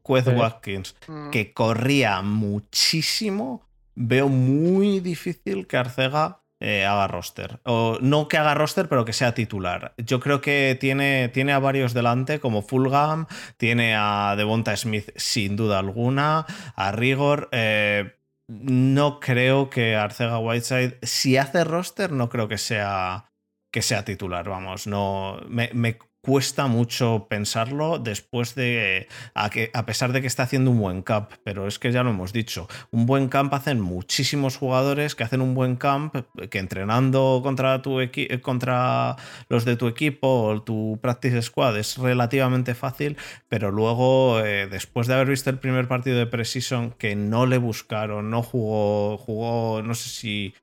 Quez 0.05 0.25
Sí. 0.25 0.31
Watkins, 0.31 0.95
Mm. 1.07 1.29
que 1.29 1.53
corría 1.53 2.21
muchísimo. 2.21 3.67
Veo 3.95 4.29
muy 4.29 4.99
difícil 5.01 5.67
que 5.67 5.77
Arcega 5.77 6.41
eh, 6.61 6.85
haga 6.85 7.07
roster. 7.07 7.59
O 7.63 7.97
no 8.01 8.27
que 8.27 8.37
haga 8.37 8.53
roster, 8.53 8.89
pero 8.89 9.05
que 9.05 9.13
sea 9.13 9.33
titular. 9.33 9.93
Yo 9.97 10.19
creo 10.19 10.41
que 10.41 10.77
tiene, 10.79 11.29
tiene 11.29 11.53
a 11.53 11.59
varios 11.59 11.93
delante, 11.93 12.41
como 12.41 12.61
Fulgham, 12.61 13.27
tiene 13.55 13.95
a 13.95 14.33
Devonta 14.37 14.75
Smith 14.75 15.09
sin 15.15 15.55
duda 15.55 15.79
alguna, 15.79 16.45
a 16.75 16.91
Rigor. 16.91 17.47
eh, 17.53 18.13
no 18.49 19.19
creo 19.19 19.69
que 19.69 19.95
Arcega 19.95 20.39
Whiteside, 20.39 20.97
si 21.03 21.37
hace 21.37 21.63
roster, 21.63 22.11
no 22.11 22.29
creo 22.29 22.47
que 22.47 22.57
sea, 22.57 23.31
que 23.71 23.83
sea 23.83 24.03
titular. 24.03 24.49
Vamos, 24.49 24.87
no. 24.87 25.39
Me, 25.47 25.99
cuesta 26.29 26.67
mucho 26.67 27.25
pensarlo 27.27 27.97
después 27.97 28.53
de. 28.53 29.07
A, 29.33 29.49
que, 29.49 29.71
a 29.73 29.87
pesar 29.87 30.11
de 30.13 30.21
que 30.21 30.27
está 30.27 30.43
haciendo 30.43 30.69
un 30.69 30.79
buen 30.79 31.01
camp, 31.01 31.31
pero 31.43 31.65
es 31.65 31.79
que 31.79 31.91
ya 31.91 32.03
lo 32.03 32.11
hemos 32.11 32.33
dicho. 32.33 32.67
Un 32.91 33.07
buen 33.07 33.29
camp 33.29 33.51
hacen 33.55 33.81
muchísimos 33.81 34.55
jugadores 34.55 35.15
que 35.15 35.23
hacen 35.23 35.41
un 35.41 35.55
buen 35.55 35.75
camp, 35.75 36.15
que 36.51 36.59
entrenando 36.59 37.39
contra, 37.41 37.81
tu 37.81 37.99
equi- 37.99 38.41
contra 38.41 39.15
los 39.49 39.65
de 39.65 39.75
tu 39.75 39.87
equipo 39.87 40.27
o 40.43 40.61
tu 40.61 40.99
practice 41.01 41.41
squad 41.41 41.75
es 41.79 41.97
relativamente 41.97 42.75
fácil, 42.75 43.17
pero 43.47 43.71
luego, 43.71 44.39
eh, 44.41 44.67
después 44.69 45.07
de 45.07 45.15
haber 45.15 45.29
visto 45.29 45.49
el 45.49 45.57
primer 45.57 45.87
partido 45.87 46.19
de 46.19 46.27
Precision, 46.27 46.91
que 46.91 47.15
no 47.15 47.47
le 47.47 47.57
buscaron, 47.57 48.29
no 48.29 48.43
jugó, 48.43 49.17
jugó, 49.17 49.81
no 49.81 49.95
sé 49.95 50.09
si 50.09 50.53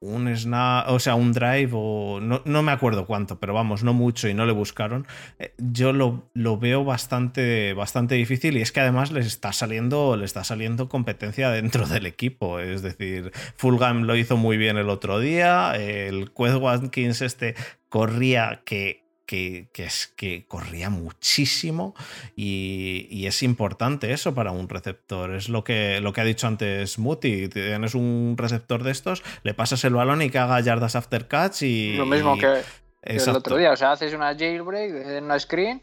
un 0.00 0.34
snap, 0.34 0.88
o 0.88 0.98
sea, 0.98 1.14
un 1.14 1.32
drive 1.32 1.70
o 1.74 2.20
no, 2.20 2.40
no 2.46 2.62
me 2.62 2.72
acuerdo 2.72 3.06
cuánto, 3.06 3.38
pero 3.38 3.52
vamos, 3.52 3.84
no 3.84 3.92
mucho 3.92 4.28
y 4.28 4.34
no 4.34 4.46
le 4.46 4.52
buscaron. 4.52 5.06
eh, 5.38 5.52
Yo 5.58 5.92
lo, 5.92 6.30
lo 6.34 6.56
veo 6.58 6.84
bastante, 6.84 7.74
bastante 7.74 8.14
difícil 8.14 8.56
y 8.56 8.62
es 8.62 8.72
que 8.72 8.80
además 8.80 9.12
les 9.12 9.26
está 9.26 9.52
saliendo, 9.52 10.18
está 10.22 10.42
saliendo 10.44 10.88
competencia 10.88 11.50
dentro 11.50 11.86
del 11.86 12.06
equipo. 12.06 12.60
Es 12.60 12.82
decir, 12.82 13.30
Fulham 13.56 14.02
lo 14.02 14.16
hizo 14.16 14.36
muy 14.36 14.56
bien 14.56 14.78
el 14.78 14.88
otro 14.88 15.20
día, 15.20 15.74
el 15.76 16.32
Quez 16.32 16.54
Watkins 16.54 17.20
este 17.20 17.54
corría 17.88 18.62
que 18.64 19.09
que, 19.30 19.68
que 19.72 19.84
es 19.84 20.08
que 20.16 20.44
corría 20.48 20.90
muchísimo 20.90 21.94
y, 22.34 23.06
y 23.10 23.28
es 23.28 23.44
importante 23.44 24.12
eso 24.12 24.34
para 24.34 24.50
un 24.50 24.68
receptor. 24.68 25.32
Es 25.36 25.48
lo 25.48 25.62
que, 25.62 26.00
lo 26.00 26.12
que 26.12 26.20
ha 26.20 26.24
dicho 26.24 26.48
antes 26.48 26.98
Muti. 26.98 27.46
Tienes 27.48 27.94
un 27.94 28.34
receptor 28.36 28.82
de 28.82 28.90
estos, 28.90 29.22
le 29.44 29.54
pasas 29.54 29.84
el 29.84 29.94
balón 29.94 30.20
y 30.22 30.30
que 30.30 30.38
haga 30.38 30.58
yardas 30.58 30.96
after 30.96 31.28
catch 31.28 31.62
y. 31.62 31.94
Lo 31.96 32.06
mismo 32.06 32.34
y- 32.34 32.40
que, 32.40 32.60
que 33.04 33.16
el 33.16 33.28
otro 33.36 33.56
día. 33.56 33.70
O 33.70 33.76
sea, 33.76 33.92
haces 33.92 34.12
una 34.14 34.34
jailbreak 34.36 35.06
en 35.06 35.24
una 35.24 35.38
screen, 35.38 35.80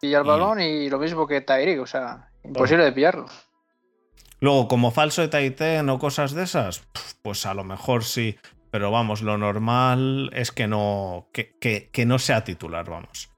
pilla 0.00 0.18
el 0.20 0.24
Y- 0.24 0.28
balón 0.28 0.60
y 0.60 0.88
lo 0.88 1.00
mismo 1.00 1.26
que 1.26 1.40
Tyreek. 1.40 1.80
O 1.80 1.86
sea, 1.88 2.30
imposible 2.44 2.84
de 2.84 2.92
pillarlo. 2.92 3.26
Luego, 4.38 4.68
como 4.68 4.92
falso 4.92 5.20
de 5.20 5.28
Taiten 5.28 5.88
o 5.88 5.98
cosas 5.98 6.32
de 6.32 6.44
esas, 6.44 6.84
pues 7.22 7.44
a 7.44 7.54
lo 7.54 7.64
mejor 7.64 8.04
sí. 8.04 8.36
Pero 8.74 8.90
vamos, 8.90 9.22
lo 9.22 9.38
normal 9.38 10.30
es 10.34 10.50
que 10.50 10.66
no, 10.66 11.28
que, 11.32 11.56
que- 11.92 12.06
no 12.06 12.18
sea 12.18 12.42
titular, 12.42 12.90
vamos. 12.90 13.30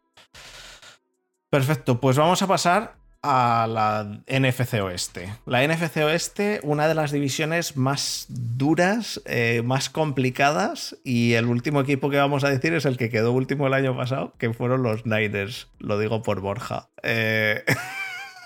Perfecto, 1.50 2.00
pues 2.00 2.16
vamos 2.16 2.40
a 2.40 2.46
pasar 2.46 2.94
a 3.20 3.66
la 3.68 4.22
NFC 4.28 4.80
Oeste. 4.82 5.34
La 5.44 5.62
NFC 5.68 5.98
Oeste, 5.98 6.60
una 6.62 6.88
de 6.88 6.94
las 6.94 7.12
divisiones 7.12 7.76
más 7.76 8.24
duras, 8.30 9.20
eh, 9.26 9.60
más 9.62 9.90
complicadas, 9.90 10.96
y 11.04 11.34
el 11.34 11.44
último 11.44 11.82
equipo 11.82 12.08
que 12.08 12.16
vamos 12.16 12.42
a 12.42 12.48
decir 12.48 12.72
es 12.72 12.86
el 12.86 12.96
que 12.96 13.10
quedó 13.10 13.32
último 13.32 13.66
el 13.66 13.74
año 13.74 13.94
pasado, 13.94 14.32
que 14.38 14.54
fueron 14.54 14.82
los 14.82 15.04
Niners. 15.04 15.68
Lo 15.78 15.98
digo 15.98 16.22
por 16.22 16.40
Borja. 16.40 16.88
Eh, 17.02 17.62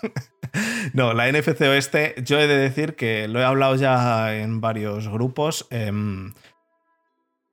no, 0.93 1.15
la 1.15 1.31
NFC 1.31 1.61
Oeste, 1.61 2.17
yo 2.25 2.41
he 2.41 2.49
de 2.49 2.57
decir 2.57 2.97
que 2.97 3.29
lo 3.29 3.39
he 3.39 3.45
hablado 3.45 3.77
ya 3.77 4.35
en 4.37 4.61
varios 4.61 5.07
grupos. 5.07 5.69
Em, 5.71 6.33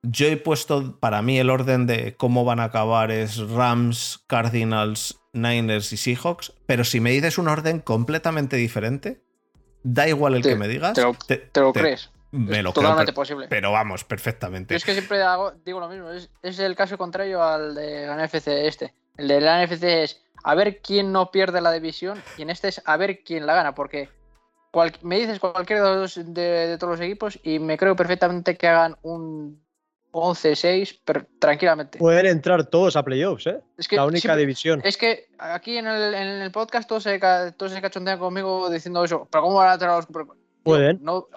yo 0.10 0.28
he 0.28 0.38
puesto 0.38 1.00
para 1.00 1.22
mí 1.22 1.40
el 1.40 1.50
orden 1.50 1.86
de 1.86 2.16
cómo 2.16 2.46
van 2.46 2.60
a 2.60 2.66
acabar 2.66 3.12
es 3.12 3.38
Rams, 3.38 4.24
Cardinals, 4.28 5.20
Niners 5.34 5.92
y 5.92 5.98
Seahawks, 5.98 6.54
pero 6.66 6.84
si 6.84 7.00
me 7.00 7.12
dices 7.12 7.38
un 7.38 7.48
orden 7.48 7.80
completamente 7.80 8.56
diferente, 8.56 9.22
da 9.84 10.08
igual 10.08 10.36
el 10.36 10.44
que 10.44 10.56
me 10.56 10.68
digas. 10.68 10.94
Te 10.94 11.02
lo, 11.62 11.74
crees. 11.74 12.10
Me 12.32 12.64
lo 12.64 12.74
totalmente 12.74 13.12
creo, 13.12 13.16
posible. 13.16 13.48
Pero 13.50 13.72
vamos, 13.72 14.04
perfectamente. 14.04 14.74
Yo 14.74 14.78
es 14.78 14.86
que 14.86 14.94
siempre 14.94 15.20
digo 15.66 15.80
lo 15.80 15.90
mismo. 15.90 16.10
Es, 16.42 16.60
el 16.60 16.76
caso 16.76 16.98
contrario 16.98 17.44
al 17.44 17.76
de 17.76 18.08
la 18.08 18.26
NFC 18.26 18.48
este. 18.48 18.94
El 19.18 19.28
de 19.28 19.42
la 19.42 19.66
NFC 19.66 19.84
es 19.84 20.22
a 20.44 20.56
ver 20.56 20.82
quién 20.82 21.12
no 21.12 21.32
pierde 21.32 21.60
la 21.60 21.72
división 21.72 22.22
y 22.38 22.44
en 22.44 22.50
este 22.50 22.70
es 22.70 22.82
a 22.86 22.96
ver 22.98 23.24
quién 23.24 23.46
la 23.46 23.56
gana. 23.56 23.76
Porque 23.76 24.10
me 25.02 25.20
dices 25.20 25.40
cualquiera 25.40 25.84
de, 25.84 26.24
de, 26.24 26.78
todos 26.78 26.92
los 26.92 27.02
equipos 27.02 27.40
y 27.44 27.60
me 27.60 27.78
creo 27.78 27.96
perfectamente 27.96 28.58
que 28.58 28.68
hagan 28.68 28.96
un 29.02 29.67
11-6 30.12 31.00
tranquilamente. 31.40 32.00
Pueden 32.00 32.26
entrar 32.26 32.66
todos 32.66 32.96
a 32.96 33.04
playoffs, 33.04 33.48
¿eh? 33.48 33.60
Es 33.78 33.92
la 33.92 34.06
única 34.06 34.36
división. 34.36 34.82
Es 34.84 34.98
que 34.98 35.28
aquí 35.38 35.78
en 35.78 35.88
el, 35.88 36.14
en 36.14 36.28
el 36.42 36.52
podcast 36.52 36.88
todos 36.88 37.04
se, 37.04 37.20
todos 37.58 37.72
se 37.72 37.82
cachondean 37.82 38.20
conmigo 38.20 38.70
diciendo 38.70 39.04
eso. 39.04 39.28
¿Pero 39.32 39.44
cómo 39.44 39.56
van 39.56 39.70
a 39.70 39.74
entrar 39.74 39.92
los 39.96 40.08
Pueden. 40.64 41.00
No, 41.02 41.28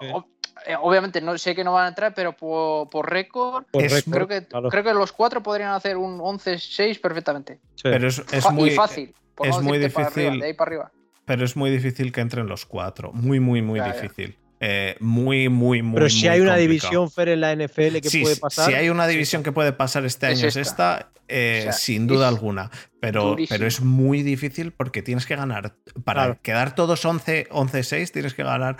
eh, 0.65 0.75
obviamente 0.79 1.21
no 1.21 1.37
sé 1.37 1.55
que 1.55 1.63
no 1.63 1.73
van 1.73 1.85
a 1.85 1.87
entrar, 1.89 2.13
pero 2.13 2.33
por, 2.33 2.89
por 2.89 3.09
récord, 3.09 3.65
creo, 3.71 4.27
que, 4.27 4.45
creo 4.45 4.83
que 4.83 4.93
los 4.93 5.11
cuatro 5.11 5.41
podrían 5.41 5.71
hacer 5.71 5.97
un 5.97 6.19
11-6 6.19 6.99
perfectamente. 6.99 7.59
Pero 7.81 8.07
es, 8.07 8.51
muy 8.51 8.71
fácil. 8.71 9.13
Es 9.43 9.59
muy 9.61 9.77
difícil. 9.77 10.39
de 10.39 10.47
ahí 10.47 10.53
para 10.53 10.69
arriba. 10.69 10.91
Pero 11.25 11.45
es 11.45 11.55
muy 11.55 11.69
difícil 11.69 12.11
que 12.11 12.21
entren 12.21 12.47
los 12.47 12.65
cuatro. 12.65 13.11
Muy, 13.13 13.39
muy, 13.39 13.61
muy 13.61 13.79
difícil. 13.79 14.37
Eh, 14.63 14.95
muy, 14.99 15.49
muy, 15.49 15.81
muy. 15.81 15.95
Pero 15.95 16.09
si 16.09 16.27
hay 16.27 16.39
una 16.39 16.55
división, 16.55 17.09
Fer, 17.09 17.29
en 17.29 17.41
la 17.41 17.55
NFL 17.55 17.97
que 17.97 18.21
puede 18.21 18.35
pasar. 18.35 18.69
Si 18.69 18.75
hay 18.75 18.89
una 18.89 19.07
división 19.07 19.41
que 19.41 19.51
puede 19.51 19.73
pasar 19.73 20.05
este 20.05 20.27
año, 20.27 20.45
es 20.45 20.55
esta, 20.55 21.09
eh, 21.27 21.69
sin 21.71 22.05
duda 22.05 22.27
alguna. 22.27 22.69
Pero, 22.99 23.35
pero 23.49 23.65
es 23.65 23.81
muy 23.81 24.21
difícil 24.21 24.71
porque 24.71 25.01
tienes 25.01 25.25
que 25.25 25.35
ganar. 25.35 25.73
Para 26.03 26.35
quedar 26.35 26.75
todos 26.75 27.05
11-6, 27.05 28.11
tienes 28.11 28.35
que 28.35 28.43
ganar 28.43 28.77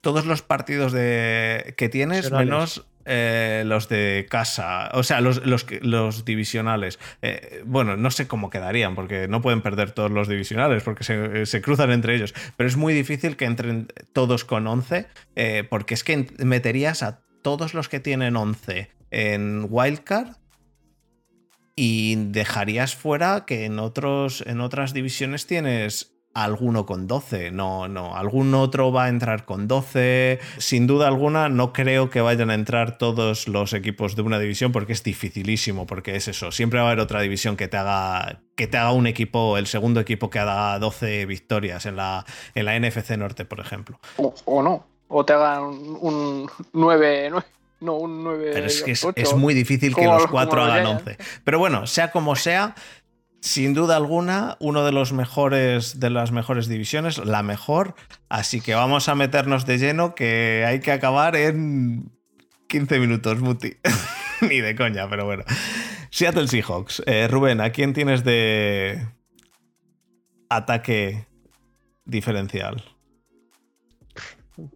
todos 0.00 0.26
los 0.26 0.42
partidos 0.42 0.90
de, 0.90 1.74
que 1.76 1.88
tienes, 1.88 2.32
menos 2.32 2.87
eh, 3.10 3.62
los 3.64 3.88
de 3.88 4.26
casa, 4.28 4.90
o 4.92 5.02
sea, 5.02 5.22
los, 5.22 5.40
los, 5.46 6.24
divisionales. 6.26 6.98
Eh, 7.22 7.62
bueno, 7.64 7.96
no 7.96 8.10
sé 8.10 8.28
cómo 8.28 8.50
quedarían, 8.50 8.94
porque 8.94 9.28
no 9.28 9.40
pueden 9.40 9.62
perder 9.62 9.92
todos 9.92 10.10
los 10.10 10.28
divisionales, 10.28 10.82
porque 10.82 11.04
se, 11.46 11.62
cruzan 11.62 11.90
entre 11.90 12.14
ellos. 12.14 12.34
Pero 12.58 12.68
es 12.68 12.76
muy 12.76 12.92
difícil 12.92 13.36
que 13.36 13.46
entren 13.46 13.88
todos 14.12 14.44
con 14.44 14.66
11, 14.66 15.06
eh, 15.36 15.66
porque 15.70 15.94
es 15.94 16.04
que 16.04 16.26
meterías 16.38 17.02
a 17.02 17.22
todos 17.42 17.72
los 17.72 17.88
que 17.88 17.98
tienen 17.98 18.36
11 18.36 18.90
en 19.10 19.66
Wildcard 19.70 20.36
y 21.74 22.16
dejarías 22.16 22.94
fuera 22.94 23.46
que 23.46 23.64
en, 23.64 23.78
otros, 23.78 24.44
en 24.46 24.60
otras 24.60 24.92
divisiones 24.92 25.46
tienes 25.46 26.17
alguno 26.34 26.86
con 26.86 27.06
12. 27.06 27.50
No, 27.50 27.88
no, 27.88 28.14
algún 28.16 28.54
otro 28.54 28.92
va 28.92 29.04
a 29.04 29.08
entrar 29.08 29.44
con 29.44 29.68
12. 29.68 30.38
Sin 30.58 30.86
duda 30.86 31.08
alguna, 31.08 31.48
no 31.48 31.72
creo 31.72 32.10
que 32.10 32.20
vayan 32.20 32.50
a 32.50 32.54
entrar 32.54 32.98
todos 32.98 33.48
los 33.48 33.72
equipos 33.72 34.16
de 34.16 34.22
una 34.22 34.38
división 34.38 34.72
porque 34.72 34.92
es 34.92 35.02
dificilísimo, 35.02 35.86
porque 35.86 36.16
es 36.16 36.28
eso. 36.28 36.52
Siempre 36.52 36.80
va 36.80 36.86
a 36.86 36.88
haber 36.92 37.00
otra 37.00 37.20
división 37.20 37.56
que 37.56 37.68
te 37.68 37.76
haga, 37.76 38.40
que 38.54 38.66
te 38.66 38.76
haga 38.76 38.92
un 38.92 39.06
equipo, 39.06 39.58
el 39.58 39.66
segundo 39.66 40.00
equipo 40.00 40.30
que 40.30 40.38
haga 40.38 40.78
12 40.78 41.26
victorias 41.26 41.86
en 41.86 41.96
la, 41.96 42.24
en 42.54 42.64
la 42.64 42.78
NFC 42.78 43.10
Norte, 43.16 43.44
por 43.44 43.60
ejemplo. 43.60 43.98
O, 44.16 44.62
no, 44.62 44.86
o 45.08 45.24
te 45.24 45.32
hagan 45.32 45.64
un, 45.64 46.48
9, 46.72 47.30
no, 47.80 47.94
un 47.94 48.24
9. 48.24 48.50
Pero 48.52 48.66
es 48.66 48.82
que 48.82 48.92
es, 48.92 49.34
muy 49.34 49.54
difícil 49.54 49.94
que 49.94 50.04
los 50.04 50.26
cuatro 50.26 50.62
hagan 50.62 50.86
11. 50.86 51.16
Pero 51.44 51.58
bueno, 51.58 51.86
sea 51.86 52.10
como 52.10 52.36
sea, 52.36 52.74
sin 53.40 53.74
duda 53.74 53.96
alguna, 53.96 54.56
uno 54.60 54.84
de 54.84 54.92
los 54.92 55.12
mejores 55.12 56.00
de 56.00 56.10
las 56.10 56.32
mejores 56.32 56.68
divisiones, 56.68 57.18
la 57.18 57.42
mejor. 57.42 57.94
Así 58.28 58.60
que 58.60 58.74
vamos 58.74 59.08
a 59.08 59.14
meternos 59.14 59.66
de 59.66 59.78
lleno 59.78 60.14
que 60.14 60.64
hay 60.66 60.80
que 60.80 60.92
acabar 60.92 61.36
en 61.36 62.10
15 62.68 62.98
minutos, 62.98 63.40
Muti. 63.40 63.76
Ni 64.40 64.60
de 64.60 64.74
coña, 64.74 65.08
pero 65.08 65.24
bueno. 65.24 65.44
Seattle 66.10 66.48
Seahawks. 66.48 67.02
Eh, 67.06 67.28
Rubén, 67.28 67.60
¿a 67.60 67.70
quién 67.70 67.92
tienes 67.92 68.24
de 68.24 69.06
ataque 70.48 71.26
diferencial? 72.04 72.82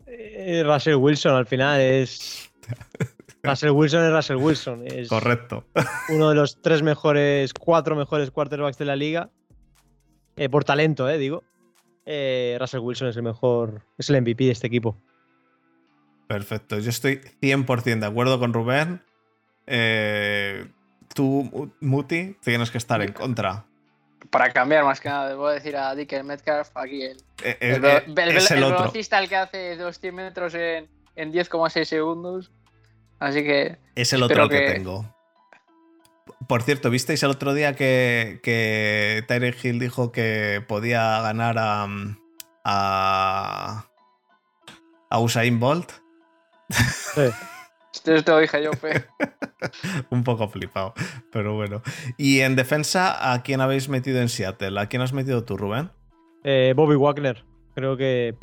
Eh, 0.06 0.62
Russell 0.64 0.94
Wilson 0.94 1.34
al 1.34 1.46
final 1.46 1.80
es 1.80 2.52
Russell 3.42 3.70
Wilson 3.70 4.04
es 4.04 4.12
Russell 4.12 4.36
Wilson. 4.36 4.86
Es 4.86 5.08
Correcto. 5.08 5.64
Uno 6.10 6.28
de 6.28 6.36
los 6.36 6.62
tres 6.62 6.82
mejores, 6.82 7.52
cuatro 7.52 7.96
mejores 7.96 8.30
quarterbacks 8.30 8.78
de 8.78 8.84
la 8.84 8.94
liga. 8.94 9.30
Eh, 10.36 10.48
por 10.48 10.64
talento, 10.64 11.08
eh, 11.08 11.18
digo. 11.18 11.42
Eh, 12.06 12.56
Russell 12.60 12.80
Wilson 12.80 13.08
es 13.08 13.16
el 13.16 13.22
mejor, 13.22 13.82
es 13.98 14.08
el 14.10 14.22
MVP 14.22 14.44
de 14.44 14.52
este 14.52 14.68
equipo. 14.68 14.96
Perfecto. 16.28 16.78
Yo 16.78 16.90
estoy 16.90 17.20
100% 17.40 18.00
de 18.00 18.06
acuerdo 18.06 18.38
con 18.38 18.52
Rubén. 18.52 19.02
tú, 21.14 21.72
Muti, 21.80 22.36
tienes 22.42 22.70
que 22.70 22.78
estar 22.78 23.02
en 23.02 23.12
contra. 23.12 23.66
Para 24.30 24.52
cambiar 24.52 24.84
más 24.84 25.00
que 25.00 25.08
nada, 25.08 25.28
debo 25.28 25.48
decir 25.48 25.76
a 25.76 25.94
Dick 25.96 26.22
Metcalf, 26.22 26.70
aquí 26.74 27.02
el, 27.02 27.16
el, 27.60 27.80
velocista, 28.14 29.18
el 29.18 29.28
que 29.28 29.36
hace 29.36 29.76
200 29.76 30.12
metros 30.14 30.54
en, 30.54 30.88
en 31.16 31.32
10,6 31.32 31.84
segundos. 31.84 32.50
Así 33.22 33.44
que. 33.44 33.78
Es 33.94 34.12
el 34.12 34.22
otro 34.24 34.48
que... 34.48 34.72
tengo. 34.72 35.14
Por 36.48 36.62
cierto, 36.62 36.90
¿visteis 36.90 37.22
el 37.22 37.30
otro 37.30 37.54
día 37.54 37.76
que, 37.76 38.40
que 38.42 39.24
Tyreek 39.28 39.64
Hill 39.64 39.78
dijo 39.78 40.10
que 40.10 40.62
podía 40.66 41.22
ganar 41.22 41.56
a. 41.56 41.86
a. 42.64 43.84
a 45.08 45.18
Usain 45.20 45.60
Bolt? 45.60 45.92
Sí. 46.68 47.22
Esto 48.04 48.32
lo 48.32 48.38
dije 48.40 48.64
yo, 48.64 48.72
fe. 48.72 49.04
Un 50.10 50.24
poco 50.24 50.48
flipado, 50.48 50.94
pero 51.30 51.54
bueno. 51.54 51.82
Y 52.16 52.40
en 52.40 52.56
defensa, 52.56 53.32
¿a 53.32 53.42
quién 53.42 53.60
habéis 53.60 53.88
metido 53.88 54.20
en 54.20 54.28
Seattle? 54.28 54.80
¿A 54.80 54.86
quién 54.86 55.02
has 55.02 55.12
metido 55.12 55.44
tú, 55.44 55.56
Rubén? 55.56 55.92
Eh, 56.42 56.72
Bobby 56.74 56.96
Wagner. 56.96 57.44
Creo 57.76 57.96
que 57.96 58.34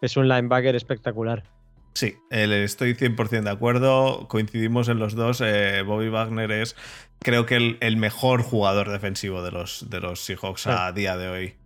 es 0.00 0.16
un 0.16 0.28
linebacker 0.28 0.74
espectacular. 0.74 1.44
Sí, 1.92 2.16
estoy 2.30 2.94
100% 2.94 3.42
de 3.42 3.50
acuerdo, 3.50 4.28
coincidimos 4.28 4.88
en 4.88 4.98
los 4.98 5.14
dos. 5.14 5.40
Eh, 5.44 5.82
Bobby 5.82 6.08
Wagner 6.08 6.50
es, 6.52 6.76
creo 7.18 7.46
que, 7.46 7.76
el, 7.80 7.96
mejor 7.96 8.42
jugador 8.42 8.90
defensivo 8.90 9.42
de 9.42 9.50
los, 9.50 9.90
de 9.90 10.00
los 10.00 10.20
Seahawks 10.24 10.66
a 10.68 10.92
día 10.92 11.16
de 11.16 11.28
hoy. 11.28 11.56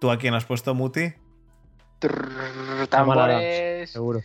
¿Tú 0.00 0.10
a 0.10 0.18
quién 0.18 0.34
has 0.34 0.44
puesto, 0.44 0.74
Muti? 0.74 1.14
Tambores. 2.90 3.90
Seguro. 3.90 4.20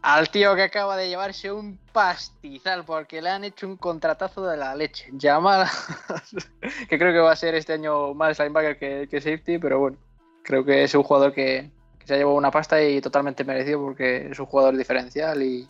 Al 0.00 0.30
tío 0.30 0.54
que 0.54 0.62
acaba 0.62 0.96
de 0.96 1.08
llevarse 1.08 1.50
un 1.50 1.78
pastizal 1.92 2.84
porque 2.84 3.20
le 3.20 3.28
han 3.30 3.42
hecho 3.42 3.66
un 3.66 3.76
contratazo 3.76 4.46
de 4.46 4.56
la 4.56 4.74
leche. 4.76 5.08
Llamada. 5.12 5.68
que 6.88 6.98
creo 6.98 7.12
que 7.12 7.18
va 7.18 7.32
a 7.32 7.36
ser 7.36 7.56
este 7.56 7.72
año 7.72 8.14
más 8.14 8.38
linebacker 8.38 8.78
que, 8.78 9.08
que 9.10 9.20
safety, 9.20 9.58
pero 9.58 9.80
bueno, 9.80 9.98
creo 10.44 10.64
que 10.64 10.84
es 10.84 10.94
un 10.94 11.02
jugador 11.02 11.34
que, 11.34 11.70
se 12.06 12.14
ha 12.14 12.16
llevado 12.16 12.36
una 12.36 12.50
pasta 12.50 12.80
y 12.82 13.00
totalmente 13.00 13.44
merecido 13.44 13.80
porque 13.80 14.28
es 14.30 14.38
un 14.38 14.46
jugador 14.46 14.76
diferencial 14.76 15.42
y, 15.42 15.68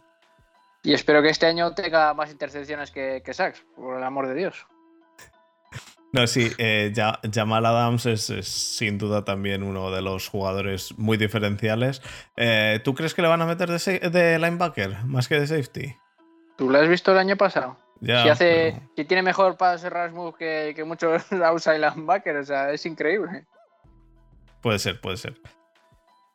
espero 0.85 1.21
que 1.23 1.31
este 1.31 1.47
año 1.47 1.73
tenga 1.73 2.15
más 2.15 2.31
intercepciones 2.31 2.93
que, 2.93 3.23
que 3.25 3.35
sacks, 3.35 3.65
por 3.75 3.97
el 3.97 4.05
amor 4.05 4.29
de 4.29 4.35
Dios. 4.35 4.67
No, 6.13 6.27
sí, 6.27 6.51
eh, 6.59 6.93
Jamal 7.35 7.67
Adams 7.67 8.07
es, 8.07 8.23
sin 8.47 8.97
duda 8.97 9.25
también 9.25 9.63
uno 9.63 9.91
de 9.91 10.01
los 10.01 10.29
jugadores 10.29 10.97
muy 10.97 11.17
diferenciales. 11.17 12.01
Eh, 12.37 12.81
¿Tú 12.85 12.95
crees 12.95 13.15
que 13.15 13.23
le 13.23 13.29
van 13.29 13.43
a 13.43 13.47
meter 13.47 13.69
de, 13.69 14.39
linebacker 14.39 15.05
más 15.05 15.29
que 15.29 15.41
de 15.41 15.47
safety? 15.47 15.97
¿Tú 16.57 16.71
lo 16.71 16.79
has 16.79 16.89
visto 16.89 17.13
el 17.13 17.19
año 17.19 17.37
pasado? 17.37 17.77
si, 18.01 18.13
hace, 18.13 18.81
si 18.95 19.05
tiene 19.07 19.23
mejor 19.23 19.57
pass 19.57 19.83
Rasmus 19.83 20.37
que, 20.37 20.73
que 20.77 20.85
muchos 20.85 21.31
outside 21.45 21.81
linebacker, 21.81 22.37
o 22.37 22.45
sea, 22.45 22.71
es 22.71 22.87
increíble. 22.87 23.45
Puede 24.63 24.79
ser, 24.79 25.01
puede 25.01 25.17
ser. 25.17 25.35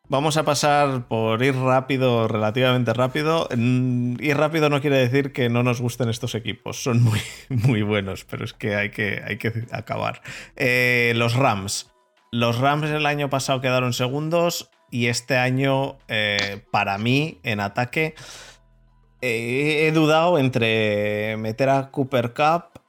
Vamos 0.10 0.36
a 0.36 0.44
pasar 0.44 1.08
por 1.08 1.42
ir 1.42 1.56
rápido, 1.56 2.28
relativamente 2.28 2.94
rápido. 2.94 3.48
Ir 3.52 4.36
rápido 4.36 4.70
no 4.70 4.82
quiere 4.82 4.98
decir 4.98 5.32
que 5.32 5.48
no 5.50 5.64
nos 5.64 5.80
gusten 5.80 6.10
estos 6.10 6.36
equipos. 6.36 6.84
Son 6.84 7.02
muy, 7.02 7.22
muy 7.50 7.82
buenos, 7.82 8.26
pero 8.26 8.44
es 8.44 8.54
que 8.54 8.76
hay 8.76 8.90
que, 8.90 9.22
hay 9.26 9.38
que 9.38 9.66
acabar. 9.72 10.22
Eh, 10.58 11.14
los 11.16 11.36
Rams. 11.36 11.90
Los 12.32 12.60
Rams 12.60 12.90
el 12.90 13.06
año 13.06 13.30
pasado 13.30 13.62
quedaron 13.62 13.94
segundos 13.94 14.70
y 14.90 15.08
este 15.08 15.38
año, 15.38 15.98
eh, 16.10 16.62
para 16.72 16.98
mí, 16.98 17.40
en 17.44 17.62
ataque, 17.62 18.16
he 19.22 19.92
dudado 19.94 20.38
entre 20.40 21.38
meter 21.38 21.70
a 21.70 21.92
Cooper 21.92 22.34
Cup 22.34 22.82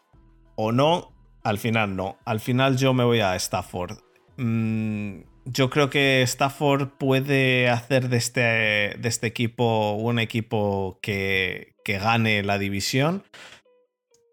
o 0.56 0.72
no. 0.72 1.12
Al 1.44 1.58
final 1.58 1.96
no. 1.96 2.18
Al 2.24 2.40
final 2.40 2.76
yo 2.76 2.94
me 2.94 3.04
voy 3.04 3.20
a 3.20 3.36
Stafford. 3.36 3.98
Mm, 4.36 5.20
yo 5.44 5.70
creo 5.70 5.90
que 5.90 6.22
Stafford 6.22 6.88
puede 6.98 7.68
hacer 7.68 8.08
de 8.08 8.16
este, 8.16 8.40
de 8.40 9.08
este 9.08 9.26
equipo 9.26 9.92
un 9.92 10.18
equipo 10.18 10.98
que, 11.02 11.74
que 11.84 11.98
gane 11.98 12.42
la 12.42 12.58
división 12.58 13.24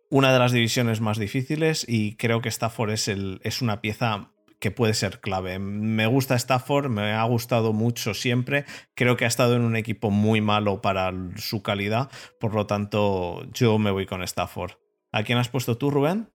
una 0.10 0.34
de 0.34 0.40
las 0.40 0.52
divisiones 0.52 1.02
más 1.02 1.18
difíciles 1.18 1.86
y 1.88 2.15
creo 2.15 2.41
que 2.41 2.49
Stafford 2.49 2.91
es, 2.91 3.07
el, 3.07 3.40
es 3.44 3.61
una 3.61 3.81
pieza 3.81 4.31
que 4.60 4.72
puede 4.72 4.94
ser 4.94 5.22
clave. 5.22 5.60
Me 5.60 6.07
gusta 6.07 6.36
Stafford, 6.36 6.90
me 6.90 7.14
ha 7.14 7.23
gustado 7.23 7.72
mucho 7.72 8.14
siempre. 8.14 8.65
Creo 8.95 9.15
que 9.15 9.26
ha 9.26 9.30
estado 9.30 9.56
en 9.56 9.61
un 9.61 9.76
equipo 9.76 10.10
muy 10.10 10.41
malo 10.41 10.81
para 10.81 11.14
su 11.38 11.61
calidad, 11.61 12.10
por 12.40 12.53
lo 12.53 12.65
tanto 12.65 13.45
yo 13.53 13.77
me 13.77 13.91
voy 13.91 14.06
con 14.06 14.23
Stafford. 14.23 14.73
¿A 15.11 15.23
quién 15.23 15.38
has 15.38 15.49
puesto 15.49 15.77
tú, 15.77 15.91
Rubén? 15.91 16.30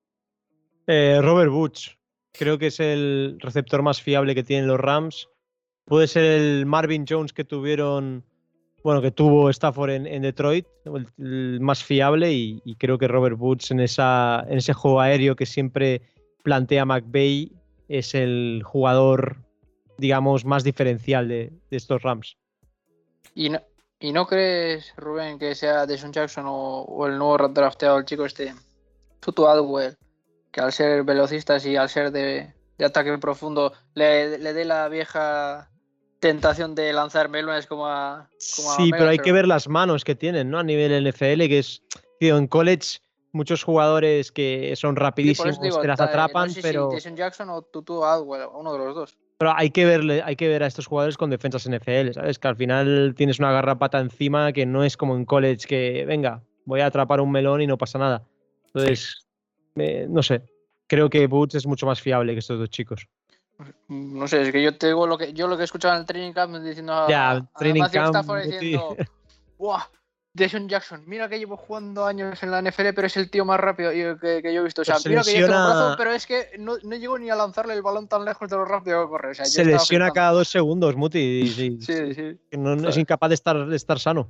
Eh, 0.87 1.19
Robert 1.21 1.51
Butch. 1.51 1.99
Creo 2.37 2.59
que 2.59 2.67
es 2.67 2.81
el 2.81 3.39
receptor 3.41 3.83
más 3.83 4.03
fiable 4.03 4.35
que 4.35 4.43
tienen 4.43 4.67
los 4.67 4.81
Rams. 4.81 5.29
Puede 5.85 6.07
ser 6.07 6.25
el 6.25 6.67
Marvin 6.67 7.07
Jones 7.09 7.33
que 7.33 7.45
tuvieron 7.45 8.25
bueno, 8.85 9.01
que 9.01 9.11
tuvo 9.11 9.49
Stafford 9.49 9.91
en, 9.93 10.23
Detroit, 10.23 10.67
el, 10.85 11.59
más 11.61 11.83
fiable, 11.83 12.31
y, 12.33 12.77
creo 12.79 12.99
que 12.99 13.09
Robert 13.09 13.37
Woods 13.39 13.71
en, 13.71 13.81
esa, 13.81 14.45
en 14.47 14.59
ese 14.59 14.75
juego 14.75 15.01
aéreo 15.01 15.35
que 15.35 15.47
siempre 15.47 16.03
plantea 16.43 16.85
McVeigh 16.85 17.51
es 17.89 18.15
el 18.15 18.61
jugador, 18.63 19.39
digamos, 19.97 20.45
más 20.45 20.65
diferencial 20.65 21.29
de, 21.29 21.51
estos 21.71 22.03
Rams. 22.03 22.37
¿Y 23.35 23.49
no, 23.49 23.63
¿Y 24.01 24.13
no, 24.13 24.27
crees, 24.27 24.93
Rubén, 24.99 25.39
que 25.39 25.55
sea 25.55 25.87
Deshaun 25.87 26.13
Jackson 26.13 26.45
o, 26.47 27.07
el 27.07 27.17
nuevo 27.17 27.39
drafteado, 27.49 27.97
el 27.97 28.05
chico 28.05 28.27
este, 28.27 28.55
Tutu 29.21 29.47
Adwell, 29.47 29.97
que 30.55 30.61
al 30.61 30.73
ser 30.73 31.03
velocistas 31.03 31.67
y 31.67 31.75
al 31.75 31.89
ser 31.89 32.13
de, 32.13 32.55
ataque 32.79 33.19
profundo 33.19 33.73
le, 33.95 34.39
le 34.39 34.53
dé 34.53 34.65
la 34.65 34.89
vieja 34.89 35.69
tentación 36.21 36.77
de 36.77 36.93
lanzar 36.93 37.29
melones 37.29 37.67
como 37.67 37.89
a. 37.89 38.31
sí, 38.39 38.91
pero 38.93 39.09
hay 39.09 39.19
que 39.19 39.33
ver 39.33 39.49
las 39.49 39.69
manos 39.69 40.05
que 40.05 40.15
tienen, 40.15 40.51
¿no? 40.51 40.61
A 40.61 40.63
nivel 40.63 41.07
NFL, 41.11 41.49
que 41.49 41.59
es. 41.59 41.83
Tío, 42.21 42.39
en 42.39 42.47
college 42.47 43.01
muchos 43.33 43.65
jugadores 43.65 44.31
que 44.31 44.75
son 44.77 44.95
rapidísimos, 44.95 45.59
que 45.59 45.89
las 45.89 46.01
atrapan, 46.01 46.51
pero. 46.63 46.89
Si 46.91 46.97
Jason 46.97 47.17
Jackson 47.17 47.51
o 47.51 47.63
Tutu 47.63 48.05
Adwell, 48.05 48.47
uno 48.55 48.73
de 48.73 48.79
los 48.79 48.95
dos. 48.95 49.19
Pero 49.39 49.53
hay 49.57 49.71
que, 49.71 49.85
verle, 49.85 50.23
hay 50.23 50.37
que 50.37 50.47
ver 50.47 50.63
a 50.63 50.69
estos 50.69 50.87
jugadores 50.87 51.17
con 51.17 51.29
defensas 51.29 51.69
NFL, 51.69 52.13
¿sabes? 52.13 52.39
Que 52.39 52.47
al 52.47 52.55
final 52.55 53.15
tienes 53.17 53.41
una 53.41 53.51
garrapata 53.51 53.99
encima 53.99 54.53
que 54.53 54.65
no 54.65 54.85
es 54.85 54.97
como 54.97 55.17
en 55.17 55.25
college, 55.25 55.67
que 55.67 56.05
venga, 56.07 56.45
voy 56.65 56.81
a 56.81 56.87
atrapar 56.87 57.21
un 57.21 57.33
melón 57.33 57.61
y 57.61 57.67
no 57.67 57.77
pasa 57.77 57.99
nada. 57.99 58.23
Entonces, 58.67 59.24
no 59.75 60.23
sé. 60.23 60.43
Creo 60.87 61.09
que 61.09 61.27
Boots 61.27 61.57
es 61.57 61.67
mucho 61.67 61.87
más 61.87 62.01
fiable 62.01 62.35
que 62.35 62.41
estos 62.41 62.59
dos 62.59 62.71
chicos. 62.71 63.09
No 63.89 64.27
sé, 64.27 64.43
es 64.43 64.53
que 64.53 64.63
yo 64.63 64.77
te 64.77 64.89
digo 64.89 65.07
lo 65.07 65.17
que 65.17 65.33
yo 65.33 65.47
lo 65.47 65.57
que 65.57 65.63
he 65.63 65.65
escuchado 65.65 65.95
en 65.95 66.01
el 66.01 66.07
training 66.07 66.33
camp 66.33 66.57
diciendo 66.57 66.93
a, 66.93 67.09
ya, 67.09 67.49
training 67.57 67.85
camp, 67.91 68.17
diciendo, 68.45 68.97
¡Buah! 69.59 69.85
Jason 70.37 70.69
Jackson, 70.69 71.05
mira 71.07 71.29
que 71.29 71.39
llevo 71.39 71.57
jugando 71.57 72.05
años 72.05 72.43
en 72.43 72.51
la 72.51 72.61
NFL, 72.61 72.89
pero 72.95 73.07
es 73.07 73.17
el 73.17 73.31
tío 73.31 73.45
más 73.45 73.61
rápido 73.61 73.91
que, 73.93 74.41
yo 74.43 74.61
he 74.61 74.65
visto. 74.65 74.83
O 74.83 74.85
sea, 74.85 74.97
mira 75.05 75.23
que 75.23 75.39
yo 75.39 75.47
tengo 75.47 75.59
razón, 75.59 75.95
pero 75.97 76.11
es 76.13 76.27
que 76.27 76.49
no, 76.59 76.77
no, 76.83 76.97
llego 76.97 77.17
ni 77.19 77.31
a 77.31 77.37
lanzarle 77.37 77.75
el 77.75 77.83
balón 77.83 78.09
tan 78.09 78.25
lejos 78.25 78.49
de 78.51 78.57
lo 78.57 78.65
rápido 78.65 79.05
que 79.05 79.09
corre. 79.11 79.31
O 79.31 79.35
sea, 79.35 79.45
se 79.45 79.65
lesiona 79.65 80.11
cada 80.11 80.33
dos 80.33 80.49
segundos, 80.49 80.97
Muti. 80.97 81.47
Sí, 81.55 81.79
sí. 81.81 82.15
sí. 82.15 82.39
No, 82.59 82.89
es 82.89 82.97
incapaz 82.97 83.29
de 83.29 83.35
estar, 83.37 83.67
de 83.67 83.77
estar 83.77 84.01
sano. 84.01 84.29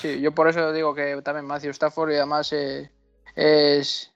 Sí, 0.00 0.20
yo 0.20 0.32
por 0.32 0.48
eso 0.48 0.72
digo 0.72 0.92
que 0.92 1.20
también 1.22 1.46
Matthew 1.46 1.70
Stafford 1.70 2.12
y 2.12 2.16
además 2.16 2.52
eh, 2.52 2.90
es, 3.36 4.12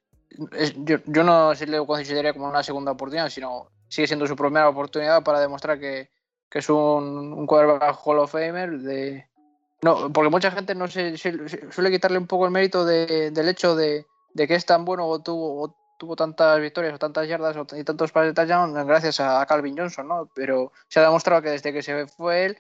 yo, 0.77 0.98
yo, 1.05 1.24
no 1.24 1.55
se 1.55 1.66
le 1.66 1.85
consideraría 1.85 2.32
como 2.32 2.48
una 2.48 2.62
segunda 2.62 2.93
oportunidad, 2.93 3.28
sino 3.28 3.70
sigue 3.89 4.06
siendo 4.06 4.27
su 4.27 4.36
primera 4.36 4.69
oportunidad 4.69 5.23
para 5.23 5.40
demostrar 5.40 5.78
que, 5.81 6.10
es 6.51 6.70
un, 6.70 7.32
un 7.32 7.47
quarterback 7.47 7.98
Hall 8.05 8.20
of 8.20 8.31
Famer. 8.31 8.78
De... 8.78 9.28
No, 9.82 10.12
porque 10.12 10.31
mucha 10.31 10.51
gente 10.51 10.74
no 10.74 10.89
se, 10.89 11.16
suele 11.16 11.90
quitarle 11.90 12.19
un 12.19 12.27
poco 12.27 12.44
el 12.44 12.52
mérito 12.52 12.85
del 12.85 13.48
hecho 13.48 13.74
de, 13.74 14.06
que 14.36 14.55
es 14.55 14.65
tan 14.65 14.85
bueno 14.85 15.06
o 15.06 15.20
tuvo, 15.20 15.77
tuvo 15.98 16.15
tantas 16.15 16.60
victorias 16.60 16.94
o 16.94 16.98
tantas 16.98 17.28
yardas 17.28 17.56
y 17.77 17.85
tantos 17.85 18.12
pases 18.12 18.28
de 18.28 18.35
touchdown 18.35 18.86
gracias 18.86 19.20
a, 19.20 19.44
Calvin 19.47 19.77
Johnson, 19.77 20.06
¿no? 20.06 20.31
Pero 20.35 20.73
se 20.89 21.01
ha 21.01 21.02
demostrado 21.02 21.43
que 21.43 21.51
desde 21.51 21.73
que 21.73 21.82
se 21.82 22.06
fue 22.06 22.47
él, 22.47 22.59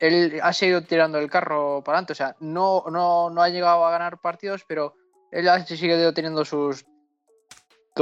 él 0.00 0.40
ha 0.42 0.52
seguido 0.52 0.82
tirando 0.82 1.18
el 1.18 1.30
carro 1.30 1.82
para 1.84 1.98
adelante. 1.98 2.12
O 2.12 2.16
sea, 2.16 2.34
no, 2.40 2.84
no, 2.90 3.30
no 3.30 3.42
ha 3.42 3.48
llegado 3.48 3.84
a 3.84 3.90
ganar 3.90 4.20
partidos, 4.20 4.64
pero 4.66 4.94
él 5.30 5.48
ha 5.48 5.64
seguido 5.64 6.12
teniendo 6.12 6.44
sus 6.44 6.84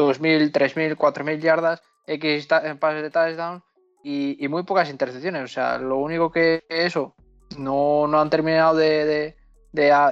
2.000, 0.07 0.53
3.000, 0.53 0.97
4.000 0.97 1.41
yardas 1.41 1.83
X 2.07 2.47
pases 2.81 3.03
de 3.03 3.11
touchdown 3.11 3.63
y, 4.03 4.43
y, 4.43 4.49
muy 4.49 4.63
pocas 4.63 4.91
intercepciones. 4.91 5.45
O 5.45 5.49
sea, 5.49 5.79
lo 5.79 5.99
único 5.99 6.31
que 6.31 6.65
eso 6.69 7.15
no, 7.57 8.05
han 8.19 8.31
terminado 8.31 8.77
de, 8.77 9.35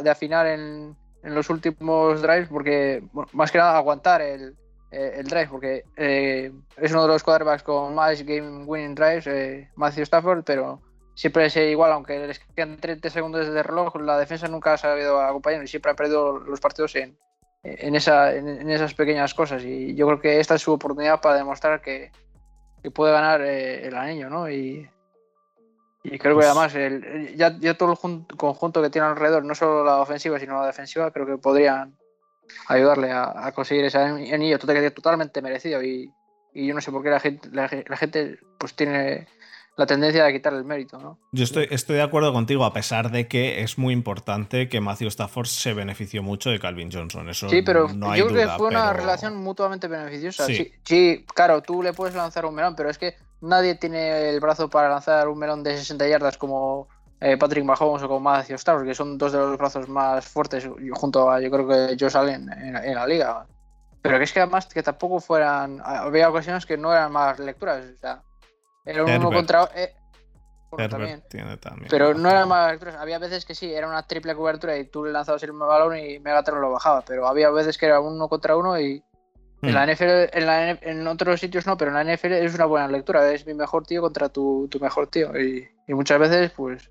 afinar 0.08 0.46
en, 0.46 0.96
los 1.22 1.50
últimos 1.50 2.22
drives, 2.22 2.48
porque 2.48 3.02
más 3.32 3.50
que 3.50 3.58
nada 3.58 3.76
aguantar 3.76 4.22
el, 4.22 4.54
el 4.90 5.26
drive, 5.26 5.48
porque 5.48 5.82
eh, 5.96 6.52
es 6.76 6.92
uno 6.92 7.02
de 7.02 7.08
los 7.08 7.24
quarterbacks 7.24 7.64
con 7.64 7.94
más 7.94 8.22
game 8.22 8.64
winning 8.64 8.94
drives, 8.94 9.26
eh, 9.26 9.68
Matthew 9.74 10.04
Stafford, 10.04 10.44
pero 10.44 10.80
siempre 11.14 11.46
es 11.46 11.56
igual, 11.56 11.90
aunque 11.92 12.26
les 12.26 12.38
quedan 12.38 12.76
30 12.76 13.10
segundos 13.10 13.48
de 13.48 13.62
reloj, 13.62 13.96
la 13.96 14.18
defensa 14.18 14.46
nunca 14.46 14.74
ha 14.74 14.78
sabido 14.78 15.20
acompañar 15.20 15.64
y 15.64 15.66
siempre 15.66 15.90
ha 15.90 15.96
perdido 15.96 16.38
los 16.38 16.60
partidos 16.60 16.94
en, 16.94 17.18
en, 17.78 17.94
esa, 17.94 18.34
en, 18.34 18.70
esas 18.70 18.94
pequeñas 18.94 19.34
cosas. 19.34 19.62
Y 19.64 19.94
yo 19.94 20.06
creo 20.06 20.20
que 20.20 20.40
esta 20.40 20.55
es 20.55 20.62
su 20.62 20.72
oportunidad 20.72 21.20
para 21.20 21.36
demostrar 21.36 21.80
que, 21.80 22.10
puede 22.94 23.12
ganar 23.12 23.40
eh, 23.40 23.88
el 23.88 23.97
anillo, 23.97 24.30
¿no? 24.30 24.48
Y, 24.48 24.88
y 26.05 26.18
creo 26.18 26.34
que 26.34 26.34
pues 26.34 26.47
además 26.47 26.72
ya, 27.34 27.59
ya, 27.59 27.76
todo 27.76 27.93
el 27.93 28.26
conjunto 28.36 28.80
que 28.80 28.90
tiene 28.90 29.09
alrededor, 29.09 29.44
no 29.44 29.56
solo 29.56 29.84
la 29.84 29.98
ofensiva, 29.98 30.38
sino 30.38 30.60
la 30.60 30.68
defensiva, 30.68 31.10
creo 31.10 31.26
que 31.26 31.36
podrían 31.36 31.97
ayudarle 32.68 33.10
a, 33.10 33.51
conseguir 33.52 33.86
ese 33.86 33.98
anillo 33.98 34.59
totalmente 34.59 35.43
merecido. 35.43 35.82
Y, 35.82 36.12
y, 36.55 36.68
yo 36.68 36.74
no 36.74 36.80
sé 36.80 36.93
por 36.93 37.02
qué 37.02 37.10
la 37.10 37.18
gente, 37.18 37.48
la 37.51 37.97
gente 37.97 38.38
pues 38.56 38.74
tiene 38.74 39.26
la 39.77 39.86
tendencia 39.86 40.24
de 40.24 40.32
quitar 40.32 40.55
el 40.55 40.65
mérito, 40.65 40.98
¿no? 40.98 41.19
Yo 41.32 41.44
estoy, 41.44 41.69
estoy 41.70 41.97
de 41.97 42.03
acuerdo 42.03 42.32
contigo, 42.32 42.65
a 42.65 42.73
pesar 42.73 43.11
de 43.11 43.28
que 43.28 43.61
es 43.61 43.77
muy 43.77 43.93
importante 43.93 44.69
que 44.70 44.81
Matthew 44.81 45.09
Stafford 45.09 45.47
se 45.47 45.74
benefició 45.74 46.23
mucho 46.23 46.48
de 46.51 46.59
Calvin 46.59 46.90
Johnson. 46.90 47.28
Eso 47.28 47.48
sí, 47.51 47.61
pero 47.61 47.89
no 47.89 48.16
yo 48.16 48.27
creo 48.27 48.48
que 48.48 48.57
fue 48.57 48.69
una 48.69 48.93
relación 48.94 49.36
mutuamente 49.36 49.86
beneficiosa. 49.86 50.47
Sí. 50.47 51.24
claro, 51.35 51.62
tú 51.62 51.82
le 51.82 51.93
puedes 51.93 52.15
lanzar 52.15 52.47
un 52.47 52.55
melón, 52.55 52.74
pero 52.74 52.89
es 52.89 52.97
que 52.97 53.16
nadie 53.43 53.74
tiene 53.74 54.31
el 54.31 54.40
brazo 54.40 54.70
para 54.70 54.89
lanzar 54.89 55.28
un 55.28 55.39
melón 55.39 55.62
de 55.62 55.77
60 55.77 56.09
yardas 56.09 56.39
como 56.39 56.89
eh, 57.20 57.36
Patrick 57.36 57.65
Mahomes 57.65 58.03
o 58.03 58.09
como 58.09 58.20
Matthew 58.20 58.57
Stafford, 58.57 58.86
que 58.86 58.94
son 58.94 59.19
dos 59.19 59.32
de 59.32 59.39
los 59.39 59.59
brazos 59.59 59.89
más 59.90 60.27
fuertes 60.27 60.66
junto 60.93 61.31
a, 61.31 61.39
yo 61.40 61.51
creo 61.51 61.69
que 61.69 61.97
Josh 62.01 62.16
Allen 62.16 62.51
en, 62.51 62.94
la 62.94 63.07
liga. 63.07 63.47
Pero 64.01 64.16
que 64.16 64.24
es 64.24 64.32
que 64.32 64.40
además 64.40 64.66
que 64.66 64.82
tampoco 64.82 65.20
fueran. 65.20 65.82
Había 65.85 66.31
ocasiones 66.31 66.65
que 66.65 66.78
no 66.78 66.93
eran 66.93 67.12
más 67.12 67.39
lecturas. 67.39 67.85
O 67.94 67.98
sea, 67.98 68.23
era 68.86 69.04
uno 69.04 69.30
contra. 69.30 69.68
Eh, 69.74 69.92
también. 70.88 71.22
Tiene 71.28 71.56
también. 71.56 71.88
Pero 71.90 72.14
no 72.14 72.28
era 72.28 72.46
más. 72.46 72.78
Había 72.98 73.18
veces 73.18 73.44
que 73.44 73.54
sí, 73.54 73.72
era 73.72 73.88
una 73.88 74.06
triple 74.06 74.34
cobertura 74.34 74.76
y 74.76 74.84
tú 74.84 75.04
le 75.04 75.12
lanzabas 75.12 75.42
el 75.42 75.52
balón 75.52 75.98
y 75.98 76.18
Megatron 76.18 76.60
lo 76.60 76.70
bajaba. 76.70 77.02
Pero 77.02 77.26
había 77.26 77.50
veces 77.50 77.76
que 77.78 77.86
era 77.86 78.00
uno 78.00 78.28
contra 78.28 78.56
uno 78.56 78.78
y. 78.78 79.02
En 79.62 79.72
la 79.72 79.86
hmm. 79.86 79.90
NFL, 79.90 80.36
en, 80.36 80.46
la, 80.46 80.70
en 80.70 81.06
otros 81.06 81.40
sitios 81.40 81.66
no, 81.66 81.78
pero 81.78 81.90
en 81.90 82.06
la 82.06 82.14
NFL 82.14 82.32
es 82.32 82.54
una 82.54 82.66
buena 82.66 82.88
lectura. 82.88 83.32
Es 83.32 83.46
mi 83.46 83.54
mejor 83.54 83.86
tío 83.86 84.02
contra 84.02 84.28
tu, 84.28 84.68
tu 84.70 84.78
mejor 84.78 85.08
tío. 85.08 85.36
Y, 85.36 85.66
y 85.88 85.94
muchas 85.94 86.18
veces, 86.18 86.52
pues. 86.52 86.90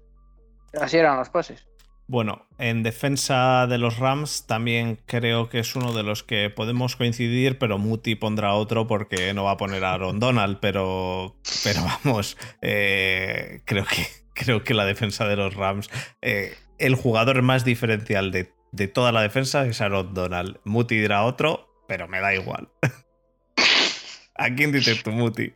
Así 0.73 0.97
eran 0.97 1.17
los 1.17 1.29
pases. 1.29 1.65
Bueno, 2.07 2.45
en 2.59 2.83
defensa 2.83 3.65
de 3.65 3.79
los 3.79 3.97
Rams 3.97 4.45
también 4.45 4.99
creo 5.07 5.49
que 5.49 5.59
es 5.59 5.75
uno 5.75 5.91
de 5.91 6.03
los 6.03 6.21
que 6.21 6.51
podemos 6.51 6.95
coincidir, 6.95 7.57
pero 7.57 7.79
Muti 7.79 8.13
pondrá 8.13 8.53
otro 8.53 8.85
porque 8.85 9.33
no 9.33 9.45
va 9.45 9.51
a 9.51 9.57
poner 9.57 9.83
a 9.83 9.93
Aaron 9.93 10.19
Donald, 10.19 10.59
pero, 10.61 11.35
pero 11.63 11.81
vamos, 11.83 12.37
eh, 12.61 13.61
creo, 13.65 13.85
que, 13.85 14.05
creo 14.33 14.63
que 14.63 14.75
la 14.75 14.85
defensa 14.85 15.27
de 15.27 15.35
los 15.35 15.55
Rams, 15.55 15.89
eh, 16.21 16.55
el 16.77 16.93
jugador 16.93 17.41
más 17.41 17.65
diferencial 17.65 18.31
de, 18.31 18.53
toda 18.87 19.11
la 19.11 19.23
defensa 19.23 19.65
es 19.65 19.81
Aaron 19.81 20.13
Donald. 20.13 20.59
Muti 20.63 20.99
dirá 20.99 21.23
otro, 21.23 21.69
pero 21.87 22.07
me 22.07 22.19
da 22.19 22.35
igual. 22.35 22.69
¿A 24.35 24.53
quién 24.53 24.71
dices 24.71 25.01
tú, 25.01 25.11
Muti? 25.11 25.55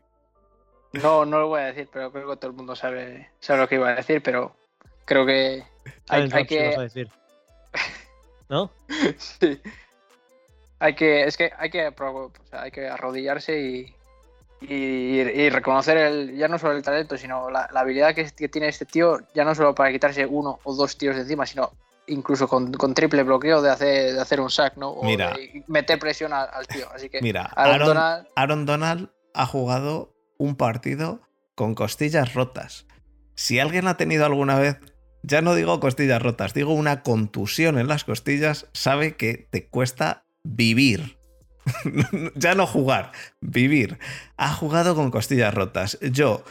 No, 0.94 1.26
no 1.26 1.42
lo 1.42 1.48
voy 1.50 1.62
a 1.62 1.66
decir, 1.66 1.88
pero 1.94 2.12
creo 2.12 2.28
que 2.28 2.38
todo 2.38 2.50
el 2.50 2.58
mundo 2.58 2.76
sabe, 2.76 3.30
sabe 3.40 3.60
lo 3.60 3.68
que 3.68 3.76
iba 3.76 3.90
a 3.90 3.96
decir, 3.96 4.24
pero 4.24 4.56
creo 5.06 5.26
que 5.28 5.64
hay, 6.08 6.46
que. 6.46 6.76
Decir. 6.78 7.10
¿No? 8.50 8.72
sí. 9.18 9.60
Hay 10.80 10.96
que, 10.96 11.24
es 11.26 11.36
que 11.36 11.52
hay 11.58 11.70
que, 11.70 11.94
hay 12.52 12.72
que 12.72 12.88
arrodillarse 12.88 13.60
y, 13.60 13.96
y, 14.62 15.50
reconocer 15.50 15.98
el, 15.98 16.38
ya 16.38 16.48
no 16.48 16.58
solo 16.58 16.76
el 16.76 16.84
talento, 16.84 17.18
sino 17.18 17.50
la, 17.50 17.70
habilidad 17.76 18.14
que, 18.14 18.26
tiene 18.50 18.68
este 18.68 18.86
tío, 18.86 19.20
ya 19.34 19.44
no 19.44 19.56
solo 19.56 19.76
para 19.76 19.92
quitarse 19.92 20.26
uno 20.26 20.60
o 20.64 20.76
dos 20.76 20.98
tiros 20.98 21.16
de 21.16 21.24
encima, 21.24 21.46
sino 21.46 21.72
incluso 22.08 22.48
con, 22.48 22.72
triple 22.94 23.24
bloqueo 23.24 23.62
de 23.62 23.70
hacer, 23.70 24.14
de 24.14 24.22
hacer 24.22 24.42
un 24.42 24.50
sack, 24.50 24.78
¿no? 24.78 24.90
O 24.90 25.04
mira, 25.04 25.36
meter 25.68 26.00
presión 26.00 26.34
al, 26.34 26.68
tío. 26.68 26.88
Así 26.94 27.10
que 27.10 27.22
mira, 27.22 27.44
Aaron, 27.56 27.88
Donald... 27.88 28.28
Aaron 28.36 28.66
Donald 28.66 29.10
ha 29.34 29.46
jugado 29.46 30.14
un 30.38 30.56
partido 30.56 31.22
con 31.56 31.76
costillas 31.76 32.34
rotas. 32.34 32.86
Si 33.36 33.60
alguien 33.60 33.88
ha 33.88 33.96
tenido 33.96 34.26
alguna 34.26 34.60
vez, 34.60 34.80
ya 35.24 35.42
no 35.42 35.56
digo 35.56 35.80
costillas 35.80 36.22
rotas, 36.22 36.54
digo 36.54 36.74
una 36.74 37.02
contusión 37.02 37.78
en 37.78 37.88
las 37.88 38.04
costillas, 38.04 38.68
sabe 38.74 39.16
que 39.16 39.48
te 39.50 39.66
cuesta 39.66 40.24
vivir. 40.44 41.18
ya 42.36 42.56
no 42.56 42.66
jugar, 42.66 43.12
vivir. 43.42 44.00
Ha 44.38 44.54
jugado 44.54 44.96
con 44.96 45.12
costillas 45.12 45.54
rotas. 45.54 46.00
Yo, 46.02 46.44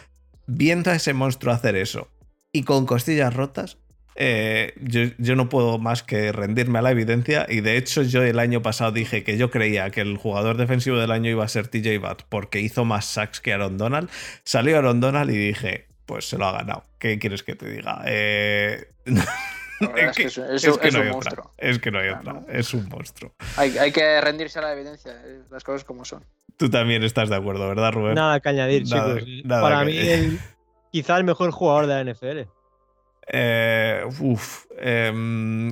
viendo 0.47 0.91
a 0.91 0.95
ese 0.95 1.15
monstruo 1.15 1.53
hacer 1.53 1.77
eso 1.77 2.09
y 2.53 2.63
con 2.63 2.87
costillas 2.87 3.35
rotas, 3.35 3.79
eh, 4.21 4.75
yo, 4.81 5.37
no 5.37 5.49
puedo 5.49 5.79
más 5.79 6.03
que 6.03 6.33
rendirme 6.33 6.81
a 6.81 6.83
la 6.83 6.91
evidencia 6.91 7.47
y 7.49 7.61
de 7.61 7.77
hecho 7.77 8.03
yo 8.03 8.25
el 8.25 8.41
año 8.41 8.63
pasado 8.63 8.91
dije 8.91 9.23
que 9.23 9.39
yo 9.39 9.49
creía 9.49 9.91
que 9.91 10.01
el 10.01 10.17
jugador 10.17 10.57
defensivo 10.57 10.97
del 10.97 11.13
año 11.13 11.31
iba 11.31 11.45
a 11.45 11.49
ser 11.49 11.69
TJ 11.69 11.99
Watt 11.99 12.23
porque 12.29 12.61
hizo 12.61 12.85
más 12.85 13.05
sacks 13.05 13.41
que 13.41 13.53
Aaron 13.53 13.79
Donald. 13.79 14.11
Salió 14.43 14.77
Aaron 14.77 14.99
Donald 14.99 15.31
y 15.31 15.37
dije, 15.37 15.87
pues 16.09 16.27
se 16.27 16.39
lo 16.39 16.47
ha 16.47 16.53
ganado. 16.53 16.83
¿Qué 16.99 17.19
quieres 17.19 17.43
que 17.43 17.55
te 17.55 17.69
diga? 17.69 18.01
Eh... 18.07 18.91
es, 19.05 20.17
que, 20.17 20.91
no 20.91 21.03
hay 21.03 21.09
otra. 21.11 21.45
Es 21.59 21.79
que 21.79 21.91
no 21.91 21.99
hay 21.99 22.09
otra. 22.09 22.41
Es 22.49 22.73
un 22.73 22.89
monstruo. 22.89 23.35
Hay, 23.57 23.93
que 23.93 24.21
rendirse 24.23 24.59
a 24.59 24.63
la 24.63 24.73
evidencia, 24.73 25.13
eh, 25.23 25.43
las 25.51 25.63
cosas 25.63 25.85
como 25.85 26.07
son. 26.07 26.25
Tú 26.57 26.71
también 26.71 27.05
estás 27.05 27.29
de 27.29 27.37
acuerdo, 27.37 27.69
¿verdad, 27.69 27.93
Rubén? 27.93 28.15
Nada 28.15 28.41
que 28.41 28.49
añadir, 28.49 28.85
chicos. 28.85 29.23
Para 29.47 29.85
mí, 29.85 30.39
quizá 30.91 31.19
el 31.19 31.25
mejor 31.25 31.51
jugador 31.51 31.87
de 31.87 32.03
la 32.03 32.11
NFL. 32.13 32.49
Eh, 33.31 34.03
uf, 34.21 34.65
em, 34.79 35.69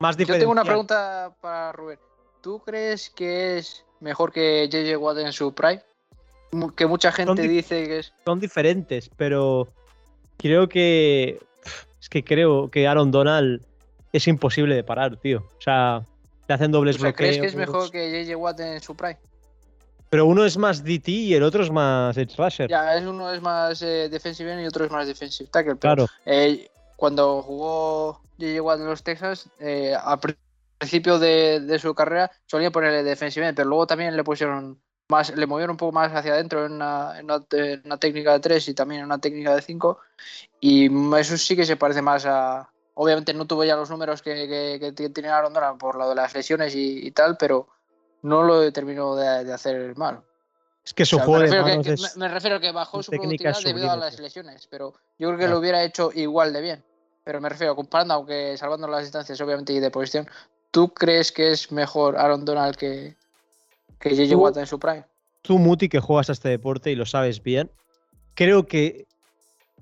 Más 0.00 0.16
Yo 0.16 0.26
tengo 0.26 0.50
una 0.50 0.64
pregunta 0.64 1.32
para 1.40 1.70
Rubén. 1.70 2.00
¿Tú 2.42 2.60
crees 2.64 3.08
que 3.10 3.58
es 3.58 3.86
mejor 4.00 4.32
que 4.32 4.68
JJ 4.68 4.96
Watt 4.96 5.18
en 5.18 5.32
su 5.32 5.54
prime? 5.54 5.80
Que 6.76 6.86
mucha 6.86 7.12
gente 7.12 7.42
dice 7.42 7.86
que 7.86 7.98
es. 8.00 8.12
Son 8.24 8.40
diferentes, 8.40 9.10
pero 9.16 9.68
creo 10.36 10.68
que. 10.68 11.40
Es 12.00 12.08
que 12.08 12.22
creo 12.22 12.70
que 12.70 12.86
Aaron 12.86 13.10
Donald 13.10 13.64
es 14.12 14.28
imposible 14.28 14.74
de 14.74 14.84
parar, 14.84 15.16
tío. 15.16 15.40
O 15.58 15.60
sea, 15.60 16.02
le 16.48 16.54
hacen 16.54 16.70
dobles 16.70 17.02
o 17.02 17.12
¿Crees 17.12 17.38
que 17.38 17.46
es 17.46 17.54
mejor 17.54 17.90
que 17.90 18.24
JJ 18.24 18.36
Watt 18.36 18.60
en 18.60 18.80
su 18.80 18.94
prime? 18.96 19.18
Pero 20.08 20.26
uno 20.26 20.44
es 20.44 20.56
más 20.56 20.84
DT 20.84 21.08
y 21.08 21.34
el 21.34 21.42
otro 21.42 21.64
es 21.64 21.70
más 21.70 22.16
Edge 22.16 22.36
Rusher. 22.36 22.70
Ya, 22.70 22.96
es 22.96 23.04
uno 23.04 23.32
es 23.32 23.42
más 23.42 23.82
eh, 23.82 24.08
defensive 24.08 24.62
y 24.62 24.66
otro 24.66 24.84
es 24.84 24.90
más 24.90 25.06
defensive 25.06 25.50
tackle. 25.50 25.76
claro. 25.76 26.06
Eh, 26.24 26.70
cuando 26.96 27.42
jugó 27.42 28.20
J.J. 28.38 28.62
Watt 28.62 28.80
en 28.80 28.86
los 28.86 29.02
Texas, 29.02 29.50
eh, 29.60 29.94
al 29.94 30.18
principio 30.78 31.18
de, 31.18 31.78
su 31.80 31.94
carrera 31.94 32.30
solía 32.46 32.70
ponerle 32.70 33.02
defensive, 33.02 33.52
pero 33.52 33.68
luego 33.68 33.86
también 33.86 34.16
le 34.16 34.24
pusieron 34.24 34.80
más, 35.08 35.34
le 35.34 35.46
movieron 35.46 35.72
un 35.72 35.76
poco 35.76 35.92
más 35.92 36.12
hacia 36.12 36.32
adentro 36.32 36.66
en 36.66 36.72
una, 36.72 37.14
técnica 37.98 38.32
de 38.32 38.40
3 38.40 38.68
y 38.68 38.74
también 38.74 39.00
en 39.00 39.06
una 39.06 39.18
técnica 39.18 39.54
de 39.54 39.62
5. 39.62 39.98
Y 40.60 40.90
eso 41.16 41.36
sí 41.36 41.56
que 41.56 41.64
se 41.66 41.76
parece 41.76 42.02
más 42.02 42.26
a. 42.26 42.70
Obviamente 42.94 43.34
no 43.34 43.46
tuvo 43.46 43.62
ya 43.64 43.76
los 43.76 43.90
números 43.90 44.22
que, 44.22 44.80
que, 44.80 45.10
tiene 45.10 45.28
Aaron 45.28 45.52
Donald 45.52 45.78
por 45.78 45.96
lo 45.96 46.08
de 46.08 46.14
las 46.14 46.34
lesiones 46.34 46.74
y, 46.74 47.10
tal, 47.10 47.36
pero 47.36 47.68
no 48.22 48.42
lo 48.42 48.72
terminó 48.72 49.14
de, 49.14 49.52
hacer 49.52 49.96
mal. 49.96 50.22
Es 50.82 50.94
que 50.94 51.04
su 51.04 51.18
juego 51.18 51.40
me, 52.16 52.28
refiero 52.28 52.56
a 52.56 52.60
que 52.60 52.72
bajó 52.72 53.02
su 53.02 53.10
productividad 53.10 53.60
debido 53.62 53.90
a 53.90 53.96
las 53.96 54.18
lesiones, 54.18 54.66
pero 54.68 54.94
yo 55.18 55.28
creo 55.28 55.38
que 55.38 55.48
lo 55.48 55.58
hubiera 55.58 55.82
hecho 55.82 56.10
igual 56.14 56.52
de 56.54 56.62
bien. 56.62 56.84
Pero 57.22 57.40
me 57.40 57.48
refiero, 57.48 57.76
comparando, 57.76 58.14
aunque 58.14 58.56
salvando 58.56 58.86
las 58.88 59.02
distancias 59.02 59.38
obviamente 59.40 59.72
y 59.72 59.80
de 59.80 59.90
posición, 59.90 60.26
¿tú 60.70 60.94
crees 60.94 61.32
que 61.32 61.50
es 61.50 61.72
mejor 61.72 62.16
Aaron 62.16 62.44
Donald 62.44 62.76
que, 62.76 63.16
que 63.98 64.10
J.J. 64.10 64.36
Watt 64.36 64.56
en 64.56 64.66
su 64.66 64.78
prime? 64.78 65.04
Tú, 65.42 65.58
Muti, 65.58 65.88
que 65.88 66.00
juegas 66.00 66.28
a 66.28 66.32
este 66.32 66.48
deporte 66.48 66.90
y 66.90 66.96
lo 66.96 67.06
sabes 67.06 67.42
bien, 67.42 67.70
creo 68.34 68.66
que 68.66 69.06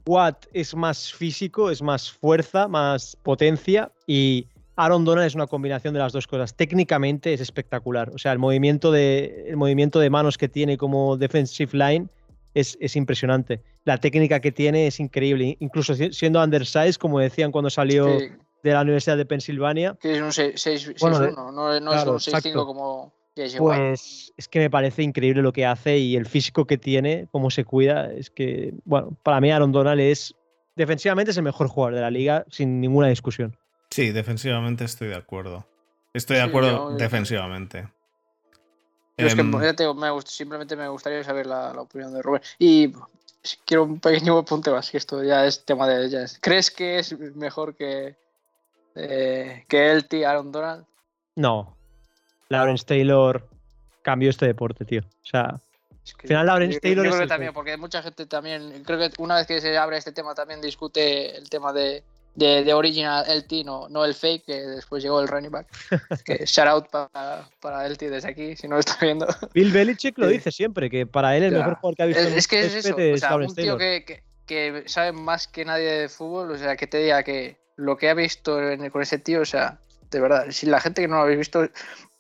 Watt 0.07 0.47
es 0.53 0.75
más 0.75 1.13
físico, 1.13 1.71
es 1.71 1.83
más 1.83 2.13
fuerza, 2.13 2.69
más 2.69 3.17
potencia 3.23 3.91
y 4.07 4.47
Aaron 4.77 5.05
Donald 5.05 5.27
es 5.27 5.35
una 5.35 5.47
combinación 5.47 5.95
de 5.95 6.01
las 6.01 6.13
dos 6.13 6.27
cosas. 6.27 6.55
Técnicamente 6.55 7.33
es 7.33 7.41
espectacular. 7.41 8.11
O 8.11 8.19
sea, 8.19 8.33
el 8.33 8.39
movimiento 8.39 8.91
de, 8.91 9.47
el 9.49 9.57
movimiento 9.57 10.01
de 10.01 10.11
manos 10.11 10.37
que 10.37 10.49
tiene 10.49 10.77
como 10.77 11.17
defensive 11.17 11.71
line 11.73 12.09
es, 12.55 12.77
es 12.81 12.97
impresionante. 12.97 13.63
La 13.85 13.99
técnica 13.99 14.41
que 14.41 14.53
tiene 14.53 14.87
es 14.87 15.01
increíble. 15.01 15.57
Incluso 15.61 15.95
siendo 15.95 16.43
undersized, 16.43 16.97
como 16.97 17.21
decían 17.21 17.53
cuando 17.53 17.71
salió 17.71 18.07
de 18.09 18.73
la 18.73 18.83
Universidad 18.83 19.17
de 19.17 19.27
Pensilvania. 19.27 19.97
Que 20.01 20.17
es 20.17 20.21
un 20.21 20.31
6-1, 20.31 21.35
no, 21.35 21.53
no 21.53 21.73
es 21.73 22.05
un 22.05 22.17
6-5 22.17 22.67
como 22.67 23.13
pues 23.59 24.33
es 24.37 24.49
que 24.49 24.59
me 24.61 24.71
parece 24.71 25.03
increíble 25.03 25.43
lo 25.43 25.53
que 25.53 25.67
hace 25.67 25.99
y 25.99 26.17
el 26.17 26.27
físico 26.27 26.67
que 26.67 26.79
tiene, 26.79 27.29
cómo 27.33 27.51
se 27.51 27.65
cuida. 27.65 28.13
Es 28.13 28.31
que, 28.31 28.75
bueno, 28.85 29.17
para 29.23 29.41
mí 29.41 29.51
Aaron 29.51 29.73
Donald 29.73 30.01
es 30.01 30.35
defensivamente 30.77 31.31
es 31.31 31.37
el 31.37 31.43
mejor 31.43 31.69
jugador 31.69 31.95
de 31.95 32.01
la 32.01 32.11
liga, 32.11 32.45
sin 32.51 32.81
ninguna 32.81 33.09
discusión. 33.09 33.57
Sí, 33.91 34.11
defensivamente 34.11 34.85
estoy 34.85 35.09
de 35.09 35.17
acuerdo. 35.17 35.67
Estoy 36.13 36.37
de 36.37 36.43
acuerdo 36.43 36.97
defensivamente. 36.97 37.89
es 39.17 39.35
que 39.35 39.41
em, 39.41 39.51
me 39.51 40.21
simplemente 40.25 40.77
me 40.77 40.89
gustaría 40.89 41.23
saber 41.25 41.47
la, 41.47 41.73
opinión 41.73 42.13
de 42.13 42.23
Rubén. 42.23 42.43
Y 42.59 42.93
quiero 43.65 43.85
un 43.85 44.01
pequeño 44.01 44.39
apunte 44.39 44.71
más, 44.71 44.91
que 44.91 44.99
esto 44.99 45.23
ya 45.23 45.45
es 45.47 45.65
tema 45.65 45.89
de. 45.89 46.09
Ya 46.09 46.25
¿Crees 46.41 46.71
que 46.71 46.99
es 47.01 47.19
mejor 47.35 47.75
que, 47.75 48.17
eh, 48.95 49.65
que 49.69 50.03
tío, 50.09 50.29
Aaron 50.29 50.53
Donald? 50.53 50.87
No. 51.37 51.77
Lawrence 52.55 52.85
Taylor 52.85 53.47
cambió 54.03 54.31
este 54.31 54.47
deporte, 54.47 54.85
tío. 54.85 55.01
O 55.01 55.27
sea, 55.27 55.43
al 55.43 56.29
final 56.29 56.47
Lawrence 56.47 56.81
Taylor. 56.81 57.05
Yo 57.05 57.11
creo 57.11 57.23
que 57.23 57.29
también, 57.29 57.53
porque 57.53 57.77
mucha 57.77 58.03
gente 58.03 58.27
también. 58.27 58.83
Creo 58.85 58.99
que 58.99 59.11
una 59.19 59.37
vez 59.37 59.47
que 59.47 59.61
se 59.61 59.77
abre 59.77 59.97
este 59.97 60.13
tema, 60.13 60.35
también 60.35 60.61
discute 60.61 61.37
el 61.37 61.49
tema 61.49 61.73
de 61.73 62.03
de, 62.35 62.65
de 62.65 62.75
original 62.75 63.25
LT, 63.29 63.65
no, 63.65 63.89
no 63.89 64.05
el 64.05 64.15
fake, 64.15 64.45
que 64.45 64.55
después 64.55 65.03
llegó 65.03 65.21
el 65.21 65.29
running 65.29 65.51
back. 65.51 65.67
que 66.25 66.45
shout 66.47 66.69
out 66.69 66.89
para, 66.91 67.49
para 67.61 67.89
LT 67.89 68.03
desde 68.11 68.29
aquí, 68.29 68.57
si 68.57 68.67
no 68.67 68.75
lo 68.75 68.81
está 68.81 68.97
viendo. 69.01 69.27
Bill 69.53 69.73
Belichick 69.73 70.19
lo 70.19 70.27
dice 70.27 70.51
siempre, 70.51 70.91
que 70.91 71.07
para 71.07 71.37
él 71.37 71.45
el 71.45 71.53
mejor 71.53 71.77
jugador 71.77 71.97
que 71.97 72.03
ha 72.03 72.07
visto. 72.07 72.23
Es, 72.23 72.35
es 72.35 72.49
que 72.49 72.61
es 72.61 72.75
eso, 72.75 72.97
o 72.97 73.17
sea, 73.17 73.37
un 73.37 73.55
tío 73.55 73.79
que, 73.79 74.05
que, 74.05 74.23
que, 74.47 74.83
sabe 74.87 75.13
más 75.13 75.47
que 75.47 75.65
nadie 75.65 75.91
de 75.91 76.09
fútbol, 76.09 76.51
o 76.51 76.59
sea, 76.59 76.77
que 76.77 76.87
te 76.87 76.99
diga 76.99 77.23
que 77.23 77.57
lo 77.77 77.97
que 77.97 78.09
ha 78.09 78.15
visto 78.15 78.59
con 78.91 79.03
ese 79.03 79.19
tío, 79.19 79.43
o 79.43 79.47
sea, 79.47 79.79
de 80.11 80.21
verdad, 80.21 80.47
si 80.51 80.67
la 80.67 80.81
gente 80.81 81.03
que 81.03 81.09
no 81.09 81.17
lo 81.17 81.23
habéis 81.23 81.39
visto, 81.39 81.69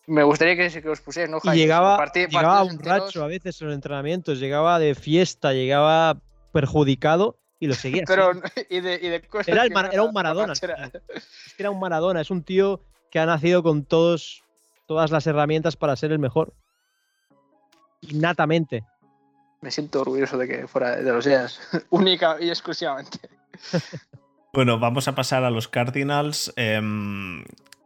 me 0.06 0.22
gustaría 0.22 0.56
que, 0.56 0.82
que 0.82 0.89
os 0.89 1.01
pusierais, 1.01 1.31
¿no? 1.31 1.52
Y 1.52 1.56
llegaba, 1.56 2.05
llegaba 2.12 2.64
un 2.64 2.78
racho 2.78 3.24
a 3.24 3.26
veces 3.26 3.60
en 3.60 3.68
los 3.68 3.74
entrenamientos, 3.74 4.39
llegaba 4.39 4.78
de 4.78 4.94
fiesta, 4.94 5.52
llegaba 5.52 6.20
perjudicado 6.52 7.39
y 7.59 7.66
lo 7.66 7.74
seguía. 7.74 8.05
Pero, 8.06 8.32
y 8.70 8.81
de, 8.81 8.94
y 8.94 9.09
de 9.09 9.22
era, 9.47 9.64
era, 9.64 10.02
un 10.02 10.12
Maradona. 10.12 10.52
Era 11.59 11.70
un 11.70 11.81
Maradona, 11.81 12.20
es 12.20 12.31
un 12.31 12.43
tío 12.43 12.81
que 13.10 13.18
ha 13.18 13.26
nacido 13.26 13.62
con 13.62 13.85
todos, 13.85 14.43
todas 14.86 15.10
las 15.10 15.26
herramientas 15.26 15.76
para 15.76 15.97
ser 15.97 16.12
el 16.12 16.18
mejor. 16.18 16.52
Innatamente. 18.02 18.85
Me 19.62 19.70
siento 19.70 20.02
orgulloso 20.02 20.36
de 20.36 20.47
que 20.47 20.66
fuera 20.68 20.97
de 20.97 21.10
los 21.10 21.24
días, 21.24 21.60
única 21.90 22.36
y 22.40 22.48
exclusivamente. 22.51 23.18
Bueno, 24.52 24.78
vamos 24.78 25.09
a 25.09 25.16
pasar 25.16 25.43
a 25.43 25.51
los 25.51 25.66
Cardinals. 25.66 26.52
Eh, 26.55 26.81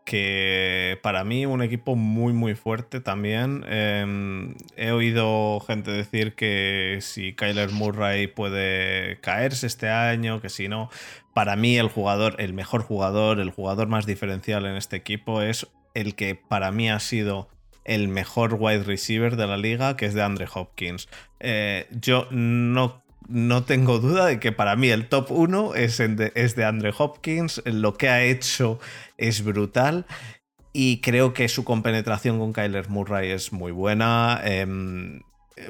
que 0.08 0.98
para 1.02 1.22
mí 1.22 1.44
un 1.44 1.60
equipo 1.60 1.94
muy 1.94 2.32
muy 2.32 2.54
fuerte 2.54 3.00
también. 3.00 3.62
Em, 3.68 4.54
he 4.74 4.90
oído 4.90 5.60
gente 5.60 5.90
decir 5.90 6.34
que 6.34 7.00
si 7.02 7.34
Kyler 7.34 7.72
Murray 7.72 8.26
puede 8.26 9.20
caerse 9.20 9.66
este 9.66 9.90
año, 9.90 10.40
que 10.40 10.48
si 10.48 10.66
no, 10.66 10.88
para 11.34 11.56
mí 11.56 11.76
el 11.76 11.88
jugador, 11.88 12.36
el 12.38 12.54
mejor 12.54 12.80
jugador, 12.84 13.38
el 13.38 13.50
jugador 13.50 13.88
más 13.88 14.06
diferencial 14.06 14.64
en 14.64 14.76
este 14.76 14.96
equipo 14.96 15.42
es 15.42 15.66
el 15.92 16.14
que 16.14 16.34
para 16.34 16.72
mí 16.72 16.88
ha 16.88 17.00
sido 17.00 17.50
el 17.84 18.08
mejor 18.08 18.54
wide 18.58 18.84
receiver 18.84 19.36
de 19.36 19.46
la 19.46 19.58
liga, 19.58 19.94
que 19.98 20.06
es 20.06 20.14
de 20.14 20.22
Andre 20.22 20.46
Hopkins. 20.54 21.10
Eh, 21.38 21.86
yo 21.90 22.28
no 22.30 23.02
no 23.28 23.64
tengo 23.64 23.98
duda 23.98 24.26
de 24.26 24.40
que 24.40 24.52
para 24.52 24.74
mí 24.76 24.88
el 24.88 25.08
top 25.08 25.30
1 25.30 25.74
es, 25.74 25.98
de, 25.98 26.32
es 26.34 26.56
de 26.56 26.64
Andre 26.64 26.92
Hopkins, 26.96 27.62
lo 27.64 27.94
que 27.94 28.08
ha 28.08 28.22
hecho 28.22 28.80
es 29.16 29.44
brutal 29.44 30.06
y 30.72 31.00
creo 31.00 31.34
que 31.34 31.48
su 31.48 31.64
compenetración 31.64 32.38
con 32.38 32.52
Kyler 32.52 32.88
Murray 32.88 33.30
es 33.30 33.52
muy 33.52 33.72
buena. 33.72 34.40
Em, 34.44 35.20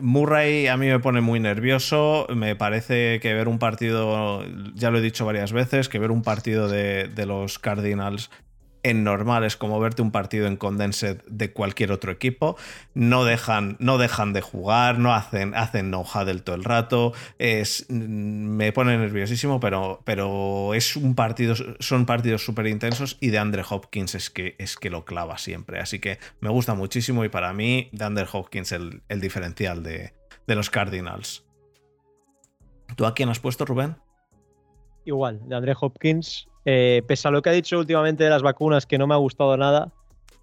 Murray 0.00 0.66
a 0.66 0.76
mí 0.76 0.86
me 0.86 1.00
pone 1.00 1.20
muy 1.20 1.40
nervioso, 1.40 2.26
me 2.34 2.54
parece 2.56 3.20
que 3.20 3.34
ver 3.34 3.48
un 3.48 3.58
partido, 3.58 4.44
ya 4.74 4.90
lo 4.90 4.98
he 4.98 5.02
dicho 5.02 5.24
varias 5.24 5.52
veces, 5.52 5.88
que 5.88 5.98
ver 5.98 6.10
un 6.10 6.22
partido 6.22 6.68
de, 6.68 7.08
de 7.08 7.26
los 7.26 7.58
Cardinals 7.58 8.30
en 8.82 9.04
normal 9.04 9.44
es 9.44 9.56
como 9.56 9.80
verte 9.80 10.02
un 10.02 10.10
partido 10.10 10.46
en 10.46 10.56
condensed 10.56 11.22
de 11.26 11.52
cualquier 11.52 11.92
otro 11.92 12.12
equipo. 12.12 12.56
No 12.94 13.24
dejan, 13.24 13.76
no 13.80 13.98
dejan 13.98 14.32
de 14.32 14.40
jugar, 14.40 14.98
no 14.98 15.14
hacen, 15.14 15.54
hacen 15.54 15.90
no 15.90 16.04
del 16.24 16.42
todo 16.42 16.56
el 16.56 16.64
rato. 16.64 17.12
Es, 17.38 17.86
me 17.90 18.72
pone 18.72 18.96
nerviosísimo, 18.96 19.60
pero, 19.60 20.00
pero 20.04 20.74
es 20.74 20.96
un 20.96 21.14
partido, 21.14 21.54
son 21.80 22.06
partidos 22.06 22.44
súper 22.44 22.66
intensos 22.66 23.16
y 23.20 23.28
de 23.28 23.38
Andre 23.38 23.62
Hopkins 23.68 24.14
es 24.14 24.30
que, 24.30 24.56
es 24.58 24.76
que 24.76 24.90
lo 24.90 25.04
clava 25.04 25.38
siempre. 25.38 25.80
Así 25.80 25.98
que 25.98 26.18
me 26.40 26.50
gusta 26.50 26.74
muchísimo 26.74 27.24
y 27.24 27.28
para 27.28 27.52
mí 27.52 27.88
de 27.92 28.04
Andre 28.04 28.26
Hopkins 28.32 28.72
el, 28.72 29.02
el 29.08 29.20
diferencial 29.20 29.82
de, 29.82 30.12
de 30.46 30.54
los 30.54 30.70
Cardinals. 30.70 31.44
¿Tú 32.96 33.06
a 33.06 33.14
quién 33.14 33.28
has 33.28 33.38
puesto, 33.38 33.64
Rubén? 33.64 33.96
Igual, 35.04 35.40
de 35.48 35.56
André 35.56 35.74
Hopkins. 35.80 36.48
Eh, 36.64 37.02
pese 37.06 37.28
a 37.28 37.30
lo 37.30 37.42
que 37.42 37.50
ha 37.50 37.52
dicho 37.52 37.78
últimamente 37.78 38.24
de 38.24 38.30
las 38.30 38.42
vacunas, 38.42 38.86
que 38.86 38.98
no 38.98 39.06
me 39.06 39.14
ha 39.14 39.18
gustado 39.18 39.56
nada, 39.56 39.92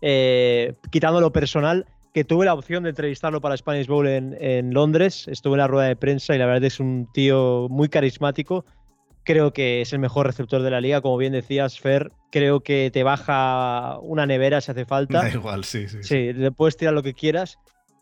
eh, 0.02 0.74
quitando 0.92 1.22
lo 1.22 1.32
personal, 1.32 1.86
que 2.14 2.24
tuve 2.24 2.46
la 2.46 2.54
opción 2.54 2.84
de 2.84 2.90
entrevistarlo 2.90 3.42
para 3.42 3.58
Spanish 3.58 3.88
Bowl 3.88 4.08
en, 4.08 4.36
en, 4.40 4.74
Londres, 4.74 5.28
estuve 5.28 5.56
en 5.56 5.60
la 5.60 5.68
rueda 5.68 5.88
de 5.88 5.96
prensa 5.96 6.34
y 6.34 6.38
la 6.38 6.46
verdad 6.46 6.64
es 6.64 6.80
un 6.80 7.08
tío 7.14 7.68
muy 7.70 7.90
carismático. 7.90 8.66
Creo 9.24 9.54
que 9.54 9.82
es 9.82 9.92
el 9.92 10.00
mejor 10.00 10.28
receptor 10.28 10.62
de 10.62 10.70
la 10.70 10.80
liga, 10.80 11.02
como 11.02 11.18
bien 11.18 11.34
decías, 11.34 11.80
Fer. 11.80 12.12
Creo 12.32 12.62
que 12.62 12.92
te 12.94 13.04
baja 13.04 13.98
una 14.02 14.26
nevera 14.26 14.62
si 14.62 14.72
hace 14.72 14.86
falta. 14.86 15.22
Da 15.24 15.30
igual, 15.30 15.64
sí, 15.64 15.88
sí. 15.88 15.98
Sí, 16.04 16.34
le 16.34 16.52
puedes 16.52 16.78
tirar 16.78 16.94
lo 16.94 17.04
que 17.04 17.14
quieras 17.14 17.58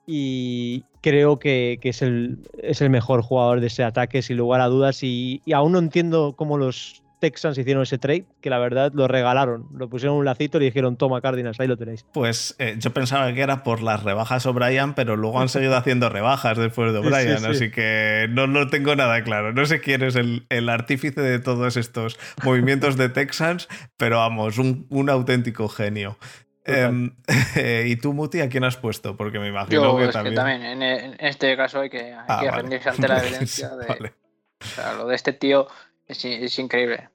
y 0.05 0.83
creo 1.01 1.39
que, 1.39 1.77
que 1.81 1.89
es, 1.89 2.01
el, 2.01 2.39
es, 2.61 2.81
el, 2.81 2.89
mejor 2.89 3.21
jugador 3.21 3.61
de 3.61 3.67
ese 3.67 3.83
ataque, 3.83 4.21
sin 4.21 4.37
lugar 4.37 4.61
a 4.61 4.67
dudas. 4.67 5.03
Y, 5.03 5.41
y, 5.45 5.53
aún 5.53 5.71
no 5.71 5.79
entiendo 5.79 6.33
cómo 6.35 6.57
los 6.57 7.02
Texans 7.23 7.57
hicieron 7.57 7.83
ese 7.83 7.97
trade, 7.97 8.25
que 8.41 8.49
la 8.49 8.59
verdad 8.59 8.91
lo 8.93 9.07
regalaron. 9.07 9.67
Lo 9.73 9.89
pusieron 9.89 10.17
un 10.17 10.25
lacito 10.25 10.57
y 10.57 10.59
le 10.59 10.65
dijeron, 10.65 10.97
toma 10.97 11.21
Cardinals, 11.21 11.57
ahí 11.61 11.67
lo 11.67 11.77
tenéis. 11.77 12.05
Pues 12.13 12.53
eh, 12.59 12.75
yo 12.79 12.91
pensaba 12.93 13.31
que 13.33 13.39
era 13.41 13.63
por 13.63 13.81
las 13.81 14.03
rebajas 14.03 14.45
O'Brien, 14.45 14.93
pero 14.93 15.15
luego 15.15 15.39
han 15.39 15.47
seguido 15.47 15.77
haciendo 15.77 16.09
rebajas 16.09 16.57
después 16.57 16.91
de 16.91 16.99
O'Brien, 16.99 17.37
sí, 17.37 17.37
sí, 17.37 17.43
sí. 17.45 17.49
así 17.51 17.71
que 17.71 18.27
no 18.29 18.45
lo 18.45 18.53
no 18.65 18.67
tengo 18.67 18.93
nada 18.97 19.23
claro. 19.23 19.53
No 19.53 19.65
sé 19.65 19.79
quién 19.79 20.03
es 20.03 20.17
el, 20.17 20.45
el 20.49 20.67
artífice 20.67 21.21
de 21.21 21.39
todos 21.39 21.77
estos 21.77 22.19
movimientos 22.43 22.97
de 22.97 23.07
Texans, 23.07 23.69
pero 23.95 24.17
vamos, 24.17 24.57
un, 24.57 24.85
un 24.89 25.09
auténtico 25.09 25.69
genio. 25.69 26.17
Eh, 26.65 27.11
¿Y 27.87 27.95
tú, 27.95 28.13
Muti, 28.13 28.41
a 28.41 28.49
quién 28.49 28.63
has 28.65 28.77
puesto? 28.77 29.15
Porque 29.15 29.39
me 29.39 29.47
imagino 29.47 29.81
Yo, 29.81 29.97
que 29.97 30.05
es 30.05 30.11
también. 30.11 30.33
Que 30.33 30.35
también 30.35 30.61
en, 30.63 30.81
en, 30.83 31.15
este 31.19 31.55
caso 31.55 31.79
hay 31.79 31.89
que, 31.89 31.99
hay 32.13 32.25
Ah, 32.27 32.39
que 32.41 32.49
vale. 32.49 32.61
rendirse 32.61 32.89
ante 32.89 33.07
la 33.07 33.19
evidencia. 33.25 33.69
De, 33.69 33.85
Vale. 33.87 34.13
o 34.61 34.65
sea, 34.65 34.93
lo 34.93 35.07
de 35.07 35.15
este 35.15 35.33
tío 35.33 35.67
es, 36.07 36.23
es 36.25 36.59
increíble. 36.59 37.09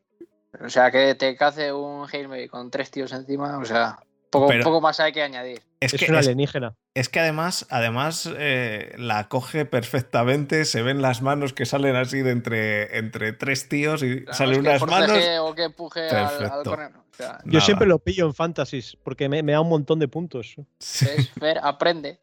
O 0.65 0.69
sea, 0.69 0.91
que 0.91 1.15
te 1.15 1.37
cace 1.37 1.73
un 1.73 2.07
Hail 2.11 2.29
Mary 2.29 2.49
con 2.49 2.71
tres 2.71 2.91
tíos 2.91 3.13
encima, 3.13 3.59
o 3.59 3.65
sea, 3.65 3.99
poco, 4.31 4.49
Pero- 4.49 4.65
poco 4.65 4.81
más 4.81 4.99
hay 5.01 5.13
que 5.13 5.23
añadir. 5.23 5.63
Es, 5.81 5.93
que, 5.93 6.07
es, 6.07 6.11
alienígena. 6.11 6.75
es 6.95 7.09
que 7.09 7.21
además, 7.21 7.65
además 7.71 8.29
eh, 8.37 8.95
la 8.99 9.29
coge 9.29 9.65
perfectamente, 9.65 10.65
se 10.65 10.83
ven 10.83 11.01
las 11.03 11.23
manos 11.23 11.53
que 11.53 11.67
salen 11.67 11.95
así 11.95 12.21
de 12.23 12.33
entre, 12.33 12.99
entre 12.99 13.33
tres 13.33 13.69
tíos 13.69 14.03
y 14.03 14.23
Claro, 14.25 14.37
salen 14.37 14.55
es 14.55 14.63
que 14.63 14.69
unas 14.85 14.87
manos. 14.87 15.19
O 15.43 15.55
que 15.55 15.63
empuje 15.65 16.09
al, 16.09 16.51
al. 16.51 16.67
O 16.67 16.75
sea, 17.13 17.39
Yo 17.45 17.53
Nada. 17.53 17.61
siempre 17.65 17.87
lo 17.87 18.01
pillo 18.01 18.27
en 18.27 18.35
fantasies 18.35 18.97
porque 19.05 19.29
me, 19.29 19.45
me 19.45 19.53
da 19.53 19.61
un 19.61 19.69
montón 19.69 20.01
de 20.01 20.09
puntos. 20.09 20.57
es 20.81 21.31
Fer, 21.39 21.61
aprende, 21.63 22.19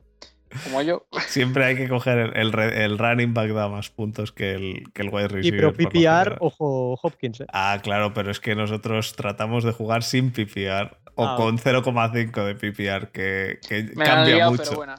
como 0.63 0.81
yo. 0.81 1.05
Siempre 1.27 1.65
hay 1.65 1.75
que 1.75 1.87
coger 1.89 2.31
el, 2.35 2.57
el 2.57 2.97
running 2.97 3.33
back 3.33 3.51
da 3.51 3.67
más 3.67 3.89
puntos 3.89 4.31
que 4.31 4.53
el, 4.53 4.83
que 4.93 5.01
el 5.01 5.09
wide 5.09 5.25
Y 5.25 5.27
receiver. 5.27 5.59
pero 5.59 5.73
por 5.73 5.81
lo 5.83 5.89
PPR, 5.89 6.37
ojo, 6.39 6.99
Hopkins. 7.01 7.41
¿eh? 7.41 7.45
Ah, 7.51 7.79
claro, 7.83 8.13
pero 8.13 8.31
es 8.31 8.39
que 8.39 8.55
nosotros 8.55 9.13
tratamos 9.15 9.63
de 9.63 9.71
jugar 9.71 10.03
sin 10.03 10.31
PPR 10.31 10.97
o 11.15 11.25
Ah, 11.27 11.35
con 11.37 11.57
0,5 11.57 12.43
de 12.45 12.55
PPR, 12.55 13.09
que, 13.11 13.59
que 13.67 13.83
Me 13.95 14.03
han 14.05 14.15
cambia 14.17 14.35
liado, 14.35 14.51
mucho. 14.51 14.63
pero 14.63 14.75
buena. 14.77 14.95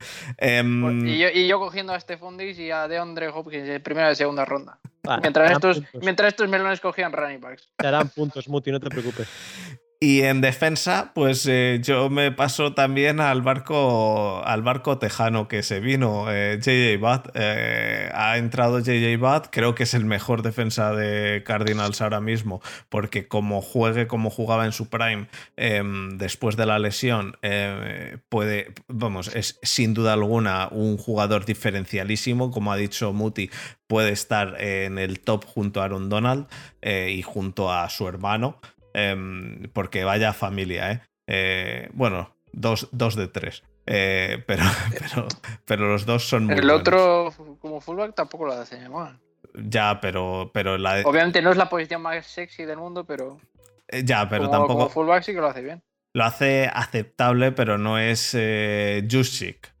Em, 0.38 1.06
Y 1.06 1.18
yo, 1.18 1.28
y 1.28 1.46
yo 1.46 1.58
cogiendo 1.58 1.92
a 1.92 2.00
Stephon 2.00 2.38
Diggs 2.38 2.58
y 2.58 2.70
a 2.70 2.88
DeAndre 2.88 3.28
Hopkins 3.28 3.66
de 3.68 3.80
primera 3.80 4.10
y 4.10 4.16
segunda 4.16 4.44
ronda. 4.46 4.78
Vale, 5.02 5.20
Mientras 5.22 5.52
estos, 5.52 5.82
mientras 6.00 6.28
estos 6.28 6.48
melones 6.48 6.80
cogían 6.80 7.12
running 7.12 7.40
backs. 7.40 7.68
Te 7.76 7.86
harán 7.86 8.08
puntos, 8.08 8.48
Muti, 8.48 8.70
no 8.70 8.80
te 8.80 8.88
preocupes. 8.88 9.28
Y 10.02 10.22
en 10.22 10.40
defensa, 10.40 11.12
pues 11.14 11.44
eh, 11.46 11.78
yo 11.82 12.08
me 12.08 12.32
paso 12.32 12.72
también 12.72 13.20
al 13.20 13.42
barco, 13.42 14.42
al 14.46 14.62
barco 14.62 14.96
tejano 14.96 15.46
que 15.46 15.62
se 15.62 15.80
vino, 15.80 16.24
eh, 16.30 16.58
JJ 16.58 16.96
Watt. 17.02 17.28
Eh, 17.34 18.10
ha 18.14 18.38
entrado 18.38 18.78
JJ 18.78 19.20
Watt, 19.20 19.48
creo 19.50 19.74
que 19.74 19.82
es 19.82 19.92
el 19.92 20.06
mejor 20.06 20.40
defensa 20.40 20.94
de 20.94 21.42
Cardinals 21.44 22.00
ahora 22.00 22.22
mismo, 22.22 22.62
porque 22.88 23.28
como 23.28 23.60
juegue 23.60 24.06
como 24.06 24.30
jugaba 24.30 24.64
en 24.64 24.72
su 24.72 24.88
prime 24.88 25.26
em, 25.58 26.16
después 26.16 26.56
de 26.56 26.64
la 26.64 26.78
lesión, 26.78 27.36
eh, 27.42 28.16
puede, 28.30 28.72
vamos, 28.88 29.28
es 29.36 29.58
sin 29.62 29.92
duda 29.92 30.14
alguna 30.14 30.68
un 30.70 30.96
jugador 30.96 31.44
diferencialísimo, 31.44 32.50
como 32.50 32.72
ha 32.72 32.76
dicho 32.78 33.12
Muti, 33.12 33.50
puede 33.86 34.12
estar 34.12 34.58
en 34.62 34.98
el 34.98 35.20
top 35.20 35.44
junto 35.44 35.82
a 35.82 35.84
Aaron 35.84 36.08
Donald 36.08 36.46
eh, 36.80 37.12
y 37.14 37.20
junto 37.20 37.70
a 37.70 37.90
su 37.90 38.08
hermano. 38.08 38.58
Em, 38.94 39.68
porque 39.72 40.04
vaya 40.04 40.32
familia, 40.32 40.92
¿eh? 40.92 41.00
Eh, 41.26 41.88
bueno, 41.92 42.34
dos, 42.52 42.88
dos 42.92 43.14
de 43.16 43.28
tres. 43.28 43.62
Eh, 43.86 44.42
pero, 44.46 44.62
pero, 44.98 45.28
pero 45.64 45.88
los 45.88 46.06
dos 46.06 46.24
son 46.28 46.46
muy 46.46 46.54
El 46.54 46.62
buenos. 46.62 46.80
otro, 46.80 47.32
como 47.60 47.80
fullback, 47.80 48.14
tampoco 48.14 48.46
lo 48.46 48.52
hace 48.52 48.88
mal. 48.88 49.18
Ya, 49.54 50.00
pero, 50.00 50.50
pero 50.54 50.78
la, 50.78 51.02
Obviamente 51.04 51.42
no 51.42 51.50
es 51.50 51.56
la 51.56 51.68
posición 51.68 52.02
más 52.02 52.24
sexy 52.26 52.64
del 52.64 52.78
mundo, 52.78 53.04
pero, 53.04 53.40
eh, 53.88 54.02
ya, 54.04 54.28
pero 54.28 54.42
como, 54.44 54.50
tampoco 54.52 54.74
como 54.74 54.88
fullback 54.90 55.22
sí 55.24 55.32
que 55.32 55.40
lo 55.40 55.48
hace 55.48 55.62
bien. 55.62 55.82
lo 56.14 56.24
hace 56.24 56.70
aceptable, 56.72 57.50
pero 57.52 57.78
no 57.78 57.98
es 57.98 58.30
eh, 58.38 59.06
Juszczyk, 59.10 59.72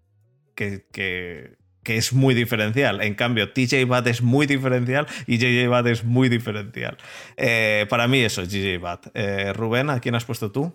que, 0.56 0.86
que, 0.92 1.56
es 1.96 2.12
muy 2.12 2.34
diferencial. 2.34 3.02
En 3.02 3.14
cambio, 3.14 3.52
TJ 3.52 3.84
Watt 3.84 4.06
es 4.06 4.22
muy 4.22 4.46
diferencial 4.46 5.06
y 5.26 5.38
JJ 5.38 5.68
Watt 5.68 5.86
es 5.86 6.04
muy 6.04 6.28
diferencial. 6.28 6.96
Eh, 7.36 7.86
para 7.88 8.08
mí 8.08 8.20
eso 8.20 8.42
es 8.42 8.48
JJ 8.48 8.82
Watt. 8.82 9.06
Eh, 9.14 9.52
Rubén, 9.52 9.90
¿a 9.90 10.00
quién 10.00 10.14
has 10.14 10.24
puesto 10.24 10.50
tú? 10.50 10.72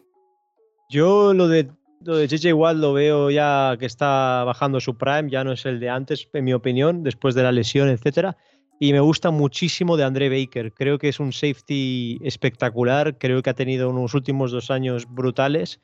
Yo 0.90 1.34
lo 1.34 1.48
de, 1.48 1.70
lo 2.02 2.24
JJ 2.24 2.54
Watt 2.54 2.78
lo 2.78 2.94
veo 2.94 3.32
ya 3.32 3.76
que 3.80 3.86
está 3.86 4.44
bajando 4.44 4.80
su 4.80 4.98
prime, 4.98 5.30
ya 5.30 5.44
no 5.44 5.52
es 5.52 5.66
el 5.66 5.80
de 5.80 5.90
antes, 5.90 6.28
en 6.34 6.44
mi 6.44 6.54
opinión, 6.54 7.04
después 7.04 7.36
de 7.36 7.44
la 7.44 7.52
lesión, 7.52 7.90
etcétera. 7.90 8.38
Y 8.80 8.92
me 8.92 9.00
gusta 9.00 9.32
muchísimo 9.32 9.96
de 9.96 10.04
André 10.04 10.30
Baker. 10.30 10.74
Creo 10.74 10.98
que 10.98 11.08
es 11.08 11.20
un 11.20 11.32
safety 11.32 12.20
espectacular. 12.24 13.18
Creo 13.18 13.42
que 13.42 13.50
ha 13.50 13.54
tenido 13.54 13.90
unos 13.90 14.14
últimos 14.14 14.52
dos 14.52 14.70
años 14.70 15.06
brutales. 15.10 15.80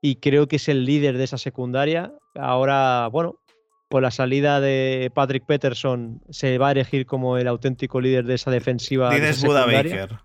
Y 0.00 0.16
creo 0.16 0.46
que 0.46 0.56
es 0.56 0.68
el 0.68 0.84
líder 0.84 1.18
de 1.18 1.24
esa 1.24 1.38
secundaria. 1.38 2.12
Ahora, 2.36 3.08
bueno, 3.08 3.40
por 3.88 4.02
la 4.02 4.10
salida 4.10 4.60
de 4.60 5.10
Patrick 5.14 5.44
Peterson, 5.46 6.20
se 6.30 6.58
va 6.58 6.68
a 6.68 6.72
elegir 6.72 7.06
como 7.06 7.38
el 7.38 7.48
auténtico 7.48 8.00
líder 8.00 8.24
de 8.26 8.34
esa 8.34 8.50
defensiva. 8.50 9.10
de 9.10 9.16
Dices 9.20 9.38
esa 9.38 9.46
Buda. 9.46 9.66
Baker. 9.66 10.18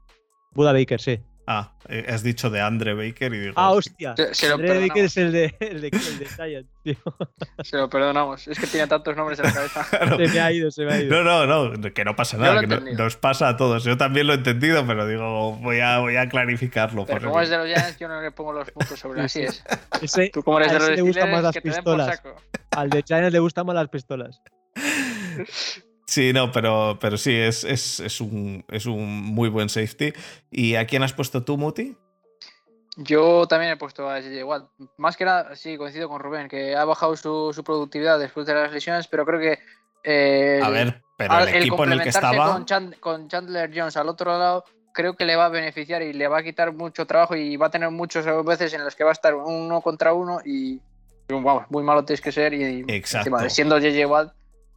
Buda 0.51 0.73
Baker, 0.73 0.99
sí. 1.01 1.19
Ah, 1.45 1.73
eh, 1.89 2.05
has 2.07 2.23
dicho 2.23 2.49
de 2.49 2.61
Andre 2.61 2.93
Baker 2.93 3.33
y 3.33 3.39
digo. 3.39 3.53
Ah, 3.57 3.71
hostia. 3.71 4.15
Se- 4.31 4.47
André 4.51 4.79
Baker 4.87 5.05
es 5.05 5.17
el 5.17 5.31
de, 5.33 5.55
el 5.59 5.81
de, 5.81 5.87
el 5.89 6.19
de 6.19 6.65
tío. 6.83 6.97
Se 7.63 7.75
lo 7.77 7.89
perdonamos. 7.89 8.47
Es 8.47 8.57
que 8.57 8.65
tiene 8.67 8.87
tantos 8.87 9.15
nombres 9.17 9.39
en 9.39 9.45
la 9.45 9.53
cabeza. 9.53 9.85
claro. 9.89 10.17
Se 10.17 10.27
me 10.29 10.39
ha 10.39 10.51
ido, 10.53 10.71
se 10.71 10.85
me 10.85 10.93
ha 10.93 11.01
ido. 11.01 11.21
No, 11.23 11.45
no, 11.45 11.69
no, 11.75 11.93
que 11.93 12.05
no 12.05 12.15
pasa 12.15 12.37
nada, 12.37 12.61
que 12.61 12.67
no- 12.67 12.79
nos 12.79 13.17
pasa 13.17 13.49
a 13.49 13.57
todos. 13.57 13.83
Yo 13.83 13.97
también 13.97 14.27
lo 14.27 14.33
he 14.33 14.37
entendido, 14.37 14.87
pero 14.87 15.05
digo, 15.05 15.57
voy 15.57 15.81
a, 15.81 15.99
voy 15.99 16.15
a 16.15 16.29
clarificarlo. 16.29 17.05
Pero 17.05 17.19
por 17.19 17.27
como 17.29 17.41
es 17.41 17.49
de 17.49 17.57
los 17.57 17.67
Giants, 17.67 17.99
yo 17.99 18.07
no 18.07 18.21
le 18.21 18.31
pongo 18.31 18.53
los 18.53 18.71
puntos 18.71 18.97
sobre 18.97 19.21
las 19.23 19.31
Sí, 19.31 19.39
sí. 19.41 19.45
es. 19.47 19.63
Ese- 20.01 20.29
Tú 20.29 20.43
como 20.43 20.59
eres 20.59 20.71
de 20.71 20.79
los 20.79 20.89
le 20.91 21.01
gustan 21.01 21.29
más 21.31 21.43
las 21.43 21.57
pistolas. 21.57 22.21
Al 22.71 22.89
de 22.89 23.03
Giants 23.03 23.33
le 23.33 23.39
gustan 23.39 23.65
más 23.65 23.75
las 23.75 23.89
pistolas. 23.89 24.41
Sí, 26.05 26.33
no, 26.33 26.51
pero, 26.51 26.97
pero 26.99 27.17
sí, 27.17 27.33
es, 27.35 27.63
es, 27.63 27.99
es 28.01 28.19
un, 28.21 28.65
es 28.69 28.85
un 28.85 29.21
muy 29.23 29.49
buen 29.49 29.69
safety. 29.69 30.13
¿Y 30.51 30.75
a 30.75 30.85
quién 30.85 31.01
has 31.03 31.13
puesto 31.13 31.43
tú, 31.43 31.57
Muti? 31.57 31.95
Yo 32.97 33.47
también 33.47 33.71
he 33.71 33.77
puesto 33.77 34.07
a 34.09 34.19
JJ 34.19 34.43
Watt. 34.43 34.69
Más 34.97 35.17
que 35.17 35.25
nada, 35.25 35.55
sí, 35.55 35.77
coincido 35.77 36.07
con 36.09 36.19
Rubén, 36.19 36.47
que 36.47 36.75
ha 36.75 36.85
bajado 36.85 37.15
su, 37.15 37.51
su 37.53 37.63
productividad 37.63 38.19
después 38.19 38.45
de 38.45 38.53
las 38.53 38.71
lesiones, 38.71 39.07
pero 39.07 39.25
creo 39.25 39.39
que. 39.39 39.59
eh, 40.03 40.59
A 40.61 40.69
ver, 40.69 41.01
pero 41.17 41.33
al- 41.33 41.47
el 41.47 41.55
equipo 41.55 41.83
en 41.85 41.93
el 41.93 42.01
que 42.03 42.09
estaba. 42.09 42.53
Con, 42.53 42.65
Chan- 42.65 42.95
con 42.99 43.27
Chandler 43.29 43.71
Jones 43.73 43.97
al 43.97 44.09
otro 44.09 44.37
lado, 44.37 44.65
creo 44.93 45.15
que 45.15 45.25
le 45.25 45.35
va 45.35 45.45
a 45.45 45.49
beneficiar 45.49 46.03
y 46.03 46.13
le 46.13 46.27
va 46.27 46.39
a 46.39 46.43
quitar 46.43 46.71
mucho 46.73 47.07
trabajo 47.07 47.35
y 47.35 47.57
va 47.57 47.67
a 47.67 47.71
tener 47.71 47.89
muchas 47.89 48.25
veces 48.45 48.73
en 48.73 48.83
las 48.83 48.95
que 48.95 49.03
va 49.03 49.09
a 49.09 49.13
estar 49.13 49.33
uno 49.33 49.81
contra 49.81 50.13
uno 50.13 50.39
y. 50.45 50.73
y, 50.75 50.81
vamos, 51.29 51.63
muy 51.69 51.81
malo 51.81 52.05
tienes 52.05 52.21
que 52.21 52.31
ser 52.31 52.53
y. 52.53 52.83
Exacto. 52.89 53.29
encima, 53.29 53.49
siendo 53.49 53.79
JJ 53.79 54.05
Watt, 54.05 54.33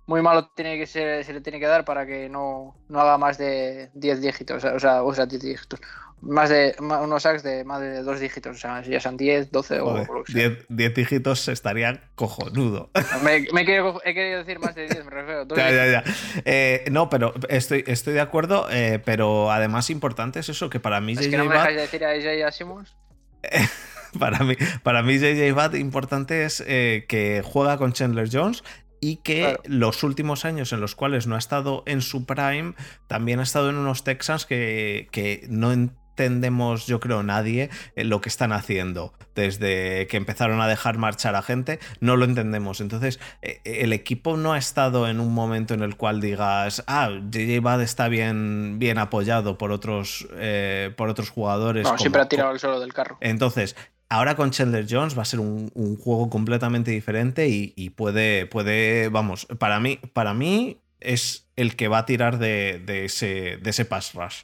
muy 0.06 0.22
malo 0.22 0.48
tiene 0.54 0.78
que 0.78 0.86
ser, 0.86 1.24
se 1.24 1.32
le 1.32 1.40
tiene 1.40 1.58
que 1.60 1.66
dar 1.66 1.84
para 1.84 2.06
que 2.06 2.28
no, 2.28 2.76
no 2.88 3.00
haga 3.00 3.18
más 3.18 3.38
de 3.38 3.90
10 3.94 4.20
dígitos, 4.20 4.64
o 4.64 4.78
sea, 4.78 5.02
o 5.02 5.14
sea 5.14 5.26
10 5.26 5.42
dígitos. 5.42 5.80
Más 6.22 6.48
de 6.48 6.74
ma- 6.80 7.02
unos 7.02 7.24
sacks 7.24 7.42
de 7.42 7.62
más 7.64 7.78
de 7.80 8.02
dos 8.02 8.18
dígitos, 8.20 8.56
o 8.56 8.58
sea, 8.58 8.82
si 8.82 8.90
ya 8.90 9.00
son 9.00 9.16
10, 9.18 9.50
12 9.52 9.80
o 9.80 9.98
lo 10.14 10.24
que 10.24 10.32
sea. 10.32 10.48
10 10.48 10.66
10 10.70 10.94
dígitos 10.94 11.46
estaría 11.48 12.00
cojonudo. 12.14 12.90
Me, 13.22 13.46
me 13.52 13.60
he, 13.60 13.64
querido, 13.66 14.00
he 14.02 14.14
querido 14.14 14.38
decir 14.38 14.58
más 14.58 14.74
de 14.74 14.86
10, 14.88 15.04
me 15.04 15.10
refiero. 15.10 15.46
Ya, 15.56 15.70
ya, 15.70 15.86
ya. 15.86 16.04
Eh, 16.46 16.84
no, 16.90 17.10
pero 17.10 17.34
estoy, 17.50 17.84
estoy 17.86 18.14
de 18.14 18.20
acuerdo, 18.22 18.66
eh, 18.70 19.00
pero 19.04 19.50
además 19.52 19.90
importante 19.90 20.38
es 20.40 20.48
eso, 20.48 20.70
que 20.70 20.80
para 20.80 21.00
mí 21.02 21.12
Es 21.12 21.18
JJ 21.20 21.30
que 21.30 21.36
no 21.36 21.44
me 21.44 21.50
Watt- 21.50 21.58
dejáis 21.58 21.76
de 21.76 21.82
decir 21.82 22.04
a 22.04 22.16
Isaiah 22.16 22.50
Simmons. 22.50 22.96
para 24.18 24.38
mí, 24.40 24.54
para 24.82 25.02
mí 25.02 25.18
JJ 25.18 25.52
Watt 25.52 25.74
importante 25.74 26.44
es 26.44 26.64
eh, 26.66 27.04
que 27.08 27.42
juega 27.44 27.76
con 27.76 27.92
Chandler 27.92 28.28
Jones 28.32 28.64
y 29.10 29.16
que 29.16 29.40
Claro. 29.40 29.62
los 29.66 30.02
últimos 30.02 30.44
años 30.44 30.72
en 30.72 30.80
los 30.80 30.94
cuales 30.94 31.26
no 31.26 31.34
ha 31.36 31.38
estado 31.38 31.82
en 31.86 32.00
su 32.02 32.24
prime, 32.26 32.74
también 33.06 33.40
ha 33.40 33.44
estado 33.44 33.70
en 33.70 33.76
unos 33.76 34.02
Texans 34.04 34.46
que, 34.46 35.08
que 35.12 35.46
no, 35.48 35.72
en- 35.72 35.92
entendemos, 36.18 36.86
yo 36.86 36.98
creo, 36.98 37.22
nadie 37.22 37.68
eh, 37.94 38.02
lo 38.04 38.22
que 38.22 38.30
están 38.30 38.50
haciendo. 38.52 39.12
Desde 39.34 40.06
que 40.06 40.16
empezaron 40.16 40.62
a 40.62 40.66
dejar 40.66 40.96
marchar 40.96 41.34
a 41.34 41.42
gente, 41.42 41.78
no 42.00 42.16
lo 42.16 42.24
entendemos. 42.24 42.80
Entonces, 42.80 43.20
eh, 43.42 43.60
el 43.66 43.92
equipo 43.92 44.38
no 44.38 44.54
ha 44.54 44.58
estado 44.58 45.08
en 45.10 45.20
un 45.20 45.34
momento 45.34 45.74
en 45.74 45.82
el 45.82 45.96
cual 45.98 46.22
digas, 46.22 46.82
ah, 46.86 47.10
JJ 47.30 47.60
Bad 47.60 47.82
está 47.82 48.08
bien, 48.08 48.78
bien 48.78 48.96
apoyado 48.96 49.58
por 49.58 49.72
otros, 49.72 50.26
eh, 50.38 50.90
por 50.96 51.10
otros 51.10 51.28
jugadores. 51.28 51.82
No, 51.84 51.90
como- 51.90 51.98
siempre 51.98 52.22
ha 52.22 52.28
tirado 52.30 52.50
el 52.52 52.60
suelo 52.60 52.80
del 52.80 52.94
carro. 52.94 53.18
entonces, 53.20 53.76
ahora 54.08 54.36
con 54.36 54.50
Chandler 54.50 54.86
Jones 54.88 55.16
va 55.16 55.22
a 55.22 55.26
ser 55.26 55.40
un, 55.40 55.70
un 55.74 55.96
juego 55.96 56.30
completamente 56.30 56.90
diferente 56.90 57.48
y, 57.48 57.72
y 57.76 57.90
puede, 57.90 58.46
puede, 58.46 59.08
vamos, 59.08 59.46
para 59.58 59.80
mí, 59.80 59.98
para 60.12 60.34
mí 60.34 60.78
es 61.00 61.46
el 61.56 61.76
que 61.76 61.88
va 61.88 61.98
a 61.98 62.06
tirar 62.06 62.38
de, 62.38 62.82
de 62.84 63.04
ese, 63.06 63.56
de 63.58 63.70
ese 63.70 63.84
pass 63.84 64.14
rush. 64.14 64.42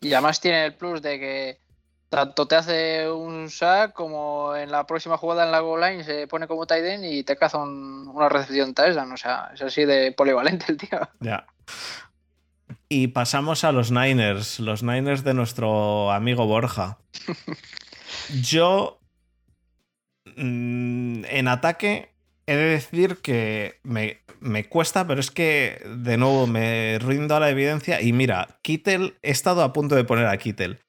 Y 0.00 0.12
además 0.12 0.40
tiene 0.40 0.66
el 0.66 0.74
plus 0.74 1.00
de 1.02 1.18
que 1.18 1.58
tanto 2.10 2.46
te 2.46 2.54
hace 2.56 3.10
un 3.10 3.50
sack 3.50 3.92
como 3.92 4.54
en 4.54 4.70
la 4.70 4.86
próxima 4.86 5.16
jugada 5.16 5.44
en 5.44 5.50
la 5.50 5.60
goal 5.60 5.80
line 5.80 6.04
se 6.04 6.26
pone 6.28 6.46
como 6.46 6.66
tight 6.66 6.84
end 6.84 7.04
y 7.04 7.24
te 7.24 7.36
caza 7.36 7.58
un- 7.58 8.06
una 8.08 8.28
recepción 8.28 8.72
touchdown. 8.74 9.10
O 9.10 9.16
sea, 9.16 9.50
es 9.54 9.62
así 9.62 9.84
de 9.84 10.12
polivalente 10.12 10.66
el 10.68 10.76
tío. 10.76 11.00
Ya. 11.20 11.46
Y 12.88 13.08
pasamos 13.08 13.64
a 13.64 13.72
los 13.72 13.90
Niners, 13.90 14.60
los 14.60 14.82
Niners 14.82 15.24
de 15.24 15.34
nuestro 15.34 16.12
amigo 16.12 16.46
Borja. 16.46 16.98
Yo, 18.42 19.00
mm, 20.36 21.24
en 21.24 21.48
ataque, 21.48 22.10
he 22.46 22.56
de 22.56 22.64
decir 22.64 23.18
que 23.18 23.80
me, 23.82 24.18
me 24.40 24.68
cuesta, 24.68 25.06
pero 25.06 25.20
es 25.20 25.30
que, 25.30 25.82
de 25.96 26.16
nuevo, 26.16 26.46
me 26.46 26.98
rindo 26.98 27.36
a 27.36 27.40
la 27.40 27.50
evidencia. 27.50 28.00
Y 28.00 28.12
mira, 28.12 28.58
Kittel, 28.62 29.16
he 29.22 29.30
estado 29.30 29.62
a 29.62 29.72
punto 29.72 29.94
de 29.94 30.04
poner 30.04 30.26
a 30.26 30.36
Kittel. 30.36 30.80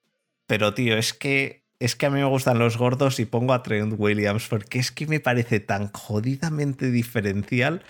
Pero, 0.48 0.74
tío, 0.74 0.98
es 0.98 1.14
que, 1.14 1.64
es 1.80 1.96
que 1.96 2.06
a 2.06 2.10
mí 2.10 2.20
me 2.20 2.26
gustan 2.26 2.60
los 2.60 2.78
gordos 2.78 3.20
y 3.20 3.26
pongo 3.26 3.54
a 3.54 3.64
Trent 3.64 3.96
Williams, 3.98 4.48
porque 4.48 4.80
es 4.80 4.92
que 4.92 5.08
me 5.08 5.20
parece 5.20 5.60
tan 5.60 5.92
jodidamente 5.92 6.92
diferencial 6.92 7.84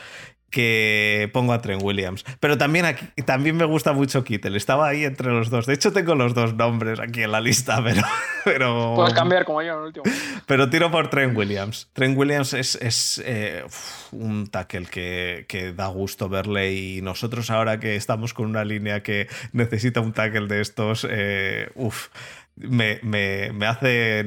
que 0.50 1.30
pongo 1.34 1.54
a 1.54 1.62
Trent 1.62 1.82
Williams. 1.84 2.24
Pero 2.40 2.58
también, 2.58 2.86
aquí, 2.86 3.06
también 3.24 3.58
me 3.58 3.66
gusta 3.66 3.94
mucho 3.94 4.24
Kittel. 4.24 4.56
Estaba 4.56 4.88
ahí 4.88 5.04
entre 5.04 5.32
los 5.32 5.50
dos. 5.50 5.66
De 5.66 5.74
hecho, 5.74 5.92
tengo 5.92 6.16
los 6.16 6.34
dos 6.34 6.54
nombres 6.54 7.00
aquí 7.00 7.24
en 7.24 7.32
la 7.32 7.42
lista, 7.42 7.82
pero. 7.84 8.02
pero 8.44 8.94
Puedes 8.96 9.14
cambiar 9.14 9.46
como 9.46 9.62
yo 9.62 9.74
en 9.74 9.80
el 9.80 9.86
último. 9.86 10.06
pero 10.46 10.70
tiro 10.70 10.92
por 10.92 11.10
Trent 11.10 11.36
Williams. 11.36 11.90
Trent 11.94 12.18
Williams 12.18 12.54
es, 12.54 12.76
es, 12.76 13.22
eh, 13.26 13.66
un 14.12 14.48
tackle 14.48 14.86
que, 14.86 15.46
que 15.48 15.74
da 15.74 15.88
gusto 15.88 16.30
verle 16.30 16.74
y 16.74 17.02
nosotros 17.02 17.50
ahora 17.50 17.80
que 17.80 17.96
estamos 17.96 18.34
con 18.34 18.46
una 18.46 18.64
línea 18.64 19.04
que 19.04 19.28
necesita 19.52 20.00
un 20.00 20.14
tackle 20.14 20.48
de 20.48 20.62
estos, 20.62 21.06
eh, 21.10 21.70
uf, 21.76 22.08
me, 22.56 23.00
me, 23.04 23.52
me 23.52 23.66
hace... 23.66 24.26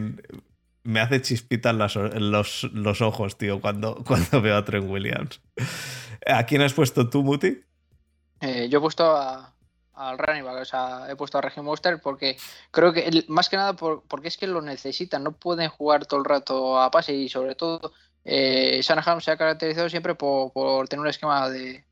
Me 0.85 1.01
hace 1.01 1.20
chispitas 1.20 1.74
los, 1.74 2.62
los 2.73 3.03
ojos, 3.03 3.36
tío, 3.36 3.61
cuando, 3.61 3.97
cuando 4.07 4.40
veo 4.40 4.57
a 4.57 4.65
Trent 4.65 4.89
Williams. 4.89 5.43
¿A 6.27 6.45
quién 6.47 6.62
has 6.62 6.73
puesto 6.74 7.09
tú, 7.09 7.23
Muti? 7.23 7.61
Eh, 8.40 8.69
yo 8.69 8.78
he 8.78 8.81
puesto 8.81 9.16
a- 9.16 9.55
al 9.95 10.19
running 10.19 10.47
o 10.47 10.65
sea, 10.65 11.07
he 11.11 11.16
puesto 11.16 11.39
a 11.39 11.40
Reggie 11.40 11.61
Monster 11.61 12.01
porque 12.01 12.36
creo 12.70 12.93
que, 12.93 13.24
más 13.28 13.49
que 13.49 13.57
nada, 13.57 13.74
por- 13.74 14.05
porque 14.07 14.28
es 14.28 14.36
que 14.36 14.47
lo 14.47 14.62
necesitan, 14.62 15.24
no 15.24 15.32
pueden 15.32 15.69
jugar 15.70 16.07
todo 16.07 16.20
el 16.20 16.24
rato 16.24 16.81
a 16.81 16.90
pase 16.90 17.15
y 17.15 17.28
sobre 17.28 17.55
todo 17.57 17.93
eh, 18.24 18.81
Shanahan 18.82 19.20
se 19.20 19.31
ha 19.31 19.36
caracterizado 19.36 19.89
siempre 19.89 20.15
por, 20.15 20.89
tener 20.89 21.01
un 21.01 21.09
esquema 21.09 21.49
de, 21.49 21.85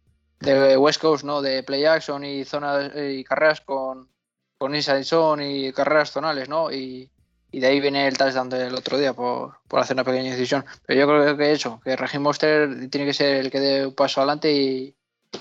West 0.78 1.00
Coast, 1.00 1.24
¿no? 1.24 1.40
De 1.40 1.62
play 1.62 1.84
action 1.86 2.24
y 2.24 2.44
zonas 2.44 2.92
y 2.94 3.24
carreras 3.24 3.60
con, 3.62 4.10
con 4.58 4.74
inside 4.74 5.04
zone 5.04 5.50
y 5.50 5.72
carreras 5.72 6.10
zonales, 6.12 6.48
¿no? 6.48 6.70
Y, 6.70 7.10
y 7.56 7.60
de 7.60 7.68
ahí 7.68 7.80
viene 7.80 8.06
el 8.06 8.18
touchdown 8.18 8.50
del 8.50 8.74
otro 8.74 8.98
día 8.98 9.14
por, 9.14 9.58
por 9.66 9.80
hacer 9.80 9.94
una 9.94 10.04
pequeña 10.04 10.32
decisión. 10.32 10.64
Pero 10.84 11.00
yo 11.00 11.06
creo 11.06 11.36
que 11.36 11.52
eso, 11.52 11.80
que 11.82 11.96
Reggie 11.96 12.18
Monster 12.18 12.90
tiene 12.90 13.06
que 13.06 13.14
ser 13.14 13.36
el 13.36 13.50
que 13.50 13.60
dé 13.60 13.86
un 13.86 13.94
paso 13.94 14.20
adelante 14.20 14.52
y, 14.52 14.94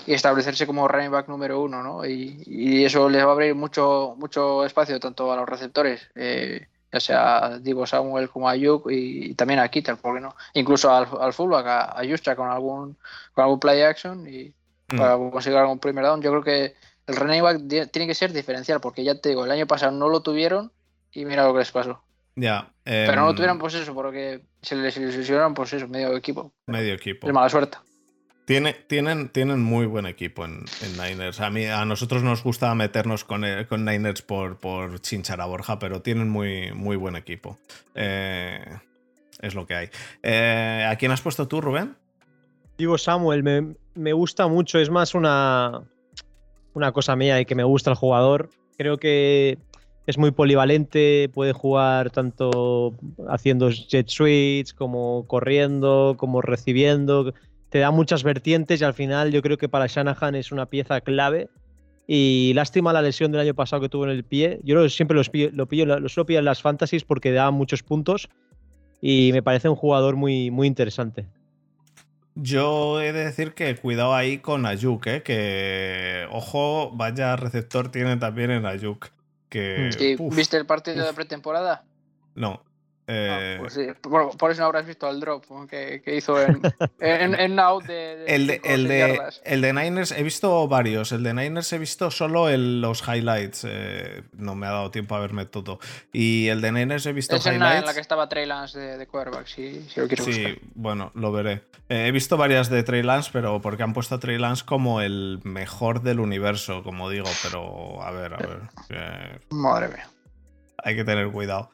y 0.06 0.14
establecerse 0.14 0.66
como 0.66 0.88
running 0.88 1.10
back 1.10 1.28
número 1.28 1.60
uno, 1.60 1.82
¿no? 1.82 2.06
Y, 2.06 2.42
y 2.46 2.84
eso 2.84 3.08
les 3.10 3.22
va 3.24 3.30
a 3.30 3.32
abrir 3.32 3.54
mucho, 3.54 4.14
mucho 4.16 4.64
espacio 4.64 4.98
tanto 4.98 5.30
a 5.32 5.36
los 5.36 5.48
receptores, 5.48 6.08
eh, 6.14 6.68
ya 6.92 7.00
sea 7.00 7.44
a 7.44 7.58
Divo 7.58 7.86
Samuel 7.86 8.30
como 8.30 8.48
a 8.48 8.52
Ayuk 8.52 8.90
y, 8.90 9.30
y 9.30 9.34
también 9.34 9.60
a 9.60 9.68
Kittel, 9.68 9.96
¿por 9.98 10.14
qué 10.14 10.20
no? 10.20 10.34
Incluso 10.54 10.90
al, 10.90 11.06
al 11.20 11.32
fullback, 11.32 11.66
a, 11.66 12.00
a 12.00 12.36
con 12.36 12.48
algún, 12.48 12.96
con 13.34 13.44
algún 13.44 13.60
play 13.60 13.82
action 13.82 14.26
y 14.26 14.54
Mm. 14.88 14.98
para 14.98 15.16
conseguir 15.16 15.58
algún 15.58 15.78
primer 15.78 16.04
down. 16.04 16.22
Yo 16.22 16.30
creo 16.30 16.42
que 16.42 16.74
el 17.06 17.16
running 17.16 17.42
back 17.42 17.60
tiene 17.90 18.06
que 18.06 18.14
ser 18.14 18.32
diferencial, 18.32 18.80
porque 18.80 19.04
ya 19.04 19.20
te 19.20 19.30
digo, 19.30 19.44
el 19.44 19.50
año 19.50 19.66
pasado 19.66 19.92
no 19.92 20.08
lo 20.08 20.20
tuvieron 20.20 20.72
y 21.12 21.24
mira 21.24 21.44
lo 21.44 21.52
que 21.52 21.60
les 21.60 21.72
pasó. 21.72 22.02
Ya. 22.36 22.70
Pero 22.84 23.16
no 23.16 23.22
lo 23.24 23.30
em, 23.30 23.36
tuvieron 23.36 23.58
pues 23.58 23.74
eso, 23.74 23.94
porque 23.94 24.42
se 24.62 24.76
les 24.76 24.96
ilusionaron 24.96 25.54
pues 25.54 25.72
eso, 25.72 25.88
medio 25.88 26.14
equipo. 26.16 26.52
Medio 26.66 26.94
equipo. 26.94 27.26
Es 27.26 27.32
mala 27.32 27.48
suerte. 27.48 27.78
Tiene, 28.44 28.74
tienen, 28.74 29.30
tienen 29.30 29.60
muy 29.60 29.86
buen 29.86 30.06
equipo 30.06 30.44
en, 30.44 30.64
en 30.82 30.92
Niners. 31.02 31.40
A, 31.40 31.50
mí, 31.50 31.64
a 31.64 31.84
nosotros 31.84 32.22
nos 32.22 32.44
gusta 32.44 32.72
meternos 32.76 33.24
con, 33.24 33.44
el- 33.44 33.66
con 33.66 33.84
Niners 33.84 34.22
por, 34.22 34.58
por 34.58 35.00
chinchar 35.00 35.40
a 35.40 35.46
Borja, 35.46 35.80
pero 35.80 36.00
tienen 36.02 36.28
muy, 36.28 36.70
muy 36.72 36.94
buen 36.96 37.16
equipo. 37.16 37.58
Eh, 37.96 38.64
es 39.40 39.54
lo 39.56 39.66
que 39.66 39.74
hay. 39.74 39.88
Eh, 40.22 40.86
¿A 40.88 40.94
quién 40.96 41.10
has 41.10 41.22
puesto 41.22 41.48
tú, 41.48 41.60
Rubén? 41.60 41.96
Digo 42.78 42.98
Samuel, 42.98 43.42
me, 43.42 43.74
me 43.94 44.12
gusta 44.12 44.46
mucho, 44.46 44.78
es 44.78 44.90
más 44.90 45.14
una, 45.14 45.82
una 46.74 46.92
cosa 46.92 47.16
mía 47.16 47.40
y 47.40 47.46
que 47.46 47.54
me 47.56 47.64
gusta 47.64 47.90
el 47.90 47.96
jugador. 47.96 48.50
Creo 48.78 48.98
que 48.98 49.58
es 50.06 50.18
muy 50.18 50.30
polivalente, 50.30 51.28
puede 51.34 51.52
jugar 51.52 52.10
tanto 52.10 52.94
haciendo 53.28 53.70
jet 53.70 54.08
sweeps 54.08 54.72
como 54.72 55.26
corriendo, 55.26 56.14
como 56.16 56.42
recibiendo. 56.42 57.34
Te 57.70 57.80
da 57.80 57.90
muchas 57.90 58.22
vertientes 58.22 58.80
y 58.80 58.84
al 58.84 58.94
final 58.94 59.32
yo 59.32 59.42
creo 59.42 59.58
que 59.58 59.68
para 59.68 59.86
Shanahan 59.86 60.36
es 60.36 60.52
una 60.52 60.66
pieza 60.66 61.00
clave. 61.00 61.48
Y 62.06 62.52
lástima 62.54 62.92
la 62.92 63.02
lesión 63.02 63.32
del 63.32 63.40
año 63.40 63.54
pasado 63.54 63.82
que 63.82 63.88
tuvo 63.88 64.04
en 64.04 64.10
el 64.10 64.22
pie. 64.22 64.60
Yo 64.62 64.88
siempre 64.88 65.16
lo, 65.16 65.24
pillo, 65.66 65.98
lo 65.98 66.08
suelo 66.08 66.26
pillar 66.26 66.40
en 66.40 66.44
las 66.44 66.62
fantasies 66.62 67.02
porque 67.02 67.32
da 67.32 67.50
muchos 67.50 67.82
puntos 67.82 68.28
y 69.00 69.30
me 69.32 69.42
parece 69.42 69.68
un 69.68 69.74
jugador 69.74 70.14
muy, 70.14 70.52
muy 70.52 70.68
interesante. 70.68 71.26
Yo 72.36 73.00
he 73.00 73.12
de 73.12 73.24
decir 73.24 73.54
que 73.54 73.74
cuidado 73.76 74.14
ahí 74.14 74.38
con 74.38 74.66
Ayuk, 74.66 75.06
¿eh? 75.06 75.22
que 75.22 76.26
ojo, 76.30 76.92
vaya 76.94 77.34
receptor 77.34 77.90
tiene 77.90 78.18
también 78.18 78.50
en 78.52 78.66
Ayuk. 78.66 79.15
Que, 79.56 79.90
Sí, 79.90 80.16
uf, 80.18 80.36
¿Viste 80.36 80.58
el 80.58 80.66
partido 80.66 81.06
de 81.06 81.14
pretemporada? 81.14 81.82
No. 82.34 82.62
Ah, 83.08 83.38
Eh, 83.38 83.56
pues 83.60 83.74
sí, 83.74 83.86
por, 84.00 84.36
por 84.36 84.50
eso 84.50 84.62
no 84.62 84.66
habrás 84.66 84.84
visto 84.84 85.08
el 85.08 85.20
drop 85.20 85.44
que, 85.70 86.02
que 86.04 86.16
hizo 86.16 86.42
en, 86.42 86.60
en, 87.00 87.38
en 87.38 87.58
out 87.60 87.84
de, 87.84 87.94
de 88.16 88.34
El 88.34 88.46
de, 88.48 88.60
el, 88.64 88.88
de, 88.88 89.20
el 89.44 89.60
de 89.60 89.72
Niners 89.72 90.10
he 90.10 90.24
visto 90.24 90.66
varios. 90.66 91.12
El 91.12 91.22
de 91.22 91.32
Niners 91.32 91.72
he 91.72 91.78
visto 91.78 92.10
solo 92.10 92.48
el- 92.48 92.80
los 92.80 93.06
highlights. 93.06 93.64
eh, 93.68 94.22
no 94.32 94.56
me 94.56 94.66
ha 94.66 94.70
dado 94.70 94.90
tiempo 94.90 95.14
a 95.14 95.20
verme 95.20 95.46
todo. 95.46 95.78
Y 96.12 96.48
el 96.48 96.60
de 96.60 96.72
Niners 96.72 97.06
he 97.06 97.12
visto 97.12 97.36
Es 97.36 97.46
en 97.46 97.60
la, 97.60 97.66
en 97.66 97.70
highlights. 97.70 97.86
la 97.86 97.94
que 97.94 98.00
estaba 98.00 98.28
Trey 98.28 98.44
Lance 98.46 98.78
de, 98.78 99.06
quarterback, 99.06 99.46
si, 99.46 99.82
si 99.88 100.00
lo 100.00 100.08
Sí, 100.08 100.16
buscar. 100.16 100.58
bueno, 100.74 101.12
lo 101.14 101.30
veré. 101.30 101.62
Eh, 101.88 102.08
he 102.08 102.10
visto 102.10 102.36
varias 102.36 102.70
de 102.70 102.82
Trey 102.82 103.04
Lance, 103.04 103.30
pero 103.32 103.60
porque 103.60 103.84
han 103.84 103.92
puesto 103.92 104.16
a 104.16 104.18
Trey 104.18 104.36
Lance 104.38 104.64
como 104.66 105.00
el 105.00 105.38
mejor 105.44 106.02
del 106.02 106.18
universo, 106.18 106.82
como 106.82 107.08
digo. 107.08 107.28
Pero 107.44 108.02
a 108.02 108.10
ver, 108.10 108.34
a 108.34 108.38
ver. 108.38 109.40
Madre 109.50 109.88
mía. 109.88 110.08
hay 110.82 110.96
que 110.96 111.04
tener 111.04 111.28
cuidado. 111.30 111.70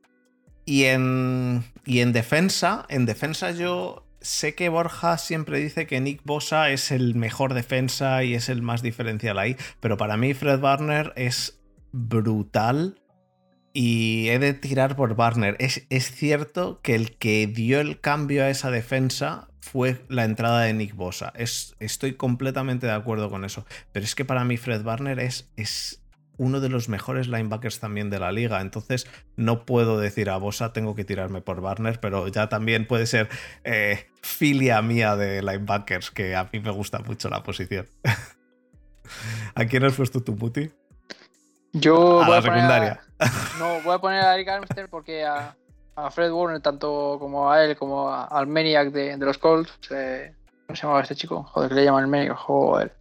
Y 0.73 0.87
en, 0.87 1.65
y 1.85 2.01
en 2.01 2.15
defensa, 2.15 2.87
en 2.89 3.05
defensa 3.05 3.51
yo 3.51 4.07
sé 4.23 4.55
que 4.55 4.71
Borja 4.71 5.19
siempre 5.19 5.59
dice 5.59 5.87
que 5.87 6.01
Nick 6.01 6.23
Bosa 6.25 6.71
es 6.71 6.91
el 6.91 7.15
mejor 7.15 7.53
defensa 7.53 8.25
y 8.25 8.33
es 8.33 8.49
el 8.49 8.63
más 8.63 8.81
diferencial 8.81 9.39
ahí, 9.39 9.59
pero 9.81 9.99
para 9.99 10.17
mí 10.17 10.33
Fred 10.33 10.63
Warner 10.63 11.13
es 11.15 11.61
brutal 11.93 13.03
y 13.75 14.31
he 14.31 14.39
de 14.39 14.55
tirar 14.55 14.97
por 14.97 15.13
Warner. 15.13 15.57
Es, 15.59 15.87
es 15.91 16.11
cierto 16.11 16.81
que 16.81 16.95
el 16.95 17.19
que 17.19 17.47
dio 17.47 17.79
el 17.79 18.01
cambio 18.01 18.43
a 18.43 18.49
esa 18.49 18.71
defensa 18.71 19.49
fue 19.61 20.03
la 20.09 20.25
entrada 20.25 20.63
de 20.63 20.73
Nick 20.73 20.95
Bosa. 20.95 21.35
Es, 21.37 21.77
estoy 21.81 22.15
completamente 22.15 22.87
de 22.87 22.93
acuerdo 22.93 23.29
con 23.29 23.45
eso, 23.45 23.67
pero 23.93 24.07
es 24.07 24.15
que 24.15 24.25
para 24.25 24.43
mí 24.47 24.57
Fred 24.57 24.87
Warner 24.87 25.21
es... 25.21 25.53
es 25.55 26.02
uno 26.39 26.61
de 26.61 26.69
los 26.69 26.89
mejores 26.89 27.29
linebackers 27.29 27.79
también 27.81 28.11
de 28.11 28.19
la 28.19 28.33
liga. 28.33 28.61
Entonces, 28.61 29.07
no 29.37 29.65
puedo 29.67 30.01
decir 30.01 30.31
a 30.31 30.37
Bosa, 30.39 30.73
tengo 30.73 30.95
que 30.95 31.05
tirarme 31.05 31.41
por 31.43 31.61
Warner, 31.61 32.01
pero 32.01 32.27
ya 32.29 32.49
también 32.49 32.87
puede 32.87 33.07
ser 33.07 33.29
eh, 33.65 34.07
filia 34.23 34.81
mía 34.83 35.15
de 35.17 35.43
linebackers, 35.43 36.11
que 36.11 36.35
a 36.35 36.49
mí 36.53 36.61
me 36.61 36.71
gusta 36.71 36.99
mucho 37.01 37.29
la 37.29 37.43
posición. 37.43 37.87
¿A 39.55 39.65
quién 39.67 39.85
has 39.85 39.95
puesto 39.95 40.23
tu 40.23 40.37
puti? 40.37 40.71
Yo 41.73 42.23
A 42.23 42.27
voy 42.27 42.33
la 42.33 42.39
a 42.39 42.43
secundaria. 42.43 43.01
no, 43.59 43.81
voy 43.83 43.95
a 43.95 43.99
poner 43.99 44.23
a 44.25 44.35
Eric 44.35 44.49
Armstead 44.49 44.89
porque 44.91 45.25
a, 45.25 45.55
a 45.97 46.11
Fred 46.11 46.31
Warner, 46.31 46.61
tanto 46.61 47.17
como 47.19 47.51
a 47.51 47.65
él, 47.65 47.77
como 47.77 48.09
a- 48.11 48.25
al 48.25 48.47
Maniac 48.47 48.91
de, 48.91 49.17
de 49.17 49.25
los 49.25 49.39
Colts, 49.39 49.73
eh, 49.91 50.35
¿cómo 50.67 50.77
se 50.77 50.83
llamaba 50.83 51.03
este 51.03 51.15
chico? 51.15 51.43
Joder, 51.45 51.69
que 51.71 51.75
le 51.77 51.85
llaman 51.85 52.05
el 52.05 52.11
Maniac, 52.11 52.37
joder. 52.37 52.95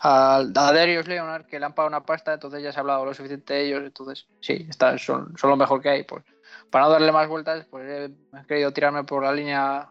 A, 0.00 0.44
Darius 0.46 1.06
Leonard, 1.06 1.46
que 1.46 1.58
le 1.58 1.66
han 1.66 1.74
pagado 1.74 1.88
una 1.88 2.04
pasta, 2.04 2.34
entonces 2.34 2.62
ya 2.62 2.72
se 2.72 2.78
ha 2.78 2.80
hablado 2.80 3.04
lo 3.04 3.14
suficiente 3.14 3.54
de 3.54 3.66
ellos, 3.66 3.82
entonces 3.84 4.26
sí, 4.40 4.66
está, 4.68 4.96
son, 4.98 5.36
son 5.36 5.50
lo 5.50 5.56
mejor 5.56 5.80
que 5.80 5.88
hay. 5.88 6.02
Pues 6.04 6.24
para 6.70 6.86
no 6.86 6.90
darle 6.90 7.12
más 7.12 7.28
vueltas, 7.28 7.66
pues 7.70 8.10
he 8.10 8.46
querido 8.46 8.72
tirarme 8.72 9.04
por 9.04 9.24
la 9.24 9.32
línea, 9.32 9.88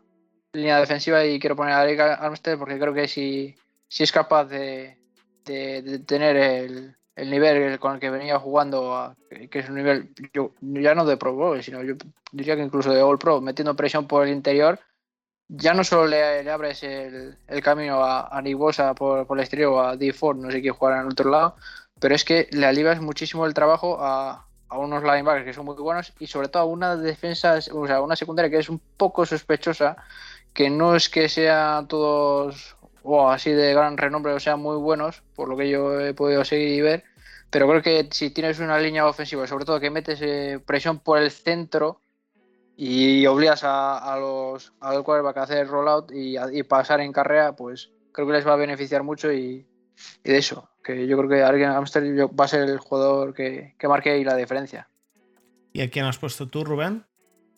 línea 0.53 0.79
defensiva 0.79 1.25
y 1.25 1.39
quiero 1.39 1.55
poner 1.55 1.73
a 1.73 1.83
Eric 1.83 1.99
Armstead 1.99 2.57
porque 2.57 2.79
creo 2.79 2.93
que 2.93 3.07
si, 3.07 3.55
si 3.87 4.03
es 4.03 4.11
capaz 4.11 4.45
de, 4.45 4.97
de, 5.45 5.99
tener 6.05 6.35
el, 6.35 6.95
el, 7.15 7.29
nivel 7.29 7.79
con 7.79 7.95
el 7.95 7.99
que 7.99 8.09
venía 8.09 8.39
jugando, 8.39 9.15
que 9.29 9.59
es 9.59 9.69
un 9.69 9.75
nivel 9.75 10.09
yo, 10.33 10.51
ya 10.61 10.95
no 10.95 11.05
de 11.05 11.17
Pro 11.17 11.33
Bowl, 11.33 11.61
sino 11.63 11.83
yo 11.83 11.95
diría 12.31 12.55
que 12.55 12.63
incluso 12.63 12.91
de 12.91 13.01
All 13.01 13.19
Pro, 13.19 13.41
metiendo 13.41 13.75
presión 13.75 14.07
por 14.07 14.25
el 14.25 14.33
interior, 14.33 14.79
ya 15.47 15.73
no 15.73 15.83
solo 15.83 16.07
le, 16.07 16.49
abres 16.49 16.83
el, 16.83 17.37
el, 17.47 17.61
camino 17.61 18.03
a, 18.03 18.27
a 18.35 18.41
Nibosa 18.41 18.93
por, 18.95 19.27
por 19.27 19.37
el 19.37 19.43
exterior 19.43 19.73
o 19.73 19.81
a 19.81 19.97
D 19.97 20.11
Ford, 20.13 20.37
no 20.37 20.51
sé 20.51 20.61
quién 20.61 20.73
jugar 20.73 20.95
en 20.95 21.01
el 21.01 21.11
otro 21.11 21.29
lado, 21.29 21.55
pero 21.99 22.15
es 22.15 22.25
que 22.25 22.47
le 22.51 22.65
alivias 22.65 23.01
muchísimo 23.01 23.45
el 23.45 23.53
trabajo 23.53 23.97
a, 23.99 24.47
a 24.69 24.77
unos 24.77 25.03
linebackers 25.03 25.45
que 25.45 25.53
son 25.53 25.65
muy 25.65 25.75
buenos 25.75 26.13
y 26.19 26.27
sobre 26.27 26.47
todo 26.47 26.63
a 26.63 26.65
una 26.65 26.95
defensa, 26.95 27.59
o 27.73 27.87
sea, 27.87 28.01
una 28.01 28.15
secundaria 28.15 28.49
que 28.49 28.57
es 28.59 28.69
un 28.69 28.79
poco 28.97 29.25
sospechosa, 29.25 29.97
que 30.53 30.69
no 30.69 30.95
es 30.95 31.09
que 31.09 31.29
sean 31.29 31.87
todos 31.87 32.75
o 33.03 33.29
así 33.29 33.51
de 33.51 33.73
gran 33.73 33.97
renombre 33.97 34.33
o 34.33 34.39
sean 34.39 34.59
muy 34.59 34.77
buenos, 34.77 35.21
por 35.35 35.47
lo 35.47 35.55
que 35.55 35.69
yo 35.69 35.99
he 35.99 36.13
podido 36.13 36.43
seguir 36.43 36.69
y 36.69 36.81
ver, 36.81 37.03
pero 37.51 37.67
creo 37.67 37.81
que 37.81 38.09
si 38.11 38.31
tienes 38.31 38.59
una 38.59 38.79
línea 38.79 39.07
ofensiva, 39.07 39.47
sobre 39.47 39.65
todo 39.65 39.79
que 39.79 39.91
metes 39.91 40.19
eh, 40.21 40.59
presión 40.65 40.99
por 40.99 41.19
el 41.19 41.31
centro 41.31 42.01
y 42.77 43.25
obligas 43.25 43.61
a, 43.63 44.17
los 44.19 44.73
al 44.81 45.03
quarterback 45.03 45.37
a 45.37 45.43
hacer 45.43 45.67
rollout 45.67 46.11
y, 46.11 46.35
y 46.51 46.63
pasar 46.63 47.01
en 47.01 47.11
carrera, 47.11 47.55
pues 47.55 47.91
creo 48.11 48.27
que 48.27 48.33
les 48.33 48.47
va 48.47 48.53
a 48.53 48.57
beneficiar 48.57 49.03
mucho 49.03 49.31
y, 49.31 49.65
y 50.23 50.29
de 50.29 50.37
eso, 50.37 50.69
que 50.83 51.07
yo 51.07 51.17
creo 51.17 51.29
que 51.29 51.43
alguien 51.43 51.69
Amsterdam 51.69 52.29
va 52.39 52.45
a 52.45 52.47
ser 52.47 52.63
el 52.63 52.77
jugador 52.79 53.33
que, 53.33 53.75
que 53.77 53.87
marque 53.87 54.11
ahí 54.11 54.23
la 54.23 54.35
diferencia. 54.35 54.89
¿Y 55.73 55.81
a 55.81 55.89
quién 55.89 56.05
has 56.05 56.17
puesto 56.17 56.47
tú, 56.47 56.63
Rubén? 56.63 57.05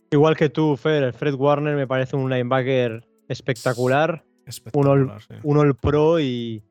Igual 0.09 0.37
que 0.37 0.49
tú, 0.49 0.77
Fer, 0.77 1.13
Fred 1.13 1.35
Warner 1.35 1.75
me 1.75 1.87
parece 1.87 2.15
un 2.15 2.29
linebacker 2.29 3.07
espectacular, 3.27 4.23
espectacular 4.45 5.19
un, 5.43 5.57
all, 5.57 5.75
pro 5.75 6.19
y 6.19 6.63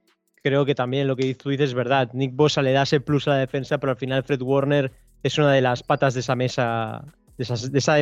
creo 0.42 0.64
que 0.64 0.74
también 0.74 1.06
lo 1.06 1.16
que 1.16 1.34
tú 1.34 1.50
dices 1.50 1.70
es 1.70 1.74
verdad. 1.74 2.10
Nick 2.14 2.34
Bosa 2.34 2.62
le 2.62 2.72
da 2.72 2.82
ese 2.82 3.00
plus 3.00 3.28
a 3.28 3.32
la 3.32 3.36
defensa, 3.38 3.78
pero 3.78 3.92
al 3.92 3.98
final 3.98 4.24
Fred 4.24 4.40
Warner 4.40 4.92
es 5.22 5.38
una 5.38 5.52
de 5.52 5.60
las 5.60 5.82
patas 5.82 6.14
de 6.14 6.20
esa 6.20 6.34
mesa, 6.34 7.04
de, 7.36 7.44
esa, 7.44 7.98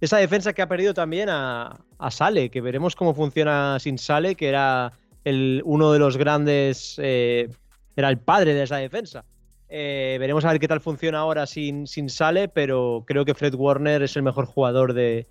esa, 0.00 0.16
defensa 0.18 0.52
que 0.52 0.62
ha 0.62 0.68
perdido 0.68 0.94
también 0.94 1.28
a, 1.28 1.80
a 1.98 2.10
Sale, 2.10 2.50
que 2.50 2.60
veremos 2.60 2.96
cómo 2.96 3.14
funciona 3.14 3.78
sin 3.78 3.98
Sale, 3.98 4.34
que 4.34 4.48
era 4.48 4.92
el, 5.24 5.62
uno 5.64 5.92
de 5.92 5.98
los 5.98 6.16
grandes, 6.16 6.96
eh, 6.98 7.48
era 7.96 8.08
el 8.08 8.18
padre 8.18 8.54
de 8.54 8.62
esa 8.62 8.76
defensa. 8.76 9.24
Eh, 9.68 10.16
veremos 10.18 10.44
a 10.44 10.50
ver 10.50 10.60
qué 10.60 10.66
tal 10.66 10.80
funciona 10.80 11.20
ahora 11.20 11.46
sin, 11.46 11.86
sin 11.86 12.10
Sale, 12.10 12.48
pero 12.48 13.04
creo 13.06 13.24
que 13.24 13.34
Fred 13.34 13.54
Warner 13.54 14.02
es 14.02 14.16
el 14.16 14.22
mejor 14.22 14.46
jugador 14.46 14.94
de, 14.94 15.28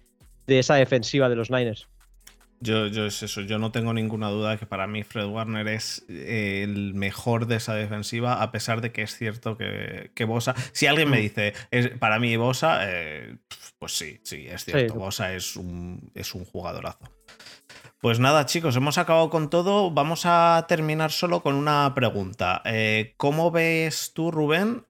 esa 0.48 0.76
defensiva 0.76 1.30
de 1.30 1.36
los 1.36 1.52
Niners. 1.52 1.88
Yo, 2.62 2.88
yo 2.88 3.06
es 3.06 3.24
eso, 3.24 3.42
yo 3.42 3.58
no 3.58 3.72
tengo 3.72 3.94
ninguna 3.94 4.30
duda 4.30 4.52
de 4.52 4.58
que 4.58 4.66
para 4.66 4.86
mí 4.86 5.04
Fred 5.04 5.26
Warner 5.26 5.68
es 5.68 6.06
eh, 6.10 6.62
el 6.64 6.94
mejor 6.94 7.48
de 7.48 7.56
esa 7.56 7.74
defensiva, 7.74 8.42
a 8.42 8.52
pesar 8.52 8.82
de 8.82 8.92
que 8.92 9.02
es 9.02 9.16
cierto 9.16 9.58
que, 9.58 10.12
que 10.14 10.26
Bosa. 10.26 10.56
Si 10.74 10.86
alguien 10.88 11.10
me 11.10 11.20
mm. 11.20 11.22
dice, 11.22 11.54
es, 11.72 11.90
para 12.00 12.20
mí 12.20 12.36
Bosa, 12.36 12.82
pues 13.80 13.94
sí, 13.94 14.20
sí, 14.24 14.48
es 14.48 14.66
cierto. 14.66 14.96
Bosa 14.96 15.34
es 15.34 15.56
un, 15.56 16.12
es 16.16 16.36
un 16.36 16.46
jugadorazo. 16.46 17.10
Pues 18.02 18.18
nada, 18.22 18.46
chicos, 18.46 18.78
hemos 18.78 18.98
acabado 18.98 19.30
con 19.30 19.50
todo. 19.50 19.92
Vamos 19.92 20.22
a 20.26 20.66
terminar 20.70 21.12
solo 21.12 21.42
con 21.44 21.56
una 21.56 21.92
pregunta. 21.94 22.62
Eh, 22.64 23.14
¿Cómo 23.18 23.52
ves 23.52 24.14
tú, 24.14 24.32
Rubén, 24.32 24.86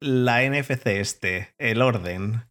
la 0.00 0.42
NFC 0.42 0.86
este? 0.88 1.54
El 1.56 1.80
orden. 1.80 2.49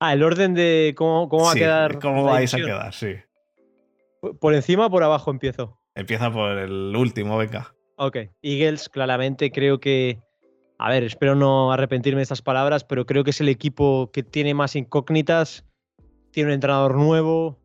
Ah, 0.00 0.14
el 0.14 0.22
orden 0.22 0.54
de 0.54 0.94
cómo, 0.96 1.28
va 1.28 1.52
a 1.52 1.54
quedar. 1.54 1.98
¿Cómo 1.98 2.24
vais 2.24 2.52
a 2.54 2.56
quedar? 2.56 2.92
Sí. 2.92 3.16
¿Por 4.40 4.54
encima 4.54 4.86
o 4.86 4.90
por 4.90 5.02
abajo 5.02 5.30
empiezo? 5.30 5.78
Empieza 5.94 6.32
por 6.32 6.58
el 6.58 6.96
último, 6.96 7.36
venga. 7.36 7.74
Ok. 7.96 8.16
Eagles, 8.42 8.88
claramente, 8.88 9.50
creo 9.50 9.78
que. 9.78 10.18
A 10.78 10.88
ver, 10.88 11.04
espero 11.04 11.34
no 11.34 11.72
arrepentirme 11.72 12.20
de 12.20 12.22
estas 12.22 12.40
palabras, 12.40 12.84
pero 12.84 13.04
creo 13.04 13.22
que 13.22 13.30
es 13.30 13.40
el 13.40 13.50
equipo 13.50 14.10
que 14.12 14.22
tiene 14.22 14.54
más 14.54 14.74
incógnitas. 14.74 15.64
Tiene 16.32 16.48
un 16.48 16.54
entrenador 16.54 16.96
nuevo, 16.96 17.60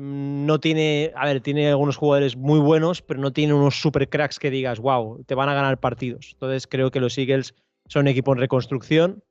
Mm, 0.00 0.46
no 0.46 0.58
tiene, 0.60 1.12
a 1.14 1.26
ver, 1.26 1.42
tiene 1.42 1.68
algunos 1.68 1.98
jugadores 1.98 2.34
muy 2.34 2.58
buenos, 2.58 3.02
pero 3.02 3.20
no 3.20 3.34
tiene 3.34 3.52
unos 3.52 3.78
super 3.78 4.08
cracks 4.08 4.38
que 4.38 4.50
digas, 4.50 4.80
wow, 4.80 5.22
te 5.24 5.34
van 5.34 5.50
a 5.50 5.54
ganar 5.54 5.78
partidos. 5.78 6.30
Entonces 6.32 6.66
creo 6.66 6.90
que 6.90 7.00
los 7.00 7.18
Eagles 7.18 7.54
son 7.86 8.02
un 8.02 8.08
equipo 8.08 8.32
en 8.32 8.38
reconstrucción 8.38 9.22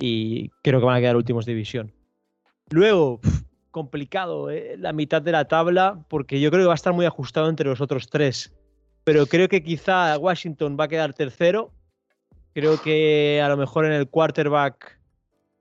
y 0.00 0.48
creo 0.62 0.80
que 0.80 0.86
van 0.86 0.96
a 0.96 1.00
quedar 1.00 1.16
últimos 1.16 1.46
de 1.46 1.52
división. 1.52 1.92
Luego, 2.70 3.20
complicado, 3.70 4.50
¿eh? 4.50 4.76
la 4.78 4.92
mitad 4.92 5.22
de 5.22 5.32
la 5.32 5.46
tabla, 5.46 6.04
porque 6.08 6.40
yo 6.40 6.50
creo 6.50 6.62
que 6.62 6.68
va 6.68 6.74
a 6.74 6.76
estar 6.76 6.92
muy 6.92 7.06
ajustado 7.06 7.48
entre 7.48 7.68
los 7.68 7.80
otros 7.80 8.08
tres. 8.08 8.52
Pero 9.04 9.26
creo 9.26 9.48
que 9.48 9.62
quizá 9.62 10.16
Washington 10.18 10.76
va 10.78 10.84
a 10.84 10.88
quedar 10.88 11.14
tercero. 11.14 11.72
Creo 12.52 12.80
que 12.80 13.40
a 13.42 13.48
lo 13.48 13.56
mejor 13.56 13.86
en 13.86 13.92
el 13.92 14.08
quarterback 14.08 14.98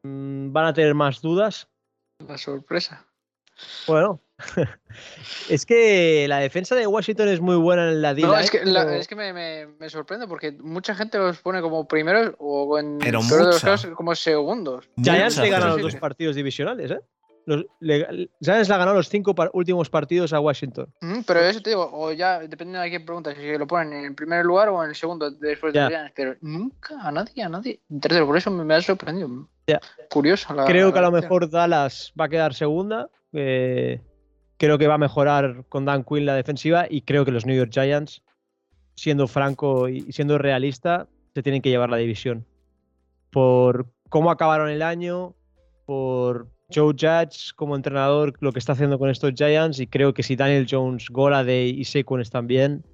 mm, 0.04 0.52
van 0.52 0.66
a 0.66 0.74
tener 0.74 0.94
más 0.96 1.22
dudas. 1.22 1.68
La 2.28 2.38
sorpresa. 2.38 3.06
Bueno, 3.88 4.22
es 5.50 5.66
que 5.66 6.28
la 6.28 6.40
defensa 6.40 6.76
de 6.76 6.88
Washington 6.88 7.28
es 7.30 7.42
muy 7.42 7.56
buena 7.56 7.90
en 7.90 8.02
la 8.02 8.14
No, 8.14 8.38
es 8.38 8.50
que, 8.50 8.62
es 8.98 9.08
que 9.08 9.16
me, 9.16 9.90
sorprende 9.90 10.28
porque 10.28 10.52
mucha 10.52 10.96
gente 10.96 11.18
los 11.18 11.40
pone 11.40 11.62
como 11.62 11.88
primeros 11.88 12.36
o 12.40 12.78
en 12.78 13.00
Pero 13.00 13.22
los 13.22 13.62
casos 13.62 13.94
como 13.96 14.16
segundos. 14.16 14.90
Giants 14.98 15.38
le 15.38 15.50
ganan 15.50 15.70
los 15.70 15.82
dos 15.82 15.96
partidos 15.96 16.36
divisionales, 16.36 16.92
¿eh? 16.92 17.00
Los, 17.46 17.66
le, 17.80 18.30
Giants 18.42 18.70
le 18.70 18.76
ha 18.76 18.78
ganado 18.78 18.98
los 18.98 19.10
cinco 19.10 19.34
últimos 19.54 19.90
partidos 19.90 20.34
a 20.34 20.40
Washington. 20.40 20.94
pero 21.26 21.40
eso 21.40 21.62
te 21.62 21.72
digo, 21.72 21.90
o 21.92 22.12
ya, 22.12 22.40
dependiendo 22.40 22.82
de 22.82 22.90
quién 22.90 23.06
preguntas, 23.06 23.36
si 23.36 23.58
lo 23.58 23.66
ponen 23.66 23.94
en 23.94 24.06
el 24.06 24.16
primer 24.16 24.46
lugar 24.46 24.70
o 24.70 24.84
en 24.84 24.90
el 24.90 24.96
segundo 24.96 25.32
después 25.32 25.74
de 25.74 25.88
Giants, 25.88 26.14
pero 26.16 26.36
nunca 26.42 27.00
a 27.02 27.12
nadie, 27.12 27.44
a 27.44 27.50
nadie. 27.50 27.80
Tercero, 28.00 28.28
por 28.28 28.38
eso 28.38 28.52
me, 28.52 28.74
ha 28.74 28.82
sorprendido. 28.82 29.48
Curioso. 30.10 30.56
Creo 30.68 30.94
que 30.94 31.00
a 31.00 31.04
lo 31.04 31.12
mejor 31.12 31.50
Dallas 31.50 32.14
va 32.20 32.26
a 32.26 32.30
quedar 32.30 32.54
segunda 32.54 33.10
eh, 33.34 34.02
creo 34.60 34.78
que 34.78 34.88
va 34.88 34.96
a 34.96 35.00
mejorar 35.00 35.66
con 35.70 35.86
Dan 35.86 36.04
Quinn 36.04 36.26
la 36.26 36.36
defensiva 36.36 36.86
y 36.88 37.02
creo 37.02 37.26
que 37.26 37.32
los 37.32 37.46
New 37.46 37.56
York 37.56 37.72
Giants, 37.72 38.22
siendo 38.96 39.28
franco 39.28 39.88
y 39.88 40.12
siendo 40.12 40.38
realista, 40.38 41.08
se 41.34 41.42
tienen 41.42 41.62
que 41.62 41.70
llevar 41.70 41.90
la 41.90 41.98
división. 41.98 42.46
Por 43.32 43.90
cómo 44.10 44.30
acabaron 44.30 44.70
el 44.70 44.82
año, 44.82 45.34
por 45.86 46.50
Joe 46.74 46.94
Judge 46.94 47.54
como 47.56 47.76
entrenador, 47.76 48.34
lo 48.42 48.52
que 48.52 48.60
está 48.60 48.74
haciendo 48.74 49.00
con 49.00 49.10
estos 49.10 49.34
Giants 49.34 49.80
y 49.80 49.88
creo 49.88 50.14
que 50.14 50.24
si 50.24 50.36
Daniel 50.36 50.68
Jones, 50.70 51.08
Golade 51.10 51.66
y 51.66 51.86
Saquon 51.86 52.20
están 52.20 52.46
bien, 52.46 52.86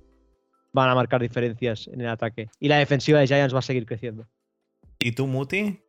van 0.72 0.90
a 0.90 0.96
marcar 0.96 1.22
diferencias 1.22 1.88
en 1.88 2.02
el 2.02 2.08
ataque. 2.08 2.48
Y 2.60 2.68
la 2.68 2.78
defensiva 2.78 3.20
de 3.20 3.28
Giants 3.28 3.56
va 3.56 3.60
a 3.60 3.64
seguir 3.64 3.88
creciendo. 3.88 4.28
¿Y 5.00 5.14
tú, 5.14 5.26
Muti? 5.26 5.82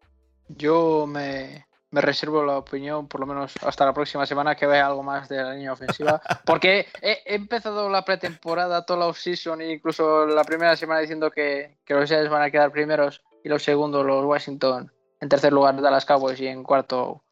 Yo 0.49 1.07
me, 1.07 1.66
me 1.91 2.01
reservo 2.01 2.45
la 2.45 2.59
opinión, 2.59 3.07
por 3.09 3.21
lo 3.21 3.27
menos 3.27 3.55
hasta 3.63 3.85
la 3.85 3.95
próxima 3.95 4.27
semana, 4.27 4.55
que 4.55 4.67
vea 4.67 4.87
algo 4.87 5.03
más 5.03 5.29
de 5.29 5.43
la 5.43 5.55
línea 5.55 5.73
ofensiva. 5.73 6.21
Porque 6.45 6.87
he, 7.01 7.23
empezado 7.27 7.89
la 7.89 8.05
pretemporada, 8.05 8.85
toda 8.85 9.01
la 9.01 9.07
offseason 9.07 9.61
e 9.61 9.73
incluso 9.73 10.27
la 10.27 10.45
primera 10.45 10.77
semana 10.77 11.01
diciendo 11.01 11.31
que, 11.31 11.77
los 11.89 12.09
Giants 12.09 12.31
van 12.31 12.43
a 12.43 12.51
quedar 12.51 12.73
primeros 12.73 13.23
y 13.45 13.49
los 13.49 13.63
segundos 13.63 14.05
los 14.05 14.25
Washington, 14.25 14.93
en 15.21 15.29
tercer 15.29 15.53
lugar 15.53 15.81
Dallas 15.81 16.05
Cowboys 16.05 16.41
y 16.41 16.49
en 16.49 16.65
cuarto 16.65 17.23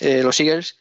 eh, 0.00 0.22
los 0.22 0.38
Eagles. 0.38 0.78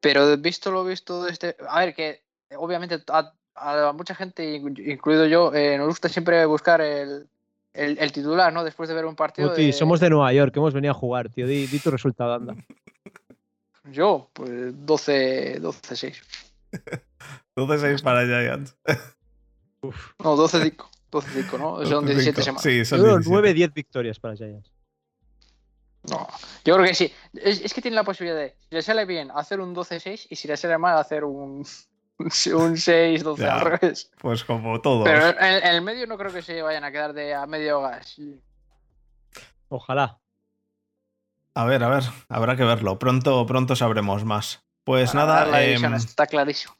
Pero 0.00 0.36
visto 0.36 0.70
lo 0.70 0.84
visto 0.84 1.26
este... 1.26 1.56
A 1.68 1.80
ver, 1.80 1.94
que 1.94 2.22
obviamente 2.56 3.02
a, 3.08 3.92
mucha 3.94 4.14
gente, 4.14 4.44
incluido 4.54 5.26
yo, 5.26 5.54
eh, 5.54 5.78
nos 5.78 5.88
gusta 5.88 6.10
siempre 6.10 6.44
buscar 6.44 6.82
el, 6.82 7.26
el, 7.76 8.12
titular, 8.12 8.52
¿no? 8.52 8.64
Después 8.64 8.88
de 8.88 8.94
ver 8.94 9.04
un 9.04 9.16
partido. 9.16 9.54
de... 9.54 9.72
somos 9.72 10.00
de 10.00 10.10
Nueva 10.10 10.32
York, 10.32 10.56
hemos 10.56 10.74
venido 10.74 10.92
a 10.92 10.94
jugar, 10.94 11.28
tío. 11.30 11.46
Di, 11.46 11.78
tu 11.78 11.90
resultado, 11.90 12.34
anda. 12.34 12.54
Yo, 13.90 14.30
pues 14.32 14.74
12-6. 14.74 16.22
12-6 17.56 18.02
para 18.02 18.24
Giants. 18.24 18.76
No, 20.18 20.36
12-5. 20.36 20.84
12-5, 21.12 21.58
¿no? 21.60 21.86
Son 21.86 22.04
17 22.04 22.42
semanas. 22.42 22.62
Sí, 22.62 22.84
son 22.84 23.00
9-10 23.00 23.72
victorias 23.72 24.18
para 24.18 24.34
Giants. 24.34 24.72
No, 26.10 26.26
yo 26.64 26.74
creo 26.74 26.86
que 26.86 26.94
sí. 26.94 27.12
Es, 27.34 27.72
que 27.72 27.82
tiene 27.82 27.94
la 27.94 28.04
posibilidad 28.04 28.36
de, 28.36 28.56
si 28.68 28.74
le 28.74 28.82
sale 28.82 29.04
bien, 29.04 29.30
hacer 29.32 29.60
un 29.60 29.74
12-6 29.74 30.26
y 30.30 30.36
si 30.36 30.48
le 30.48 30.56
sale 30.56 30.78
mal, 30.78 30.98
hacer 30.98 31.24
un 31.24 31.64
un 32.18 32.30
6-12 32.30 33.48
al 33.48 33.60
revés. 33.60 34.10
Pues 34.18 34.44
como 34.44 34.80
todo. 34.80 35.04
Pero 35.04 35.28
en, 35.38 35.64
el 35.64 35.82
medio 35.82 36.06
no 36.06 36.16
creo 36.16 36.32
que 36.32 36.42
se 36.42 36.62
vayan 36.62 36.84
a 36.84 36.92
quedar 36.92 37.12
de 37.12 37.34
a 37.34 37.46
medio 37.46 37.82
gas. 37.82 38.16
Ojalá. 39.68 40.18
A 41.54 41.64
ver, 41.64 41.82
a 41.82 41.88
ver, 41.88 42.04
habrá 42.28 42.56
que 42.56 42.64
verlo. 42.64 42.98
Pronto, 42.98 43.46
pronto 43.46 43.76
sabremos 43.76 44.24
más. 44.24 44.64
Pues 44.84 45.14
nada. 45.14 45.46
La 45.46 45.64
em, 45.64 45.94
está 45.94 46.26
clarísimo. 46.26 46.76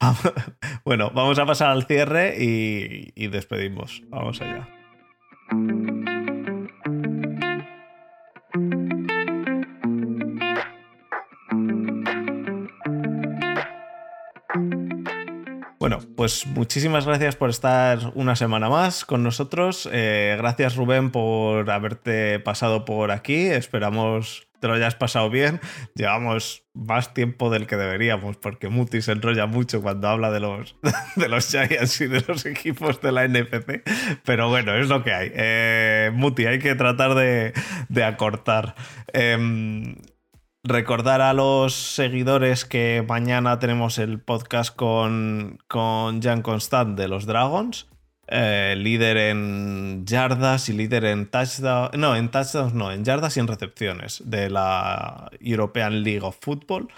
bueno, 0.84 1.10
vamos 1.14 1.38
a 1.38 1.46
pasar 1.46 1.70
al 1.70 1.86
cierre 1.86 2.36
y, 2.38 3.12
y 3.14 3.28
despedimos. 3.28 4.02
Vamos 4.08 4.40
allá. 4.40 4.68
Pues 16.24 16.46
muchísimas 16.46 17.04
gracias 17.04 17.36
por 17.36 17.50
estar 17.50 17.98
una 18.14 18.34
semana 18.34 18.70
más 18.70 19.04
con 19.04 19.22
nosotros. 19.22 19.86
Eh, 19.92 20.34
gracias 20.38 20.74
Rubén 20.74 21.10
por 21.10 21.70
haberte 21.70 22.40
pasado 22.40 22.86
por 22.86 23.10
aquí. 23.10 23.48
Esperamos 23.48 24.48
te 24.58 24.68
lo 24.68 24.72
hayas 24.72 24.94
pasado 24.94 25.28
bien. 25.28 25.60
Llevamos 25.94 26.62
más 26.72 27.12
tiempo 27.12 27.50
del 27.50 27.66
que 27.66 27.76
deberíamos 27.76 28.38
porque 28.38 28.70
Muti 28.70 29.02
se 29.02 29.12
enrolla 29.12 29.44
mucho 29.44 29.82
cuando 29.82 30.08
habla 30.08 30.30
de 30.30 30.40
los, 30.40 30.76
de 31.16 31.28
los 31.28 31.46
Giants 31.50 32.00
y 32.00 32.06
de 32.06 32.24
los 32.26 32.46
equipos 32.46 33.02
de 33.02 33.12
la 33.12 33.28
NFC. 33.28 33.82
Pero 34.24 34.48
bueno, 34.48 34.72
es 34.72 34.88
lo 34.88 35.04
que 35.04 35.12
hay. 35.12 35.30
Eh, 35.34 36.10
Muti, 36.14 36.46
hay 36.46 36.58
que 36.58 36.74
tratar 36.74 37.14
de, 37.14 37.52
acortar. 38.02 38.74
Em, 39.12 39.96
recordar 40.64 41.20
a 41.20 41.34
los 41.34 41.74
seguidores 41.74 42.64
que 42.64 43.04
mañana 43.06 43.58
tenemos 43.58 43.98
el 43.98 44.18
podcast 44.18 44.74
con, 44.74 45.58
con 45.68 46.22
Jan 46.22 46.42
Constant 46.42 46.98
de 46.98 47.06
los 47.06 47.26
Dragons. 47.26 47.86
Eh, 48.26 48.74
líder 48.78 49.18
en 49.18 50.06
yardas 50.06 50.70
y 50.70 50.72
líder 50.72 51.04
en 51.04 51.26
touchdowns. 51.26 51.96
No, 51.98 52.16
en 52.16 52.30
touchdowns 52.30 52.72
no, 52.72 52.90
en 52.90 53.04
yardas 53.04 53.36
y 53.36 53.40
en 53.40 53.46
recepciones 53.46 54.22
de 54.24 54.48
la 54.48 55.30
European 55.40 56.02
League 56.02 56.22
of 56.22 56.38
Football. 56.40 56.88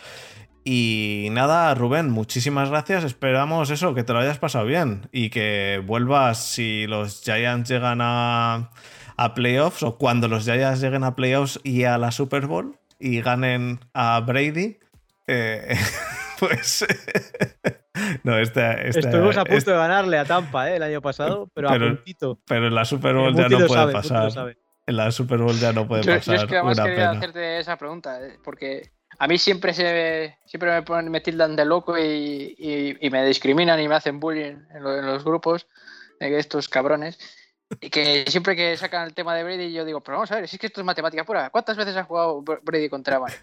Y 0.65 1.29
nada, 1.33 1.75
Rubén, 1.75 2.11
muchísimas 2.11 2.71
gracias. 2.71 3.03
Esperamos 3.03 3.71
eso, 3.71 3.95
que 3.95 4.05
te 4.05 4.13
lo 4.13 4.21
hayas 4.21 4.39
pasado 4.39 4.65
bien 4.65 5.09
y 5.11 5.31
que 5.31 5.83
vuelvas 5.85 6.45
si 6.45 6.87
los 6.87 7.23
Giants 7.23 7.69
llegan 7.69 7.99
a, 8.01 8.71
a 9.17 9.35
playoffs 9.35 9.83
o 9.83 9.99
cuando 9.99 10.29
los 10.29 10.45
Giants 10.45 10.81
lleguen 10.81 11.03
a 11.03 11.17
playoffs 11.17 11.61
y 11.65 11.85
a 11.85 11.99
la 11.99 12.13
Super 12.13 12.47
Bowl 12.47 12.79
y 12.99 13.21
ganen 13.21 13.81
a 13.95 14.21
Brady, 14.21 14.79
eh, 15.27 15.77
pues... 16.39 16.85
no, 18.25 18.39
este, 18.39 18.89
este, 18.89 19.01
Estuvimos 19.01 19.37
a 19.37 19.41
punto 19.45 19.57
este- 19.59 19.71
de 19.73 19.77
ganarle 19.77 20.19
a 20.19 20.25
Tampa 20.25 20.71
eh, 20.71 20.77
el 20.77 20.83
año 20.83 21.01
pasado, 21.03 21.51
pero, 21.55 21.69
Pero- 21.69 21.87
a 21.87 21.89
puntito. 21.97 22.41
pero 22.47 22.67
en 22.67 22.75
la 22.75 22.85
Super 22.85 23.15
Bowl 23.15 23.35
ya 23.35 23.49
no 23.49 23.59
puede 23.67 23.69
sabe, 23.69 23.93
pasar. 23.93 24.57
En 24.87 24.97
la 24.97 25.11
Super 25.11 25.39
Bowl 25.39 25.55
ya 25.57 25.73
no 25.73 25.89
puede 25.89 26.03
Yo, 26.03 26.13
yo 26.13 26.19
pasar. 26.19 26.35
es 26.37 26.45
que 26.45 26.57
además 26.57 26.79
quería 26.81 26.95
pena. 26.97 27.11
hacerte 27.11 27.59
esa 27.59 27.77
pregunta, 27.77 28.25
eh, 28.25 28.39
porque 28.45 28.91
a 29.19 29.27
mí 29.27 29.37
siempre 29.39 29.73
se 29.75 30.37
siempre 30.47 30.71
me, 30.71 30.83
ponen, 30.83 31.11
me 31.11 31.21
tildan 31.21 31.57
de 31.57 31.65
loco 31.65 31.99
y, 31.99 32.55
y- 32.59 32.97
y 33.01 33.11
me 33.11 33.25
discriminan 33.27 33.81
y 33.81 33.89
me 33.89 33.95
hacen 33.97 34.21
bullying 34.21 34.57
en, 34.75 34.83
lo- 34.83 34.99
en 34.99 35.07
los 35.07 35.25
grupos, 35.25 35.67
eh, 36.21 36.37
estos 36.39 36.69
cabrones. 36.69 37.19
Y 37.81 37.91
que 37.91 38.25
siempre 38.29 38.55
que 38.55 38.77
sacan 38.77 39.07
el 39.07 39.15
tema 39.15 39.35
de 39.35 39.43
Brady, 39.45 39.73
yo 39.73 39.85
digo, 39.85 40.01
pero 40.01 40.19
vamos 40.19 40.31
a 40.33 40.37
ver, 40.37 40.49
si 40.49 40.57
es 40.57 40.61
que 40.61 40.67
esto 40.69 40.81
es 40.81 40.85
matemática 40.85 41.25
pura. 41.25 41.51
¿Cuántas 41.51 41.77
veces 41.77 41.97
ha 41.97 42.05
jugado 42.05 42.41
Br- 42.43 42.61
Brady 42.63 42.89
contra 42.89 43.19
Manning? 43.19 43.39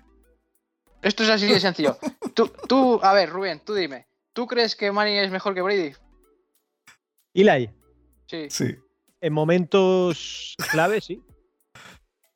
Esto 1.01 1.23
es 1.23 1.29
así 1.29 1.47
de 1.47 1.59
sencillo. 1.59 1.97
Tú, 2.33 2.47
tú, 2.67 2.99
a 3.03 3.13
ver, 3.13 3.29
Rubén, 3.29 3.59
tú 3.65 3.73
dime, 3.73 4.07
¿tú 4.31 4.47
crees 4.47 4.75
que 4.75 4.91
Manning 4.91 5.17
es 5.17 5.31
mejor 5.31 5.53
que 5.53 5.61
Brady? 5.61 5.93
Eli, 7.33 7.69
Sí, 8.27 8.47
Sí. 8.49 8.75
en 9.21 9.33
momentos 9.33 10.55
clave, 10.71 11.01
sí. 11.01 11.21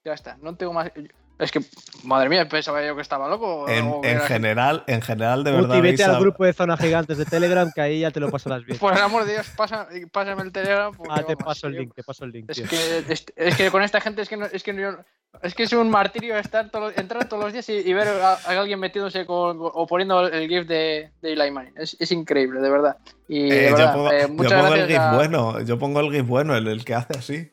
ya 0.04 0.14
está. 0.14 0.38
No 0.38 0.56
tengo 0.56 0.74
más. 0.74 0.92
Es 1.40 1.52
que, 1.52 1.62
madre 2.04 2.30
mía, 2.30 2.50
pensaba 2.50 2.84
yo 2.84 2.96
que 2.96 3.02
estaba 3.04 3.28
loco. 3.30 3.70
En, 3.70 3.86
o 3.88 4.02
general, 4.26 4.84
en 4.88 5.02
general, 5.04 5.44
de 5.44 5.52
verdad. 5.52 5.68
Muti, 5.76 5.82
vete 5.82 6.04
al 6.04 6.20
grupo 6.20 6.46
de 6.46 6.54
Zona 6.54 6.76
Gigantes 6.78 7.20
de 7.20 7.26
Telegram, 7.26 7.72
que 7.74 7.80
ahí 7.82 8.00
ya 8.00 8.10
te 8.10 8.20
lo 8.20 8.32
pasarás 8.32 8.66
bien. 8.66 8.80
Por 8.80 8.94
el 8.94 9.00
amor 9.04 9.24
de 9.26 9.34
Dios, 9.34 9.48
pasa, 9.56 9.88
pásame 10.12 10.42
el 10.42 10.52
Telegram. 10.52 10.92
porque, 10.96 11.12
Ah, 11.14 11.18
te 11.24 11.36
vamos, 11.36 11.44
paso 11.46 11.68
el 11.68 11.74
yo- 11.76 11.80
link, 11.82 11.94
te 11.94 12.02
paso 12.04 12.26
el 12.26 12.32
link, 12.32 12.50
Es 12.50 12.62
que, 12.68 12.98
es, 13.08 13.26
es 13.36 13.56
que 13.56 13.70
con 13.70 13.84
esta 13.84 14.02
gente 14.02 14.24
es 14.24 14.30
que, 14.30 14.38
no- 14.38 14.48
es, 14.48 14.64
que 14.64 14.96
es 15.44 15.54
que 15.54 15.64
es 15.64 15.74
un 15.74 15.92
martirio 15.92 16.36
estar 16.38 16.72
todos 16.72 16.90
los- 16.90 16.98
entrar 16.98 17.30
todos 17.30 17.44
los 17.44 17.54
días 17.54 17.70
y, 17.70 17.74
y 17.74 17.94
ver 17.94 18.08
a, 18.08 18.34
a 18.34 18.60
alguien 18.60 18.80
metiéndose 18.80 19.28
con, 19.28 19.58
o 19.62 19.86
poniendo 19.86 20.28
el 20.28 20.48
GIF 20.50 20.66
de, 20.68 21.12
de 21.22 21.34
Eli 21.34 21.52
Manning. 21.52 21.74
Es, 21.78 21.96
es 22.00 22.12
increíble, 22.12 22.62
de 22.62 22.70
verdad. 22.72 22.98
Y 23.28 23.48
de 23.48 23.68
Eh, 23.68 23.76
yo 23.78 23.92
pongo, 23.94 24.12
eh, 24.12 24.22
yo 24.22 24.28
pongo 24.28 24.44
el 24.46 24.50
gracias 24.50 24.88
GIF 24.88 24.98
a- 25.00 25.14
bueno. 25.16 25.62
Yo 25.62 25.78
pongo 25.78 26.00
el 26.00 26.12
GIF 26.12 26.26
bueno, 26.26 26.56
el, 26.58 26.68
el 26.68 26.84
que 26.84 26.96
hace 26.96 27.16
así. 27.16 27.52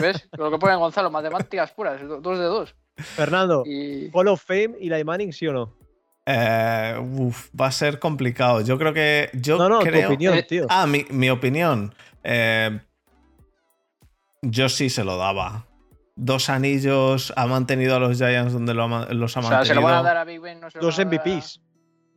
¿Ves? 0.00 0.28
Lo 0.36 0.50
que 0.50 0.58
pone 0.58 0.74
Gonzalo, 0.76 1.10
matemáticas 1.10 1.70
puras, 1.72 2.00
do- 2.06 2.20
dos 2.20 2.38
de 2.38 2.44
dos. 2.44 2.74
Fernando, 2.96 3.62
Y 3.66 4.10
Hall 4.12 4.28
of 4.28 4.42
Fame 4.44 4.70
y 4.80 4.88
la 4.88 5.02
Manning, 5.04 5.32
¿sí 5.32 5.46
o 5.46 5.52
no? 5.52 5.74
Eh, 6.26 6.94
uf, 7.00 7.48
va 7.58 7.66
a 7.68 7.72
ser 7.72 7.98
complicado. 7.98 8.60
Yo 8.60 8.76
creo 8.78 8.92
que. 8.92 9.30
Yo 9.34 9.56
No, 9.56 9.68
no, 9.68 9.80
creo... 9.80 10.08
tu 10.08 10.14
opinión, 10.14 10.34
eh, 10.34 10.42
tío. 10.42 10.66
Ah, 10.68 10.86
mi, 10.86 11.06
mi 11.10 11.30
opinión. 11.30 11.94
Eh, 12.24 12.80
yo 14.42 14.68
sí 14.68 14.90
se 14.90 15.04
lo 15.04 15.16
daba. 15.16 15.66
Dos 16.16 16.48
anillos, 16.50 17.32
ha 17.36 17.46
mantenido 17.46 17.94
a 17.96 18.00
los 18.00 18.16
Giants 18.18 18.52
donde 18.52 18.74
lo 18.74 18.82
ha 18.84 18.88
ma- 18.88 19.06
los 19.10 19.36
ha 19.36 19.40
o 19.40 19.42
sea, 19.44 19.50
mantenido. 19.52 19.64
se 19.66 19.74
lo 19.76 19.82
van 19.82 19.94
a 19.94 20.02
dar 20.02 20.16
a 20.16 20.24
Big 20.24 20.40
Ben, 20.40 20.60
no 20.60 20.70
se 20.70 20.78
lo 20.78 20.84
Dos 20.84 20.98
van 20.98 21.06
a 21.06 21.10
dar 21.10 21.20
a- 21.20 21.22
MVPs. 21.32 21.60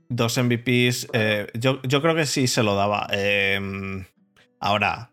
Dos 0.09 0.37
MVPs. 0.39 1.07
eh, 1.13 1.47
yo, 1.53 1.79
yo 1.83 2.01
creo 2.01 2.15
que 2.15 2.25
sí 2.25 2.47
se 2.47 2.63
lo 2.63 2.75
daba. 2.75 3.07
Eh, 3.11 4.03
ahora, 4.59 5.10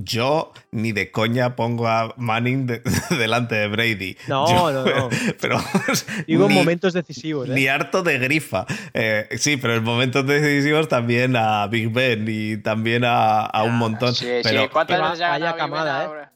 yo 0.00 0.52
ni 0.70 0.92
de 0.92 1.10
coña 1.10 1.56
pongo 1.56 1.88
a 1.88 2.14
Manning 2.16 2.66
de- 2.66 2.82
delante 3.18 3.56
de 3.56 3.66
Brady. 3.68 4.16
No, 4.28 4.48
Yo- 4.48 4.70
no, 4.72 4.84
no. 4.84 5.08
Pero 5.40 5.58
Digo 6.26 6.44
en 6.44 6.48
ni- 6.50 6.54
momentos 6.54 6.92
decisivos, 6.92 7.48
Ni 7.48 7.64
¿eh? 7.64 7.70
harto 7.70 8.02
de 8.04 8.18
grifa. 8.18 8.64
Eh, 8.94 9.28
sí, 9.38 9.56
pero 9.56 9.74
en 9.74 9.82
momentos 9.84 10.24
decisivos 10.26 10.88
también 10.88 11.34
a 11.36 11.66
Big 11.66 11.90
Ben 11.92 12.24
y 12.28 12.56
también 12.58 13.04
a, 13.04 13.40
a 13.46 13.62
un 13.64 13.72
Ah, 13.72 13.76
montón. 13.76 14.14
Sí, 14.14 14.26
pero, 14.42 14.62
sí. 14.62 14.68
¿Cuántas 14.72 14.96
pero 14.96 15.04
veces 15.08 15.18
ya 15.18 15.28
vaya 15.30 15.46
Big 15.52 15.54
Ben 15.54 15.58
camada, 15.70 16.04
¿eh? 16.04 16.28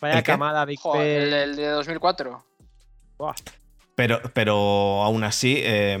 Vaya 0.00 0.22
camada, 0.22 0.64
Big 0.64 0.78
Joder, 0.78 1.22
el, 1.22 1.30
Ben. 1.30 1.42
el 1.50 1.56
de 1.56 1.66
2004. 1.68 2.44
Buah. 3.18 3.34
pero, 3.94 4.20
pero 4.34 5.02
aún 5.02 5.24
así, 5.24 5.56
eh, 5.58 5.98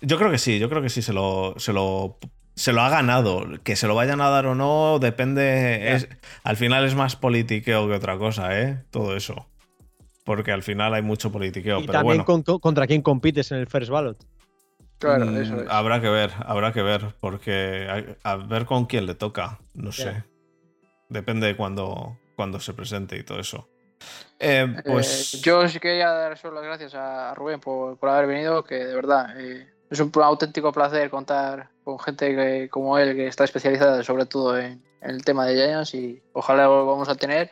yo 0.00 0.18
creo 0.18 0.30
que 0.30 0.38
sí, 0.38 0.58
yo 0.58 0.68
creo 0.70 0.80
que 0.82 0.88
sí 0.88 1.02
se 1.02 1.12
lo, 1.12 1.54
se 1.58 1.72
lo, 1.74 2.18
se 2.56 2.72
lo 2.72 2.80
ha 2.80 2.88
ganado. 2.88 3.44
Que 3.62 3.76
se 3.76 3.86
lo 3.86 3.94
vayan 3.94 4.20
a 4.20 4.28
dar 4.30 4.46
o 4.46 4.54
no 4.54 4.98
depende. 4.98 5.94
Es- 5.94 6.08
al 6.42 6.56
final 6.56 6.84
es 6.84 6.94
más 6.94 7.14
politiqueo 7.14 7.86
que 7.86 7.94
otra 7.94 8.18
cosa, 8.18 8.58
¿eh? 8.60 8.82
Todo 8.90 9.14
eso. 9.16 9.46
Porque 10.24 10.50
al 10.50 10.64
final 10.64 10.92
hay 10.94 11.02
mucho 11.02 11.30
politiqueo. 11.30 11.78
Y 11.78 11.82
pero 11.82 11.92
también 11.92 12.24
bueno. 12.24 12.42
con- 12.44 12.58
contra 12.58 12.86
quién 12.88 13.02
compites 13.02 13.52
en 13.52 13.58
el 13.58 13.66
First 13.68 13.90
Ballot. 13.90 14.18
Claro, 14.98 15.26
Mm, 15.26 15.36
eso 15.36 15.60
es. 15.60 15.68
Habrá 15.70 16.00
que 16.00 16.08
ver, 16.08 16.32
habrá 16.44 16.72
que 16.72 16.82
ver, 16.82 17.14
porque 17.20 17.86
hay- 17.90 18.16
a, 18.24 18.36
ver 18.36 18.64
con 18.64 18.86
quién 18.86 19.04
le 19.06 19.14
toca, 19.14 19.60
no 19.74 19.92
sé. 19.92 20.24
Depende 21.10 21.46
de 21.46 21.54
cuándo, 21.56 22.18
cuándo 22.34 22.58
se 22.58 22.72
presente 22.72 23.16
y 23.18 23.22
todo 23.22 23.38
eso. 23.38 23.68
Eh, 24.40 24.66
pues 24.84 25.34
Eh, 25.34 25.38
yo 25.42 25.68
sí 25.68 25.78
quería 25.80 26.08
dar 26.10 26.36
solo 26.38 26.56
las 26.56 26.64
gracias 26.64 26.94
a 26.94 27.34
Rubén 27.34 27.60
por, 27.60 27.98
por 27.98 28.08
haber 28.08 28.26
venido, 28.26 28.64
que 28.64 28.74
de 28.76 28.94
verdad 28.94 29.38
eh, 29.38 29.68
es 29.90 30.00
un 30.00 30.10
auténtico 30.22 30.72
placer 30.72 31.10
contar 31.10 31.68
con 31.84 31.98
gente 31.98 32.34
que- 32.34 32.68
como 32.70 32.98
él, 32.98 33.14
que 33.14 33.26
está 33.28 33.44
especializada 33.44 34.02
sobre 34.02 34.26
todo 34.26 34.58
en, 34.58 34.82
el 35.02 35.24
tema 35.24 35.46
de 35.46 35.54
Giants 35.54 35.94
y 35.94 36.20
ojalá 36.32 36.64
lo 36.64 36.84
vamos 36.86 37.08
a 37.08 37.14
tener. 37.14 37.50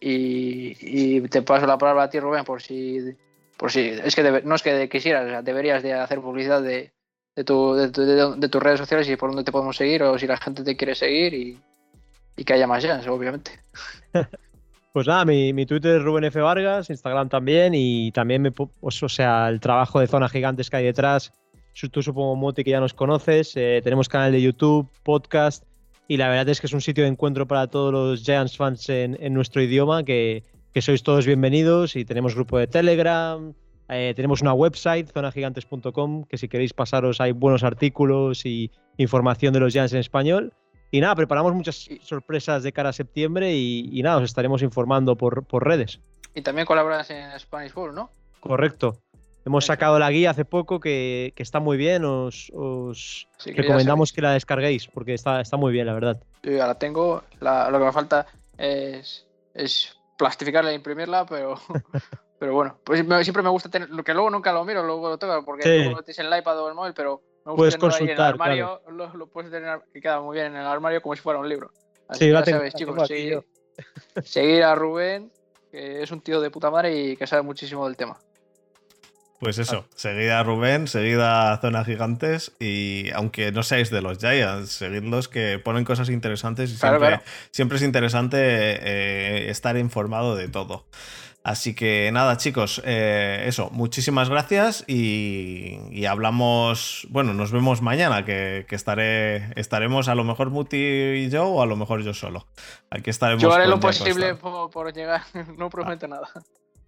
Y, 0.00 1.20
te 1.28 1.42
paso 1.42 1.66
la 1.66 1.78
palabra 1.78 2.04
a 2.04 2.10
ti, 2.10 2.20
Rubén, 2.20 2.44
por 2.44 2.60
si... 2.62 2.98
Por 3.56 3.70
si 3.70 3.80
es 3.90 4.14
que 4.16 4.22
debe- 4.22 4.42
no 4.42 4.54
es 4.54 4.62
que 4.62 4.88
quisieras, 4.88 5.44
deberías 5.44 5.82
de 5.82 5.92
hacer 5.92 6.18
publicidad 6.20 6.62
de, 6.62 6.92
de, 7.36 7.44
tu- 7.44 7.74
de 7.74 7.90
tu- 7.90 8.02
de- 8.40 8.48
tus 8.48 8.62
redes 8.62 8.80
sociales 8.80 9.06
y 9.08 9.16
por 9.16 9.28
dónde 9.30 9.44
te 9.44 9.52
podemos 9.52 9.76
seguir 9.76 10.02
o 10.02 10.18
si 10.18 10.26
la 10.26 10.38
gente 10.38 10.64
te 10.64 10.76
quiere 10.76 10.94
seguir 10.94 11.34
y, 11.34 11.60
y 12.36 12.44
que 12.44 12.54
haya 12.54 12.66
más 12.66 12.82
Giants, 12.82 13.06
obviamente. 13.06 13.52
Pues 14.92 15.06
nada, 15.06 15.24
mi, 15.24 15.52
mi 15.52 15.66
Twitter 15.66 15.98
es 15.98 16.02
Rubén 16.02 16.24
F. 16.24 16.40
Vargas, 16.40 16.90
Instagram 16.90 17.28
también, 17.28 17.74
y 17.76 18.10
también 18.10 18.42
me, 18.42 18.52
pu- 18.52 18.72
pues, 18.80 19.00
o 19.04 19.08
sea, 19.08 19.48
el 19.48 19.60
trabajo 19.60 20.00
de 20.00 20.08
Zona 20.08 20.28
Gigantes 20.28 20.68
que 20.68 20.78
hay 20.78 20.84
detrás. 20.86 21.32
Tú 21.90 22.02
supongo, 22.02 22.36
Moti, 22.36 22.64
que 22.64 22.70
ya 22.70 22.80
nos 22.80 22.94
conoces. 22.94 23.56
eh, 23.56 23.80
tenemos 23.82 24.08
canal 24.08 24.32
de 24.32 24.42
YouTube, 24.42 24.90
podcast, 25.02 25.64
y 26.08 26.16
la 26.16 26.28
verdad 26.28 26.48
es 26.48 26.60
que 26.60 26.66
es 26.66 26.72
un 26.72 26.80
sitio 26.80 27.04
de 27.04 27.10
encuentro 27.10 27.46
para 27.46 27.66
todos 27.68 27.92
los 27.92 28.22
Giants 28.22 28.56
fans 28.56 28.88
en, 28.88 29.16
en 29.20 29.32
nuestro 29.32 29.62
idioma, 29.62 30.04
que, 30.04 30.44
que 30.74 30.82
sois 30.82 31.02
todos 31.02 31.26
bienvenidos, 31.26 31.96
y 31.96 32.04
tenemos 32.04 32.34
grupo 32.34 32.58
de 32.58 32.66
Telegram, 32.66 33.54
eh, 33.88 34.12
tenemos 34.14 34.42
una 34.42 34.52
website, 34.52 35.10
zonagigantes.com, 35.10 36.24
que 36.24 36.38
si 36.38 36.48
queréis 36.48 36.72
pasaros 36.72 37.20
hay 37.20 37.32
buenos 37.32 37.64
artículos 37.64 38.44
y 38.44 38.70
información 38.98 39.52
de 39.52 39.60
los 39.60 39.72
Giants 39.72 39.92
en 39.92 40.00
español. 40.00 40.52
Y 40.92 41.00
nada, 41.00 41.14
preparamos 41.14 41.54
muchas 41.54 41.88
sorpresas 42.02 42.62
de 42.64 42.72
cara 42.72 42.88
a 42.88 42.92
septiembre 42.92 43.54
y, 43.54 43.88
y 43.92 44.02
nada, 44.02 44.18
os 44.18 44.24
estaremos 44.24 44.62
informando 44.62 45.16
por, 45.16 45.44
por 45.44 45.64
redes. 45.64 46.00
Y 46.34 46.42
también 46.42 46.66
colaboras 46.66 47.10
en 47.10 47.38
Spanish 47.38 47.72
Bowl, 47.72 47.94
¿no? 47.94 48.10
Correcto. 48.40 48.98
Hemos 49.50 49.66
sacado 49.66 49.98
la 49.98 50.08
guía 50.12 50.30
hace 50.30 50.44
poco 50.44 50.78
que, 50.78 51.32
que 51.34 51.42
está 51.42 51.58
muy 51.58 51.76
bien. 51.76 52.04
Os, 52.04 52.52
os 52.54 53.26
que 53.42 53.50
ya 53.52 53.62
recomendamos 53.62 54.12
que 54.12 54.22
la 54.22 54.32
descarguéis 54.34 54.86
porque 54.86 55.12
está, 55.12 55.40
está 55.40 55.56
muy 55.56 55.72
bien, 55.72 55.86
la 55.86 55.92
verdad. 55.94 56.22
Yo 56.44 56.52
ya 56.52 56.68
la 56.68 56.78
tengo. 56.78 57.24
La- 57.40 57.68
lo 57.68 57.80
que 57.80 57.84
me 57.86 57.90
falta 57.92 58.28
es, 58.56 59.26
es 59.52 59.98
plastificarla 60.16 60.70
e 60.70 60.74
imprimirla, 60.74 61.26
pero, 61.26 61.56
pero 62.38 62.54
bueno, 62.54 62.78
pues 62.84 63.04
me- 63.04 63.24
siempre 63.24 63.42
me 63.42 63.48
gusta 63.48 63.68
tener, 63.68 63.90
lo 63.90 64.04
que 64.04 64.14
luego 64.14 64.30
nunca 64.30 64.52
lo 64.52 64.64
miro, 64.64 64.84
luego 64.84 65.08
lo 65.08 65.18
tengo, 65.18 65.44
porque 65.44 65.64
Sí. 65.64 65.78
luego 65.78 65.96
lo 65.96 66.02
tienes 66.04 66.20
en 66.20 66.26
el 66.32 66.38
iPad 66.38 66.60
o 66.60 66.68
el 66.68 66.74
móvil, 66.76 66.92
pero 66.94 67.20
Me 67.44 67.50
gusta 67.50 67.56
Puedes 67.56 67.74
tenerlo 67.74 67.96
ahí 67.96 68.02
en 68.04 68.08
el 68.10 68.16
consultar, 68.16 68.32
armario, 68.32 68.80
lo, 68.92 69.16
lo 69.16 69.26
puedes 69.26 69.50
tener 69.50 69.80
y 69.92 70.00
queda 70.00 70.20
muy 70.20 70.34
bien 70.36 70.46
en 70.54 70.60
el 70.60 70.66
armario 70.66 71.02
como 71.02 71.16
si 71.16 71.22
fuera 71.22 71.40
un 71.40 71.48
libro. 71.48 71.72
Así 72.06 72.26
Sí, 72.26 72.30
ya 72.30 72.44
tengo- 72.44 72.58
sabéis, 72.58 72.74
la 72.74 72.78
chicos, 72.78 73.08
seguir 74.22 74.62
a 74.62 74.76
Rubén, 74.76 75.32
que 75.72 76.02
es 76.04 76.10
un 76.12 76.20
tío 76.20 76.40
de 76.40 76.50
puta 76.52 76.70
madre 76.70 76.94
y 76.96 77.16
que 77.16 77.26
sabe 77.26 77.42
muchísimo 77.42 77.84
del 77.86 77.96
tema. 77.96 78.16
Pues 79.40 79.56
eso, 79.56 79.86
seguida 79.94 80.42
Rubén, 80.42 80.86
seguida 80.86 81.56
Zona 81.62 81.82
Gigantes 81.82 82.52
y 82.60 83.10
aunque 83.14 83.52
no 83.52 83.62
seáis 83.62 83.88
de 83.88 84.02
los 84.02 84.18
Giants, 84.18 84.70
seguidlos 84.70 85.28
que 85.28 85.58
ponen 85.58 85.84
cosas 85.84 86.10
interesantes 86.10 86.70
y 86.70 86.76
Claro, 86.76 86.98
siempre, 86.98 87.08
claro. 87.08 87.22
siempre 87.50 87.76
es 87.78 87.82
interesante 87.82 88.36
eh, 88.38 89.50
estar 89.50 89.78
informado 89.78 90.36
de 90.36 90.48
todo. 90.48 90.84
Así 91.42 91.74
que 91.74 92.10
nada, 92.12 92.36
chicos, 92.36 92.82
eh, 92.84 93.44
eso, 93.46 93.70
muchísimas 93.70 94.28
gracias 94.28 94.84
y, 94.86 95.78
y 95.90 96.04
hablamos, 96.04 97.06
bueno, 97.08 97.32
nos 97.32 97.50
vemos 97.50 97.80
mañana, 97.80 98.26
que, 98.26 98.66
que 98.68 98.76
estaré, 98.76 99.58
estaremos 99.58 100.08
a 100.08 100.14
lo 100.14 100.22
mejor 100.22 100.50
Muti 100.50 100.76
y 100.76 101.30
yo 101.30 101.46
o 101.46 101.62
a 101.62 101.66
lo 101.66 101.76
mejor 101.76 102.02
yo 102.02 102.12
solo. 102.12 102.46
Aquí 102.90 103.08
estaremos. 103.08 103.42
Yo 103.42 103.54
haré 103.54 103.68
lo 103.68 103.80
posible 103.80 104.34
por 104.34 104.92
llegar, 104.92 105.22
no 105.56 105.70
prometo 105.70 106.06
nada. 106.08 106.28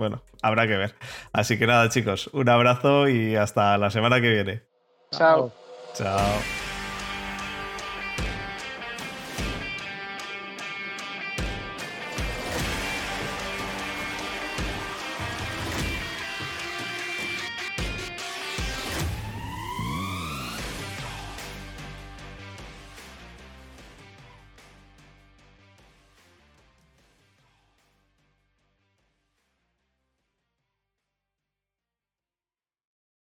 Bueno, 0.03 0.21
habrá 0.43 0.67
que 0.67 0.77
ver. 0.77 0.97
Así 1.33 1.61
que 1.61 1.69
nada, 1.69 1.89
chicos, 1.89 2.29
un 2.33 2.49
abrazo 2.49 3.09
y 3.09 3.37
hasta 3.37 3.79
la 3.79 3.89
semana 3.93 4.21
que 4.21 4.31
viene. 4.31 4.63
Chao. 5.13 5.53
Chao. 5.95 6.72